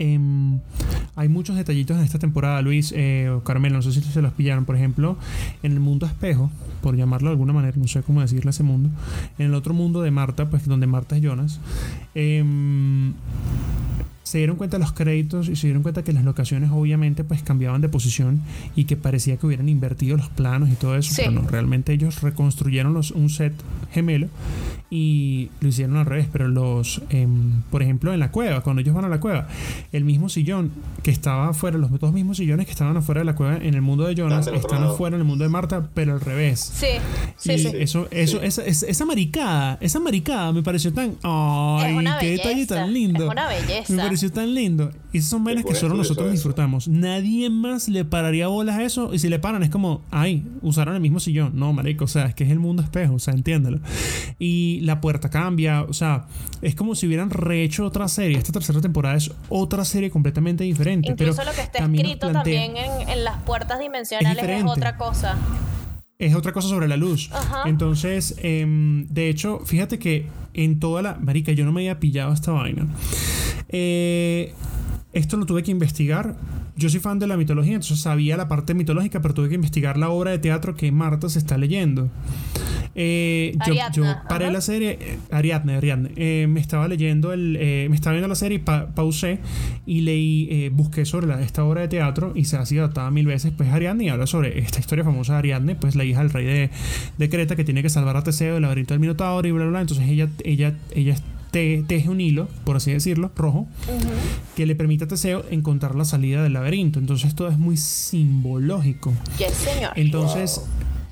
Em, 0.00 0.60
hay 1.14 1.28
muchos 1.28 1.56
detallitos 1.56 1.94
en 1.98 2.02
esta 2.04 2.18
temporada, 2.18 2.62
Luis, 2.62 2.94
eh, 2.96 3.30
Carmelo, 3.44 3.76
no 3.76 3.82
sé 3.82 3.92
si 3.92 4.00
se 4.00 4.22
los 4.22 4.32
pillaron, 4.32 4.64
por 4.64 4.74
ejemplo, 4.74 5.18
en 5.62 5.72
el 5.72 5.80
mundo 5.80 6.06
espejo, 6.06 6.50
por 6.80 6.96
llamarlo 6.96 7.28
de 7.28 7.32
alguna 7.32 7.52
manera, 7.52 7.76
no 7.76 7.86
sé 7.86 8.02
cómo 8.02 8.22
decirle 8.22 8.48
a 8.48 8.50
ese 8.50 8.62
mundo, 8.62 8.88
en 9.38 9.46
el 9.48 9.54
otro 9.54 9.74
mundo 9.74 10.00
de 10.00 10.10
Marta, 10.10 10.48
pues 10.48 10.64
donde 10.64 10.86
Marta 10.86 11.16
es 11.16 11.22
Jonas, 11.22 11.60
em, 12.14 13.12
se 14.30 14.38
dieron 14.38 14.54
cuenta 14.54 14.78
los 14.78 14.92
créditos 14.92 15.48
y 15.48 15.56
se 15.56 15.66
dieron 15.66 15.82
cuenta 15.82 16.04
que 16.04 16.12
las 16.12 16.22
locaciones 16.22 16.70
obviamente 16.72 17.24
pues 17.24 17.42
cambiaban 17.42 17.80
de 17.80 17.88
posición 17.88 18.40
y 18.76 18.84
que 18.84 18.96
parecía 18.96 19.36
que 19.36 19.44
hubieran 19.44 19.68
invertido 19.68 20.16
los 20.16 20.28
planos 20.28 20.68
y 20.70 20.74
todo 20.74 20.94
eso, 20.94 21.12
pero 21.16 21.32
no, 21.32 21.42
realmente 21.48 21.92
ellos 21.92 22.22
reconstruyeron 22.22 22.94
los, 22.94 23.10
un 23.10 23.28
set 23.28 23.52
gemelo 23.90 24.28
y 24.88 25.50
lo 25.60 25.68
hicieron 25.68 25.96
al 25.96 26.06
revés, 26.06 26.28
pero 26.32 26.46
los, 26.46 27.02
em, 27.10 27.62
por 27.70 27.82
ejemplo, 27.82 28.12
en 28.12 28.20
la 28.20 28.30
cueva, 28.30 28.60
cuando 28.60 28.82
ellos 28.82 28.94
van 28.94 29.04
a 29.04 29.08
la 29.08 29.18
cueva, 29.18 29.48
el 29.92 30.04
mismo 30.04 30.28
sillón 30.28 30.70
que 31.02 31.10
estaba 31.10 31.48
afuera, 31.48 31.76
los 31.76 31.90
dos 31.98 32.12
mismos 32.12 32.36
sillones 32.36 32.66
que 32.66 32.72
estaban 32.72 32.96
afuera 32.96 33.20
de 33.20 33.24
la 33.24 33.34
cueva 33.34 33.56
en 33.56 33.74
el 33.74 33.82
mundo 33.82 34.04
de 34.04 34.14
Jonas, 34.14 34.46
están 34.46 34.84
afuera 34.84 35.16
en 35.16 35.22
el 35.22 35.26
mundo 35.26 35.42
de 35.42 35.50
Marta, 35.50 35.88
pero 35.94 36.12
al 36.12 36.20
revés. 36.20 36.60
Sí, 36.60 36.86
sí, 37.36 37.58
sí. 37.58 37.72
Eso, 37.74 38.06
eso, 38.12 38.42
Esa, 38.42 38.64
esa, 38.64 39.04
maricada, 39.04 39.76
esa 39.80 39.98
maricada 39.98 40.52
me 40.52 40.62
pareció 40.62 40.92
tan, 40.92 41.16
ay, 41.22 42.04
qué 42.20 42.30
detalle 42.30 42.66
tan 42.66 42.92
lindo. 42.92 43.24
Es 43.24 43.30
una 43.30 43.48
belleza 43.48 44.19
tan 44.28 44.54
lindo. 44.54 44.90
Y 45.12 45.18
esas 45.18 45.30
son 45.30 45.44
vainas 45.44 45.64
que 45.64 45.74
solo 45.74 45.94
nosotros 45.94 46.30
disfrutamos. 46.30 46.88
Nadie 46.88 47.48
más 47.48 47.88
le 47.88 48.04
pararía 48.04 48.48
bolas 48.48 48.76
a 48.76 48.84
eso. 48.84 49.14
Y 49.14 49.18
si 49.18 49.28
le 49.28 49.38
paran, 49.38 49.62
es 49.62 49.70
como, 49.70 50.02
ay, 50.10 50.44
usaron 50.62 50.94
el 50.94 51.00
mismo 51.00 51.20
sillón. 51.20 51.52
No, 51.54 51.72
marico, 51.72 52.04
o 52.04 52.08
sea, 52.08 52.26
es 52.26 52.34
que 52.34 52.44
es 52.44 52.50
el 52.50 52.58
mundo 52.58 52.82
espejo, 52.82 53.14
o 53.14 53.18
sea, 53.18 53.32
entiéndelo. 53.32 53.80
Y 54.38 54.80
la 54.80 55.00
puerta 55.00 55.30
cambia, 55.30 55.82
o 55.82 55.92
sea, 55.92 56.26
es 56.60 56.74
como 56.74 56.94
si 56.94 57.06
hubieran 57.06 57.30
rehecho 57.30 57.86
otra 57.86 58.08
serie. 58.08 58.36
Esta 58.36 58.52
tercera 58.52 58.80
temporada 58.80 59.16
es 59.16 59.30
otra 59.48 59.84
serie 59.84 60.10
completamente 60.10 60.64
diferente. 60.64 61.10
Incluso 61.10 61.38
pero 61.38 61.50
lo 61.50 61.56
que 61.56 61.62
está 61.62 61.78
escrito 61.78 62.30
también 62.30 62.76
en, 62.76 63.24
las 63.24 63.42
puertas 63.42 63.78
dimensionales 63.78 64.44
es, 64.44 64.64
otra 64.64 64.96
cosa 64.96 65.38
es 66.20 66.34
otra 66.34 66.52
cosa 66.52 66.68
sobre 66.68 66.86
la 66.86 66.96
luz. 66.96 67.30
Entonces, 67.64 68.36
em, 68.42 69.06
de 69.08 69.30
hecho, 69.30 69.60
fíjate 69.64 69.98
que 69.98 70.26
en 70.54 70.78
toda 70.78 71.02
la. 71.02 71.14
Marica, 71.14 71.52
yo 71.52 71.64
no 71.64 71.72
me 71.72 71.80
había 71.80 71.98
pillado 71.98 72.32
esta 72.32 72.52
vaina. 72.52 72.86
Eh, 73.70 74.52
esto 75.12 75.36
lo 75.36 75.46
tuve 75.46 75.62
que 75.62 75.70
investigar. 75.70 76.36
Yo 76.76 76.88
soy 76.88 77.00
fan 77.00 77.18
de 77.18 77.26
la 77.26 77.36
mitología, 77.36 77.74
entonces 77.74 78.00
sabía 78.00 78.36
la 78.36 78.48
parte 78.48 78.74
mitológica, 78.74 79.20
pero 79.20 79.34
tuve 79.34 79.48
que 79.48 79.54
investigar 79.54 79.96
la 79.96 80.08
obra 80.08 80.30
de 80.30 80.38
teatro 80.38 80.74
que 80.74 80.90
Marta 80.92 81.28
se 81.28 81.38
está 81.38 81.58
leyendo. 81.58 82.08
Eh, 82.94 83.56
yo, 83.92 84.04
paré 84.28 84.50
la 84.50 84.60
serie, 84.60 84.98
eh, 85.00 85.18
Ariadne, 85.30 85.76
Ariadne, 85.76 86.10
eh, 86.16 86.46
me 86.48 86.60
estaba 86.60 86.88
leyendo, 86.88 87.32
el, 87.32 87.52
me 87.88 87.94
estaba 87.94 88.14
viendo 88.14 88.28
la 88.28 88.34
serie, 88.34 88.58
pa 88.58 88.88
pausé 88.94 89.38
y 89.86 90.00
leí, 90.00 90.68
busqué 90.70 91.04
sobre 91.04 91.42
esta 91.44 91.64
obra 91.64 91.82
de 91.82 91.88
teatro 91.88 92.32
y 92.34 92.46
se 92.46 92.56
ha 92.56 92.66
sido 92.66 92.84
adaptada 92.84 93.10
mil 93.10 93.26
veces, 93.26 93.52
pues 93.56 93.68
Ariadne 93.70 94.04
y 94.04 94.08
habla 94.08 94.26
sobre 94.26 94.58
esta 94.58 94.80
historia 94.80 95.04
famosa 95.04 95.34
de 95.34 95.38
Ariadne, 95.38 95.76
pues 95.76 95.94
la 95.94 96.04
hija 96.04 96.20
del 96.20 96.30
rey 96.30 96.44
de, 96.44 96.70
de 97.16 97.28
Creta 97.28 97.54
que 97.54 97.64
tiene 97.64 97.82
que 97.82 97.90
salvar 97.90 98.16
a 98.16 98.24
Teseo 98.24 98.54
del 98.54 98.62
laberinto 98.62 98.94
del 98.94 99.00
Minotauro 99.00 99.46
y 99.46 99.52
bla, 99.52 99.62
bla, 99.64 99.70
bla. 99.70 99.80
Entonces 99.82 100.08
ella, 100.08 100.28
ella, 100.44 100.74
ella 100.94 101.14
te, 101.50 101.84
teje 101.86 102.08
un 102.08 102.20
hilo, 102.20 102.48
por 102.64 102.76
así 102.76 102.92
decirlo, 102.92 103.30
rojo, 103.36 103.68
que 104.56 104.66
le 104.66 104.74
permite 104.74 105.04
a 105.04 105.08
Teseo 105.08 105.44
encontrar 105.50 105.94
la 105.94 106.04
salida 106.04 106.42
del 106.42 106.52
laberinto. 106.52 106.98
Entonces 106.98 107.34
todo 107.34 107.48
es 107.48 107.58
muy 107.58 107.76
simbológico. 107.76 109.12
señor. 109.36 109.92
Entonces, 109.96 110.62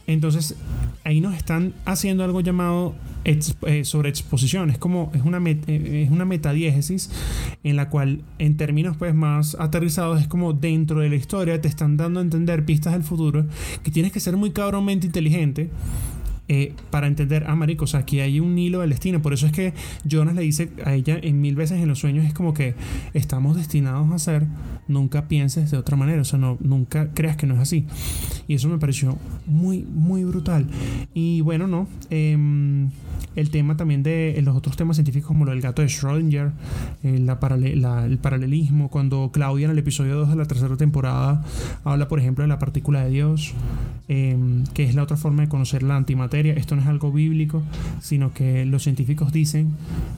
entonces 0.07 0.57
ahí 1.05 1.21
nos 1.21 1.35
están 1.35 1.75
haciendo 1.85 2.25
algo 2.25 2.41
llamado 2.41 2.95
eh, 3.25 3.85
sobre 3.85 4.09
exposición. 4.09 4.71
Es 4.71 4.79
como 4.79 5.11
es 5.15 5.23
una, 5.23 5.39
eh, 5.47 6.05
es 6.07 6.11
una 6.11 6.25
metadiégesis 6.25 7.11
en 7.63 7.77
la 7.77 7.91
cual, 7.91 8.23
en 8.39 8.57
términos 8.57 8.97
pues 8.97 9.15
más 9.15 9.57
aterrizados, 9.59 10.21
es 10.21 10.29
como 10.29 10.55
dentro 10.55 11.01
de 11.01 11.11
la 11.11 11.17
historia 11.17 11.61
te 11.61 11.69
están 11.69 11.97
dando 11.97 12.21
a 12.21 12.23
entender 12.23 12.65
pistas 12.65 12.95
del 12.95 13.03
futuro 13.03 13.47
que 13.83 13.91
tienes 13.91 14.13
que 14.13 14.21
ser 14.21 14.37
muy 14.37 14.51
cabronmente 14.53 15.07
inteligente 15.07 15.71
eh, 16.49 16.75
para 16.91 17.07
entender, 17.07 17.45
ah, 17.47 17.55
marico, 17.55 17.85
o 17.85 17.87
sea, 17.87 18.01
aquí 18.01 18.21
hay 18.21 18.41
un 18.41 18.59
hilo 18.59 18.81
del 18.81 18.91
destino. 18.91 19.21
Por 19.21 19.33
eso 19.35 19.47
es 19.47 19.53
que 19.53 19.75
Jonas 20.05 20.35
le 20.35 20.43
dice 20.43 20.71
a 20.85 20.95
ella 20.95 21.19
en 21.21 21.41
mil 21.41 21.55
veces 21.55 21.81
en 21.81 21.89
los 21.89 21.99
sueños, 21.99 22.25
es 22.25 22.35
como 22.35 22.55
que 22.55 22.75
estamos 23.15 23.57
destinados 23.57 24.11
a 24.13 24.19
ser, 24.19 24.47
nunca 24.87 25.29
pienses 25.29 25.71
de 25.71 25.77
otra 25.77 25.97
manera, 25.97 26.23
o 26.23 26.25
sea, 26.25 26.39
no, 26.39 26.57
nunca 26.61 27.11
creas 27.13 27.37
que 27.37 27.47
no 27.47 27.55
es 27.55 27.61
así. 27.61 27.87
Y 28.47 28.55
eso 28.55 28.69
me 28.69 28.79
pareció 28.79 29.19
muy, 29.47 29.83
muy 29.83 30.25
brutal. 30.25 30.67
Y 31.15 31.43
bueno, 31.43 31.67
no. 31.67 31.87
Em, 32.11 32.91
el 33.37 33.51
tema 33.51 33.77
también 33.77 34.03
de 34.03 34.41
los 34.43 34.57
otros 34.57 34.77
temas 34.77 34.97
científicos 34.97 35.29
como 35.29 35.45
lo 35.45 35.53
del 35.53 35.61
gato 35.61 35.83
de 35.83 35.89
Schrödinger, 35.89 36.53
eh, 37.03 37.19
la 37.19 37.39
el 38.05 38.19
paralelismo, 38.19 38.89
cuando 38.91 39.31
Claudia 39.33 39.67
en 39.67 39.73
el 39.73 39.79
episodio 39.79 40.17
2 40.17 40.31
de 40.31 40.37
la 40.37 40.45
tercera 40.47 40.77
temporada 40.77 41.45
habla, 41.85 42.09
por 42.09 42.19
ejemplo, 42.19 42.43
de 42.43 42.49
la 42.49 42.59
partícula 42.59 43.05
de 43.05 43.11
Dios. 43.11 43.55
em, 44.11 44.65
que 44.73 44.85
es 44.85 44.95
la 44.95 45.03
otra 45.03 45.19
forma 45.19 45.43
de 45.43 45.51
conocer 45.51 45.83
la 45.83 45.95
antimateria. 45.95 46.38
Esto 46.47 46.77
no 46.77 46.83
es 46.83 46.89
algo 46.89 47.13
bíblico, 47.13 47.63
sino 48.01 48.33
que 48.33 48.65
los 48.65 48.83
científicos 48.83 49.33
dicen 49.33 49.73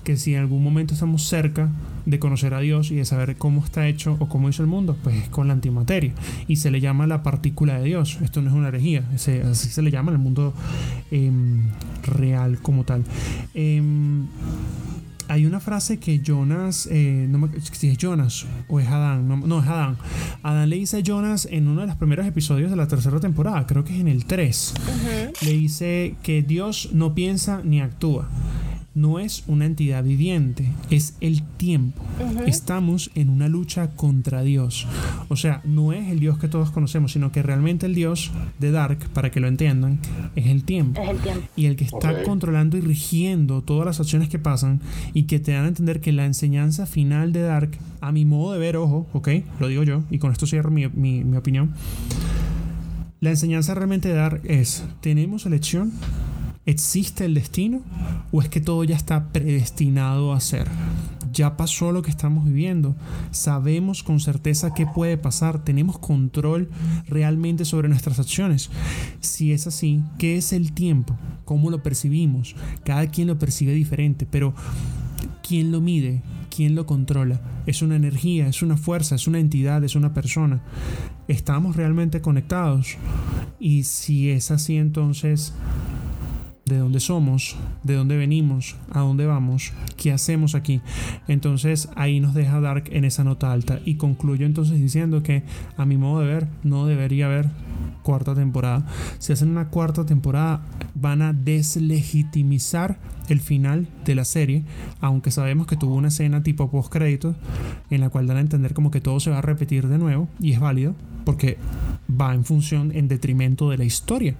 que 0.04 0.16
si 0.16 0.34
en 0.34 0.40
algún 0.40 0.62
momento 0.62 0.94
estamos 0.94 1.24
cerca 1.24 1.70
de 2.06 2.18
conocer 2.18 2.54
a 2.54 2.60
Dios 2.60 2.90
y 2.90 2.96
de 2.96 3.04
saber 3.04 3.36
cómo 3.36 3.64
está 3.64 3.86
hecho 3.86 4.16
o 4.18 4.28
cómo 4.28 4.48
hizo 4.48 4.62
el 4.62 4.68
mundo, 4.68 4.96
pues 5.02 5.16
es 5.16 5.28
con 5.28 5.48
la 5.48 5.54
antimateria. 5.54 6.12
Y 6.48 6.56
se 6.56 6.70
le 6.70 6.80
llama 6.80 7.06
la 7.06 7.22
partícula 7.22 7.78
de 7.78 7.84
Dios. 7.84 8.18
Esto 8.22 8.42
no 8.42 8.50
es 8.50 8.56
una 8.56 8.68
herejía, 8.68 9.04
así 9.14 9.68
se 9.68 9.82
le 9.82 9.90
llama 9.90 10.10
en 10.10 10.16
el 10.16 10.22
mundo 10.22 10.54
em, 11.10 11.62
real 12.02 12.58
como 12.60 12.84
tal. 12.84 13.04
Em, 13.54 14.26
hay 15.30 15.46
una 15.46 15.60
frase 15.60 15.98
que 16.00 16.18
Jonas, 16.18 16.88
eh, 16.90 17.26
no 17.30 17.38
me, 17.38 17.48
si 17.60 17.88
es 17.88 17.96
Jonas 17.96 18.46
o 18.66 18.80
es 18.80 18.88
Adán, 18.88 19.28
no, 19.28 19.36
no, 19.36 19.60
es 19.60 19.68
Adán. 19.68 19.96
Adán 20.42 20.68
le 20.68 20.74
dice 20.74 20.96
a 20.96 21.00
Jonas 21.00 21.46
en 21.48 21.68
uno 21.68 21.82
de 21.82 21.86
los 21.86 21.94
primeros 21.94 22.26
episodios 22.26 22.68
de 22.68 22.76
la 22.76 22.88
tercera 22.88 23.20
temporada, 23.20 23.64
creo 23.64 23.84
que 23.84 23.94
es 23.94 24.00
en 24.00 24.08
el 24.08 24.24
3, 24.24 24.74
le 25.42 25.52
dice 25.52 26.16
que 26.24 26.42
Dios 26.42 26.90
no 26.92 27.14
piensa 27.14 27.62
ni 27.62 27.80
actúa. 27.80 28.28
No 28.92 29.20
es 29.20 29.44
una 29.46 29.66
entidad 29.66 30.02
viviente, 30.02 30.68
es 30.90 31.14
el 31.20 31.42
tiempo. 31.44 32.02
Estamos 32.46 33.12
en 33.14 33.30
una 33.30 33.46
lucha 33.48 33.90
contra 33.90 34.42
Dios. 34.42 34.84
O 35.28 35.36
sea, 35.36 35.60
no 35.64 35.92
es 35.92 36.08
el 36.08 36.18
Dios 36.18 36.38
que 36.38 36.48
todos 36.48 36.72
conocemos, 36.72 37.12
sino 37.12 37.30
que 37.30 37.40
realmente 37.40 37.86
el 37.86 37.94
Dios 37.94 38.32
de 38.58 38.72
Dark, 38.72 38.98
para 39.12 39.30
que 39.30 39.38
lo 39.38 39.46
entiendan, 39.46 40.00
es 40.34 40.46
el 40.48 40.64
tiempo 40.64 41.00
Es 41.00 41.08
el 41.10 41.18
tiempo. 41.18 41.42
y 41.54 41.66
el 41.66 41.76
que 41.76 41.84
está 41.84 42.24
controlando 42.24 42.76
y 42.76 42.80
rigiendo 42.80 43.62
todas 43.62 43.86
las 43.86 44.00
acciones 44.00 44.28
que 44.28 44.40
pasan 44.40 44.80
y 45.14 45.22
que 45.24 45.38
te 45.38 45.52
dan 45.52 45.66
a 45.66 45.68
entender 45.68 46.00
que 46.00 46.10
la 46.10 46.24
enseñanza 46.26 46.84
final 46.84 47.32
de 47.32 47.42
Dark, 47.42 47.70
a 48.00 48.10
mi 48.10 48.24
modo 48.24 48.54
de 48.54 48.58
ver, 48.58 48.76
ojo, 48.76 49.06
ok, 49.12 49.28
lo 49.60 49.68
digo 49.68 49.84
yo, 49.84 50.02
y 50.10 50.18
con 50.18 50.32
esto 50.32 50.46
cierro 50.48 50.72
mi, 50.72 50.88
mi- 50.88 51.22
mi 51.22 51.36
opinión, 51.36 51.74
la 53.20 53.30
enseñanza 53.30 53.72
realmente 53.74 54.08
de 54.08 54.14
Dark 54.14 54.40
es, 54.44 54.84
¿tenemos 55.00 55.46
elección? 55.46 55.92
¿Existe 56.66 57.24
el 57.24 57.32
destino? 57.32 57.80
¿O 58.32 58.42
es 58.42 58.50
que 58.50 58.60
todo 58.60 58.84
ya 58.84 58.94
está 58.94 59.32
predestinado 59.32 60.34
a 60.34 60.40
ser? 60.40 60.68
Ya 61.32 61.56
pasó 61.56 61.90
lo 61.90 62.02
que 62.02 62.10
estamos 62.10 62.44
viviendo. 62.44 62.94
Sabemos 63.30 64.02
con 64.02 64.20
certeza 64.20 64.74
qué 64.74 64.86
puede 64.86 65.16
pasar. 65.16 65.64
Tenemos 65.64 65.98
control 65.98 66.68
realmente 67.08 67.64
sobre 67.64 67.88
nuestras 67.88 68.18
acciones. 68.18 68.70
Si 69.20 69.52
es 69.52 69.66
así, 69.66 70.02
¿qué 70.18 70.36
es 70.36 70.52
el 70.52 70.72
tiempo? 70.72 71.16
¿Cómo 71.46 71.70
lo 71.70 71.82
percibimos? 71.82 72.54
Cada 72.84 73.06
quien 73.06 73.28
lo 73.28 73.38
percibe 73.38 73.72
diferente, 73.72 74.26
pero 74.30 74.54
¿quién 75.46 75.72
lo 75.72 75.80
mide? 75.80 76.22
¿Quién 76.54 76.74
lo 76.74 76.84
controla? 76.84 77.40
¿Es 77.64 77.80
una 77.80 77.96
energía? 77.96 78.48
¿Es 78.48 78.60
una 78.60 78.76
fuerza? 78.76 79.14
¿Es 79.14 79.26
una 79.26 79.38
entidad? 79.38 79.82
¿Es 79.82 79.96
una 79.96 80.12
persona? 80.12 80.60
¿Estamos 81.26 81.76
realmente 81.76 82.20
conectados? 82.20 82.96
Y 83.58 83.84
si 83.84 84.28
es 84.30 84.50
así, 84.50 84.76
entonces 84.76 85.54
de 86.70 86.78
dónde 86.78 87.00
somos, 87.00 87.56
de 87.82 87.94
dónde 87.94 88.16
venimos, 88.16 88.76
a 88.90 89.00
dónde 89.00 89.26
vamos, 89.26 89.72
qué 89.96 90.12
hacemos 90.12 90.54
aquí. 90.54 90.80
Entonces 91.28 91.88
ahí 91.96 92.20
nos 92.20 92.34
deja 92.34 92.60
Dark 92.60 92.84
en 92.92 93.04
esa 93.04 93.24
nota 93.24 93.52
alta 93.52 93.80
y 93.84 93.96
concluyo 93.96 94.46
entonces 94.46 94.80
diciendo 94.80 95.22
que 95.22 95.42
a 95.76 95.84
mi 95.84 95.96
modo 95.96 96.20
de 96.20 96.26
ver 96.26 96.46
no 96.62 96.86
debería 96.86 97.26
haber 97.26 97.50
cuarta 98.02 98.34
temporada. 98.34 98.86
Si 99.18 99.32
hacen 99.32 99.50
una 99.50 99.68
cuarta 99.68 100.06
temporada 100.06 100.62
van 100.94 101.22
a 101.22 101.32
deslegitimizar 101.32 102.98
el 103.32 103.40
final 103.40 103.88
de 104.04 104.14
la 104.14 104.24
serie, 104.24 104.64
aunque 105.00 105.30
sabemos 105.30 105.66
que 105.66 105.76
tuvo 105.76 105.94
una 105.94 106.08
escena 106.08 106.42
tipo 106.42 106.70
post 106.70 106.92
créditos 106.92 107.36
en 107.90 108.00
la 108.00 108.10
cual 108.10 108.26
dan 108.26 108.36
a 108.36 108.40
entender 108.40 108.74
como 108.74 108.90
que 108.90 109.00
todo 109.00 109.20
se 109.20 109.30
va 109.30 109.38
a 109.38 109.42
repetir 109.42 109.88
de 109.88 109.98
nuevo 109.98 110.28
y 110.40 110.52
es 110.52 110.60
válido 110.60 110.94
porque 111.24 111.58
va 112.10 112.34
en 112.34 112.44
función 112.44 112.92
en 112.94 113.08
detrimento 113.08 113.70
de 113.70 113.78
la 113.78 113.84
historia. 113.84 114.34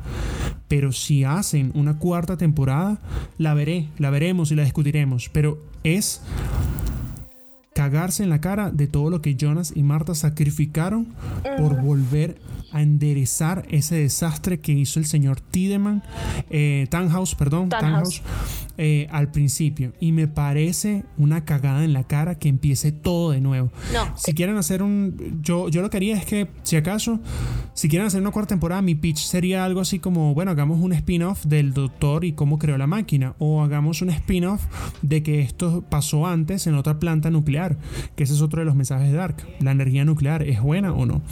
Pero 0.68 0.92
si 0.92 1.24
hacen 1.24 1.72
una 1.74 1.98
cuarta 1.98 2.36
temporada, 2.36 3.00
la 3.38 3.54
veré, 3.54 3.88
la 3.98 4.10
veremos 4.10 4.50
y 4.50 4.56
la 4.56 4.64
discutiremos. 4.64 5.28
Pero 5.28 5.62
es 5.84 6.22
cagarse 7.80 8.22
en 8.22 8.28
la 8.28 8.42
cara 8.42 8.70
de 8.70 8.88
todo 8.88 9.08
lo 9.08 9.22
que 9.22 9.36
Jonas 9.36 9.72
y 9.74 9.82
Marta 9.82 10.14
sacrificaron 10.14 11.06
por 11.56 11.80
volver 11.80 12.38
a 12.72 12.82
enderezar 12.82 13.64
ese 13.70 13.94
desastre 13.94 14.60
que 14.60 14.72
hizo 14.72 15.00
el 15.00 15.06
señor 15.06 15.40
Tiedemann, 15.40 16.02
eh, 16.50 16.86
Tannhaus, 16.90 17.34
perdón, 17.34 17.70
Tannhaus. 17.70 18.20
Tannhaus, 18.20 18.70
eh, 18.82 19.08
al 19.10 19.30
principio. 19.30 19.92
Y 20.00 20.12
me 20.12 20.26
parece 20.26 21.04
una 21.18 21.44
cagada 21.44 21.84
en 21.84 21.92
la 21.92 22.04
cara 22.04 22.36
que 22.36 22.48
empiece 22.48 22.92
todo 22.92 23.32
de 23.32 23.40
nuevo. 23.40 23.70
No. 23.92 24.16
Si 24.16 24.32
quieren 24.32 24.56
hacer 24.56 24.82
un. 24.82 25.40
Yo, 25.42 25.68
yo 25.68 25.82
lo 25.82 25.90
que 25.90 25.98
haría 25.98 26.16
es 26.16 26.24
que, 26.24 26.48
si 26.62 26.76
acaso, 26.76 27.20
si 27.74 27.90
quieren 27.90 28.06
hacer 28.06 28.22
una 28.22 28.30
cuarta 28.30 28.50
temporada, 28.50 28.80
mi 28.80 28.94
pitch 28.94 29.18
sería 29.18 29.66
algo 29.66 29.80
así 29.80 29.98
como: 29.98 30.32
bueno, 30.32 30.52
hagamos 30.52 30.80
un 30.80 30.94
spin-off 30.94 31.44
del 31.44 31.74
doctor 31.74 32.24
y 32.24 32.32
cómo 32.32 32.58
creó 32.58 32.78
la 32.78 32.86
máquina. 32.86 33.34
O 33.38 33.62
hagamos 33.62 34.00
un 34.00 34.10
spin-off 34.10 34.62
de 35.02 35.22
que 35.22 35.40
esto 35.40 35.84
pasó 35.88 36.26
antes 36.26 36.66
en 36.66 36.74
otra 36.74 36.98
planta 36.98 37.30
nuclear. 37.30 37.69
Que 38.16 38.24
ese 38.24 38.34
es 38.34 38.42
otro 38.42 38.60
de 38.60 38.66
los 38.66 38.74
mensajes 38.74 39.10
de 39.10 39.16
Dark. 39.16 39.36
La 39.60 39.70
energía 39.72 40.04
nuclear, 40.04 40.42
¿es 40.42 40.60
buena 40.60 40.92
o 40.92 41.06
no? 41.06 41.22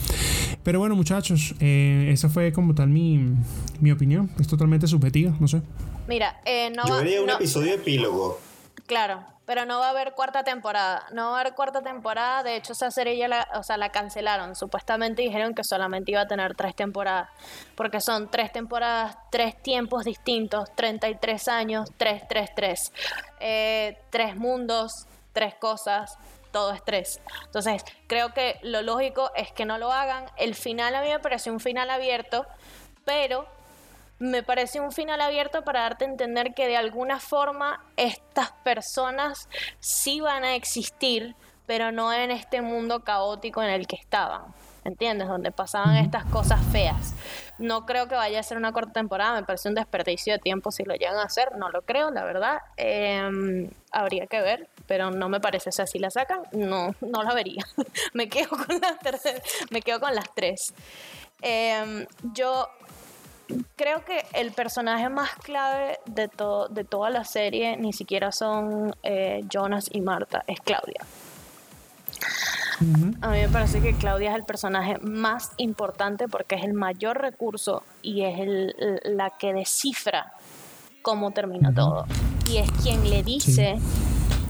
Pero 0.62 0.78
bueno, 0.80 0.94
muchachos, 0.96 1.54
eh, 1.60 2.08
esa 2.12 2.28
fue 2.28 2.52
como 2.52 2.74
tal 2.74 2.88
mi, 2.88 3.34
mi 3.80 3.90
opinión. 3.92 4.30
Es 4.38 4.48
totalmente 4.48 4.86
subjetiva, 4.86 5.32
no 5.40 5.48
sé. 5.48 5.62
Mira, 6.06 6.40
eh, 6.44 6.70
no 6.74 6.86
Yo 6.86 6.96
vería 6.96 7.20
un 7.20 7.26
no- 7.26 7.34
episodio 7.34 7.74
epílogo. 7.74 8.38
Claro, 8.86 9.22
pero 9.44 9.66
no 9.66 9.78
va 9.78 9.88
a 9.88 9.90
haber 9.90 10.12
cuarta 10.12 10.44
temporada. 10.44 11.04
No 11.12 11.30
va 11.32 11.38
a 11.38 11.40
haber 11.42 11.54
cuarta 11.54 11.82
temporada. 11.82 12.42
De 12.42 12.56
hecho, 12.56 12.72
esa 12.72 12.90
serie 12.90 13.16
ya 13.18 13.28
la, 13.28 13.46
o 13.54 13.62
sea, 13.62 13.76
la 13.76 13.90
cancelaron. 13.90 14.54
Supuestamente 14.56 15.20
dijeron 15.22 15.54
que 15.54 15.62
solamente 15.64 16.10
iba 16.12 16.22
a 16.22 16.26
tener 16.26 16.54
tres 16.54 16.74
temporadas. 16.74 17.28
Porque 17.74 18.00
son 18.00 18.30
tres 18.30 18.50
temporadas, 18.52 19.16
tres 19.30 19.62
tiempos 19.62 20.04
distintos, 20.04 20.74
33 20.74 21.48
años, 21.48 21.90
3, 21.98 22.22
3, 22.28 22.50
3. 22.56 22.92
Eh, 23.40 23.98
tres 24.10 24.36
mundos, 24.36 25.06
tres 25.38 25.54
cosas. 25.54 26.18
Todo 26.50 26.72
es 26.72 26.82
tres. 26.84 27.20
Entonces, 27.44 27.84
creo 28.08 28.34
que 28.34 28.58
lo 28.62 28.82
lógico 28.82 29.30
es 29.36 29.52
que 29.52 29.64
no 29.64 29.78
lo 29.78 29.92
hagan. 29.92 30.26
El 30.36 30.56
final 30.56 30.96
a 30.96 31.02
mí 31.02 31.08
me 31.08 31.20
pareció 31.20 31.52
un 31.52 31.60
final 31.60 31.90
abierto, 31.90 32.44
pero 33.04 33.46
me 34.18 34.42
parece 34.42 34.80
un 34.80 34.90
final 34.90 35.20
abierto 35.20 35.62
para 35.62 35.82
darte 35.82 36.06
a 36.06 36.08
entender 36.08 36.54
que 36.54 36.66
de 36.66 36.76
alguna 36.76 37.20
forma 37.20 37.84
estas 37.96 38.50
personas 38.64 39.48
sí 39.78 40.20
van 40.20 40.42
a 40.42 40.56
existir, 40.56 41.36
pero 41.66 41.92
no 41.92 42.12
en 42.12 42.32
este 42.32 42.62
mundo 42.62 43.04
caótico 43.04 43.62
en 43.62 43.70
el 43.70 43.86
que 43.86 43.94
estaban. 43.94 44.42
¿Entiendes? 44.82 45.28
Donde 45.28 45.52
pasaban 45.52 45.96
estas 45.98 46.24
cosas 46.24 46.60
feas. 46.72 47.14
No 47.58 47.86
creo 47.86 48.08
que 48.08 48.14
vaya 48.16 48.40
a 48.40 48.42
ser 48.42 48.56
una 48.56 48.72
corta 48.72 48.92
temporada, 48.94 49.34
me 49.34 49.46
parece 49.46 49.68
un 49.68 49.74
desperdicio 49.74 50.32
de 50.32 50.38
tiempo 50.40 50.72
si 50.72 50.82
lo 50.82 50.94
llegan 50.94 51.18
a 51.18 51.24
hacer, 51.24 51.56
no 51.56 51.68
lo 51.68 51.82
creo, 51.82 52.10
la 52.10 52.24
verdad. 52.24 52.58
Eh, 52.76 53.70
habría 53.92 54.26
que 54.26 54.40
ver, 54.40 54.68
pero 54.88 55.10
no 55.12 55.28
me 55.28 55.38
parece, 55.38 55.68
o 55.68 55.72
sea, 55.72 55.86
si 55.86 56.00
la 56.00 56.10
sacan, 56.10 56.40
no, 56.52 56.94
no 57.00 57.22
la 57.22 57.32
vería. 57.34 57.64
me, 58.14 58.28
quedo 58.28 58.48
con 58.48 58.80
las 58.80 58.98
tercer- 58.98 59.42
me 59.70 59.82
quedo 59.82 60.00
con 60.00 60.12
las 60.14 60.34
tres. 60.34 60.74
Eh, 61.42 62.06
yo 62.34 62.66
creo 63.76 64.04
que 64.04 64.24
el 64.32 64.50
personaje 64.52 65.08
más 65.08 65.30
clave 65.42 65.98
de, 66.06 66.26
to- 66.28 66.68
de 66.68 66.82
toda 66.84 67.10
la 67.10 67.24
serie 67.24 67.76
ni 67.76 67.92
siquiera 67.92 68.32
son 68.32 68.94
eh, 69.02 69.42
Jonas 69.48 69.88
y 69.92 70.00
Marta, 70.00 70.42
es 70.48 70.58
Claudia. 70.60 71.00
A 73.22 73.30
mí 73.30 73.38
me 73.40 73.48
parece 73.48 73.80
que 73.80 73.94
Claudia 73.96 74.30
es 74.30 74.36
el 74.36 74.44
personaje 74.44 74.98
más 74.98 75.50
importante 75.56 76.28
porque 76.28 76.54
es 76.54 76.64
el 76.64 76.74
mayor 76.74 77.20
recurso 77.20 77.82
y 78.02 78.22
es 78.24 78.38
el- 78.38 78.74
la 79.04 79.30
que 79.30 79.52
descifra 79.52 80.32
cómo 81.02 81.32
termina 81.32 81.72
todo. 81.74 82.06
Y 82.48 82.58
es 82.58 82.70
quien 82.82 83.08
le 83.10 83.22
dice 83.22 83.76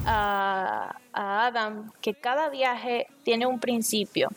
a, 0.09 0.96
a 1.12 1.46
Adam 1.46 1.92
que 2.00 2.14
cada 2.14 2.48
viaje 2.48 3.06
tiene 3.24 3.46
un 3.46 3.61
principio 3.61 4.30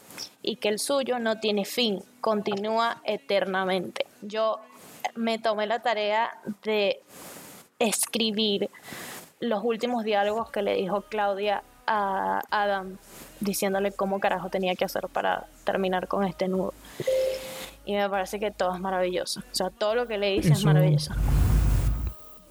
y 0.44 0.58
que 0.58 0.68
el 0.68 0.80
suyo 0.80 1.18
no 1.18 1.40
tiene 1.40 1.64
fin, 1.64 2.04
continúa 2.20 3.02
eternamente. 3.06 4.06
Yo 4.22 4.60
me 5.16 5.40
tomé 5.40 5.68
la 5.68 5.80
tarea 5.80 6.30
de 6.64 7.02
escribir 7.80 8.70
los 9.40 9.64
últimos 9.64 10.04
diálogos 10.04 10.52
que 10.52 10.62
le 10.62 10.76
dijo 10.76 11.04
Claudia 11.04 11.64
a 11.88 12.42
Adam, 12.52 12.98
diciéndole 13.40 13.92
cómo 13.92 14.20
carajo 14.20 14.50
tenía 14.50 14.76
que 14.76 14.86
hacer 14.86 15.08
para 15.08 15.48
terminar 15.64 16.08
con 16.08 16.26
este 16.26 16.48
nudo. 16.48 16.74
Y 17.86 17.94
me 17.94 18.10
parece 18.10 18.40
que 18.40 18.52
todo 18.52 18.76
es 18.76 18.80
maravilloso. 18.80 19.40
O 19.40 19.56
sea, 19.56 19.70
todo 19.70 19.96
lo 19.96 20.08
que 20.08 20.18
le 20.18 20.32
dice 20.32 20.54
es 20.54 20.64
maravilloso. 20.64 21.14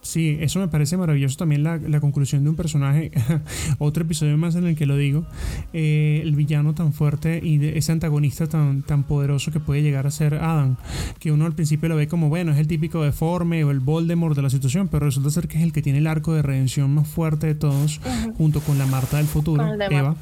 Sí, 0.03 0.39
eso 0.41 0.61
me 0.61 0.69
parece 0.69 0.97
maravilloso 0.97 1.37
también 1.37 1.63
la, 1.63 1.77
la 1.77 2.01
conclusión 2.01 2.43
de 2.43 2.51
un 2.51 2.57
personaje. 2.57 3.11
Otro 3.79 4.05
episodio 4.05 4.37
más 4.39 4.55
en 4.55 4.67
el 4.67 4.75
que 4.75 4.87
lo 4.87 4.97
digo. 4.97 5.27
Eh, 5.73 6.21
el 6.23 6.35
villano 6.35 6.75
tan 6.75 6.93
fuerte 6.93 7.41
y 7.43 7.59
de 7.59 7.77
ese 7.77 7.93
antagonista 7.93 8.47
tan, 8.47 8.83
tan 8.83 9.03
poderoso 9.05 9.53
que 9.53 9.61
puede 9.61 9.83
llegar 9.83 10.07
a 10.07 10.11
ser 10.11 10.35
Adam. 10.35 10.77
Que 11.19 11.33
uno 11.33 11.45
al 11.45 11.53
principio 11.53 11.89
lo 11.89 11.97
ve 11.97 12.09
como, 12.09 12.29
bueno, 12.31 12.53
es 12.53 12.59
el 12.59 12.67
típico 12.67 13.03
deforme 13.05 13.63
o 13.65 13.71
el 13.71 13.81
Voldemort 13.81 14.35
de 14.35 14.43
la 14.43 14.51
situación, 14.51 14.89
pero 14.89 15.07
resulta 15.07 15.31
ser 15.31 15.49
que 15.49 15.59
es 15.59 15.65
el 15.65 15.73
que 15.73 15.83
tiene 15.83 15.99
el 15.99 16.07
arco 16.07 16.33
de 16.33 16.43
redención 16.43 16.95
más 16.95 17.07
fuerte 17.07 17.47
de 17.47 17.55
todos, 17.55 18.01
junto 18.37 18.61
con 18.61 18.79
la 18.79 18.87
Marta 18.87 19.19
del 19.19 19.27
futuro, 19.27 19.65
Eva. 19.91 20.17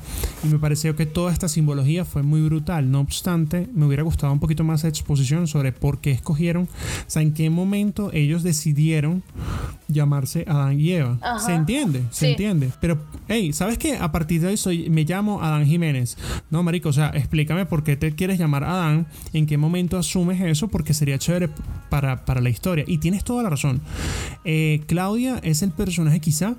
Y 0.45 0.49
me 0.49 0.59
pareció 0.59 0.97
que 0.97 1.07
toda 1.07 1.33
esta 1.33 1.49
simbología 1.49 2.05
fue 2.05 2.23
muy 2.23 2.41
brutal. 2.43 2.91
No 2.91 3.01
obstante, 3.01 3.69
me 3.75 3.87
hubiera 3.87 4.03
gustado 4.03 4.33
un 4.33 4.41
poquito 4.41 4.65
más 4.65 4.83
de 4.83 4.89
exposición 4.89 5.47
sobre 5.47 5.73
por 5.73 6.01
qué 6.01 6.11
escogieron, 6.11 6.65
o 6.65 7.11
sea, 7.11 7.23
en 7.23 7.33
qué 7.33 7.49
momento 7.49 8.11
ellos 8.13 8.43
decidieron 8.43 9.23
llamarse 9.89 10.45
Adán 10.47 10.79
y 10.81 10.91
Eva. 10.93 11.19
Ajá. 11.21 11.39
¿Se 11.41 11.55
entiende? 11.55 12.03
Se 12.11 12.27
Sí. 12.27 12.31
entiende. 12.33 12.71
Pero, 12.81 12.99
hey, 13.29 13.53
¿sabes 13.53 13.79
qué? 13.79 13.97
A 13.97 14.13
partir 14.13 14.41
de 14.41 14.49
hoy 14.49 14.57
soy, 14.57 14.91
me 14.91 15.05
llamo 15.05 15.43
Adán 15.43 15.67
Jiménez. 15.67 16.17
No, 16.51 16.63
marico, 16.63 16.89
o 16.91 16.93
sea, 16.93 17.09
explícame 17.15 17.67
por 17.67 17.85
qué 17.85 17.97
te 17.97 18.13
quieres 18.13 18.39
llamar 18.39 18.65
Adán, 18.65 19.07
en 19.33 19.47
qué 19.47 19.57
momento 19.59 19.99
asumes 19.99 20.41
eso, 20.41 20.69
porque 20.69 20.95
sería 20.95 21.19
chévere 21.19 21.49
para, 21.91 22.25
para 22.25 22.41
la 22.41 22.51
historia. 22.51 22.85
Y 22.87 22.99
tienes 22.99 23.25
toda 23.25 23.43
la 23.43 23.51
razón. 23.51 23.81
Eh, 24.45 24.83
Claudia 24.87 25.39
es 25.43 25.63
el 25.63 25.71
personaje 25.71 26.21
quizá 26.21 26.55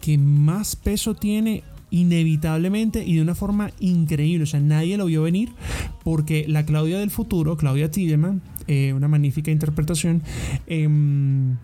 que 0.00 0.18
más 0.18 0.76
peso 0.76 1.14
tiene 1.14 1.62
inevitablemente 1.92 3.04
y 3.04 3.16
de 3.16 3.22
una 3.22 3.34
forma 3.34 3.70
increíble. 3.80 4.44
O 4.44 4.46
sea, 4.46 4.60
nadie 4.60 4.96
lo 4.96 5.06
vio 5.06 5.22
venir 5.22 5.50
porque 6.04 6.44
la 6.48 6.64
Claudia 6.64 6.98
del 6.98 7.10
futuro, 7.10 7.56
Claudia 7.56 7.90
Tiedemann, 7.90 8.42
eh, 8.68 8.92
una 8.94 9.08
magnífica 9.08 9.50
interpretación, 9.50 10.22
em, 10.66 11.56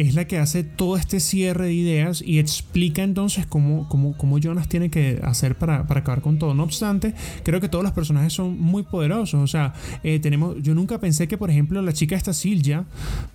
es 0.00 0.14
la 0.14 0.26
que 0.26 0.38
hace 0.38 0.64
todo 0.64 0.96
este 0.96 1.20
cierre 1.20 1.66
de 1.66 1.74
ideas 1.74 2.22
y 2.24 2.38
explica 2.38 3.02
entonces 3.02 3.44
cómo, 3.46 3.86
cómo, 3.88 4.16
cómo 4.16 4.38
Jonas 4.38 4.68
tiene 4.68 4.88
que 4.90 5.20
hacer 5.22 5.56
para, 5.56 5.86
para 5.86 6.00
acabar 6.00 6.22
con 6.22 6.38
todo. 6.38 6.54
No 6.54 6.62
obstante, 6.62 7.14
creo 7.42 7.60
que 7.60 7.68
todos 7.68 7.84
los 7.84 7.92
personajes 7.92 8.32
son 8.32 8.58
muy 8.58 8.82
poderosos. 8.82 9.40
O 9.42 9.46
sea, 9.46 9.74
eh, 10.02 10.18
tenemos, 10.18 10.56
yo 10.62 10.74
nunca 10.74 10.98
pensé 11.00 11.28
que, 11.28 11.36
por 11.36 11.50
ejemplo, 11.50 11.82
la 11.82 11.92
chica 11.92 12.16
esta 12.16 12.32
Silja, 12.32 12.84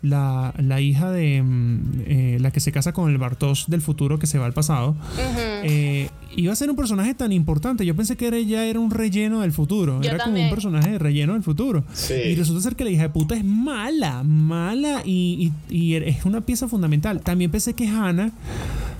la, 0.02 0.54
la 0.58 0.82
hija 0.82 1.12
de 1.12 1.42
mm, 1.44 1.82
eh, 2.08 2.38
la 2.40 2.52
que 2.52 2.60
se 2.60 2.72
casa 2.72 2.94
con 2.94 3.12
el 3.12 3.18
Bartos 3.18 3.66
del 3.68 3.82
futuro 3.82 4.18
que 4.18 4.28
se 4.28 4.40
va 4.40 4.46
al 4.46 4.54
pasado, 4.54 4.96
eh, 5.64 6.10
iba 6.36 6.52
a 6.52 6.56
ser 6.56 6.70
un 6.70 6.76
personaje 6.76 7.14
tan 7.14 7.32
importante. 7.32 7.86
Yo 7.86 7.96
pensé 7.96 8.18
que 8.18 8.28
era, 8.28 8.40
ya 8.40 8.66
era 8.66 8.80
un 8.80 8.92
relleno 8.92 9.42
del 9.42 9.52
futuro. 9.52 10.02
Yo 10.02 10.10
era 10.10 10.24
como 10.24 10.36
un 10.46 10.50
personaje 10.50 10.92
de 10.92 11.00
relleno 11.00 11.34
del 11.34 11.44
futuro. 11.44 11.84
Sí. 11.94 12.14
Y 12.14 12.36
resulta 12.36 12.62
ser 12.62 12.76
que 12.76 12.84
la 12.84 12.90
hija 12.90 13.04
de 13.04 13.10
puta 13.10 13.36
es 13.36 13.44
mala, 13.46 14.24
mala 14.24 15.02
y, 15.06 15.52
y- 15.70 15.76
y 15.76 15.96
es 15.96 16.26
una 16.26 16.42
pieza 16.42 16.55
fundamental. 16.68 17.22
También 17.22 17.52
pensé 17.52 17.73
que 17.73 17.88
Hannah 17.88 18.32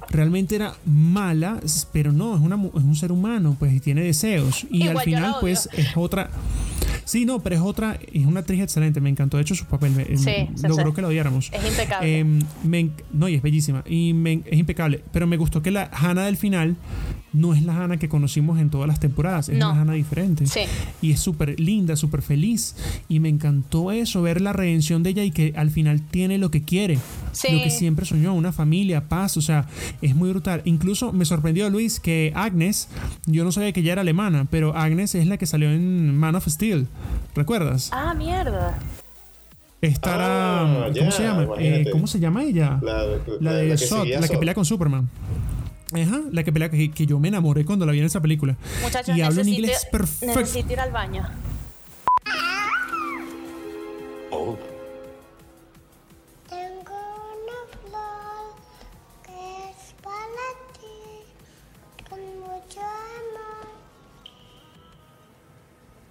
realmente 0.10 0.56
era 0.56 0.74
mala, 0.86 1.60
pero 1.92 2.12
no, 2.12 2.36
es, 2.36 2.42
una, 2.42 2.56
es 2.56 2.84
un 2.84 2.96
ser 2.96 3.12
humano, 3.12 3.56
pues, 3.58 3.74
y 3.74 3.80
tiene 3.80 4.02
deseos. 4.02 4.66
Y 4.70 4.84
Igual 4.84 4.98
al 4.98 5.04
final, 5.04 5.36
pues, 5.42 5.70
es 5.74 5.88
otra. 5.96 6.30
Sí, 7.06 7.26
no, 7.26 7.40
pero 7.40 7.56
es 7.56 7.62
otra, 7.62 8.00
es 8.14 8.26
una 8.26 8.40
actriz 8.40 8.62
excelente, 8.62 9.00
me 9.00 9.10
encantó 9.10 9.38
de 9.38 9.44
hecho 9.44 9.54
su 9.54 9.66
papel, 9.66 9.92
me- 9.92 10.06
Sí, 10.18 10.26
me- 10.26 10.50
sí, 10.56 10.68
logró 10.68 10.92
que 10.94 11.02
la 11.04 11.08
odiáramos. 11.10 11.52
Es 11.54 11.64
impecable. 11.64 12.20
Em, 12.20 12.40
me 12.64 12.90
no, 13.14 13.30
y 13.30 13.36
es 13.36 13.42
bellísima, 13.44 13.84
y 13.88 14.14
me- 14.14 14.42
es 14.46 14.58
impecable, 14.58 15.04
pero 15.12 15.28
me 15.28 15.38
gustó 15.38 15.62
que 15.62 15.70
la 15.70 15.90
Hannah 15.94 16.26
del 16.26 16.36
final 16.38 16.76
no 17.36 17.54
es 17.54 17.62
la 17.64 17.76
Hannah 17.76 17.98
que 17.98 18.10
conocimos 18.10 18.60
en 18.60 18.70
todas 18.70 18.88
las 18.88 19.00
temporadas, 19.00 19.50
es 19.50 19.58
No. 19.60 19.72
una 19.72 19.82
Hannah 19.82 19.94
diferente. 19.94 20.48
Sí. 20.48 20.62
Y 21.02 21.12
es 21.12 21.20
súper 21.20 21.60
linda, 21.60 21.96
súper 21.96 22.22
feliz. 22.22 22.76
Y 23.10 23.20
me 23.20 23.30
encantó 23.30 23.92
eso, 23.92 24.22
ver 24.22 24.42
la 24.42 24.54
redención 24.54 25.04
de 25.04 25.12
ella 25.12 25.24
y 25.24 25.32
que 25.32 25.54
al 25.56 25.70
final 25.70 26.02
tiene 26.02 26.38
lo 26.38 26.50
que 26.52 26.64
quiere. 26.64 26.98
Sí. 27.32 27.50
Lo 27.52 27.64
que 27.64 27.70
siempre 27.70 28.06
soñó, 28.06 28.34
una 28.34 28.52
familia, 28.52 29.10
paz. 29.10 29.38
O 29.38 29.42
sea, 29.42 29.68
es 30.02 30.16
muy 30.16 30.30
brutal. 30.30 30.62
Incluso 30.66 31.12
me 31.12 31.26
sorprendió, 31.26 31.70
Luis, 31.70 32.00
que 32.00 32.32
Agnes, 32.36 32.88
yo 33.26 33.44
no 33.44 33.52
sabía 33.52 33.72
que 33.74 33.82
ella 33.82 33.92
era 33.94 34.02
alemana, 34.02 34.48
pero 34.50 34.76
Agnes 34.76 35.14
es 35.16 35.28
la 35.28 35.38
que 35.38 35.46
salió 35.46 35.70
en 35.72 36.18
Man 36.18 36.36
of 36.36 36.48
Steel. 36.48 36.88
¿Recuerdas? 37.36 37.90
Ah, 37.94 38.14
mierda. 38.14 38.78
Esta 39.82 40.16
era. 40.16 40.86
Ah, 40.86 40.90
¿Cómo 40.98 41.12
se 41.12 41.24
llama? 41.24 41.46
Eh, 41.60 41.86
¿Cómo 41.92 42.08
se 42.08 42.20
llama 42.20 42.44
ella? 42.44 42.80
La, 42.82 43.04
la- 43.04 43.18
La 43.42 43.54
de 43.54 43.68
la 43.70 43.76
que 43.76 43.86
Sot, 43.86 44.08
la 44.08 44.28
que 44.28 44.38
pelea 44.38 44.56
con 44.56 44.66
Superman. 44.66 45.08
Ajá, 46.04 46.22
la 46.32 46.44
que 46.44 46.52
pelea 46.52 46.70
que, 46.70 46.92
que 46.92 47.06
yo 47.06 47.20
me 47.20 47.28
enamoré 47.30 47.66
cuando 47.66 47.86
la 47.86 47.92
vi 47.92 48.00
en 48.00 48.06
esa 48.06 48.22
película. 48.22 48.56
Muchachos, 48.82 49.16
y 49.16 49.22
hablo 49.22 49.42
en 49.42 49.50
inglés 49.50 49.88
perfecto. 49.92 50.40
necesito 50.40 50.74
ir 50.74 50.80
al 50.80 50.92
baño. 50.92 51.26
Tengo 56.50 57.00
una 57.34 57.60
flor 57.82 58.56
que 59.24 59.70
es 59.70 59.94
para 60.04 60.48
ti, 60.74 61.00
con 62.10 62.20
mucho 62.40 62.82
amor. 62.82 63.68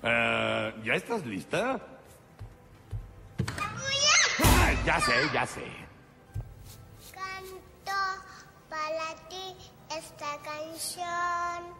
Eh, 0.02 0.74
¿Ya 0.85 0.94
estás 0.94 1.24
lista? 1.27 1.81
Ah, 3.59 4.73
ya 4.85 5.01
sé, 5.01 5.12
ya 5.32 5.47
sé. 5.47 5.65
Canto 7.12 8.01
para 8.69 9.15
ti 9.28 9.34
esta 9.98 10.38
canción, 10.42 11.74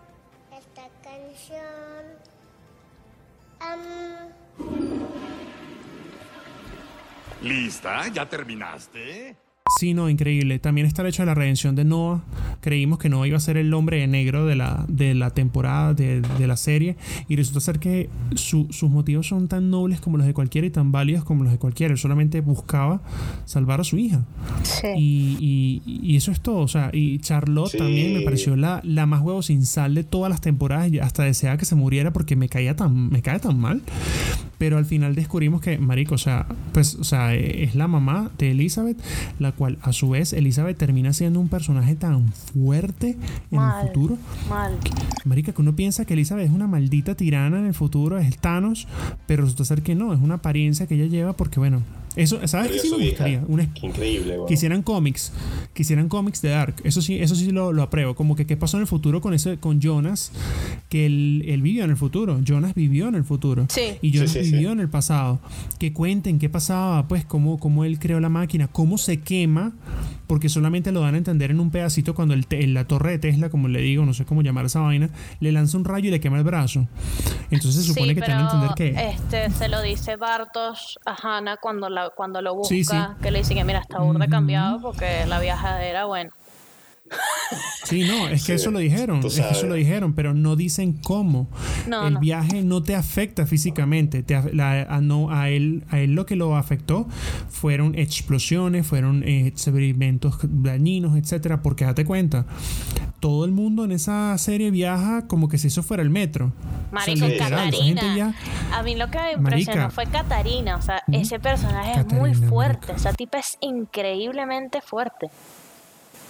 esta 0.53 0.89
canción. 1.03 2.05
Am, 3.61 4.33
¿Lista? 7.43 8.09
¿Ya 8.09 8.29
terminaste? 8.29 9.37
Sí, 9.81 9.93
no, 9.95 10.09
increíble. 10.09 10.59
También 10.59 10.87
está 10.87 11.03
el 11.03 11.09
hecho 11.09 11.23
de 11.23 11.27
la 11.27 11.35
redención 11.35 11.75
de 11.75 11.85
Noah. 11.85 12.23
Creímos 12.61 12.99
que 12.99 13.09
Noah 13.09 13.27
iba 13.27 13.37
a 13.37 13.41
ser 13.41 13.57
el 13.57 13.75
hombre 13.75 13.99
de 13.99 14.07
negro 14.07 14.47
de 14.47 14.55
la, 14.55 14.85
de 14.89 15.15
la 15.15 15.31
temporada, 15.31 15.95
de, 15.95 16.21
de 16.21 16.47
la 16.47 16.57
serie. 16.57 16.97
Y 17.29 17.37
resulta 17.37 17.61
ser 17.61 17.79
que 17.81 18.09
su- 18.37 18.69
sus 18.71 18.91
motivos 18.91 19.27
son 19.27 19.49
tan 19.49 19.71
nobles 19.71 20.01
como 20.01 20.17
los 20.17 20.27
de 20.27 20.35
cualquiera 20.35 20.67
y 20.67 20.71
tan 20.71 20.93
válidos 20.93 21.25
como 21.25 21.43
los 21.45 21.53
de 21.53 21.59
cualquiera. 21.59 21.93
Él 21.93 21.99
solamente 21.99 22.41
buscaba 22.41 23.03
salvar 23.47 23.81
a 23.81 23.85
su 23.85 23.99
hija. 23.99 24.25
Sí. 24.63 24.87
Y, 24.97 25.83
y- 25.87 26.13
y 26.13 26.17
eso 26.17 26.31
es 26.31 26.41
todo. 26.41 26.59
O 26.59 26.69
sea, 26.69 26.91
y 26.93 27.19
Charlotte 27.19 27.73
Sí. 27.73 27.79
también 27.79 28.15
me 28.15 28.21
pareció 28.21 28.55
la, 28.57 28.81
la 28.85 29.07
más 29.07 29.23
huevo 29.23 29.43
sin 29.43 29.67
sal 29.67 29.95
de 29.95 30.05
todas 30.05 30.31
las 30.31 30.41
temporadas. 30.41 30.93
Y 30.93 30.99
hasta 31.01 31.25
deseaba 31.25 31.57
que 31.57 31.65
se 31.65 31.75
muriera 31.75 32.13
porque 32.13 32.37
me 32.37 32.49
caía 32.49 32.77
tan, 32.77 33.09
me 33.11 33.23
cae 33.23 33.41
tan 33.41 33.59
mal. 33.59 33.83
Pero 34.57 34.79
al 34.79 34.85
final 34.85 35.15
descubrimos 35.17 35.61
que, 35.61 35.79
marico, 35.79 36.15
o 36.15 36.19
sea, 36.19 36.47
pues, 36.73 36.95
o 36.95 37.05
sea, 37.05 37.35
es 37.35 37.75
la 37.75 37.89
mamá 37.89 38.31
de 38.39 38.53
Elizabeth, 38.53 38.97
la 39.41 39.51
cual 39.53 39.64
a 39.83 39.93
su 39.93 40.11
vez 40.11 40.33
Elizabeth 40.33 40.77
termina 40.77 41.13
siendo 41.13 41.41
un 41.41 41.49
personaje 41.49 41.95
tan 41.95 42.33
fuerte 42.33 43.17
en 43.51 43.59
Mal. 43.59 43.81
el 43.81 43.89
futuro. 43.89 44.19
Mal. 44.49 44.79
Marica, 45.25 45.53
que 45.53 45.63
uno 45.63 45.75
piensa 45.75 46.05
que 46.05 46.15
Elizabeth 46.15 46.47
es 46.47 46.53
una 46.53 46.67
maldita 46.67 47.15
tirana 47.15 47.59
en 47.59 47.67
el 47.67 47.75
futuro, 47.75 48.19
es 48.19 48.39
Thanos, 48.39 48.87
pero 49.27 49.43
resulta 49.43 49.65
ser 49.65 49.83
que 49.83 49.95
no, 49.95 50.13
es 50.13 50.21
una 50.21 50.35
apariencia 50.35 50.87
que 50.87 50.95
ella 50.95 51.07
lleva 51.07 51.33
porque, 51.35 51.59
bueno, 51.61 51.83
eso, 52.17 52.47
¿sabes 52.47 52.73
qué 52.73 52.79
sí 52.79 52.91
me 52.97 53.07
gustaría? 53.07 53.43
Una, 53.49 53.69
increíble, 53.83 54.37
weón. 54.37 54.47
Quisieran 54.47 54.83
cómics, 54.83 55.33
quisieran 55.73 56.09
cómics 56.09 56.43
de 56.43 56.51
Dark. 56.51 56.77
Eso 56.85 57.03
sí, 57.03 57.19
eso 57.21 57.35
sí 57.35 57.51
lo, 57.51 57.73
lo 57.73 57.83
apruebo. 57.83 58.15
Como 58.15 58.37
que 58.37 58.47
qué 58.47 58.57
pasó 58.57 58.77
en 58.77 58.83
el 58.83 58.87
futuro 58.87 59.21
con 59.21 59.35
ese, 59.35 59.59
con 59.59 59.81
Jonas, 59.81 60.33
que 60.89 61.07
él, 61.07 61.45
él 61.47 61.63
vivió 61.63 61.85
en 61.85 61.91
el 61.91 61.97
futuro. 61.97 62.41
Jonas 62.43 62.75
vivió 62.75 63.09
en 63.09 63.15
el 63.15 63.25
futuro. 63.25 63.67
Sí. 63.69 63.99
Y 64.01 64.13
Jonas 64.13 64.31
Sí, 64.31 64.45
sí, 64.45 64.53
vivió 64.53 64.69
sí. 64.69 64.73
en 64.73 64.81
el 64.81 64.89
pasado. 64.89 65.41
Que 65.79 65.93
cuenten 65.93 66.39
qué 66.39 66.49
pasaba, 66.49 67.07
pues, 67.09 67.25
cómo, 67.25 67.59
cómo 67.59 67.85
él 67.85 67.99
creó 67.99 68.21
la 68.21 68.29
máquina, 68.29 68.69
cómo 68.69 68.99
se 68.99 69.21
quema, 69.21 69.73
porque 70.27 70.49
solamente 70.49 70.93
lo 70.93 71.01
dan 71.01 71.15
a 71.15 71.19
entender 71.19 71.51
en 71.51 71.61
un 71.61 71.71
pedacito 71.71 72.15
cuando 72.15 72.35
el 72.35 72.45
la 72.75 72.87
torre 72.87 73.13
de 73.13 73.19
Tesla, 73.19 73.51
como 73.51 73.69
le 73.69 73.81
digo, 73.81 74.05
no 74.07 74.15
sé 74.15 74.25
cómo 74.25 74.43
llamar 74.43 74.67
esa 74.67 74.81
vaina, 74.81 75.11
le 75.41 75.53
lanza 75.53 75.77
un 75.77 75.85
rayo 75.85 76.09
y 76.09 76.11
le 76.11 76.21
quema 76.21 76.39
el 76.39 76.45
brazo. 76.45 76.87
Entonces 77.51 77.85
se 77.85 77.93
supone 77.93 78.11
sí, 78.11 78.15
que 78.15 78.21
te 78.23 78.31
dan 78.31 78.47
a 78.47 78.51
entender 78.51 78.71
que. 78.75 79.09
este 79.11 79.51
se 79.51 79.69
lo 79.69 79.83
dice 79.83 80.17
Bartos 80.17 80.99
a 81.05 81.15
Hannah 81.15 81.57
cuando 81.59 81.89
la, 81.89 82.04
cuando 82.17 82.43
lo 82.43 82.55
busca, 82.55 82.69
Sí, 82.69 82.85
sí. 82.85 82.97
que 83.23 83.31
le 83.31 83.39
dice 83.41 83.55
que 83.55 83.65
mira, 83.65 83.79
está 83.81 83.99
burda 84.01 84.27
cambiado 84.29 84.81
porque 84.81 85.25
la 85.27 85.41
viajadera, 85.41 86.05
bueno. 86.07 86.31
Sí, 87.85 88.03
no, 88.05 88.29
es 88.29 88.41
que 88.47 88.53
Sí, 88.59 88.63
eso 88.63 88.71
lo 88.71 88.79
dijeron, 88.79 89.23
es 89.27 89.35
que 89.39 89.47
eso 89.51 89.67
lo 89.67 89.75
dijeron, 89.75 90.15
pero 90.15 90.33
no 90.33 90.57
dicen 90.57 90.95
cómo. 91.05 91.49
No, 91.87 92.07
el 92.09 92.15
no. 92.15 92.21
viaje 92.21 92.63
no 92.63 92.83
te 92.83 92.95
afecta 92.97 93.47
físicamente, 93.47 94.23
te 94.23 94.35
af- 94.39 94.53
la- 94.55 94.85
a, 94.85 95.03
no, 95.03 95.31
a, 95.31 95.51
él, 95.51 95.85
a 95.91 95.99
él 96.01 96.15
lo 96.15 96.25
que 96.25 96.35
lo 96.35 96.57
afectó 96.57 97.07
fueron 97.51 97.95
explosiones, 97.99 98.87
fueron 98.87 99.23
eh, 99.23 99.47
experimentos 99.47 100.39
dañinos, 100.43 101.15
etcétera, 101.19 101.61
porque 101.61 101.85
date 101.85 102.07
cuenta, 102.07 102.47
todo 103.21 103.45
el 103.45 103.53
mundo 103.53 103.85
en 103.85 103.93
esa 103.93 104.37
serie 104.39 104.71
viaja 104.71 105.27
como 105.27 105.51
que 105.51 105.59
si 105.59 105.67
eso 105.69 105.83
fuera 105.83 106.03
el 106.03 106.09
metro. 106.11 106.53
Marico, 106.91 107.27
O 107.27 107.29
sea, 107.29 107.29
literal, 107.29 107.69
esa 107.69 107.85
gente 107.85 108.01
Catarina. 108.01 108.35
ya- 108.71 108.79
A 108.79 108.83
mí 108.83 108.95
lo 108.97 109.11
que 109.11 109.19
me 109.19 109.37
Marica. 109.37 109.37
impresionó 109.37 109.91
fue 109.91 110.07
Catarina. 110.07 110.77
O 110.77 110.83
sea, 110.83 111.03
¿Mm? 111.07 111.15
ese 111.17 111.39
personaje 111.39 112.01
es 112.01 112.07
muy 112.07 112.33
fuerte. 112.35 112.87
marica. 112.89 112.97
Esa 112.97 113.13
tipa 113.13 113.39
es 113.39 113.59
increíblemente 113.61 114.81
fuerte. 114.81 115.29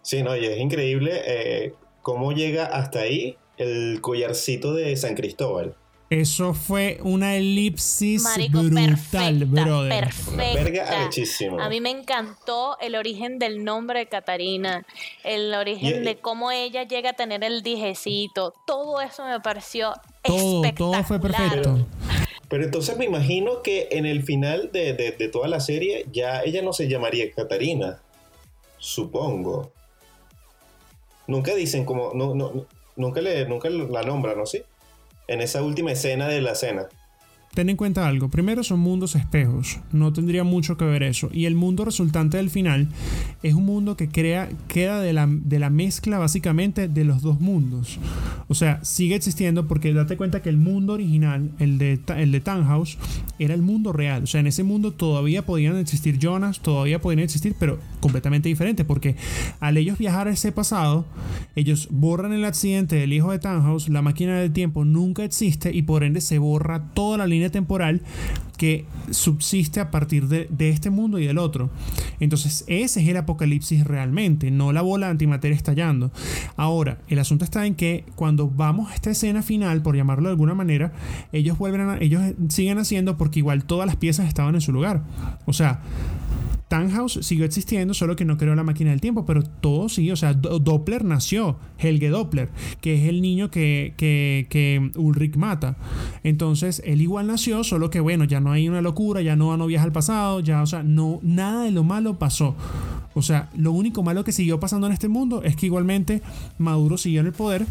Sí, 0.04 0.22
no, 0.22 0.36
y 0.36 0.44
es 0.44 0.58
increíble 0.58 1.12
eh, 1.24 1.74
cómo 2.02 2.32
llega 2.32 2.66
hasta 2.66 3.00
ahí 3.00 3.38
el 3.56 4.00
collarcito 4.02 4.74
de 4.74 4.94
San 4.96 5.14
Cristóbal. 5.14 5.74
Eso 6.10 6.52
fue 6.52 6.98
una 7.02 7.34
elipsis 7.34 8.22
Marico, 8.22 8.58
brutal, 8.60 8.84
perfecta, 8.90 9.44
brother. 9.64 10.04
perfecta. 10.04 10.36
verga. 10.62 11.08
A 11.64 11.68
mí 11.70 11.80
me 11.80 11.90
encantó 11.90 12.76
el 12.80 12.94
origen 12.94 13.38
del 13.38 13.64
nombre 13.64 14.00
de 14.00 14.06
Catarina, 14.08 14.84
el 15.24 15.54
origen 15.54 16.02
Y- 16.02 16.04
de 16.04 16.16
cómo 16.18 16.50
ella 16.50 16.82
llega 16.82 17.10
a 17.10 17.12
tener 17.14 17.42
el 17.42 17.62
dijecito. 17.62 18.52
Todo 18.66 19.00
eso 19.00 19.24
me 19.24 19.40
pareció 19.40 19.94
Todo, 20.22 20.62
todo 20.76 20.92
fue 21.04 21.16
espectacular. 21.16 21.50
perfecto. 21.62 21.86
Pero 22.50 22.64
entonces 22.64 22.98
me 22.98 23.06
imagino 23.06 23.62
que 23.62 23.88
en 23.90 24.04
el 24.04 24.22
final 24.22 24.70
de, 24.72 24.92
de- 24.92 25.12
de 25.12 25.28
toda 25.28 25.48
la 25.48 25.58
serie 25.60 26.04
ya 26.12 26.42
ella 26.42 26.60
no 26.60 26.74
se 26.74 26.86
llamaría 26.86 27.32
Catarina. 27.32 28.02
Supongo. 28.78 29.72
Nunca 31.26 31.54
dicen 31.54 31.84
como. 31.84 32.12
No, 32.14 32.34
no, 32.34 32.66
nunca, 32.96 33.20
le, 33.20 33.46
nunca 33.46 33.70
la 33.70 34.02
nombran, 34.02 34.38
¿no? 34.38 34.46
Sí. 34.46 34.62
En 35.26 35.40
esa 35.40 35.62
última 35.62 35.92
escena 35.92 36.28
de 36.28 36.40
la 36.40 36.54
cena. 36.54 36.88
Ten 37.54 37.70
en 37.70 37.76
cuenta 37.76 38.06
algo. 38.06 38.28
Primero 38.28 38.64
son 38.64 38.80
mundos 38.80 39.14
espejos. 39.14 39.78
No 39.92 40.12
tendría 40.12 40.42
mucho 40.42 40.76
que 40.76 40.84
ver 40.84 41.04
eso. 41.04 41.30
Y 41.32 41.46
el 41.46 41.54
mundo 41.54 41.84
resultante 41.84 42.36
del 42.36 42.50
final 42.50 42.88
es 43.42 43.54
un 43.54 43.64
mundo 43.64 43.96
que 43.96 44.08
crea, 44.08 44.48
queda 44.66 45.00
de 45.00 45.12
la, 45.12 45.28
de 45.28 45.58
la 45.60 45.70
mezcla 45.70 46.18
básicamente 46.18 46.88
de 46.88 47.04
los 47.04 47.22
dos 47.22 47.40
mundos. 47.40 47.98
O 48.48 48.54
sea, 48.54 48.84
sigue 48.84 49.14
existiendo 49.14 49.68
porque 49.68 49.92
date 49.92 50.16
cuenta 50.16 50.42
que 50.42 50.48
el 50.48 50.56
mundo 50.56 50.94
original, 50.94 51.52
el 51.60 51.78
de, 51.78 52.00
el 52.16 52.32
de 52.32 52.42
era 53.38 53.54
el 53.54 53.62
mundo 53.62 53.92
real. 53.92 54.24
O 54.24 54.26
sea, 54.26 54.40
en 54.40 54.48
ese 54.48 54.64
mundo 54.64 54.92
todavía 54.92 55.46
podían 55.46 55.76
existir 55.76 56.18
Jonas, 56.18 56.60
todavía 56.60 57.00
podían 57.00 57.20
existir, 57.20 57.54
pero 57.58 57.78
completamente 58.00 58.48
diferente. 58.48 58.84
Porque 58.84 59.16
al 59.60 59.76
ellos 59.76 59.98
viajar 59.98 60.28
a 60.28 60.32
ese 60.32 60.52
pasado, 60.52 61.04
ellos 61.54 61.88
borran 61.90 62.32
el 62.32 62.44
accidente 62.44 62.96
del 62.96 63.12
hijo 63.12 63.30
de 63.30 63.38
Tannhaus, 63.38 63.88
la 63.88 64.02
máquina 64.02 64.40
del 64.40 64.52
tiempo 64.52 64.84
nunca 64.84 65.24
existe 65.24 65.72
y 65.72 65.82
por 65.82 66.04
ende 66.04 66.20
se 66.20 66.38
borra 66.38 66.90
toda 66.94 67.18
la 67.18 67.26
línea 67.26 67.43
temporal 67.50 68.02
que 68.56 68.86
subsiste 69.10 69.80
a 69.80 69.90
partir 69.90 70.28
de, 70.28 70.68
este 70.68 70.90
mundo 70.90 71.18
y 71.18 71.26
del 71.26 71.38
otro. 71.38 71.70
Entonces, 72.20 72.64
ese 72.66 73.02
es 73.02 73.08
el 73.08 73.16
apocalipsis 73.16 73.84
realmente, 73.84 74.50
no 74.50 74.72
la 74.72 74.82
bola 74.82 75.06
de 75.06 75.12
antimateria 75.12 75.56
estallando. 75.56 76.12
Ahora, 76.56 76.98
el 77.08 77.18
asunto 77.18 77.44
está 77.44 77.66
en 77.66 77.74
que 77.74 78.04
cuando 78.14 78.48
vamos 78.48 78.90
a 78.90 78.94
esta 78.94 79.10
escena 79.10 79.42
final, 79.42 79.82
por 79.82 79.96
llamarlo 79.96 80.28
de 80.28 80.32
alguna 80.32 80.54
manera, 80.54 80.92
ellos 81.32 81.58
vuelven 81.58 81.80
a, 81.82 81.98
ellos 81.98 82.22
siguen 82.48 82.78
haciendo 82.78 83.16
porque 83.16 83.40
igual 83.40 83.64
todas 83.64 83.86
las 83.86 83.96
piezas 83.96 84.28
estaban 84.28 84.54
en 84.54 84.60
su 84.60 84.72
lugar. 84.72 85.02
O 85.46 85.52
sea, 85.52 85.80
Tannhaus 86.74 87.20
siguió 87.22 87.44
existiendo, 87.44 87.94
solo 87.94 88.16
que 88.16 88.24
no 88.24 88.36
creó 88.36 88.54
la 88.56 88.64
máquina 88.64 88.90
del 88.90 89.00
tiempo, 89.00 89.24
pero 89.24 89.44
todo 89.44 89.88
siguió. 89.88 90.14
O 90.14 90.16
sea, 90.16 90.34
Do- 90.34 90.58
Doppler 90.58 91.04
nació, 91.04 91.56
Helge 91.78 92.08
Doppler, 92.08 92.48
que 92.80 92.94
es 93.00 93.08
el 93.08 93.22
niño 93.22 93.48
que, 93.48 93.94
que, 93.96 94.48
que 94.50 94.90
Ulrich 94.96 95.36
mata. 95.36 95.76
Entonces, 96.24 96.82
él 96.84 97.00
igual 97.00 97.28
nació, 97.28 97.62
solo 97.62 97.90
que 97.90 98.00
bueno, 98.00 98.24
ya 98.24 98.40
no 98.40 98.50
hay 98.50 98.68
una 98.68 98.80
locura, 98.82 99.22
ya 99.22 99.36
no, 99.36 99.56
no 99.56 99.66
viaja 99.66 99.84
al 99.84 99.92
pasado, 99.92 100.40
ya, 100.40 100.62
o 100.62 100.66
sea, 100.66 100.82
no, 100.82 101.20
nada 101.22 101.62
de 101.62 101.70
lo 101.70 101.84
malo 101.84 102.18
pasó. 102.18 102.56
O 103.16 103.22
sea, 103.22 103.48
lo 103.56 103.70
único 103.70 104.02
malo 104.02 104.24
que 104.24 104.32
siguió 104.32 104.58
pasando 104.58 104.88
en 104.88 104.92
este 104.92 105.06
mundo 105.06 105.44
es 105.44 105.54
que 105.54 105.66
igualmente 105.66 106.20
Maduro 106.58 106.98
siguió 106.98 107.20
en 107.20 107.26
el 107.28 107.32
poder 107.32 107.64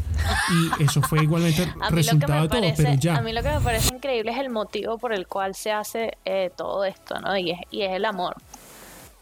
y 0.79 0.83
eso 0.83 1.01
fue 1.01 1.21
igualmente 1.23 1.67
resultado 1.89 2.43
de 2.43 2.47
todo, 2.47 2.61
parece, 2.61 2.83
pero 2.83 2.95
ya. 2.95 3.17
a 3.17 3.21
mí 3.21 3.33
lo 3.33 3.43
que 3.43 3.49
me 3.49 3.59
parece 3.59 3.93
increíble 3.93 4.31
es 4.31 4.37
el 4.37 4.49
motivo 4.49 4.97
por 4.97 5.11
el 5.11 5.27
cual 5.27 5.53
se 5.55 5.73
hace 5.73 6.13
eh, 6.23 6.49
todo 6.55 6.85
esto, 6.85 7.19
¿no? 7.19 7.37
Y 7.37 7.51
es, 7.51 7.57
y 7.71 7.81
es 7.81 7.91
el 7.91 8.05
amor. 8.05 8.37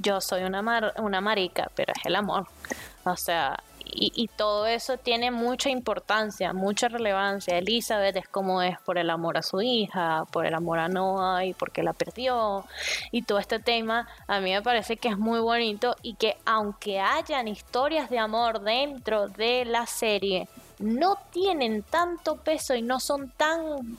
Yo 0.01 0.21
soy 0.21 0.43
una, 0.43 0.61
mar- 0.61 0.93
una 0.97 1.21
marica, 1.21 1.69
pero 1.75 1.93
es 1.95 2.05
el 2.05 2.15
amor. 2.15 2.47
O 3.03 3.15
sea, 3.17 3.59
y, 3.83 4.11
y 4.15 4.27
todo 4.29 4.67
eso 4.67 4.97
tiene 4.97 5.31
mucha 5.31 5.69
importancia, 5.69 6.53
mucha 6.53 6.87
relevancia. 6.87 7.57
Elizabeth 7.57 8.15
es 8.15 8.27
como 8.27 8.61
es 8.61 8.79
por 8.81 8.97
el 8.97 9.09
amor 9.09 9.37
a 9.37 9.41
su 9.41 9.61
hija, 9.61 10.23
por 10.31 10.45
el 10.45 10.53
amor 10.53 10.79
a 10.79 10.87
Noah 10.87 11.43
y 11.45 11.53
porque 11.53 11.83
la 11.83 11.93
perdió. 11.93 12.63
Y 13.11 13.23
todo 13.23 13.39
este 13.39 13.59
tema 13.59 14.07
a 14.27 14.39
mí 14.39 14.51
me 14.51 14.61
parece 14.61 14.97
que 14.97 15.09
es 15.09 15.17
muy 15.17 15.39
bonito 15.39 15.95
y 16.03 16.13
que 16.13 16.37
aunque 16.45 16.99
hayan 17.01 17.47
historias 17.47 18.09
de 18.09 18.19
amor 18.19 18.61
dentro 18.61 19.27
de 19.27 19.65
la 19.65 19.85
serie, 19.87 20.47
no 20.79 21.17
tienen 21.31 21.83
tanto 21.83 22.37
peso 22.37 22.75
y 22.75 22.81
no 22.81 22.99
son 22.99 23.29
tan 23.29 23.97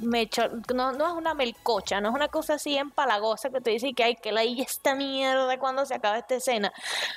mecho- 0.00 0.50
no, 0.74 0.92
no 0.92 1.06
es 1.06 1.12
una 1.12 1.34
melcocha, 1.34 2.00
no 2.00 2.08
es 2.10 2.14
una 2.14 2.28
cosa 2.28 2.54
así 2.54 2.76
empalagosa 2.76 3.50
que 3.50 3.60
te 3.60 3.70
dice 3.70 3.92
que 3.94 4.04
hay 4.04 4.16
que 4.16 4.32
la 4.32 4.44
y 4.44 4.60
esta 4.60 4.94
mierda 4.94 5.58
cuando 5.58 5.84
se 5.86 5.94
acaba 5.94 6.18
esta 6.18 6.36
escena. 6.36 6.72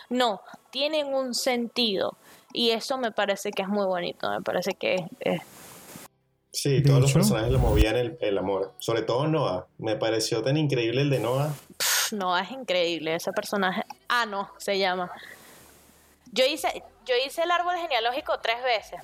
No, 0.09 0.41
tienen 0.71 1.13
un 1.13 1.33
sentido 1.33 2.17
y 2.53 2.71
eso 2.71 2.97
me 2.97 3.11
parece 3.11 3.51
que 3.51 3.61
es 3.61 3.67
muy 3.67 3.85
bonito, 3.85 4.29
me 4.29 4.41
parece 4.41 4.73
que 4.73 4.95
es, 4.95 5.01
es- 5.19 5.41
Sí, 6.53 6.83
todos 6.83 6.99
los 6.99 7.13
personajes 7.13 7.49
le 7.49 7.57
movían 7.57 7.95
el, 7.95 8.17
el 8.19 8.37
amor. 8.37 8.73
Sobre 8.77 9.03
todo 9.03 9.25
Noah. 9.25 9.67
Me 9.77 9.95
pareció 9.95 10.41
tan 10.43 10.57
increíble 10.57 11.01
el 11.01 11.09
de 11.09 11.19
Noah. 11.21 11.53
pf, 11.77 12.13
no 12.17 12.37
es 12.37 12.51
increíble 12.51 13.15
ese 13.15 13.31
personaje. 13.31 13.83
Ah, 14.09 14.25
no, 14.25 14.49
se 14.57 14.77
llama. 14.77 15.09
Yo 16.33 16.43
hice 16.45 16.83
yo 17.05 17.13
hice 17.25 17.43
el 17.43 17.51
árbol 17.51 17.75
genealógico 17.77 18.33
tres 18.43 18.57
veces. 18.63 18.99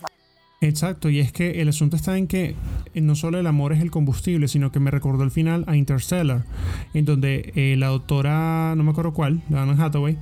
Exacto, 0.59 1.07
y 1.09 1.21
es 1.21 1.31
que 1.31 1.61
el 1.61 1.69
asunto 1.69 1.95
está 1.95 2.17
en 2.17 2.27
que 2.27 2.53
no 3.01 3.15
solo 3.15 3.39
el 3.39 3.47
amor 3.47 3.73
es 3.73 3.81
el 3.81 3.91
combustible, 3.91 4.47
sino 4.47 4.71
que 4.71 4.79
me 4.79 4.91
recordó 4.91 5.23
al 5.23 5.31
final 5.31 5.63
a 5.67 5.75
Interstellar, 5.75 6.43
en 6.93 7.05
donde 7.05 7.51
eh, 7.55 7.75
la 7.77 7.87
doctora, 7.87 8.73
no 8.75 8.83
me 8.83 8.91
acuerdo 8.91 9.13
cuál, 9.13 9.41
la 9.49 9.63
Anne 9.63 9.81
Hathaway, 9.81 10.17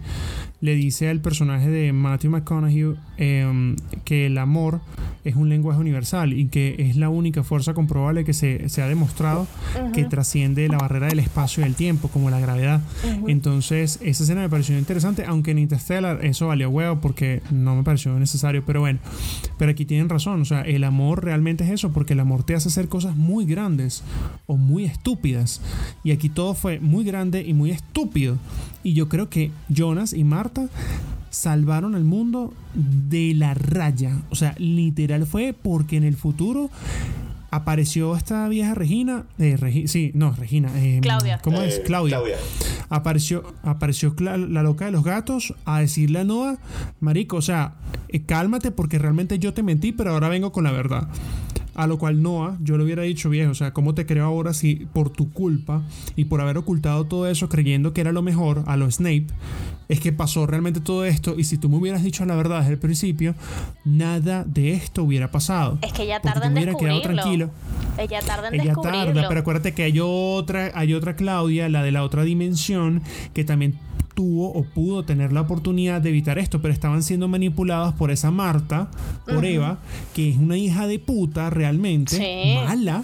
le 0.66 0.76
dice 0.76 1.10
al 1.10 1.22
personaje 1.22 1.70
de 1.70 1.94
Matthew 1.94 2.32
McConaughey 2.32 2.96
em, 3.18 3.76
que 4.04 4.26
el 4.26 4.38
amor 4.38 4.82
es 5.24 5.36
un 5.36 5.50
lenguaje 5.50 5.80
universal 5.80 6.34
y 6.34 6.48
que 6.48 6.76
es 6.80 6.98
la 6.98 7.10
única 7.10 7.44
fuerza 7.44 7.74
comprobable 7.74 8.26
que 8.26 8.34
se, 8.34 8.70
se 8.70 8.82
ha 8.82 8.88
demostrado 8.88 9.48
que 9.94 10.06
trasciende 10.06 10.68
la 10.68 10.78
barrera 10.78 11.08
del 11.08 11.20
espacio 11.20 11.62
y 11.62 11.66
del 11.66 11.76
tiempo, 11.76 12.10
como 12.10 12.30
la 12.30 12.40
gravedad. 12.40 12.82
Entonces, 13.28 14.00
esa 14.04 14.24
escena 14.24 14.42
me 14.42 14.50
pareció 14.50 14.78
interesante, 14.78 15.26
aunque 15.26 15.52
en 15.52 15.60
Interstellar 15.60 16.24
eso 16.24 16.48
valió 16.48 16.70
huevo 16.70 17.02
porque 17.02 17.42
no 17.52 17.76
me 17.76 17.84
pareció 17.84 18.18
necesario, 18.20 18.64
pero 18.66 18.82
bueno, 18.82 19.00
pero 19.58 19.72
aquí 19.72 19.86
tienen 19.86 20.10
razón, 20.10 20.42
o 20.42 20.46
sea, 20.46 20.62
el 20.62 20.84
amor 20.84 21.24
realmente 21.24 21.64
es 21.64 21.72
eso, 21.72 21.92
porque 21.92 22.14
el 22.14 22.20
amor 22.20 22.44
te 22.44 22.56
hace 22.56 22.70
hacer 22.70 22.88
cosas 22.88 23.16
muy 23.16 23.46
grandes 23.46 24.04
o 24.46 24.58
muy 24.58 24.86
estúpidas. 24.86 25.62
Y 26.04 26.12
aquí 26.12 26.30
todo 26.30 26.54
fue 26.54 26.80
muy 26.80 27.04
grande 27.04 27.42
y 27.42 27.54
muy 27.54 27.72
estúpido. 27.72 28.38
Y 28.86 28.94
yo 28.94 29.10
creo 29.10 29.30
que 29.30 29.52
Jonas 29.68 30.14
y 30.14 30.24
Marta 30.24 30.68
salvaron 31.32 31.96
al 31.96 32.04
mundo 32.04 32.54
de 32.76 33.34
la 33.34 33.54
raya. 33.56 34.22
O 34.30 34.36
sea, 34.36 34.54
literal 34.60 35.26
fue 35.26 35.54
porque 35.60 35.98
en 35.98 36.04
el 36.04 36.16
futuro 36.16 36.70
apareció 37.52 38.16
esta 38.16 38.48
vieja 38.48 38.76
Regina. 38.76 39.24
eh, 39.40 39.58
Regi- 39.60 39.88
sí, 39.88 40.12
no, 40.14 40.32
Regina. 40.34 40.70
eh, 40.76 41.00
Claudia. 41.02 41.40
¿Cómo 41.40 41.62
es? 41.62 41.78
Eh, 41.80 41.84
Claudia. 41.86 42.18
Claudia. 42.18 42.38
Apareció, 42.90 43.44
apareció 43.64 44.16
Cla- 44.16 44.38
la 44.38 44.62
loca 44.62 44.86
de 44.86 44.92
los 44.92 45.04
gatos 45.04 45.54
a 45.66 45.80
decirle 45.80 46.20
a 46.20 46.24
Noah, 46.24 46.58
Marico, 47.00 47.38
o 47.38 47.42
sea, 47.42 47.74
eh, 48.10 48.22
cálmate 48.22 48.70
porque 48.72 49.00
realmente 49.00 49.40
yo 49.40 49.54
te 49.54 49.64
mentí, 49.64 49.92
pero 49.94 50.12
ahora 50.12 50.30
vengo 50.30 50.52
con 50.52 50.64
la 50.64 50.72
verdad. 50.72 51.08
A 51.76 51.88
lo 51.88 51.98
cual 51.98 52.22
Noah, 52.22 52.58
yo 52.62 52.78
le 52.78 52.84
hubiera 52.86 53.04
dicho, 53.04 53.30
viejo, 53.30 53.52
o 53.52 53.56
sea, 53.56 53.74
¿cómo 53.74 53.94
te 53.94 54.06
creo 54.06 54.26
ahora 54.26 54.54
si 54.54 54.88
por 54.94 55.10
tu 55.10 55.32
culpa 55.32 55.84
y 56.16 56.26
por 56.26 56.40
haber 56.42 56.58
ocultado 56.58 57.06
todo 57.06 57.28
eso 57.28 57.50
creyendo 57.50 57.94
que 57.94 58.02
era 58.02 58.12
lo 58.14 58.22
mejor 58.22 58.64
a 58.66 58.78
lo 58.78 58.90
Snape, 58.90 59.28
es 59.90 60.00
que 60.00 60.12
pasó 60.12 60.48
realmente 60.48 60.80
todo 60.80 61.06
esto 61.06 61.36
y 61.38 61.44
si 61.44 61.58
tú 61.58 61.70
me 61.70 61.76
hubieras 61.78 62.02
dicho 62.04 62.26
la 62.26 62.36
verdad 62.36 62.60
desde 62.62 62.74
el 62.74 62.80
principio, 62.80 63.36
nada 63.84 64.44
de 64.46 64.74
esto 64.74 65.04
hubiera 65.04 65.32
pasado. 65.32 65.78
Es 65.82 65.92
que 65.94 66.06
Porque 66.08 66.20
tarda 66.24 66.48
en 66.48 66.54
hubiera 66.54 66.74
quedado 66.74 66.96
descubrirlo. 67.00 67.22
tranquilo. 67.22 67.50
Ella 67.98 68.22
tarda 68.22 68.48
en 68.48 68.54
Ella 68.56 68.64
descubrirlo. 68.64 69.14
tarda, 69.14 69.28
pero 69.28 69.40
acuérdate 69.42 69.74
que 69.74 69.84
hay 69.84 70.00
otra, 70.02 70.72
hay 70.74 70.94
otra 70.94 71.16
Claudia, 71.16 71.70
la 71.70 71.84
de 71.84 71.92
la 71.92 72.04
otra 72.04 72.24
dimensión, 72.24 73.02
que 73.34 73.44
también 73.44 73.76
tuvo 74.16 74.52
o 74.52 74.64
pudo 74.64 75.04
tener 75.06 75.32
la 75.32 75.42
oportunidad 75.42 76.02
de 76.02 76.10
evitar 76.10 76.40
esto, 76.40 76.62
pero 76.62 76.74
estaban 76.74 77.04
siendo 77.04 77.28
manipulados 77.28 77.94
por 77.94 78.10
esa 78.10 78.32
Marta, 78.32 78.90
por 79.28 79.46
Eva, 79.46 79.78
que 80.16 80.32
es 80.32 80.38
una 80.38 80.58
hija 80.58 80.88
de 80.88 80.98
puta 80.98 81.50
realmente, 81.52 82.16
Sí. 82.18 82.56
mala. 82.66 83.04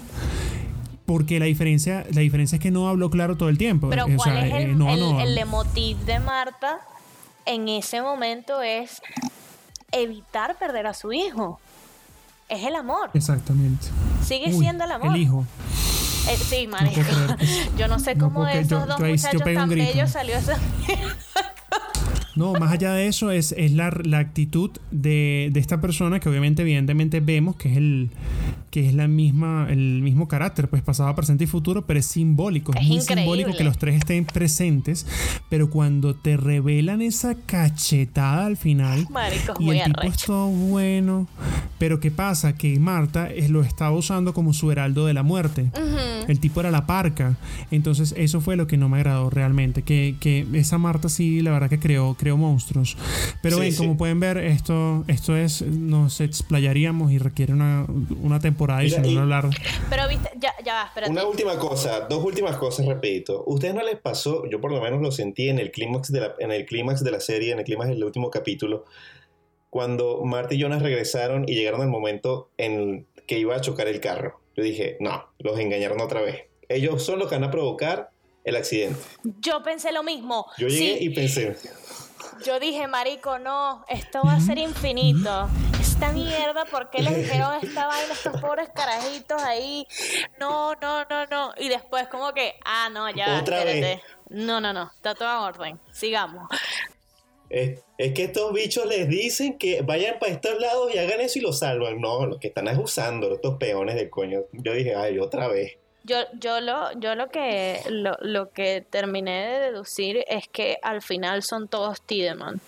Porque 1.06 1.38
la 1.38 1.44
diferencia, 1.46 2.04
la 2.12 2.20
diferencia 2.22 2.56
es 2.56 2.62
que 2.62 2.70
no 2.70 2.88
habló 2.88 3.10
claro 3.10 3.36
todo 3.36 3.48
el 3.50 3.58
tiempo. 3.58 3.90
Pero 3.90 4.04
O 4.06 4.16
¿cuál 4.16 4.20
sea, 4.32 4.46
es 4.46 4.52
eh, 4.54 4.62
el, 4.64 4.78
no, 4.78 4.88
el, 4.90 5.00
no. 5.00 5.20
el 5.20 5.34
leitmotiv 5.34 5.98
de 5.98 6.18
Marta 6.20 6.78
en 7.44 7.68
ese 7.68 8.00
momento? 8.00 8.62
Es 8.62 9.02
evitar 9.90 10.56
perder 10.58 10.86
a 10.86 10.94
su 10.94 11.12
hijo. 11.12 11.60
Es 12.48 12.64
el 12.64 12.74
amor. 12.76 13.10
Exactamente. 13.14 13.86
Sigue 14.24 14.54
Uy, 14.54 14.60
siendo 14.60 14.84
el 14.84 14.92
amor. 14.92 15.14
El 15.14 15.22
hijo. 15.22 15.44
Eh, 16.28 16.36
sí, 16.36 16.68
puedo 16.68 16.92
creer. 16.92 17.36
yo 17.76 17.88
no 17.88 17.98
sé 17.98 18.14
No 18.14 18.26
cómo 18.26 18.40
puedo 18.40 18.54
de 18.54 18.60
esos 18.60 18.70
Yo- 18.70 18.86
dos 18.86 19.00
muchachos 19.00 19.42
tan 19.54 19.68
bellos 19.68 20.10
salió 20.10 20.36
esa 20.36 20.56
No, 22.34 22.52
más 22.54 22.72
allá 22.72 22.92
de 22.94 23.06
eso 23.08 23.30
es, 23.30 23.52
es 23.58 23.72
la, 23.72 23.90
la 24.04 24.18
actitud 24.18 24.70
de, 24.90 25.50
de 25.52 25.60
esta 25.60 25.80
persona 25.80 26.18
que 26.20 26.28
obviamente 26.28 26.62
evidentemente 26.62 27.20
vemos 27.20 27.56
que 27.56 27.70
es 27.70 27.76
el 27.76 28.10
que 28.70 28.88
es 28.88 28.94
la 28.94 29.06
misma, 29.06 29.66
el 29.68 30.00
mismo 30.00 30.28
carácter, 30.28 30.66
pues 30.70 30.80
pasado, 30.82 31.14
presente 31.14 31.44
y 31.44 31.46
futuro, 31.46 31.84
pero 31.84 32.00
es 32.00 32.06
simbólico. 32.06 32.72
Es, 32.72 32.80
Es 32.80 32.88
muy 32.88 32.96
increíble. 32.96 33.22
simbólico 33.22 33.58
que 33.58 33.64
los 33.64 33.76
tres 33.76 33.96
estén 33.96 34.24
presentes, 34.24 35.06
pero 35.50 35.68
cuando 35.68 36.14
te 36.14 36.38
revelan 36.38 37.02
esa 37.02 37.34
cachetada 37.34 38.46
al 38.46 38.56
final 38.56 39.06
Marico, 39.10 39.52
y 39.60 39.68
el 39.70 39.82
tipo 39.84 40.00
arrecho. 40.00 40.14
es 40.14 40.22
todo 40.24 40.46
bueno, 40.48 41.28
pero 41.78 42.00
¿qué 42.00 42.10
pasa? 42.10 42.54
Que 42.56 42.78
Marta 42.78 43.28
es- 43.30 43.50
lo 43.50 43.60
estaba 43.62 43.94
usando 43.94 44.32
como 44.32 44.54
su 44.54 44.70
heraldo 44.72 45.04
de 45.04 45.12
la 45.12 45.22
muerte. 45.22 45.70
El 46.28 46.40
tipo 46.40 46.60
era 46.60 46.70
la 46.70 46.86
parca. 46.86 47.36
Entonces 47.70 48.14
eso 48.16 48.40
fue 48.40 48.56
lo 48.56 48.66
que 48.66 48.78
no 48.78 48.88
me 48.88 48.96
agradó 48.98 49.28
realmente. 49.28 49.82
Que, 49.82 50.14
que 50.18 50.46
esa 50.54 50.78
Marta 50.78 51.10
sí, 51.10 51.42
la 51.42 51.50
verdad 51.50 51.68
que 51.68 51.78
creó, 51.78 52.14
creó 52.22 52.36
monstruos. 52.36 52.96
Pero 53.42 53.56
Sí, 53.56 53.62
ven, 53.62 53.72
sí. 53.72 53.78
como 53.78 53.96
pueden 53.96 54.20
ver, 54.20 54.38
esto, 54.38 55.02
esto 55.08 55.36
es, 55.36 55.62
nos 55.62 56.20
explayaríamos 56.20 57.10
y 57.10 57.18
requiere 57.18 57.52
una, 57.52 57.84
una 58.20 58.38
temporada 58.38 58.80
Mira, 58.82 58.98
adicional 58.98 59.12
y- 59.12 59.18
hablar. 59.18 59.50
Pero 59.90 60.08
viste, 60.08 60.30
ya, 60.38 60.52
ya 60.64 60.74
va, 60.74 60.82
espérate. 60.86 61.10
Una 61.10 61.24
última 61.26 61.58
cosa, 61.58 62.02
dos 62.08 62.22
últimas 62.24 62.56
cosas, 62.58 62.86
repito. 62.86 63.42
¿Ustedes 63.46 63.74
no 63.74 63.82
les 63.82 63.98
pasó? 63.98 64.44
Yo 64.48 64.60
por 64.60 64.70
lo 64.70 64.80
menos 64.80 65.02
lo 65.02 65.10
sentí 65.10 65.48
en 65.48 65.58
el 65.58 65.72
clímax 65.72 66.12
de 66.12 66.20
la, 66.20 66.34
en 66.38 66.52
el 66.52 66.64
clímax 66.64 67.02
de 67.02 67.10
la 67.10 67.18
serie, 67.18 67.50
en 67.52 67.58
el 67.58 67.64
clímax 67.64 67.88
del 67.88 68.04
último 68.04 68.30
capítulo, 68.30 68.84
cuando 69.68 70.22
Marta 70.24 70.54
y 70.54 70.58
Jonas 70.58 70.82
regresaron 70.82 71.44
y 71.48 71.54
llegaron 71.54 71.80
al 71.80 71.88
momento 71.88 72.50
en 72.58 73.06
que 73.26 73.38
iba 73.40 73.56
a 73.56 73.60
chocar 73.60 73.88
el 73.88 74.00
carro. 74.00 74.40
Yo 74.56 74.62
dije, 74.62 74.96
no, 75.00 75.24
los 75.38 75.58
engañaron 75.58 76.00
otra 76.00 76.20
vez. 76.20 76.42
Ellos 76.68 77.02
son 77.02 77.18
los 77.18 77.28
que 77.28 77.34
van 77.34 77.44
a 77.44 77.50
provocar 77.50 78.10
el 78.44 78.56
accidente. 78.56 78.98
Yo 79.40 79.62
pensé 79.62 79.92
lo 79.92 80.02
mismo. 80.02 80.46
Yo 80.58 80.68
llegué 80.68 80.98
Sí, 80.98 81.04
y 81.04 81.10
pensé, 81.10 81.56
Yo 82.44 82.58
dije, 82.58 82.86
marico, 82.88 83.38
no, 83.38 83.84
esto 83.88 84.22
va 84.24 84.34
a 84.34 84.40
ser 84.40 84.58
infinito. 84.58 85.48
Esta 85.80 86.12
mierda, 86.12 86.64
¿por 86.64 86.90
qué 86.90 87.02
les 87.02 87.16
dijeron 87.16 87.52
esta 87.62 87.86
vaina 87.86 88.12
estos 88.12 88.40
pobres 88.40 88.68
carajitos 88.74 89.40
ahí? 89.42 89.86
No, 90.40 90.74
no, 90.74 91.04
no, 91.04 91.26
no. 91.26 91.54
Y 91.58 91.68
después 91.68 92.08
como 92.08 92.32
que, 92.32 92.54
ah, 92.64 92.88
no, 92.92 93.08
ya, 93.10 93.40
Otra 93.40 93.58
espérate. 93.58 93.80
vez. 93.80 94.00
No, 94.28 94.60
no, 94.60 94.72
no, 94.72 94.90
está 94.94 95.14
todo 95.14 95.28
en 95.28 95.36
orden. 95.36 95.80
Sigamos. 95.92 96.48
es, 97.48 97.80
es 97.98 98.12
que 98.14 98.24
estos 98.24 98.52
bichos 98.52 98.86
les 98.86 99.08
dicen 99.08 99.58
que 99.58 99.82
vayan 99.82 100.18
para 100.18 100.32
estos 100.32 100.58
lados 100.58 100.92
y 100.92 100.98
hagan 100.98 101.20
eso 101.20 101.38
y 101.38 101.42
lo 101.42 101.52
salvan. 101.52 102.00
No, 102.00 102.26
los 102.26 102.38
que 102.38 102.48
están 102.48 102.66
es 102.66 102.78
estos 102.78 103.56
peones 103.58 103.94
del 103.94 104.10
coño. 104.10 104.40
Yo 104.52 104.72
dije, 104.72 104.94
ay, 104.96 105.18
otra 105.18 105.46
vez. 105.48 105.76
Yo, 106.04 106.16
yo 106.40 106.60
lo, 106.60 106.92
yo 106.98 107.14
lo 107.14 107.28
que 107.28 107.80
lo, 107.88 108.16
lo 108.20 108.50
que 108.50 108.80
terminé 108.88 109.46
de 109.46 109.58
deducir 109.70 110.24
es 110.28 110.48
que 110.48 110.78
al 110.82 111.00
final 111.00 111.42
son 111.42 111.68
todos 111.68 112.00
Tiedemann. 112.02 112.60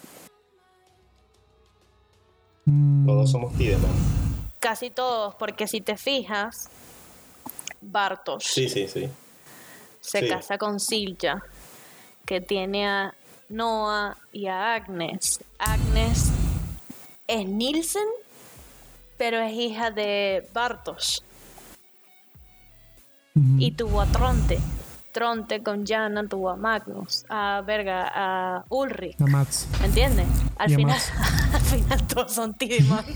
Mm, 2.65 3.07
Todos 3.07 3.31
somos 3.31 3.53
Tideman. 3.57 3.91
Casi 4.59 4.91
todos, 4.91 5.35
porque 5.35 5.67
si 5.67 5.81
te 5.81 5.97
fijas, 5.97 6.69
Bartos 7.83 8.45
Sí, 8.45 8.69
sí, 8.71 8.89
sí. 8.89 9.11
se 10.01 10.21
sí. 10.21 10.29
casa 10.29 10.57
con 10.57 10.81
Silja, 10.81 11.43
que 12.25 12.41
tiene 12.41 12.87
a 12.89 13.15
Noah 13.51 14.17
y 14.33 14.47
a 14.47 14.75
Agnes. 14.75 15.41
Agnes 15.59 16.31
es 17.27 17.47
Nielsen, 17.47 18.09
pero 19.19 19.39
es 19.41 19.53
hija 19.53 19.91
de 19.91 20.49
Y 23.59 23.73
tuvo 23.73 24.01
a 24.01 24.07
Tronte. 24.07 24.59
Tronte 25.13 25.63
con 25.63 25.87
Jana 25.87 26.27
tuvo 26.29 26.51
a 26.51 26.57
Magnus, 26.57 27.25
a 27.29 27.63
Verga, 27.65 28.11
a 28.15 28.65
Ulrich. 28.69 29.15
La 29.21 29.27
Mats. 29.27 29.69
¿Me 29.81 29.87
entiendes? 29.87 30.27
Al 30.57 30.71
Y 30.71 30.75
a 30.75 30.77
final, 30.77 30.99
al 31.53 31.61
final 31.61 32.07
todos 32.09 32.33
son 32.33 32.55
Tiedemann. 32.55 33.05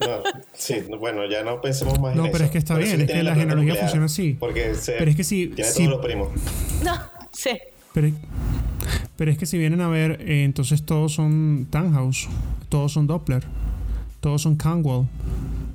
No, 0.00 0.22
sí, 0.54 0.82
bueno, 0.98 1.26
ya 1.28 1.42
no 1.44 1.60
pensemos 1.60 2.00
más 2.00 2.16
No, 2.16 2.24
en 2.24 2.32
pero 2.32 2.44
eso. 2.44 2.44
es 2.46 2.50
que 2.52 2.58
está 2.58 2.72
Pero 2.74 2.86
bien, 2.86 2.96
sí 2.96 3.02
es 3.02 3.08
que 3.10 3.16
la 3.22 3.34
planta 3.34 3.40
genealogía 3.40 3.74
funciona 3.74 4.06
así. 4.06 4.32
Porque 4.40 4.74
se, 4.74 4.92
Pero 4.92 5.10
es 5.10 5.16
que 5.18 5.24
tiene 5.24 5.62
sí. 5.64 5.84
todos 5.84 5.90
los 5.98 6.04
primos. 6.06 6.28
No, 6.82 6.94
sí. 7.32 7.50
Pero, 7.92 8.08
pero 9.16 9.30
es 9.30 9.36
que 9.36 9.44
si 9.44 9.58
vienen 9.58 9.82
a 9.82 9.88
ver, 9.88 10.22
eh, 10.22 10.44
entonces 10.44 10.84
todos 10.86 11.12
son 11.12 11.66
Tannhaus, 11.68 12.28
todos 12.70 12.92
son 12.94 13.06
Doppler, 13.06 13.44
todos 14.20 14.40
son 14.40 14.56
Canwell. 14.56 15.06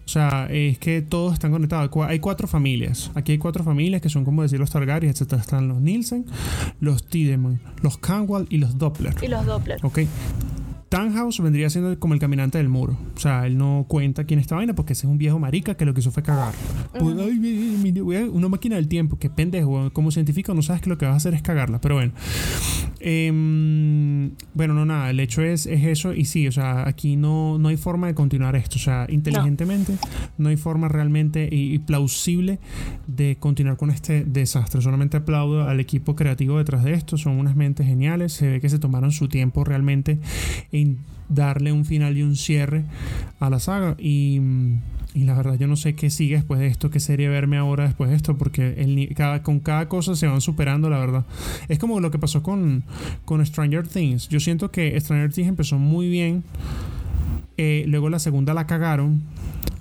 O 0.06 0.08
sea, 0.08 0.48
es 0.52 0.78
que 0.78 1.02
todos 1.02 1.34
están 1.34 1.52
conectados. 1.52 1.90
Hay 2.08 2.20
cuatro 2.20 2.48
familias. 2.48 3.12
Aquí 3.16 3.32
hay 3.34 3.38
cuatro 3.40 3.64
familias 3.64 4.02
que 4.02 4.10
son 4.10 4.24
como 4.24 4.44
decir 4.44 4.60
los 4.60 4.70
Targaryen, 4.70 5.10
etc. 5.10 5.34
Están 5.34 5.68
los 5.68 5.82
Nielsen, 5.82 6.26
los 6.80 7.08
Tiedemann, 7.08 7.60
los 7.82 7.98
Canwell 7.98 8.46
y 8.50 8.58
los 8.58 8.78
Doppler. 8.78 9.16
Y 9.22 9.28
los 9.28 9.46
Doppler. 9.46 9.80
Ok. 9.84 10.00
Tannhaus 10.96 11.40
vendría 11.42 11.70
siendo 11.70 12.00
como 12.00 12.14
el 12.14 12.20
caminante 12.20 12.58
del 12.58 12.70
muro. 12.70 12.98
O 13.16 13.20
sea, 13.20 13.46
él 13.48 13.58
no 13.58 13.86
cuenta 13.88 14.24
quién 14.24 14.40
esta 14.40 14.56
vaina 14.56 14.74
porque 14.76 14.94
ese 14.94 15.06
es 15.08 15.12
un 15.12 15.18
viejo 15.18 15.38
marica 15.40 15.76
que 15.76 15.86
lo 15.86 15.94
que 15.94 16.00
hizo 16.00 16.12
fue 16.12 16.24
cagar. 16.24 16.54
Pues, 16.98 17.18
ay, 17.20 17.34
mi- 17.38 17.92
mi- 17.92 18.00
voy 18.00 18.16
a- 18.16 18.26
una 18.30 18.48
máquina 18.48 18.76
del 18.78 18.88
tiempo. 18.88 19.18
Qué 19.20 19.30
pendejo. 19.30 19.92
Como 19.92 20.12
científico 20.12 20.54
no 20.54 20.62
sabes 20.62 20.82
que 20.82 20.90
lo 20.90 20.98
que 20.98 21.06
vas 21.06 21.14
a 21.16 21.18
hacer 21.18 21.34
es 21.34 21.42
cagarla. 21.42 21.82
Pero 21.82 21.96
bueno. 21.96 22.14
Em, 23.08 24.32
bueno, 24.54 24.74
no, 24.74 24.86
nada. 24.86 25.10
El 25.10 25.20
hecho 25.20 25.42
es, 25.42 25.66
es 25.66 25.84
eso. 25.84 26.14
Y 26.14 26.26
sí, 26.26 26.48
o 26.48 26.52
sea, 26.52 26.88
aquí 26.88 27.16
no, 27.16 27.58
no 27.58 27.70
hay 27.70 27.78
forma 27.78 28.08
de 28.08 28.16
continuar 28.16 28.56
esto. 28.56 28.78
O 28.78 28.80
sea, 28.80 29.06
inteligentemente 29.10 29.94
no, 30.38 30.50
hay 30.50 30.58
forma 30.58 30.88
realmente 30.88 31.48
y, 31.52 31.74
y 31.74 31.80
plausible 31.80 32.60
de 33.08 33.38
continuar 33.40 33.78
con 33.78 33.90
este 33.92 34.24
desastre. 34.26 34.82
Solamente 34.82 35.18
aplaudo 35.18 35.68
al 35.68 35.80
equipo 35.80 36.16
creativo 36.16 36.58
detrás 36.58 36.84
de 36.84 36.94
esto. 36.94 37.18
Son 37.18 37.38
unas 37.38 37.56
mentes 37.56 37.86
geniales. 37.86 38.34
Se 38.34 38.50
ve 38.50 38.62
que 38.62 38.70
se 38.70 38.80
tomaron 38.80 39.12
su 39.12 39.28
tiempo 39.28 39.64
realmente 39.64 40.20
en 40.72 40.85
darle 41.30 41.72
un 41.72 41.86
final 41.86 42.18
y 42.18 42.24
un 42.24 42.36
cierre 42.36 42.84
a 43.40 43.50
la 43.50 43.60
saga. 43.60 43.96
Y, 44.00 44.42
la 45.16 45.34
verdad, 45.34 45.56
yo 45.58 45.68
no 45.68 45.78
sé 45.78 45.96
qué 45.96 46.10
sigue 46.10 46.36
después 46.36 46.60
de 46.60 46.68
esto, 46.68 46.90
qué 46.90 47.00
serie 47.00 47.30
verme 47.30 47.58
ahora 47.58 47.86
después 47.86 48.10
de 48.10 48.18
esto, 48.18 48.38
porque 48.38 49.14
con 49.44 49.60
cada 49.62 49.88
cosa 49.88 50.16
se 50.16 50.28
van 50.28 50.42
superando, 50.42 50.90
la 50.90 51.00
verdad. 51.00 51.26
Es 51.70 51.80
como 51.80 52.00
lo 52.00 52.12
que 52.12 52.20
pasó 52.20 52.44
con, 52.44 52.84
con 53.24 53.46
Stranger 53.46 53.88
Things. 53.88 54.28
Yo 54.28 54.40
siento 54.40 54.72
que 54.72 55.00
Stranger 55.00 55.32
Things 55.32 55.48
empezó 55.48 55.78
muy 55.78 56.10
bien. 56.10 56.44
eh, 57.58 57.86
luego 57.88 58.10
la 58.10 58.20
segunda 58.20 58.54
la 58.54 58.68
cagaron. 58.68 59.22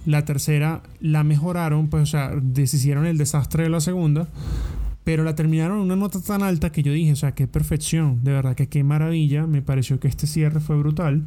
La 0.07 0.25
tercera 0.25 0.83
la 1.01 1.25
mejoraron, 1.25 1.89
pues, 1.89 2.03
o 2.03 2.07
sea, 2.07 2.31
deshicieron 2.41 3.07
el 3.07 3.17
desastre 3.17 3.65
de 3.65 3.71
la 3.71 3.81
segunda. 3.81 4.29
Pero 5.05 5.23
la 5.23 5.35
terminaron 5.35 5.77
en 5.79 5.85
una 5.85 5.97
nota 5.97 6.19
tan 6.21 6.43
alta 6.43 6.73
que 6.73 6.83
yo 6.83 6.93
dije, 6.93 7.13
o 7.13 7.17
sea, 7.17 7.33
qué 7.35 7.47
perfección, 7.47 8.25
de 8.25 8.33
verdad 8.33 8.55
que 8.57 8.69
qué 8.69 8.83
maravilla. 8.85 9.47
Me 9.47 9.61
pareció 9.63 10.01
que 10.01 10.09
este 10.09 10.27
cierre 10.27 10.61
fue 10.61 10.77
brutal. 10.77 11.25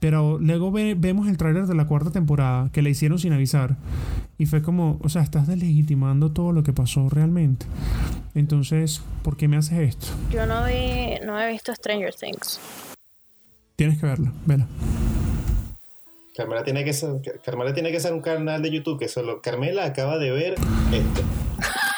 Pero 0.00 0.38
luego 0.38 0.70
ve- 0.72 0.96
vemos 0.98 1.28
el 1.28 1.36
tráiler 1.38 1.66
de 1.66 1.74
la 1.74 1.86
cuarta 1.86 2.10
temporada 2.10 2.70
que 2.72 2.82
le 2.82 2.90
hicieron 2.90 3.18
sin 3.18 3.32
avisar. 3.32 3.76
Y 4.38 4.46
fue 4.46 4.60
como, 4.60 4.98
o 5.02 5.08
sea, 5.08 5.22
estás 5.22 5.46
deslegitimando 5.46 6.32
todo 6.32 6.52
lo 6.52 6.62
que 6.64 6.72
pasó 6.72 7.08
realmente. 7.08 7.64
Entonces, 8.34 9.00
¿por 9.22 9.36
qué 9.36 9.46
me 9.46 9.56
haces 9.56 9.78
esto? 9.78 10.06
Yo 10.32 10.44
no 10.44 10.64
vi, 10.66 11.24
no 11.24 11.40
he 11.40 11.52
visto 11.52 11.72
Stranger 11.74 12.12
Things. 12.12 12.58
Tienes 13.76 13.98
que 14.00 14.06
verla, 14.06 14.32
vela. 14.46 14.66
Carmela 16.36 16.64
tiene 16.64 16.84
que 16.84 16.92
ser, 16.92 17.20
Carmela 17.44 17.72
tiene 17.72 17.92
que 17.92 18.00
ser 18.00 18.12
un 18.12 18.20
canal 18.20 18.60
de 18.60 18.72
YouTube 18.72 18.98
que 18.98 19.08
solo 19.08 19.40
Carmela 19.40 19.84
acaba 19.84 20.18
de 20.18 20.32
ver 20.32 20.54
esto. 20.92 21.22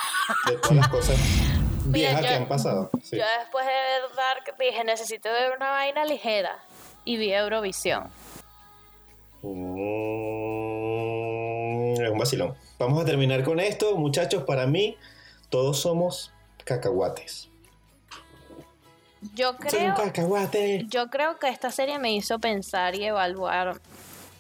De 0.47 0.57
todas 0.59 0.77
las 0.77 0.89
cosas 0.89 1.17
Mira, 1.87 2.09
viejas 2.11 2.23
yo- 2.23 2.29
que 2.29 2.35
han 2.35 2.49
pasado. 2.49 2.91
Sí. 3.03 3.17
Yo 3.19 3.25
después 3.41 3.65
de 3.67 3.73
ver 3.73 4.03
Dark 4.17 4.55
dije, 4.59 4.85
necesito 4.85 5.29
ver 5.31 5.53
una 5.57 5.71
vaina 5.71 6.05
ligera. 6.05 6.59
Y 7.05 7.17
vi 7.17 7.33
Eurovisión. 7.33 8.11
Mm, 10.67 12.01
es 12.03 12.11
un 12.11 12.19
vacilón. 12.19 12.55
Vamos 12.79 13.03
a 13.03 13.05
terminar 13.07 13.43
con 13.45 13.61
esto, 13.61 13.97
muchachos. 13.97 14.43
Para 14.45 14.67
mí, 14.67 14.97
todos 15.51 15.79
somos 15.81 16.33
cacahuates. 16.65 17.49
Yo 19.35 19.53
Soy 19.69 19.87
un 19.87 19.93
creo, 19.93 19.95
cacahuate. 19.95 20.85
yo 20.89 21.09
creo 21.09 21.39
que 21.39 21.49
esta 21.49 21.71
serie 21.71 21.99
me 21.99 22.13
hizo 22.13 22.39
pensar 22.39 22.95
y 22.95 23.05
evaluar 23.05 23.81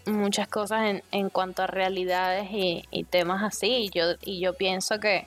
muchas 0.06 0.46
cosas 0.48 0.84
en, 0.84 1.02
en 1.10 1.28
cuanto 1.30 1.62
a 1.62 1.66
realidades 1.66 2.48
y, 2.50 2.84
y 2.90 3.04
temas 3.04 3.42
así. 3.42 3.66
Y 3.68 3.90
yo, 3.90 4.04
y 4.22 4.40
yo 4.40 4.54
pienso 4.54 5.00
que 5.00 5.26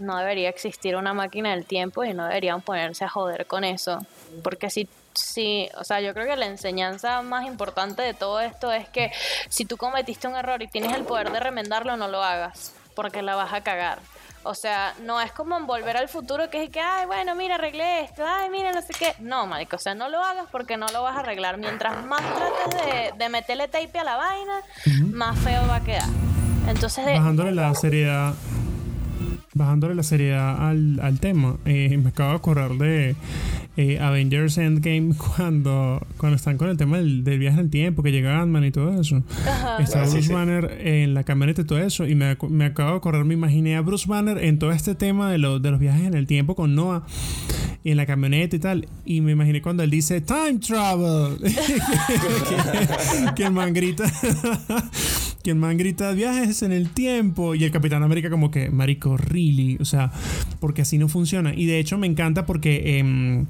no 0.00 0.16
debería 0.16 0.48
existir 0.48 0.96
una 0.96 1.14
máquina 1.14 1.50
del 1.50 1.64
tiempo 1.64 2.04
y 2.04 2.12
no 2.14 2.24
deberían 2.26 2.60
ponerse 2.62 3.04
a 3.04 3.08
joder 3.08 3.46
con 3.46 3.62
eso. 3.64 4.04
Porque 4.42 4.70
si, 4.70 4.88
si, 5.14 5.68
o 5.78 5.84
sea, 5.84 6.00
yo 6.00 6.12
creo 6.14 6.26
que 6.26 6.36
la 6.36 6.46
enseñanza 6.46 7.22
más 7.22 7.46
importante 7.46 8.02
de 8.02 8.14
todo 8.14 8.40
esto 8.40 8.72
es 8.72 8.88
que 8.88 9.12
si 9.48 9.64
tú 9.64 9.76
cometiste 9.76 10.26
un 10.28 10.36
error 10.36 10.62
y 10.62 10.68
tienes 10.68 10.92
el 10.96 11.04
poder 11.04 11.30
de 11.30 11.40
remendarlo, 11.40 11.96
no 11.96 12.08
lo 12.08 12.22
hagas, 12.22 12.72
porque 12.96 13.22
la 13.22 13.34
vas 13.36 13.52
a 13.52 13.60
cagar. 13.62 13.98
O 14.42 14.54
sea, 14.54 14.94
no 15.02 15.20
es 15.20 15.32
como 15.32 15.54
en 15.58 15.66
volver 15.66 15.98
al 15.98 16.08
futuro 16.08 16.48
que 16.48 16.64
es 16.64 16.70
que, 16.70 16.80
ay, 16.80 17.04
bueno, 17.04 17.34
mira, 17.34 17.56
arreglé 17.56 18.00
esto, 18.00 18.24
ay, 18.26 18.48
mira, 18.48 18.72
no 18.72 18.80
sé 18.80 18.94
qué. 18.98 19.12
No, 19.18 19.46
marico, 19.46 19.76
o 19.76 19.78
sea, 19.78 19.94
no 19.94 20.08
lo 20.08 20.18
hagas 20.24 20.46
porque 20.50 20.78
no 20.78 20.86
lo 20.88 21.02
vas 21.02 21.14
a 21.14 21.20
arreglar. 21.20 21.58
Mientras 21.58 22.02
más 22.06 22.22
trates 22.22 22.86
de, 22.86 23.12
de 23.18 23.28
meterle 23.28 23.68
tape 23.68 23.98
a 23.98 24.04
la 24.04 24.16
vaina, 24.16 24.62
más 25.12 25.38
feo 25.40 25.60
va 25.68 25.76
a 25.76 25.80
quedar. 25.84 26.08
Entonces, 26.68 27.04
de- 27.04 27.12
Bajándole 27.18 27.52
la 27.52 27.74
seriedad. 27.74 28.32
Bajándole 29.52 29.94
la 29.96 30.02
seriedad 30.04 30.68
al, 30.68 31.00
al 31.02 31.18
tema, 31.18 31.56
eh, 31.64 31.96
me 32.00 32.10
acabo 32.10 32.30
de 32.30 32.36
acordar 32.36 32.72
de 32.74 33.16
eh, 33.76 33.98
Avengers 33.98 34.58
Endgame 34.58 35.14
cuando, 35.36 36.06
cuando 36.18 36.36
están 36.36 36.56
con 36.56 36.68
el 36.68 36.76
tema 36.76 36.98
del, 36.98 37.24
del 37.24 37.38
viaje 37.40 37.58
en 37.58 37.64
el 37.64 37.70
tiempo, 37.70 38.02
que 38.04 38.12
llega 38.12 38.40
Ant-Man 38.40 38.64
y 38.66 38.70
todo 38.70 39.00
eso. 39.00 39.22
Está 39.80 40.02
Ah, 40.02 40.06
sí, 40.06 40.12
Bruce 40.12 40.22
sí. 40.28 40.32
Banner 40.32 40.78
en 40.84 41.14
la 41.14 41.24
camioneta 41.24 41.62
y 41.62 41.64
todo 41.64 41.78
eso. 41.80 42.06
Y 42.06 42.14
me, 42.14 42.36
me 42.48 42.64
acabo 42.66 42.90
de 42.92 42.96
acordar, 42.98 43.24
me 43.24 43.34
imaginé 43.34 43.76
a 43.76 43.80
Bruce 43.80 44.06
Banner 44.08 44.38
en 44.38 44.58
todo 44.58 44.70
este 44.72 44.94
tema 44.94 45.30
de, 45.32 45.38
lo- 45.38 45.58
de 45.58 45.70
los 45.72 45.80
viajes 45.80 46.06
en 46.06 46.14
el 46.14 46.26
tiempo 46.28 46.54
con 46.54 46.74
Noah 46.76 47.04
y 47.82 47.90
en 47.90 47.96
la 47.96 48.06
camioneta 48.06 48.54
y 48.54 48.58
tal. 48.60 48.88
Y 49.04 49.20
me 49.20 49.32
imaginé 49.32 49.62
cuando 49.62 49.82
él 49.82 49.90
dice 49.90 50.20
Time 50.20 50.58
Travel. 50.60 51.38
que, 51.42 53.34
que 53.34 53.44
el 53.46 53.52
man 53.52 53.72
grita. 53.74 54.04
que 55.42 55.50
el 55.50 55.56
man 55.56 55.76
grita 55.76 56.12
viajes 56.12 56.62
en 56.62 56.72
el 56.72 56.90
tiempo. 56.90 57.54
Y 57.54 57.64
el 57.64 57.70
Capitán 57.70 58.02
América, 58.02 58.30
como 58.30 58.50
que, 58.50 58.70
Marico, 58.70 59.16
really. 59.16 59.76
O 59.80 59.84
sea, 59.84 60.12
porque 60.60 60.82
así 60.82 60.98
no 60.98 61.08
funciona. 61.08 61.54
Y 61.54 61.66
de 61.66 61.78
hecho 61.78 61.98
me 61.98 62.06
encanta 62.06 62.46
porque 62.46 62.98
em, 62.98 63.46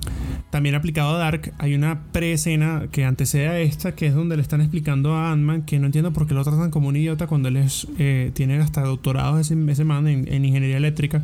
también 0.51 0.75
aplicado 0.75 1.15
a 1.15 1.19
Dark, 1.19 1.53
hay 1.59 1.75
una 1.75 2.05
pre-escena 2.13 2.89
que 2.91 3.05
antecede 3.05 3.49
a 3.49 3.59
esta, 3.61 3.95
que 3.95 4.07
es 4.07 4.15
donde 4.15 4.37
le 4.37 4.43
están 4.43 4.61
explicando 4.61 5.15
a 5.15 5.33
Ant-Man 5.33 5.63
que 5.63 5.79
no 5.79 5.87
entiendo 5.87 6.13
por 6.13 6.27
qué 6.27 6.35
lo 6.35 6.45
tratan 6.45 6.71
como 6.71 6.89
un 6.89 6.97
idiota 6.97 7.27
cuando 7.27 7.49
él 7.49 7.65
eh, 7.99 8.31
tiene 8.35 8.59
hasta 8.59 8.83
doctorado 8.83 9.39
ese, 9.39 9.57
ese 9.69 9.85
man 9.85 10.07
en, 10.09 10.33
en 10.33 10.45
ingeniería 10.45 10.77
eléctrica. 10.77 11.23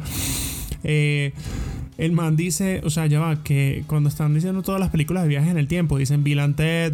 Eh, 0.84 1.32
el 1.98 2.12
man 2.12 2.36
dice, 2.36 2.82
o 2.85 2.90
sea, 2.90 3.06
ya 3.06 3.20
va, 3.20 3.43
que 3.43 3.85
cuando 3.86 4.09
están 4.09 4.35
diciendo 4.35 4.62
todas 4.62 4.81
las 4.81 4.90
películas 4.90 5.23
de 5.23 5.31
viajes 5.31 5.51
en 5.51 5.59
el 5.59 5.66
tiempo, 5.66 5.97
dicen 5.97 6.23
Bill 6.24 6.36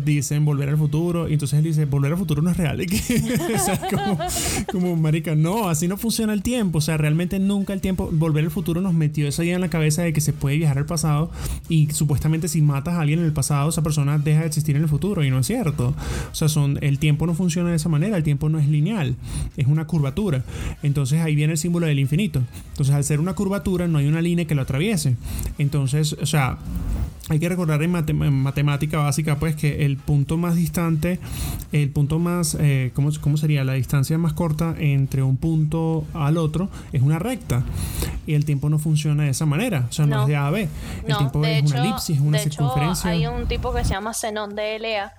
dicen 0.04 0.44
Volver 0.44 0.68
al 0.68 0.78
Futuro, 0.78 1.28
y 1.28 1.32
entonces 1.32 1.58
él 1.58 1.64
dice, 1.64 1.84
Volver 1.86 2.12
al 2.12 2.18
Futuro 2.18 2.40
no 2.40 2.50
es 2.50 2.56
real. 2.56 2.80
Como, 4.70 4.96
marica, 4.96 5.34
no, 5.34 5.68
así 5.68 5.88
no 5.88 5.96
funciona 5.96 6.32
el 6.32 6.42
tiempo. 6.42 6.78
O 6.78 6.80
sea, 6.80 6.96
realmente 6.96 7.38
nunca 7.40 7.72
el 7.72 7.80
tiempo, 7.80 8.10
Volver 8.12 8.44
al 8.44 8.50
Futuro 8.50 8.80
nos 8.80 8.94
metió 8.94 9.26
esa 9.26 9.44
idea 9.44 9.56
en 9.56 9.60
la 9.60 9.70
cabeza 9.70 10.02
de 10.02 10.12
que 10.12 10.20
se 10.20 10.32
puede 10.32 10.56
viajar 10.56 10.78
al 10.78 10.86
pasado 10.86 11.30
y 11.68 11.90
supuestamente 11.90 12.48
si 12.48 12.62
matas 12.62 12.94
a 12.94 13.00
alguien 13.00 13.18
en 13.18 13.24
el 13.24 13.32
pasado, 13.32 13.70
esa 13.70 13.82
persona 13.82 14.18
deja 14.18 14.40
de 14.40 14.46
existir 14.46 14.76
en 14.76 14.82
el 14.82 14.88
futuro, 14.88 15.24
y 15.24 15.30
no 15.30 15.40
es 15.40 15.46
cierto. 15.46 15.94
O 16.30 16.34
sea, 16.34 16.48
son, 16.48 16.78
el 16.80 16.98
tiempo 16.98 17.26
no 17.26 17.34
funciona 17.34 17.70
de 17.70 17.76
esa 17.76 17.88
manera, 17.88 18.16
el 18.16 18.22
tiempo 18.22 18.48
no 18.48 18.58
es 18.58 18.68
lineal, 18.68 19.16
es 19.56 19.66
una 19.66 19.86
curvatura. 19.86 20.44
Entonces 20.82 21.20
ahí 21.20 21.34
viene 21.34 21.54
el 21.54 21.58
símbolo 21.58 21.86
del 21.86 21.98
infinito. 21.98 22.42
Entonces 22.70 22.94
al 22.94 23.04
ser 23.04 23.20
una 23.20 23.34
curvatura 23.34 23.88
no 23.88 23.98
hay 23.98 24.06
una 24.06 24.22
línea 24.22 24.44
que 24.44 24.54
lo 24.54 24.62
Entonces, 25.58 26.14
o 26.20 26.26
sea, 26.26 26.58
hay 27.28 27.38
que 27.38 27.48
recordar 27.48 27.82
en, 27.82 27.92
matem- 27.92 28.26
en 28.26 28.32
matemática 28.34 28.98
básica, 28.98 29.36
pues, 29.38 29.54
que 29.56 29.84
el 29.86 29.96
punto 29.96 30.36
más 30.36 30.54
distante, 30.56 31.18
el 31.72 31.88
punto 31.90 32.18
más, 32.18 32.56
eh, 32.60 32.90
¿cómo, 32.94 33.10
cómo 33.20 33.36
sería? 33.36 33.64
La 33.64 33.74
distancia 33.74 34.18
más 34.18 34.32
corta 34.32 34.74
entre 34.78 35.22
un 35.22 35.36
punto 35.36 36.04
al 36.14 36.36
otro 36.36 36.68
es 36.92 37.00
una 37.02 37.18
recta. 37.18 37.62
Y 38.26 38.34
el 38.34 38.44
tiempo 38.44 38.68
no 38.68 38.78
funciona 38.78 39.24
de 39.24 39.30
esa 39.30 39.46
manera. 39.46 39.86
O 39.88 39.92
sea, 39.92 40.06
no, 40.06 40.16
No. 40.16 40.22
es 40.22 40.28
de 40.28 40.36
A 40.36 40.46
a 40.46 40.50
B. 40.50 40.62
El 40.62 41.08
No, 41.08 41.18
tiempo 41.18 41.44
es 41.44 41.58
hecho, 41.64 41.74
una 41.74 41.84
elipsis, 41.84 42.16
es 42.16 42.22
una 42.22 42.38
de 42.38 42.44
hecho, 42.44 42.50
circunferencia. 42.50 43.10
hay 43.10 43.26
un 43.26 43.46
tipo 43.46 43.72
que 43.72 43.84
se 43.84 43.90
llama 43.94 44.12
Zenón 44.14 44.54
de 44.54 44.76
Elea, 44.76 45.12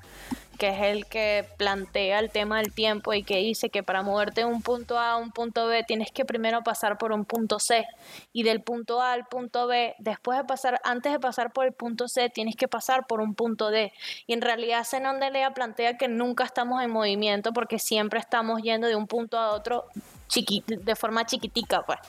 que 0.63 0.69
es 0.69 0.81
el 0.81 1.05
que 1.07 1.45
plantea 1.57 2.19
el 2.19 2.29
tema 2.29 2.59
del 2.59 2.73
tiempo 2.73 3.13
y 3.13 3.23
que 3.23 3.35
dice 3.39 3.69
que 3.69 3.83
para 3.83 4.01
moverte 4.01 4.39
de 4.39 4.45
un 4.45 4.61
punto 4.61 4.97
A 4.97 5.11
a 5.11 5.17
un 5.17 5.31
punto 5.31 5.67
B 5.67 5.83
tienes 5.83 6.09
que 6.09 6.23
primero 6.23 6.63
pasar 6.63 6.97
por 6.97 7.11
un 7.11 7.25
punto 7.25 7.59
C 7.59 7.85
y 8.31 8.43
del 8.43 8.61
punto 8.61 9.01
A 9.01 9.11
al 9.11 9.25
punto 9.25 9.67
B, 9.67 9.93
después 9.99 10.37
de 10.37 10.45
pasar, 10.45 10.79
antes 10.85 11.11
de 11.11 11.19
pasar 11.19 11.51
por 11.51 11.65
el 11.65 11.73
punto 11.73 12.07
C, 12.07 12.29
tienes 12.29 12.55
que 12.55 12.69
pasar 12.69 13.07
por 13.07 13.19
un 13.19 13.35
punto 13.35 13.71
D. 13.71 13.91
Y 14.25 14.31
en 14.31 14.39
realidad 14.39 14.85
Zenón 14.85 15.19
de 15.19 15.27
Elea 15.27 15.53
plantea 15.53 15.97
que 15.97 16.07
nunca 16.07 16.45
estamos 16.45 16.81
en 16.81 16.91
movimiento 16.91 17.51
porque 17.51 17.77
siempre 17.77 18.21
estamos 18.21 18.61
yendo 18.61 18.87
de 18.87 18.95
un 18.95 19.07
punto 19.07 19.37
a 19.37 19.51
otro 19.51 19.89
chiqui- 20.33 20.63
de 20.65 20.95
forma 20.95 21.25
chiquitica, 21.25 21.83
pues. 21.83 21.99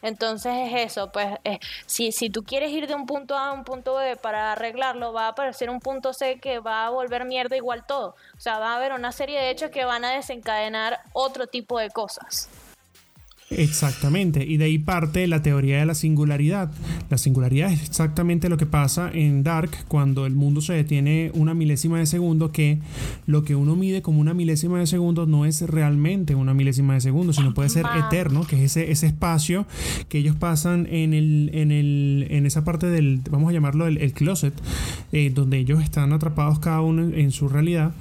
Entonces 0.00 0.52
es 0.72 0.92
eso, 0.92 1.10
pues, 1.12 1.28
eh, 1.44 1.58
si, 1.86 2.12
si 2.12 2.30
tú 2.30 2.42
quieres 2.44 2.70
ir 2.70 2.86
de 2.86 2.94
un 2.94 3.06
punto 3.06 3.36
A 3.36 3.48
a 3.48 3.52
un 3.52 3.64
punto 3.64 3.96
B 3.96 4.16
para 4.16 4.52
arreglarlo, 4.52 5.12
va 5.12 5.26
a 5.26 5.28
aparecer 5.28 5.68
un 5.68 5.80
punto 5.80 6.12
C 6.12 6.38
que 6.40 6.58
va 6.60 6.86
a 6.86 6.90
volver 6.90 7.24
mierda 7.24 7.56
igual 7.56 7.84
todo. 7.86 8.14
O 8.36 8.40
sea, 8.40 8.58
va 8.58 8.72
a 8.72 8.76
haber 8.76 8.92
una 8.92 9.12
serie 9.12 9.38
de 9.40 9.50
hechos 9.50 9.70
que 9.70 9.84
van 9.84 10.04
a 10.04 10.12
desencadenar 10.12 11.00
otro 11.12 11.46
tipo 11.46 11.78
de 11.78 11.90
cosas. 11.90 12.48
Exactamente, 13.56 14.44
y 14.46 14.56
de 14.56 14.64
ahí 14.64 14.78
parte 14.78 15.26
la 15.26 15.42
teoría 15.42 15.78
de 15.78 15.86
la 15.86 15.94
singularidad. 15.94 16.70
La 17.10 17.18
singularidad 17.18 17.72
es 17.72 17.82
exactamente 17.82 18.48
lo 18.48 18.56
que 18.56 18.66
pasa 18.66 19.10
en 19.12 19.42
Dark 19.42 19.70
cuando 19.88 20.26
el 20.26 20.34
mundo 20.34 20.60
se 20.60 20.72
detiene 20.72 21.30
una 21.34 21.54
milésima 21.54 21.98
de 21.98 22.06
segundo, 22.06 22.52
que 22.52 22.78
lo 23.26 23.44
que 23.44 23.54
uno 23.54 23.76
mide 23.76 24.02
como 24.02 24.20
una 24.20 24.34
milésima 24.34 24.78
de 24.78 24.86
segundo 24.86 25.26
no 25.26 25.44
es 25.46 25.62
realmente 25.62 26.34
una 26.34 26.54
milésima 26.54 26.94
de 26.94 27.00
segundo, 27.00 27.32
sino 27.32 27.54
puede 27.54 27.68
ser 27.68 27.84
Ma- 27.84 28.06
eterno, 28.06 28.46
que 28.46 28.56
es 28.56 28.76
ese, 28.76 28.90
ese 28.90 29.06
espacio 29.06 29.66
que 30.08 30.18
ellos 30.18 30.36
pasan 30.36 30.86
en, 30.90 31.14
el, 31.14 31.50
en, 31.54 31.72
el, 31.72 32.26
en 32.30 32.46
esa 32.46 32.64
parte 32.64 32.86
del, 32.86 33.20
vamos 33.30 33.50
a 33.50 33.52
llamarlo 33.52 33.86
el, 33.86 33.98
el 33.98 34.12
closet, 34.12 34.54
eh, 35.12 35.30
donde 35.34 35.58
ellos 35.58 35.82
están 35.82 36.12
atrapados 36.12 36.58
cada 36.58 36.80
uno 36.80 37.02
en, 37.02 37.18
en 37.18 37.30
su 37.32 37.48
realidad. 37.48 37.92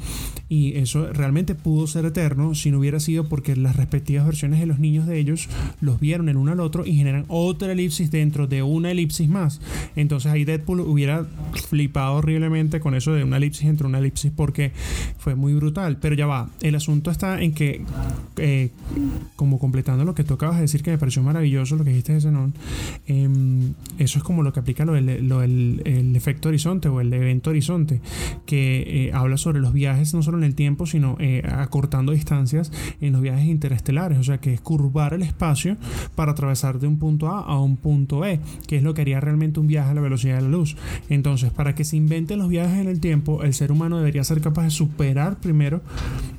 Y 0.50 0.76
eso 0.76 1.08
realmente 1.14 1.56
pudo 1.56 1.88
ser 1.88 2.04
eterno 2.04 2.56
si 2.56 2.72
no 2.72 2.80
hubiera 2.80 3.00
sido 3.00 3.30
porque 3.30 3.56
las 3.56 3.78
respectivas 3.78 4.26
versiones 4.26 4.60
de 4.60 4.66
los 4.66 4.80
niños 4.80 5.08
de 5.08 5.18
ellos 5.18 5.41
los 5.82 6.00
vieron 6.00 6.30
el 6.30 6.38
uno 6.38 6.52
al 6.52 6.60
otro 6.60 6.86
y 6.86 6.96
generan 6.96 7.26
otra 7.28 7.72
elipsis 7.72 8.12
dentro 8.12 8.48
de 8.48 8.64
una 8.64 8.92
elipsis 8.92 9.30
más. 9.30 9.62
Entonces 9.96 10.32
ahí 10.32 10.46
Deadpool 10.46 10.82
hubiera 10.82 11.26
flipado 11.70 12.16
horriblemente 12.16 12.80
con 12.80 12.96
eso 12.96 13.14
de 13.14 13.24
una 13.24 13.38
elipsis 13.38 13.68
entre 13.68 13.88
una 13.88 14.00
elipsis 14.00 14.32
porque 14.36 14.72
fue 15.18 15.36
muy 15.36 15.54
brutal. 15.54 15.98
Pero 15.98 16.16
ya 16.16 16.26
va, 16.26 16.50
el 16.62 16.76
asunto 16.76 17.12
está 17.12 17.42
en 17.42 17.54
que, 17.54 17.84
eh, 18.38 18.72
como 19.36 19.60
completando 19.60 20.06
lo 20.06 20.16
que 20.16 20.24
tú 20.24 20.34
acabas 20.36 20.58
de 20.58 20.64
decir, 20.64 20.84
que 20.84 20.92
me 20.92 20.98
pareció 20.98 21.24
maravilloso 21.24 21.76
lo 21.76 21.84
que 21.84 21.90
dijiste 21.90 22.14
de 22.14 22.22
Zenon, 22.22 22.54
em, 23.08 23.74
eso 23.98 24.18
es 24.20 24.24
como 24.24 24.44
lo 24.44 24.54
que 24.54 24.60
aplica 24.60 24.86
lo 24.86 25.00
lo 25.00 25.42
el 25.44 26.16
efecto 26.16 26.50
horizonte 26.50 26.90
o 26.90 27.02
el 27.02 27.14
evento 27.14 27.50
horizonte, 27.50 28.02
que 28.46 29.08
eh, 29.08 29.12
habla 29.14 29.38
sobre 29.38 29.60
los 29.60 29.74
viajes 29.74 30.14
no 30.14 30.22
solo 30.22 30.38
en 30.38 30.44
el 30.44 30.56
tiempo, 30.56 30.86
sino 30.86 31.18
eh, 31.20 31.44
acortando 31.46 32.12
distancias 32.12 32.72
en 33.00 33.14
los 33.14 33.22
viajes 33.22 33.46
interestelares, 33.46 34.18
o 34.18 34.24
sea 34.24 34.40
que 34.40 34.54
es 34.54 34.62
curvar 34.62 35.14
el 35.14 35.24
espacio 35.32 35.78
para 36.16 36.34
atravesar 36.34 36.80
de 36.80 36.88
un 36.88 36.98
punto 36.98 37.28
A 37.30 37.40
a 37.42 37.60
un 37.60 37.78
punto 37.78 38.20
B, 38.20 38.40
que 38.68 38.78
es 38.78 38.84
lo 38.84 38.94
que 38.94 39.02
haría 39.02 39.20
realmente 39.20 39.60
un 39.60 39.68
viaje 39.68 39.92
a 39.92 39.94
la 39.94 40.02
velocidad 40.02 40.36
de 40.36 40.44
la 40.44 40.50
luz. 40.50 40.76
Entonces, 41.10 41.52
para 41.52 41.76
que 41.76 41.84
se 41.84 41.98
inventen 41.98 42.40
los 42.40 42.50
viajes 42.50 42.80
en 42.80 42.88
el 42.88 43.00
tiempo, 43.00 43.44
el 43.44 43.54
ser 43.54 43.72
humano 43.72 43.98
debería 43.98 44.24
ser 44.24 44.42
capaz 44.42 44.64
de 44.64 44.72
superar 44.72 45.38
primero 45.38 45.82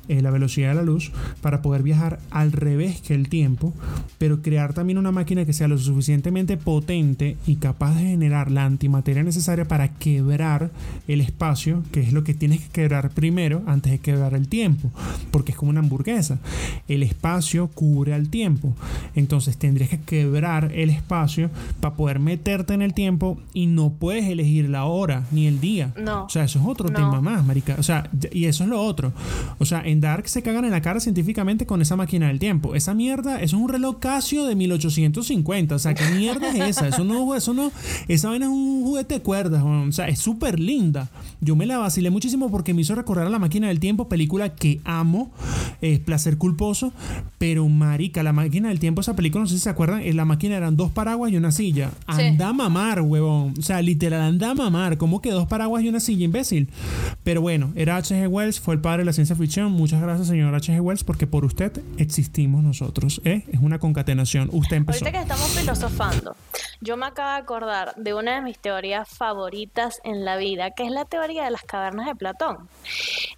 eh, 0.07 0.21
la 0.21 0.31
velocidad 0.31 0.69
de 0.69 0.75
la 0.75 0.83
luz 0.83 1.11
para 1.41 1.61
poder 1.61 1.81
viajar 1.81 2.19
al 2.29 2.51
revés 2.51 3.01
que 3.01 3.13
el 3.13 3.29
tiempo, 3.29 3.73
pero 4.17 4.41
crear 4.41 4.73
también 4.73 4.97
una 4.97 5.11
máquina 5.11 5.45
que 5.45 5.53
sea 5.53 5.67
lo 5.67 5.77
suficientemente 5.77 6.57
potente 6.57 7.37
y 7.47 7.55
capaz 7.55 7.95
de 7.95 8.07
generar 8.07 8.51
la 8.51 8.65
antimateria 8.65 9.23
necesaria 9.23 9.65
para 9.65 9.89
quebrar 9.89 10.71
el 11.07 11.21
espacio, 11.21 11.83
que 11.91 12.01
es 12.01 12.13
lo 12.13 12.23
que 12.23 12.33
tienes 12.33 12.59
que 12.61 12.69
quebrar 12.69 13.11
primero 13.11 13.63
antes 13.65 13.91
de 13.91 13.99
quebrar 13.99 14.33
el 14.33 14.47
tiempo, 14.47 14.91
porque 15.31 15.51
es 15.51 15.57
como 15.57 15.71
una 15.71 15.79
hamburguesa. 15.79 16.39
El 16.87 17.03
espacio 17.03 17.67
cubre 17.67 18.13
al 18.13 18.29
tiempo, 18.29 18.75
entonces 19.15 19.57
tendrías 19.57 19.89
que 19.89 19.99
quebrar 19.99 20.71
el 20.73 20.89
espacio 20.89 21.49
para 21.79 21.95
poder 21.95 22.19
meterte 22.19 22.73
en 22.73 22.81
el 22.81 22.93
tiempo 22.93 23.37
y 23.53 23.65
no 23.67 23.91
puedes 23.91 24.25
elegir 24.25 24.69
la 24.69 24.85
hora 24.85 25.23
ni 25.31 25.47
el 25.47 25.59
día. 25.59 25.93
No. 26.01 26.25
O 26.25 26.29
sea, 26.29 26.43
eso 26.45 26.59
es 26.59 26.65
otro 26.65 26.89
No. 26.89 26.95
tema 26.95 27.21
más, 27.21 27.45
marica. 27.45 27.75
O 27.79 27.83
sea, 27.83 28.09
y 28.31 28.45
eso 28.45 28.63
es 28.63 28.69
lo 28.69 28.81
otro. 28.81 29.13
O 29.59 29.65
sea, 29.65 29.81
en 29.85 30.01
Dark 30.01 30.27
se 30.27 30.41
cagan 30.41 30.65
en 30.65 30.71
la 30.71 30.81
cara 30.81 30.99
científicamente 30.99 31.65
con 31.65 31.81
esa 31.81 31.95
máquina 31.95 32.27
del 32.27 32.39
tiempo. 32.39 32.75
Esa 32.75 32.93
mierda, 32.93 33.35
eso 33.41 33.55
es 33.57 33.61
un 33.61 33.69
reloj 33.69 33.99
Casio 33.99 34.45
de 34.45 34.55
1850. 34.55 35.75
O 35.75 35.79
sea, 35.79 35.93
¿qué 35.93 36.03
mierda 36.15 36.49
es 36.49 36.77
esa? 36.77 36.87
Eso 36.87 37.03
no, 37.03 37.35
eso 37.35 37.53
no, 37.53 37.71
esa 38.07 38.29
vaina 38.29 38.45
es 38.45 38.51
un 38.51 38.83
juguete 38.83 39.15
de 39.15 39.21
cuerdas. 39.21 39.63
O 39.63 39.91
sea, 39.91 40.07
es 40.07 40.19
súper 40.19 40.59
linda. 40.59 41.09
Yo 41.41 41.55
me 41.55 41.65
la 41.65 41.77
vacilé 41.77 42.09
muchísimo 42.09 42.49
porque 42.49 42.73
me 42.73 42.81
hizo 42.81 42.95
recordar 42.95 43.27
a 43.27 43.29
la 43.29 43.39
máquina 43.39 43.67
del 43.67 43.79
tiempo, 43.79 44.07
película 44.09 44.55
que 44.55 44.79
amo, 44.83 45.31
es 45.81 45.99
placer 45.99 46.37
culposo. 46.37 46.93
Pero 47.37 47.67
marica, 47.67 48.23
la 48.23 48.33
máquina 48.33 48.62
del 48.69 48.79
tiempo, 48.79 49.01
esa 49.01 49.15
película, 49.15 49.41
no 49.43 49.47
sé 49.47 49.55
si 49.55 49.61
se 49.61 49.69
acuerdan, 49.69 50.01
en 50.01 50.17
la 50.17 50.25
máquina 50.25 50.55
eran 50.55 50.75
dos 50.75 50.91
paraguas 50.91 51.31
y 51.31 51.37
una 51.37 51.51
silla. 51.51 51.91
Sí. 52.15 52.21
Anda 52.23 52.49
a 52.49 52.53
mamar, 52.53 53.01
huevón. 53.01 53.53
O 53.57 53.61
sea, 53.61 53.81
literal, 53.81 54.21
anda 54.21 54.51
a 54.51 54.55
mamar. 54.55 54.97
¿Cómo 54.97 55.21
que 55.21 55.31
dos 55.31 55.47
paraguas 55.47 55.83
y 55.83 55.89
una 55.89 55.99
silla, 55.99 56.25
imbécil? 56.25 56.69
Pero 57.23 57.41
bueno, 57.41 57.71
era 57.75 57.97
H.G. 57.97 58.27
Wells, 58.27 58.59
fue 58.59 58.75
el 58.75 58.81
padre 58.81 58.99
de 58.99 59.05
la 59.05 59.13
ciencia 59.13 59.35
ficción. 59.35 59.71
Muchas 59.71 60.01
gracias, 60.01 60.27
señor 60.27 60.53
H.G. 60.55 60.79
Wells, 60.81 61.03
porque 61.03 61.27
por 61.27 61.45
usted 61.45 61.71
existimos 61.97 62.63
nosotros. 62.63 63.21
¿eh? 63.23 63.43
Es 63.51 63.59
una 63.59 63.79
concatenación. 63.79 64.49
Usted 64.51 64.77
empezó. 64.77 65.05
Ahorita 65.05 65.17
que 65.17 65.21
estamos 65.23 65.49
filosofando, 65.51 66.35
yo 66.81 66.97
me 66.97 67.05
acabo 67.05 67.29
de 67.29 67.37
acordar 67.37 67.95
de 67.95 68.13
una 68.13 68.35
de 68.35 68.41
mis 68.41 68.59
teorías 68.59 69.07
favoritas 69.07 69.99
en 70.03 70.25
la 70.25 70.37
vida, 70.37 70.71
que 70.71 70.83
es 70.83 70.91
la 70.91 71.05
teoría 71.05 71.43
de 71.45 71.51
las 71.51 71.63
cavernas 71.63 72.05
de 72.05 72.15
Platón. 72.15 72.69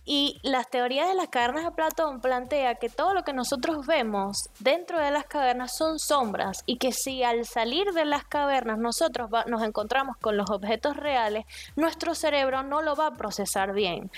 Y 0.05 0.39
las 0.43 0.69
teorías 0.69 1.07
de 1.07 1.15
las 1.15 1.29
cavernas 1.29 1.65
de 1.65 1.71
Platón 1.71 2.21
plantea 2.21 2.75
que 2.75 2.89
todo 2.89 3.13
lo 3.13 3.23
que 3.23 3.33
nosotros 3.33 3.85
vemos 3.87 4.49
dentro 4.59 4.99
de 4.99 5.11
las 5.15 5.25
cavernas 5.25 5.75
son 5.75 5.97
sombras 5.97 6.61
y 6.65 6.77
que 6.77 6.91
si 6.91 7.23
al 7.23 7.45
salir 7.45 7.93
de 7.93 8.03
las 8.03 8.25
cavernas 8.25 8.77
nosotros 8.77 9.29
nos 9.47 9.63
encontramos 9.63 10.17
con 10.17 10.35
los 10.35 10.51
objetos 10.51 10.97
reales, 10.97 11.45
nuestro 11.77 12.15
cerebro 12.15 12.63
no 12.63 12.81
lo 12.81 12.97
va 12.97 13.07
a 13.07 13.13
procesar 13.13 13.71
bien. 13.71 14.11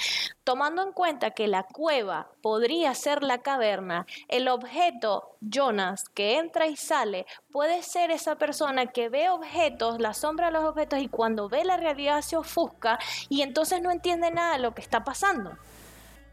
Tomando 0.44 0.82
en 0.82 0.94
cuenta 0.94 1.32
que 1.32 1.48
la 1.48 1.64
cueva 1.64 2.32
podría 2.41 2.95
ser 2.95 3.22
la 3.22 3.38
caverna, 3.44 4.07
el 4.28 4.48
objeto 4.48 5.38
Jonas 5.40 6.10
que 6.10 6.40
entra 6.40 6.65
y 6.65 6.76
sale 6.76 7.28
puede 7.52 7.84
ser 7.84 8.10
esa 8.10 8.36
persona 8.38 8.88
que 8.88 9.10
ve 9.10 9.30
objetos, 9.30 9.99
la 9.99 10.15
sombra 10.15 10.48
de 10.48 10.53
los 10.53 10.64
objetos 10.64 10.98
y 10.99 11.10
cuando 11.10 11.48
ve 11.48 11.64
la 11.64 11.78
realidad 11.78 12.22
se 12.22 12.38
ofusca 12.38 12.98
y 13.30 13.44
entonces 13.44 13.84
no 13.84 13.91
entiende 13.91 14.32
nada 14.32 14.53
de 14.53 14.64
lo 14.64 14.74
que 14.74 14.82
está 14.82 15.03
pasando. 15.03 15.52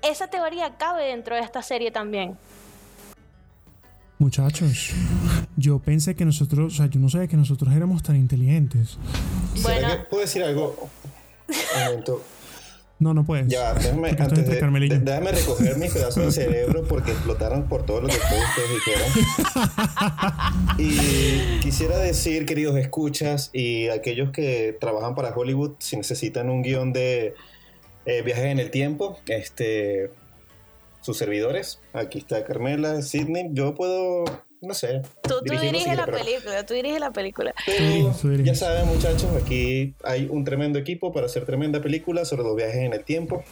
Esa 0.01 0.29
teoría 0.29 0.79
cabe 0.79 1.05
dentro 1.09 1.37
de 1.37 1.43
esta 1.43 1.61
serie 1.61 1.91
también. 1.91 2.39
Muchachos, 4.29 4.93
yo 5.55 5.81
pensé 5.81 6.15
que 6.15 6.25
nosotros, 6.25 6.73
o 6.73 6.77
sea, 6.79 6.87
yo 6.87 6.99
no 6.99 7.11
sabía 7.11 7.27
que 7.29 7.37
nosotros 7.37 7.75
éramos 7.75 8.03
tan 8.03 8.17
inteligentes. 8.17 8.97
¿Será 9.55 9.63
Bueno. 9.81 9.89
que 9.89 9.97
puedo 10.09 10.23
decir 10.23 10.43
algo? 10.43 10.89
Un 11.47 11.85
momento. 11.91 12.25
No, 13.01 13.13
no 13.13 13.27
puedes. 13.27 13.49
Ya, 13.49 13.75
déjame, 13.75 14.09
antes 14.19 14.31
de- 14.49 14.61
de- 14.61 14.99
déjame 15.01 15.31
recoger 15.31 15.77
mis 15.77 15.93
pedazos 15.93 16.25
de 16.25 16.33
cerebro 16.33 16.85
porque 16.85 17.11
explotaron 17.11 17.65
por 17.69 17.85
todo 17.85 18.01
lo 18.01 18.09
que 18.09 18.15
todos 18.17 18.45
ustedes 18.49 18.71
dijeron. 18.87 19.11
Y 20.79 21.61
quisiera 21.61 21.99
decir, 21.99 22.47
queridos 22.47 22.79
escuchas 22.79 23.51
y 23.53 23.89
aquellos 23.89 24.31
que 24.31 24.75
trabajan 24.81 25.15
para 25.15 25.35
Hollywood, 25.37 25.73
si 25.81 25.99
necesitan 25.99 26.49
un 26.49 26.63
guion 26.63 26.95
de 26.95 27.35
eh, 28.07 28.23
viajes 28.23 28.47
en 28.47 28.59
el 28.59 28.71
tiempo, 28.71 29.19
este, 29.27 30.11
sus 31.05 31.19
servidores, 31.19 31.81
aquí 31.93 32.19
está 32.19 32.43
Carmela, 32.45 33.03
Sidney, 33.03 33.49
yo 33.53 33.75
puedo, 33.75 34.25
no 34.63 34.73
sé. 34.73 35.03
Tú, 35.23 35.35
tú 35.45 35.53
diriges 35.61 35.95
la 35.97 36.07
pero- 36.07 36.17
película, 36.19 36.65
tú 36.65 36.73
diriges 36.75 36.99
la 37.01 37.13
película. 37.13 37.55
Pero 37.67 38.13
ya 38.43 38.55
saben, 38.55 38.87
muchachos, 38.89 39.27
aquí 39.43 39.95
hay 40.03 40.27
un 40.31 40.45
tremendo 40.45 40.79
equipo 40.79 41.13
para 41.13 41.27
hacer 41.27 41.45
tremenda 41.45 41.83
película 41.83 42.25
sobre 42.25 42.45
los 42.45 42.57
viajes 42.57 42.77
en 42.77 42.93
el 42.95 43.05
tiempo. 43.05 43.45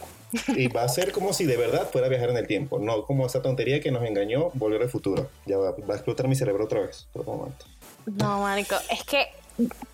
Y 0.55 0.67
va 0.69 0.81
a 0.81 0.89
ser 0.89 1.11
como 1.11 1.31
si 1.31 1.45
de 1.45 1.57
verdad 1.57 1.87
fuera 1.91 2.07
a 2.07 2.09
viajar 2.09 2.31
en 2.31 2.37
el 2.37 2.47
tiempo, 2.47 2.79
no 2.79 3.03
como 3.05 3.27
esa 3.27 3.43
tontería 3.43 3.79
que 3.81 3.91
nos 3.91 4.03
engañó 4.03 4.49
Volver 4.55 4.81
al 4.81 4.89
Futuro. 4.89 5.29
Ya 5.45 5.57
va, 5.57 5.71
va 5.71 5.93
a 5.93 5.97
explotar 5.97 6.27
mi 6.27 6.35
cerebro 6.35 6.65
otra 6.65 6.79
vez, 6.81 7.07
por 7.13 7.21
un 7.29 7.37
momento. 7.37 7.65
No, 8.07 8.41
marico, 8.41 8.75
es 8.91 9.03
que, 9.03 9.27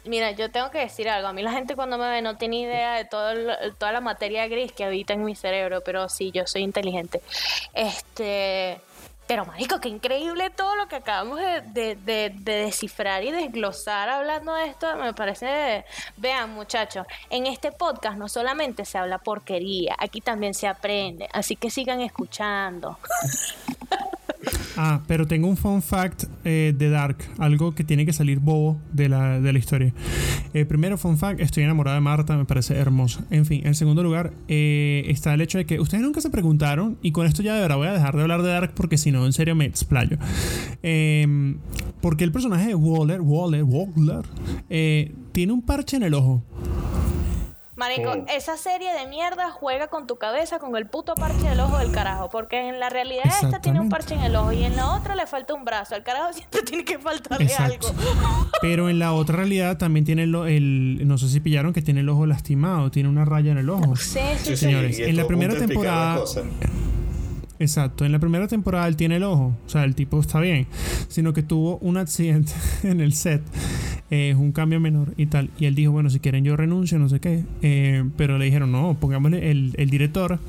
mira, 0.06 0.32
yo 0.32 0.50
tengo 0.52 0.72
que 0.72 0.80
decir 0.80 1.10
algo. 1.10 1.28
A 1.28 1.34
mí 1.34 1.42
la 1.42 1.52
gente 1.52 1.76
cuando 1.76 1.98
me 1.98 2.10
ve 2.10 2.22
no 2.22 2.38
tiene 2.38 2.62
idea 2.62 2.94
de 2.96 3.06
todo 3.06 3.34
toda 3.78 3.92
la 3.92 4.02
materia 4.02 4.48
gris 4.48 4.72
que 4.72 4.84
habita 4.86 5.14
en 5.14 5.24
mi 5.24 5.36
cerebro, 5.36 5.82
pero 5.84 6.10
sí, 6.10 6.32
yo 6.32 6.46
soy 6.48 6.64
inteligente. 6.64 7.22
Este, 7.74 8.80
pero 9.28 9.46
marico, 9.46 9.80
qué 9.80 9.90
increíble 9.90 10.50
todo 10.50 10.76
lo 10.76 10.88
que 10.88 10.96
acabamos 10.96 11.40
de, 11.40 11.62
de- 11.62 11.96
de- 11.96 12.32
de 12.34 12.54
descifrar 12.64 13.24
y 13.24 13.32
desglosar 13.32 14.10
hablando 14.10 14.54
de 14.56 14.66
esto. 14.66 14.96
Me 14.96 15.14
parece, 15.14 15.86
vean 16.18 16.50
muchachos, 16.56 17.06
en 17.30 17.46
este 17.46 17.72
podcast 17.72 18.18
no 18.18 18.28
solamente 18.28 18.86
se 18.86 18.98
habla 18.98 19.20
porquería, 19.20 19.96
aquí 20.00 20.20
también 20.22 20.54
se 20.56 20.68
aprende, 20.68 21.30
así 21.32 21.56
que 21.56 21.70
sigan 21.70 22.02
escuchando. 22.02 22.98
Ah, 24.78 25.02
pero 25.08 25.28
tengo 25.28 25.48
un 25.48 25.58
fun 25.58 25.82
fact 25.82 26.24
eh, 26.46 26.74
de 26.78 26.90
Dark, 26.90 27.18
algo 27.38 27.76
que 27.76 27.84
tiene 27.84 28.06
que 28.06 28.14
salir 28.14 28.40
bobo 28.40 28.80
de 28.94 29.10
la, 29.10 29.42
de 29.42 29.52
la 29.52 29.60
historia. 29.60 29.94
Eh, 30.54 30.66
primero, 30.66 30.98
fun 30.98 31.18
fact, 31.18 31.42
estoy 31.42 31.64
enamorada 31.64 31.96
de 31.96 32.02
Marta, 32.02 32.38
me 32.38 32.46
parece 32.46 32.76
hermosa. 32.76 33.26
En 33.30 33.46
fin, 33.46 33.62
en 33.66 33.76
segundo 33.76 34.04
lugar, 34.04 34.32
eh, 34.48 35.04
está 35.08 35.34
el 35.34 35.42
hecho 35.42 35.58
de 35.58 35.66
que 35.66 35.80
ustedes 35.80 36.04
nunca 36.04 36.22
se 36.22 36.30
preguntaron, 36.30 36.98
y 37.02 37.12
con 37.12 37.28
esto 37.28 37.42
ya 37.44 37.56
de 37.56 37.62
verdad 37.62 37.78
voy 37.78 37.88
a 37.88 37.94
dejar 37.94 38.16
de 38.16 38.22
hablar 38.22 38.42
de 38.42 38.50
Dark 38.50 38.72
porque 38.76 38.98
si 38.98 39.12
no, 39.12 39.26
en 39.26 39.34
serio 39.34 39.56
me 39.56 39.66
explayo. 39.66 40.18
Eh, 40.84 41.56
porque 42.02 42.24
el 42.24 42.32
personaje 42.32 42.70
de 42.70 42.76
Waller, 42.76 43.22
Waller, 43.22 43.64
Waller, 43.64 44.26
eh, 44.70 45.14
tiene 45.34 45.54
un 45.54 45.62
parche 45.62 45.98
en 45.98 46.04
el 46.04 46.14
ojo. 46.14 46.44
Marico, 47.80 48.14
Mm. 48.14 48.26
esa 48.36 48.58
serie 48.58 48.92
de 48.94 49.08
mierda 49.08 49.50
juega 49.52 49.88
con 49.88 50.06
tu 50.06 50.18
cabeza 50.18 50.60
con 50.60 50.76
el 50.76 50.86
puto 50.86 51.16
parche 51.16 51.48
del 51.50 51.60
ojo 51.62 51.78
del 51.78 51.92
carajo. 51.92 52.30
Porque 52.30 52.68
en 52.68 52.80
la 52.80 52.90
realidad 52.90 53.24
esta 53.42 53.62
tiene 53.62 53.80
un 53.80 53.88
parche 53.90 54.16
en 54.16 54.20
el 54.22 54.36
ojo 54.36 54.52
y 54.52 54.64
en 54.66 54.76
la 54.76 54.92
otra 54.96 55.16
le 55.16 55.26
falta 55.28 55.54
un 55.54 55.64
brazo. 55.64 55.96
Al 55.96 56.04
carajo 56.04 56.34
siempre 56.34 56.62
tiene 56.64 56.84
que 56.84 57.00
faltarle 57.00 57.46
Exacto. 57.46 57.88
algo. 57.88 58.00
Pero 58.62 58.90
en 58.90 59.00
la 59.00 59.14
otra 59.14 59.38
realidad 59.38 59.78
también 59.78 60.06
tiene 60.06 60.24
el, 60.24 60.36
el- 60.36 61.08
no 61.08 61.18
sé 61.18 61.30
si 61.30 61.40
pillaron 61.40 61.72
que 61.72 61.82
tiene 61.82 62.02
el 62.02 62.10
ojo 62.10 62.26
lastimado, 62.26 62.92
tiene 62.92 63.08
una 63.08 63.24
raya 63.24 63.54
en 63.54 63.58
el 63.60 63.70
ojo. 63.70 63.96
Sí, 63.96 64.20
sí, 64.20 64.20
Sí, 64.40 64.50
sí. 64.52 64.58
Señores, 64.58 65.00
en 65.00 65.16
la 65.16 65.26
primera 65.26 65.56
temporada-. 65.58 66.22
Exacto, 67.62 68.06
en 68.06 68.14
la 68.14 68.20
primera 68.20 68.48
temporada 68.48 68.88
él 68.88 68.96
tiene 68.96 69.18
el 69.18 69.24
ojo, 69.24 69.54
o 69.66 69.70
sea, 69.70 69.84
el 69.84 69.94
tipo 69.94 70.18
está 70.22 70.40
bien, 70.40 70.66
sino 71.10 71.34
que 71.34 71.44
tuvo 71.44 71.78
un 71.80 71.98
accidente 71.98 72.54
en 72.84 73.02
el 73.02 73.14
set, 73.14 73.42
eh, 74.12 74.36
un 74.38 74.52
cambio 74.52 74.80
menor 74.80 75.14
y 75.18 75.28
tal, 75.28 75.50
y 75.60 75.66
él 75.66 75.76
dijo, 75.76 75.92
bueno, 75.92 76.10
si 76.10 76.20
quieren 76.20 76.44
yo 76.44 76.58
renuncio, 76.58 76.98
no 77.00 77.10
sé 77.10 77.20
qué, 77.20 77.44
eh, 77.62 78.04
pero 78.18 78.38
le 78.38 78.46
dijeron, 78.46 78.72
no, 78.72 78.98
pongámosle, 79.00 79.52
el, 79.52 79.74
el 79.78 79.90
director 79.90 80.40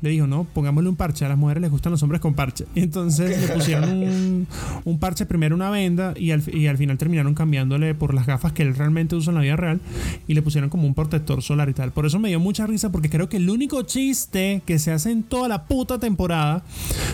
le 0.00 0.10
dijo, 0.10 0.26
no, 0.26 0.44
pongámosle 0.44 0.88
un 0.88 0.96
parche, 0.96 1.24
a 1.24 1.28
las 1.28 1.38
mujeres 1.38 1.60
les 1.60 1.70
gustan 1.70 1.92
los 1.92 2.02
hombres 2.02 2.20
con 2.20 2.34
parche, 2.34 2.64
y 2.74 2.80
entonces 2.80 3.40
le 3.40 3.54
pusieron 3.54 3.90
un, 3.90 4.46
un 4.84 4.98
parche, 4.98 5.26
primero 5.26 5.54
una 5.54 5.70
venda, 5.70 6.14
y 6.16 6.30
al, 6.30 6.42
y 6.52 6.66
al 6.66 6.78
final 6.78 6.98
terminaron 6.98 7.34
cambiándole 7.34 7.94
por 7.94 8.14
las 8.14 8.26
gafas 8.26 8.52
que 8.52 8.62
él 8.62 8.74
realmente 8.74 9.16
usa 9.16 9.30
en 9.32 9.36
la 9.36 9.42
vida 9.42 9.56
real, 9.56 9.80
y 10.26 10.34
le 10.34 10.42
pusieron 10.42 10.70
como 10.70 10.86
un 10.86 10.94
protector 10.94 11.42
solar 11.42 11.68
y 11.68 11.74
tal, 11.74 11.92
por 11.92 12.06
eso 12.06 12.18
me 12.18 12.28
dio 12.28 12.40
mucha 12.40 12.66
risa, 12.66 12.90
porque 12.90 13.10
creo 13.10 13.28
que 13.28 13.36
el 13.36 13.50
único 13.50 13.82
chiste 13.82 14.62
que 14.64 14.78
se 14.78 14.92
hace 14.92 15.10
en 15.10 15.22
toda 15.22 15.48
la 15.48 15.64
puta 15.64 15.98
temporada 15.98 16.62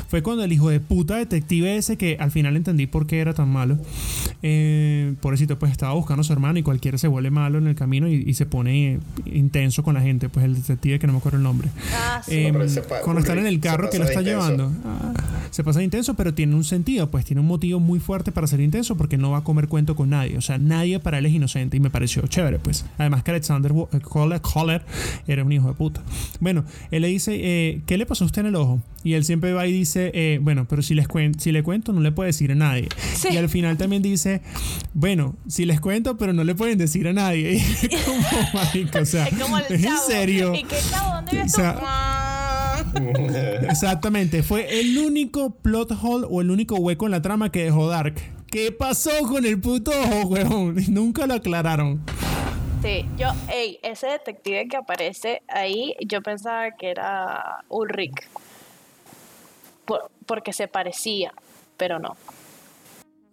fue 0.09 0.23
cuando 0.23 0.45
el 0.45 0.53
hijo 0.53 0.71
de 0.71 0.81
puta 0.81 1.17
detective 1.17 1.77
ese 1.77 1.97
que 1.97 2.17
al 2.21 2.31
final 2.31 2.57
entendí 2.57 2.87
por 2.87 3.07
qué 3.07 3.19
era 3.19 3.35
tan 3.35 3.49
malo. 3.49 3.79
Eh, 4.43 5.15
pobrecito, 5.21 5.59
pues 5.59 5.73
estaba 5.73 5.96
buscando 5.97 6.21
a 6.21 6.25
su 6.25 6.33
hermano 6.33 6.59
y 6.59 6.63
cualquiera 6.63 6.99
se 6.99 7.09
vuelve 7.09 7.31
malo 7.31 7.59
en 7.59 7.67
el 7.67 7.75
camino 7.75 8.09
y, 8.09 8.15
y 8.27 8.35
se 8.35 8.47
pone 8.47 9.01
intenso 9.25 9.83
con 9.83 9.95
la 9.95 10.01
gente. 10.01 10.29
Pues 10.29 10.45
el 10.45 10.55
detective 10.55 10.99
que 10.99 11.07
no 11.07 11.13
me 11.15 11.19
acuerdo 11.19 11.39
el 11.39 11.45
nombre. 11.45 11.69
Ah, 11.95 12.23
sí. 12.25 12.35
Eh, 12.35 12.53
No, 12.53 12.69
se 12.69 12.83
pa- 12.83 13.01
cuando 13.03 13.21
están 13.21 13.39
en 13.39 13.47
el 13.47 13.61
carro 13.61 13.91
que 13.91 13.99
lo 13.99 14.05
está 14.05 14.21
intenso. 14.21 14.41
llevando. 14.57 14.73
Ah, 14.85 15.13
se 15.51 15.65
pasa 15.65 15.79
de 15.79 15.85
intenso, 15.87 16.15
pero 16.15 16.35
tiene 16.35 16.55
un 16.55 16.65
sentido, 16.65 17.11
pues 17.11 17.25
tiene 17.25 17.41
un 17.41 17.47
motivo 17.47 17.81
muy 17.81 17.99
fuerte 18.01 18.33
para 18.33 18.47
ser 18.47 18.61
intenso 18.61 18.97
porque 18.97 19.17
no 19.17 19.31
va 19.31 19.39
a 19.39 19.45
comer 19.45 19.69
cuento 19.69 19.97
con 19.97 20.11
nadie. 20.11 20.37
O 20.37 20.41
sea, 20.43 20.59
nadie 20.59 20.99
para 21.01 21.19
él 21.19 21.27
es 21.27 21.33
inocente 21.33 21.77
y 21.77 21.81
me 21.81 21.91
pareció 21.91 22.23
chévere, 22.27 22.59
pues. 22.59 22.85
Además 22.99 23.23
que 23.23 23.31
Alexander 23.31 23.73
eh, 23.93 24.01
Coller, 24.01 24.41
Coller 24.41 24.83
era 25.27 25.45
un 25.45 25.53
hijo 25.53 25.69
de 25.69 25.75
puta. 25.75 26.03
Bueno, 26.41 26.65
él 26.91 27.03
le 27.03 27.09
dice, 27.09 27.35
eh, 27.41 27.81
¿qué 27.87 27.97
le 27.97 28.07
pasó 28.07 28.25
a 28.25 28.27
usted 28.27 28.41
en 28.43 28.49
el 28.49 28.57
ojo? 28.57 28.81
Y 29.05 29.15
él 29.15 29.25
siempre 29.25 29.53
va 29.53 29.67
y 29.67 29.73
dice, 29.73 30.11
eh, 30.15 30.41
bueno, 30.43 30.67
pero 30.69 30.83
si, 30.83 30.95
les 30.95 31.07
cuen- 31.09 31.39
si 31.39 31.53
le 31.53 31.63
cuento 31.63 31.93
no 31.93 32.01
le 32.01 32.11
puede 32.13 32.29
decir 32.29 32.51
a 32.53 32.55
nadie. 32.57 32.89
Sí. 33.15 33.29
Y 33.33 33.37
al 33.37 33.49
final 33.49 33.77
también 33.77 34.03
dice, 34.03 34.43
bueno, 34.95 35.37
si 35.47 35.65
les 35.65 35.81
cuento, 35.87 36.17
pero 36.17 36.33
no 36.33 36.43
le 36.43 36.57
pueden 36.57 36.79
decir 36.79 37.07
a 37.07 37.13
nadie. 37.13 37.63
Como, 38.05 38.19
marico, 38.55 38.99
o 38.99 39.05
sea, 39.05 39.29
Es 39.29 39.39
como 39.39 39.57
el 39.57 39.65
¿en 39.73 39.99
serio? 39.99 40.53
¿Y 40.53 40.65
qué 40.65 40.79
chavo? 40.91 41.15
¿Dónde 41.15 41.31
vives 41.31 41.55
O 41.55 41.57
sea, 41.57 42.85
tú? 42.93 43.67
Exactamente, 43.71 44.43
fue 44.43 44.81
el 44.81 44.99
único 44.99 45.51
plot 45.51 45.93
hole 46.03 46.27
o 46.29 46.41
el 46.41 46.51
único 46.51 46.75
hueco 46.75 47.05
en 47.05 47.13
la 47.13 47.23
trama 47.23 47.53
que 47.53 47.63
dejó 47.63 47.87
Dark. 47.89 48.17
¿Qué 48.51 48.73
pasó 48.73 49.13
con 49.29 49.47
el 49.47 49.61
puto 49.61 49.93
ojo, 49.93 50.27
weón? 50.27 50.75
Nunca 50.89 51.25
lo 51.29 51.35
aclararon. 51.35 52.03
Sí, 52.83 53.07
yo, 53.17 53.29
ey, 53.49 53.79
ese 53.85 54.09
detective 54.09 54.67
que 54.67 54.77
aparece 54.79 55.43
ahí, 55.47 55.95
yo 56.05 56.21
pensaba 56.21 56.73
que 56.73 56.91
era 56.91 57.59
Ulrich. 57.69 58.27
Por- 59.85 60.11
porque 60.27 60.53
se 60.53 60.67
parecía, 60.67 61.33
pero 61.77 62.01
no. 62.01 62.17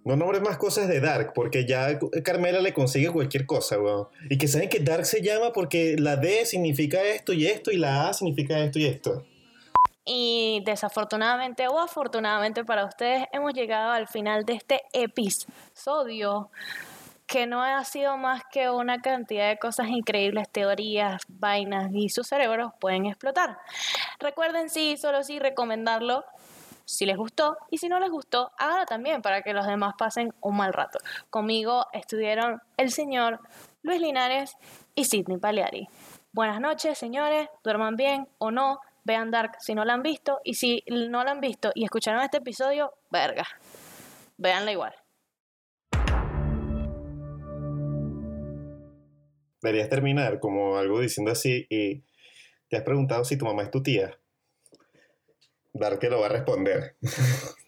No 0.05 0.17
nombres 0.17 0.41
más 0.41 0.57
cosas 0.57 0.89
de 0.89 0.99
Dark, 0.99 1.31
porque 1.33 1.65
ya 1.65 1.97
Carmela 2.23 2.59
le 2.59 2.73
consigue 2.73 3.09
cualquier 3.09 3.45
cosa, 3.45 3.79
weón. 3.79 4.07
Y 4.29 4.37
que 4.37 4.47
saben 4.47 4.69
que 4.69 4.79
Dark 4.79 5.05
se 5.05 5.21
llama 5.21 5.53
porque 5.53 5.95
la 5.97 6.17
D 6.17 6.45
significa 6.45 7.01
esto 7.01 7.31
y 7.31 7.47
esto, 7.47 7.71
y 7.71 7.77
la 7.77 8.09
A 8.09 8.13
significa 8.13 8.59
esto 8.59 8.79
y 8.79 8.85
esto. 8.85 9.25
Y 10.05 10.61
desafortunadamente 10.65 11.67
o 11.69 11.79
afortunadamente 11.79 12.65
para 12.65 12.83
ustedes 12.83 13.25
hemos 13.31 13.53
llegado 13.53 13.91
al 13.91 14.09
final 14.09 14.43
de 14.43 14.53
este 14.53 14.81
episodio 14.91 16.49
que 17.25 17.47
no 17.47 17.63
ha 17.63 17.83
sido 17.85 18.17
más 18.17 18.43
que 18.51 18.69
una 18.69 19.01
cantidad 19.01 19.47
de 19.47 19.57
cosas 19.57 19.87
increíbles, 19.87 20.49
teorías, 20.51 21.21
vainas 21.29 21.89
y 21.93 22.09
sus 22.09 22.27
cerebros 22.27 22.73
pueden 22.79 23.05
explotar. 23.05 23.57
Recuerden 24.19 24.69
sí, 24.69 24.97
solo 24.97 25.23
sí 25.23 25.39
recomendarlo 25.39 26.25
si 26.85 27.05
les 27.05 27.17
gustó 27.17 27.57
y 27.69 27.77
si 27.77 27.87
no 27.87 27.99
les 27.99 28.09
gustó, 28.09 28.51
háganlo 28.57 28.85
también 28.85 29.21
para 29.21 29.41
que 29.41 29.53
los 29.53 29.65
demás 29.65 29.93
pasen 29.97 30.33
un 30.41 30.57
mal 30.57 30.73
rato. 30.73 30.99
Conmigo 31.29 31.85
estuvieron 31.93 32.61
el 32.77 32.91
señor 32.91 33.39
Luis 33.81 34.01
Linares 34.01 34.57
y 34.95 35.05
Sidney 35.05 35.37
Paleari. 35.37 35.87
Buenas 36.31 36.59
noches, 36.59 36.97
señores, 36.97 37.47
duerman 37.63 37.95
bien 37.95 38.27
o 38.37 38.51
no, 38.51 38.79
vean 39.03 39.31
Dark 39.31 39.57
si 39.59 39.75
no 39.75 39.85
la 39.85 39.93
han 39.93 40.03
visto 40.03 40.39
y 40.43 40.55
si 40.55 40.83
no 40.87 41.23
la 41.23 41.31
han 41.31 41.41
visto 41.41 41.71
y 41.75 41.83
escucharon 41.83 42.21
este 42.23 42.37
episodio, 42.37 42.93
verga, 43.11 43.45
véanla 44.37 44.71
igual. 44.71 44.93
Deberías 49.61 49.89
terminar 49.89 50.39
como 50.39 50.77
algo 50.77 50.99
diciendo 50.99 51.31
así 51.31 51.65
y 51.69 52.03
te 52.67 52.75
has 52.75 52.83
preguntado 52.83 53.23
si 53.23 53.37
tu 53.37 53.45
mamá 53.45 53.63
es 53.63 53.71
tu 53.71 53.81
tía. 53.81 54.17
Dark 55.73 55.99
que 55.99 56.09
lo 56.09 56.19
va 56.19 56.27
a 56.27 56.29
responder. 56.29 56.95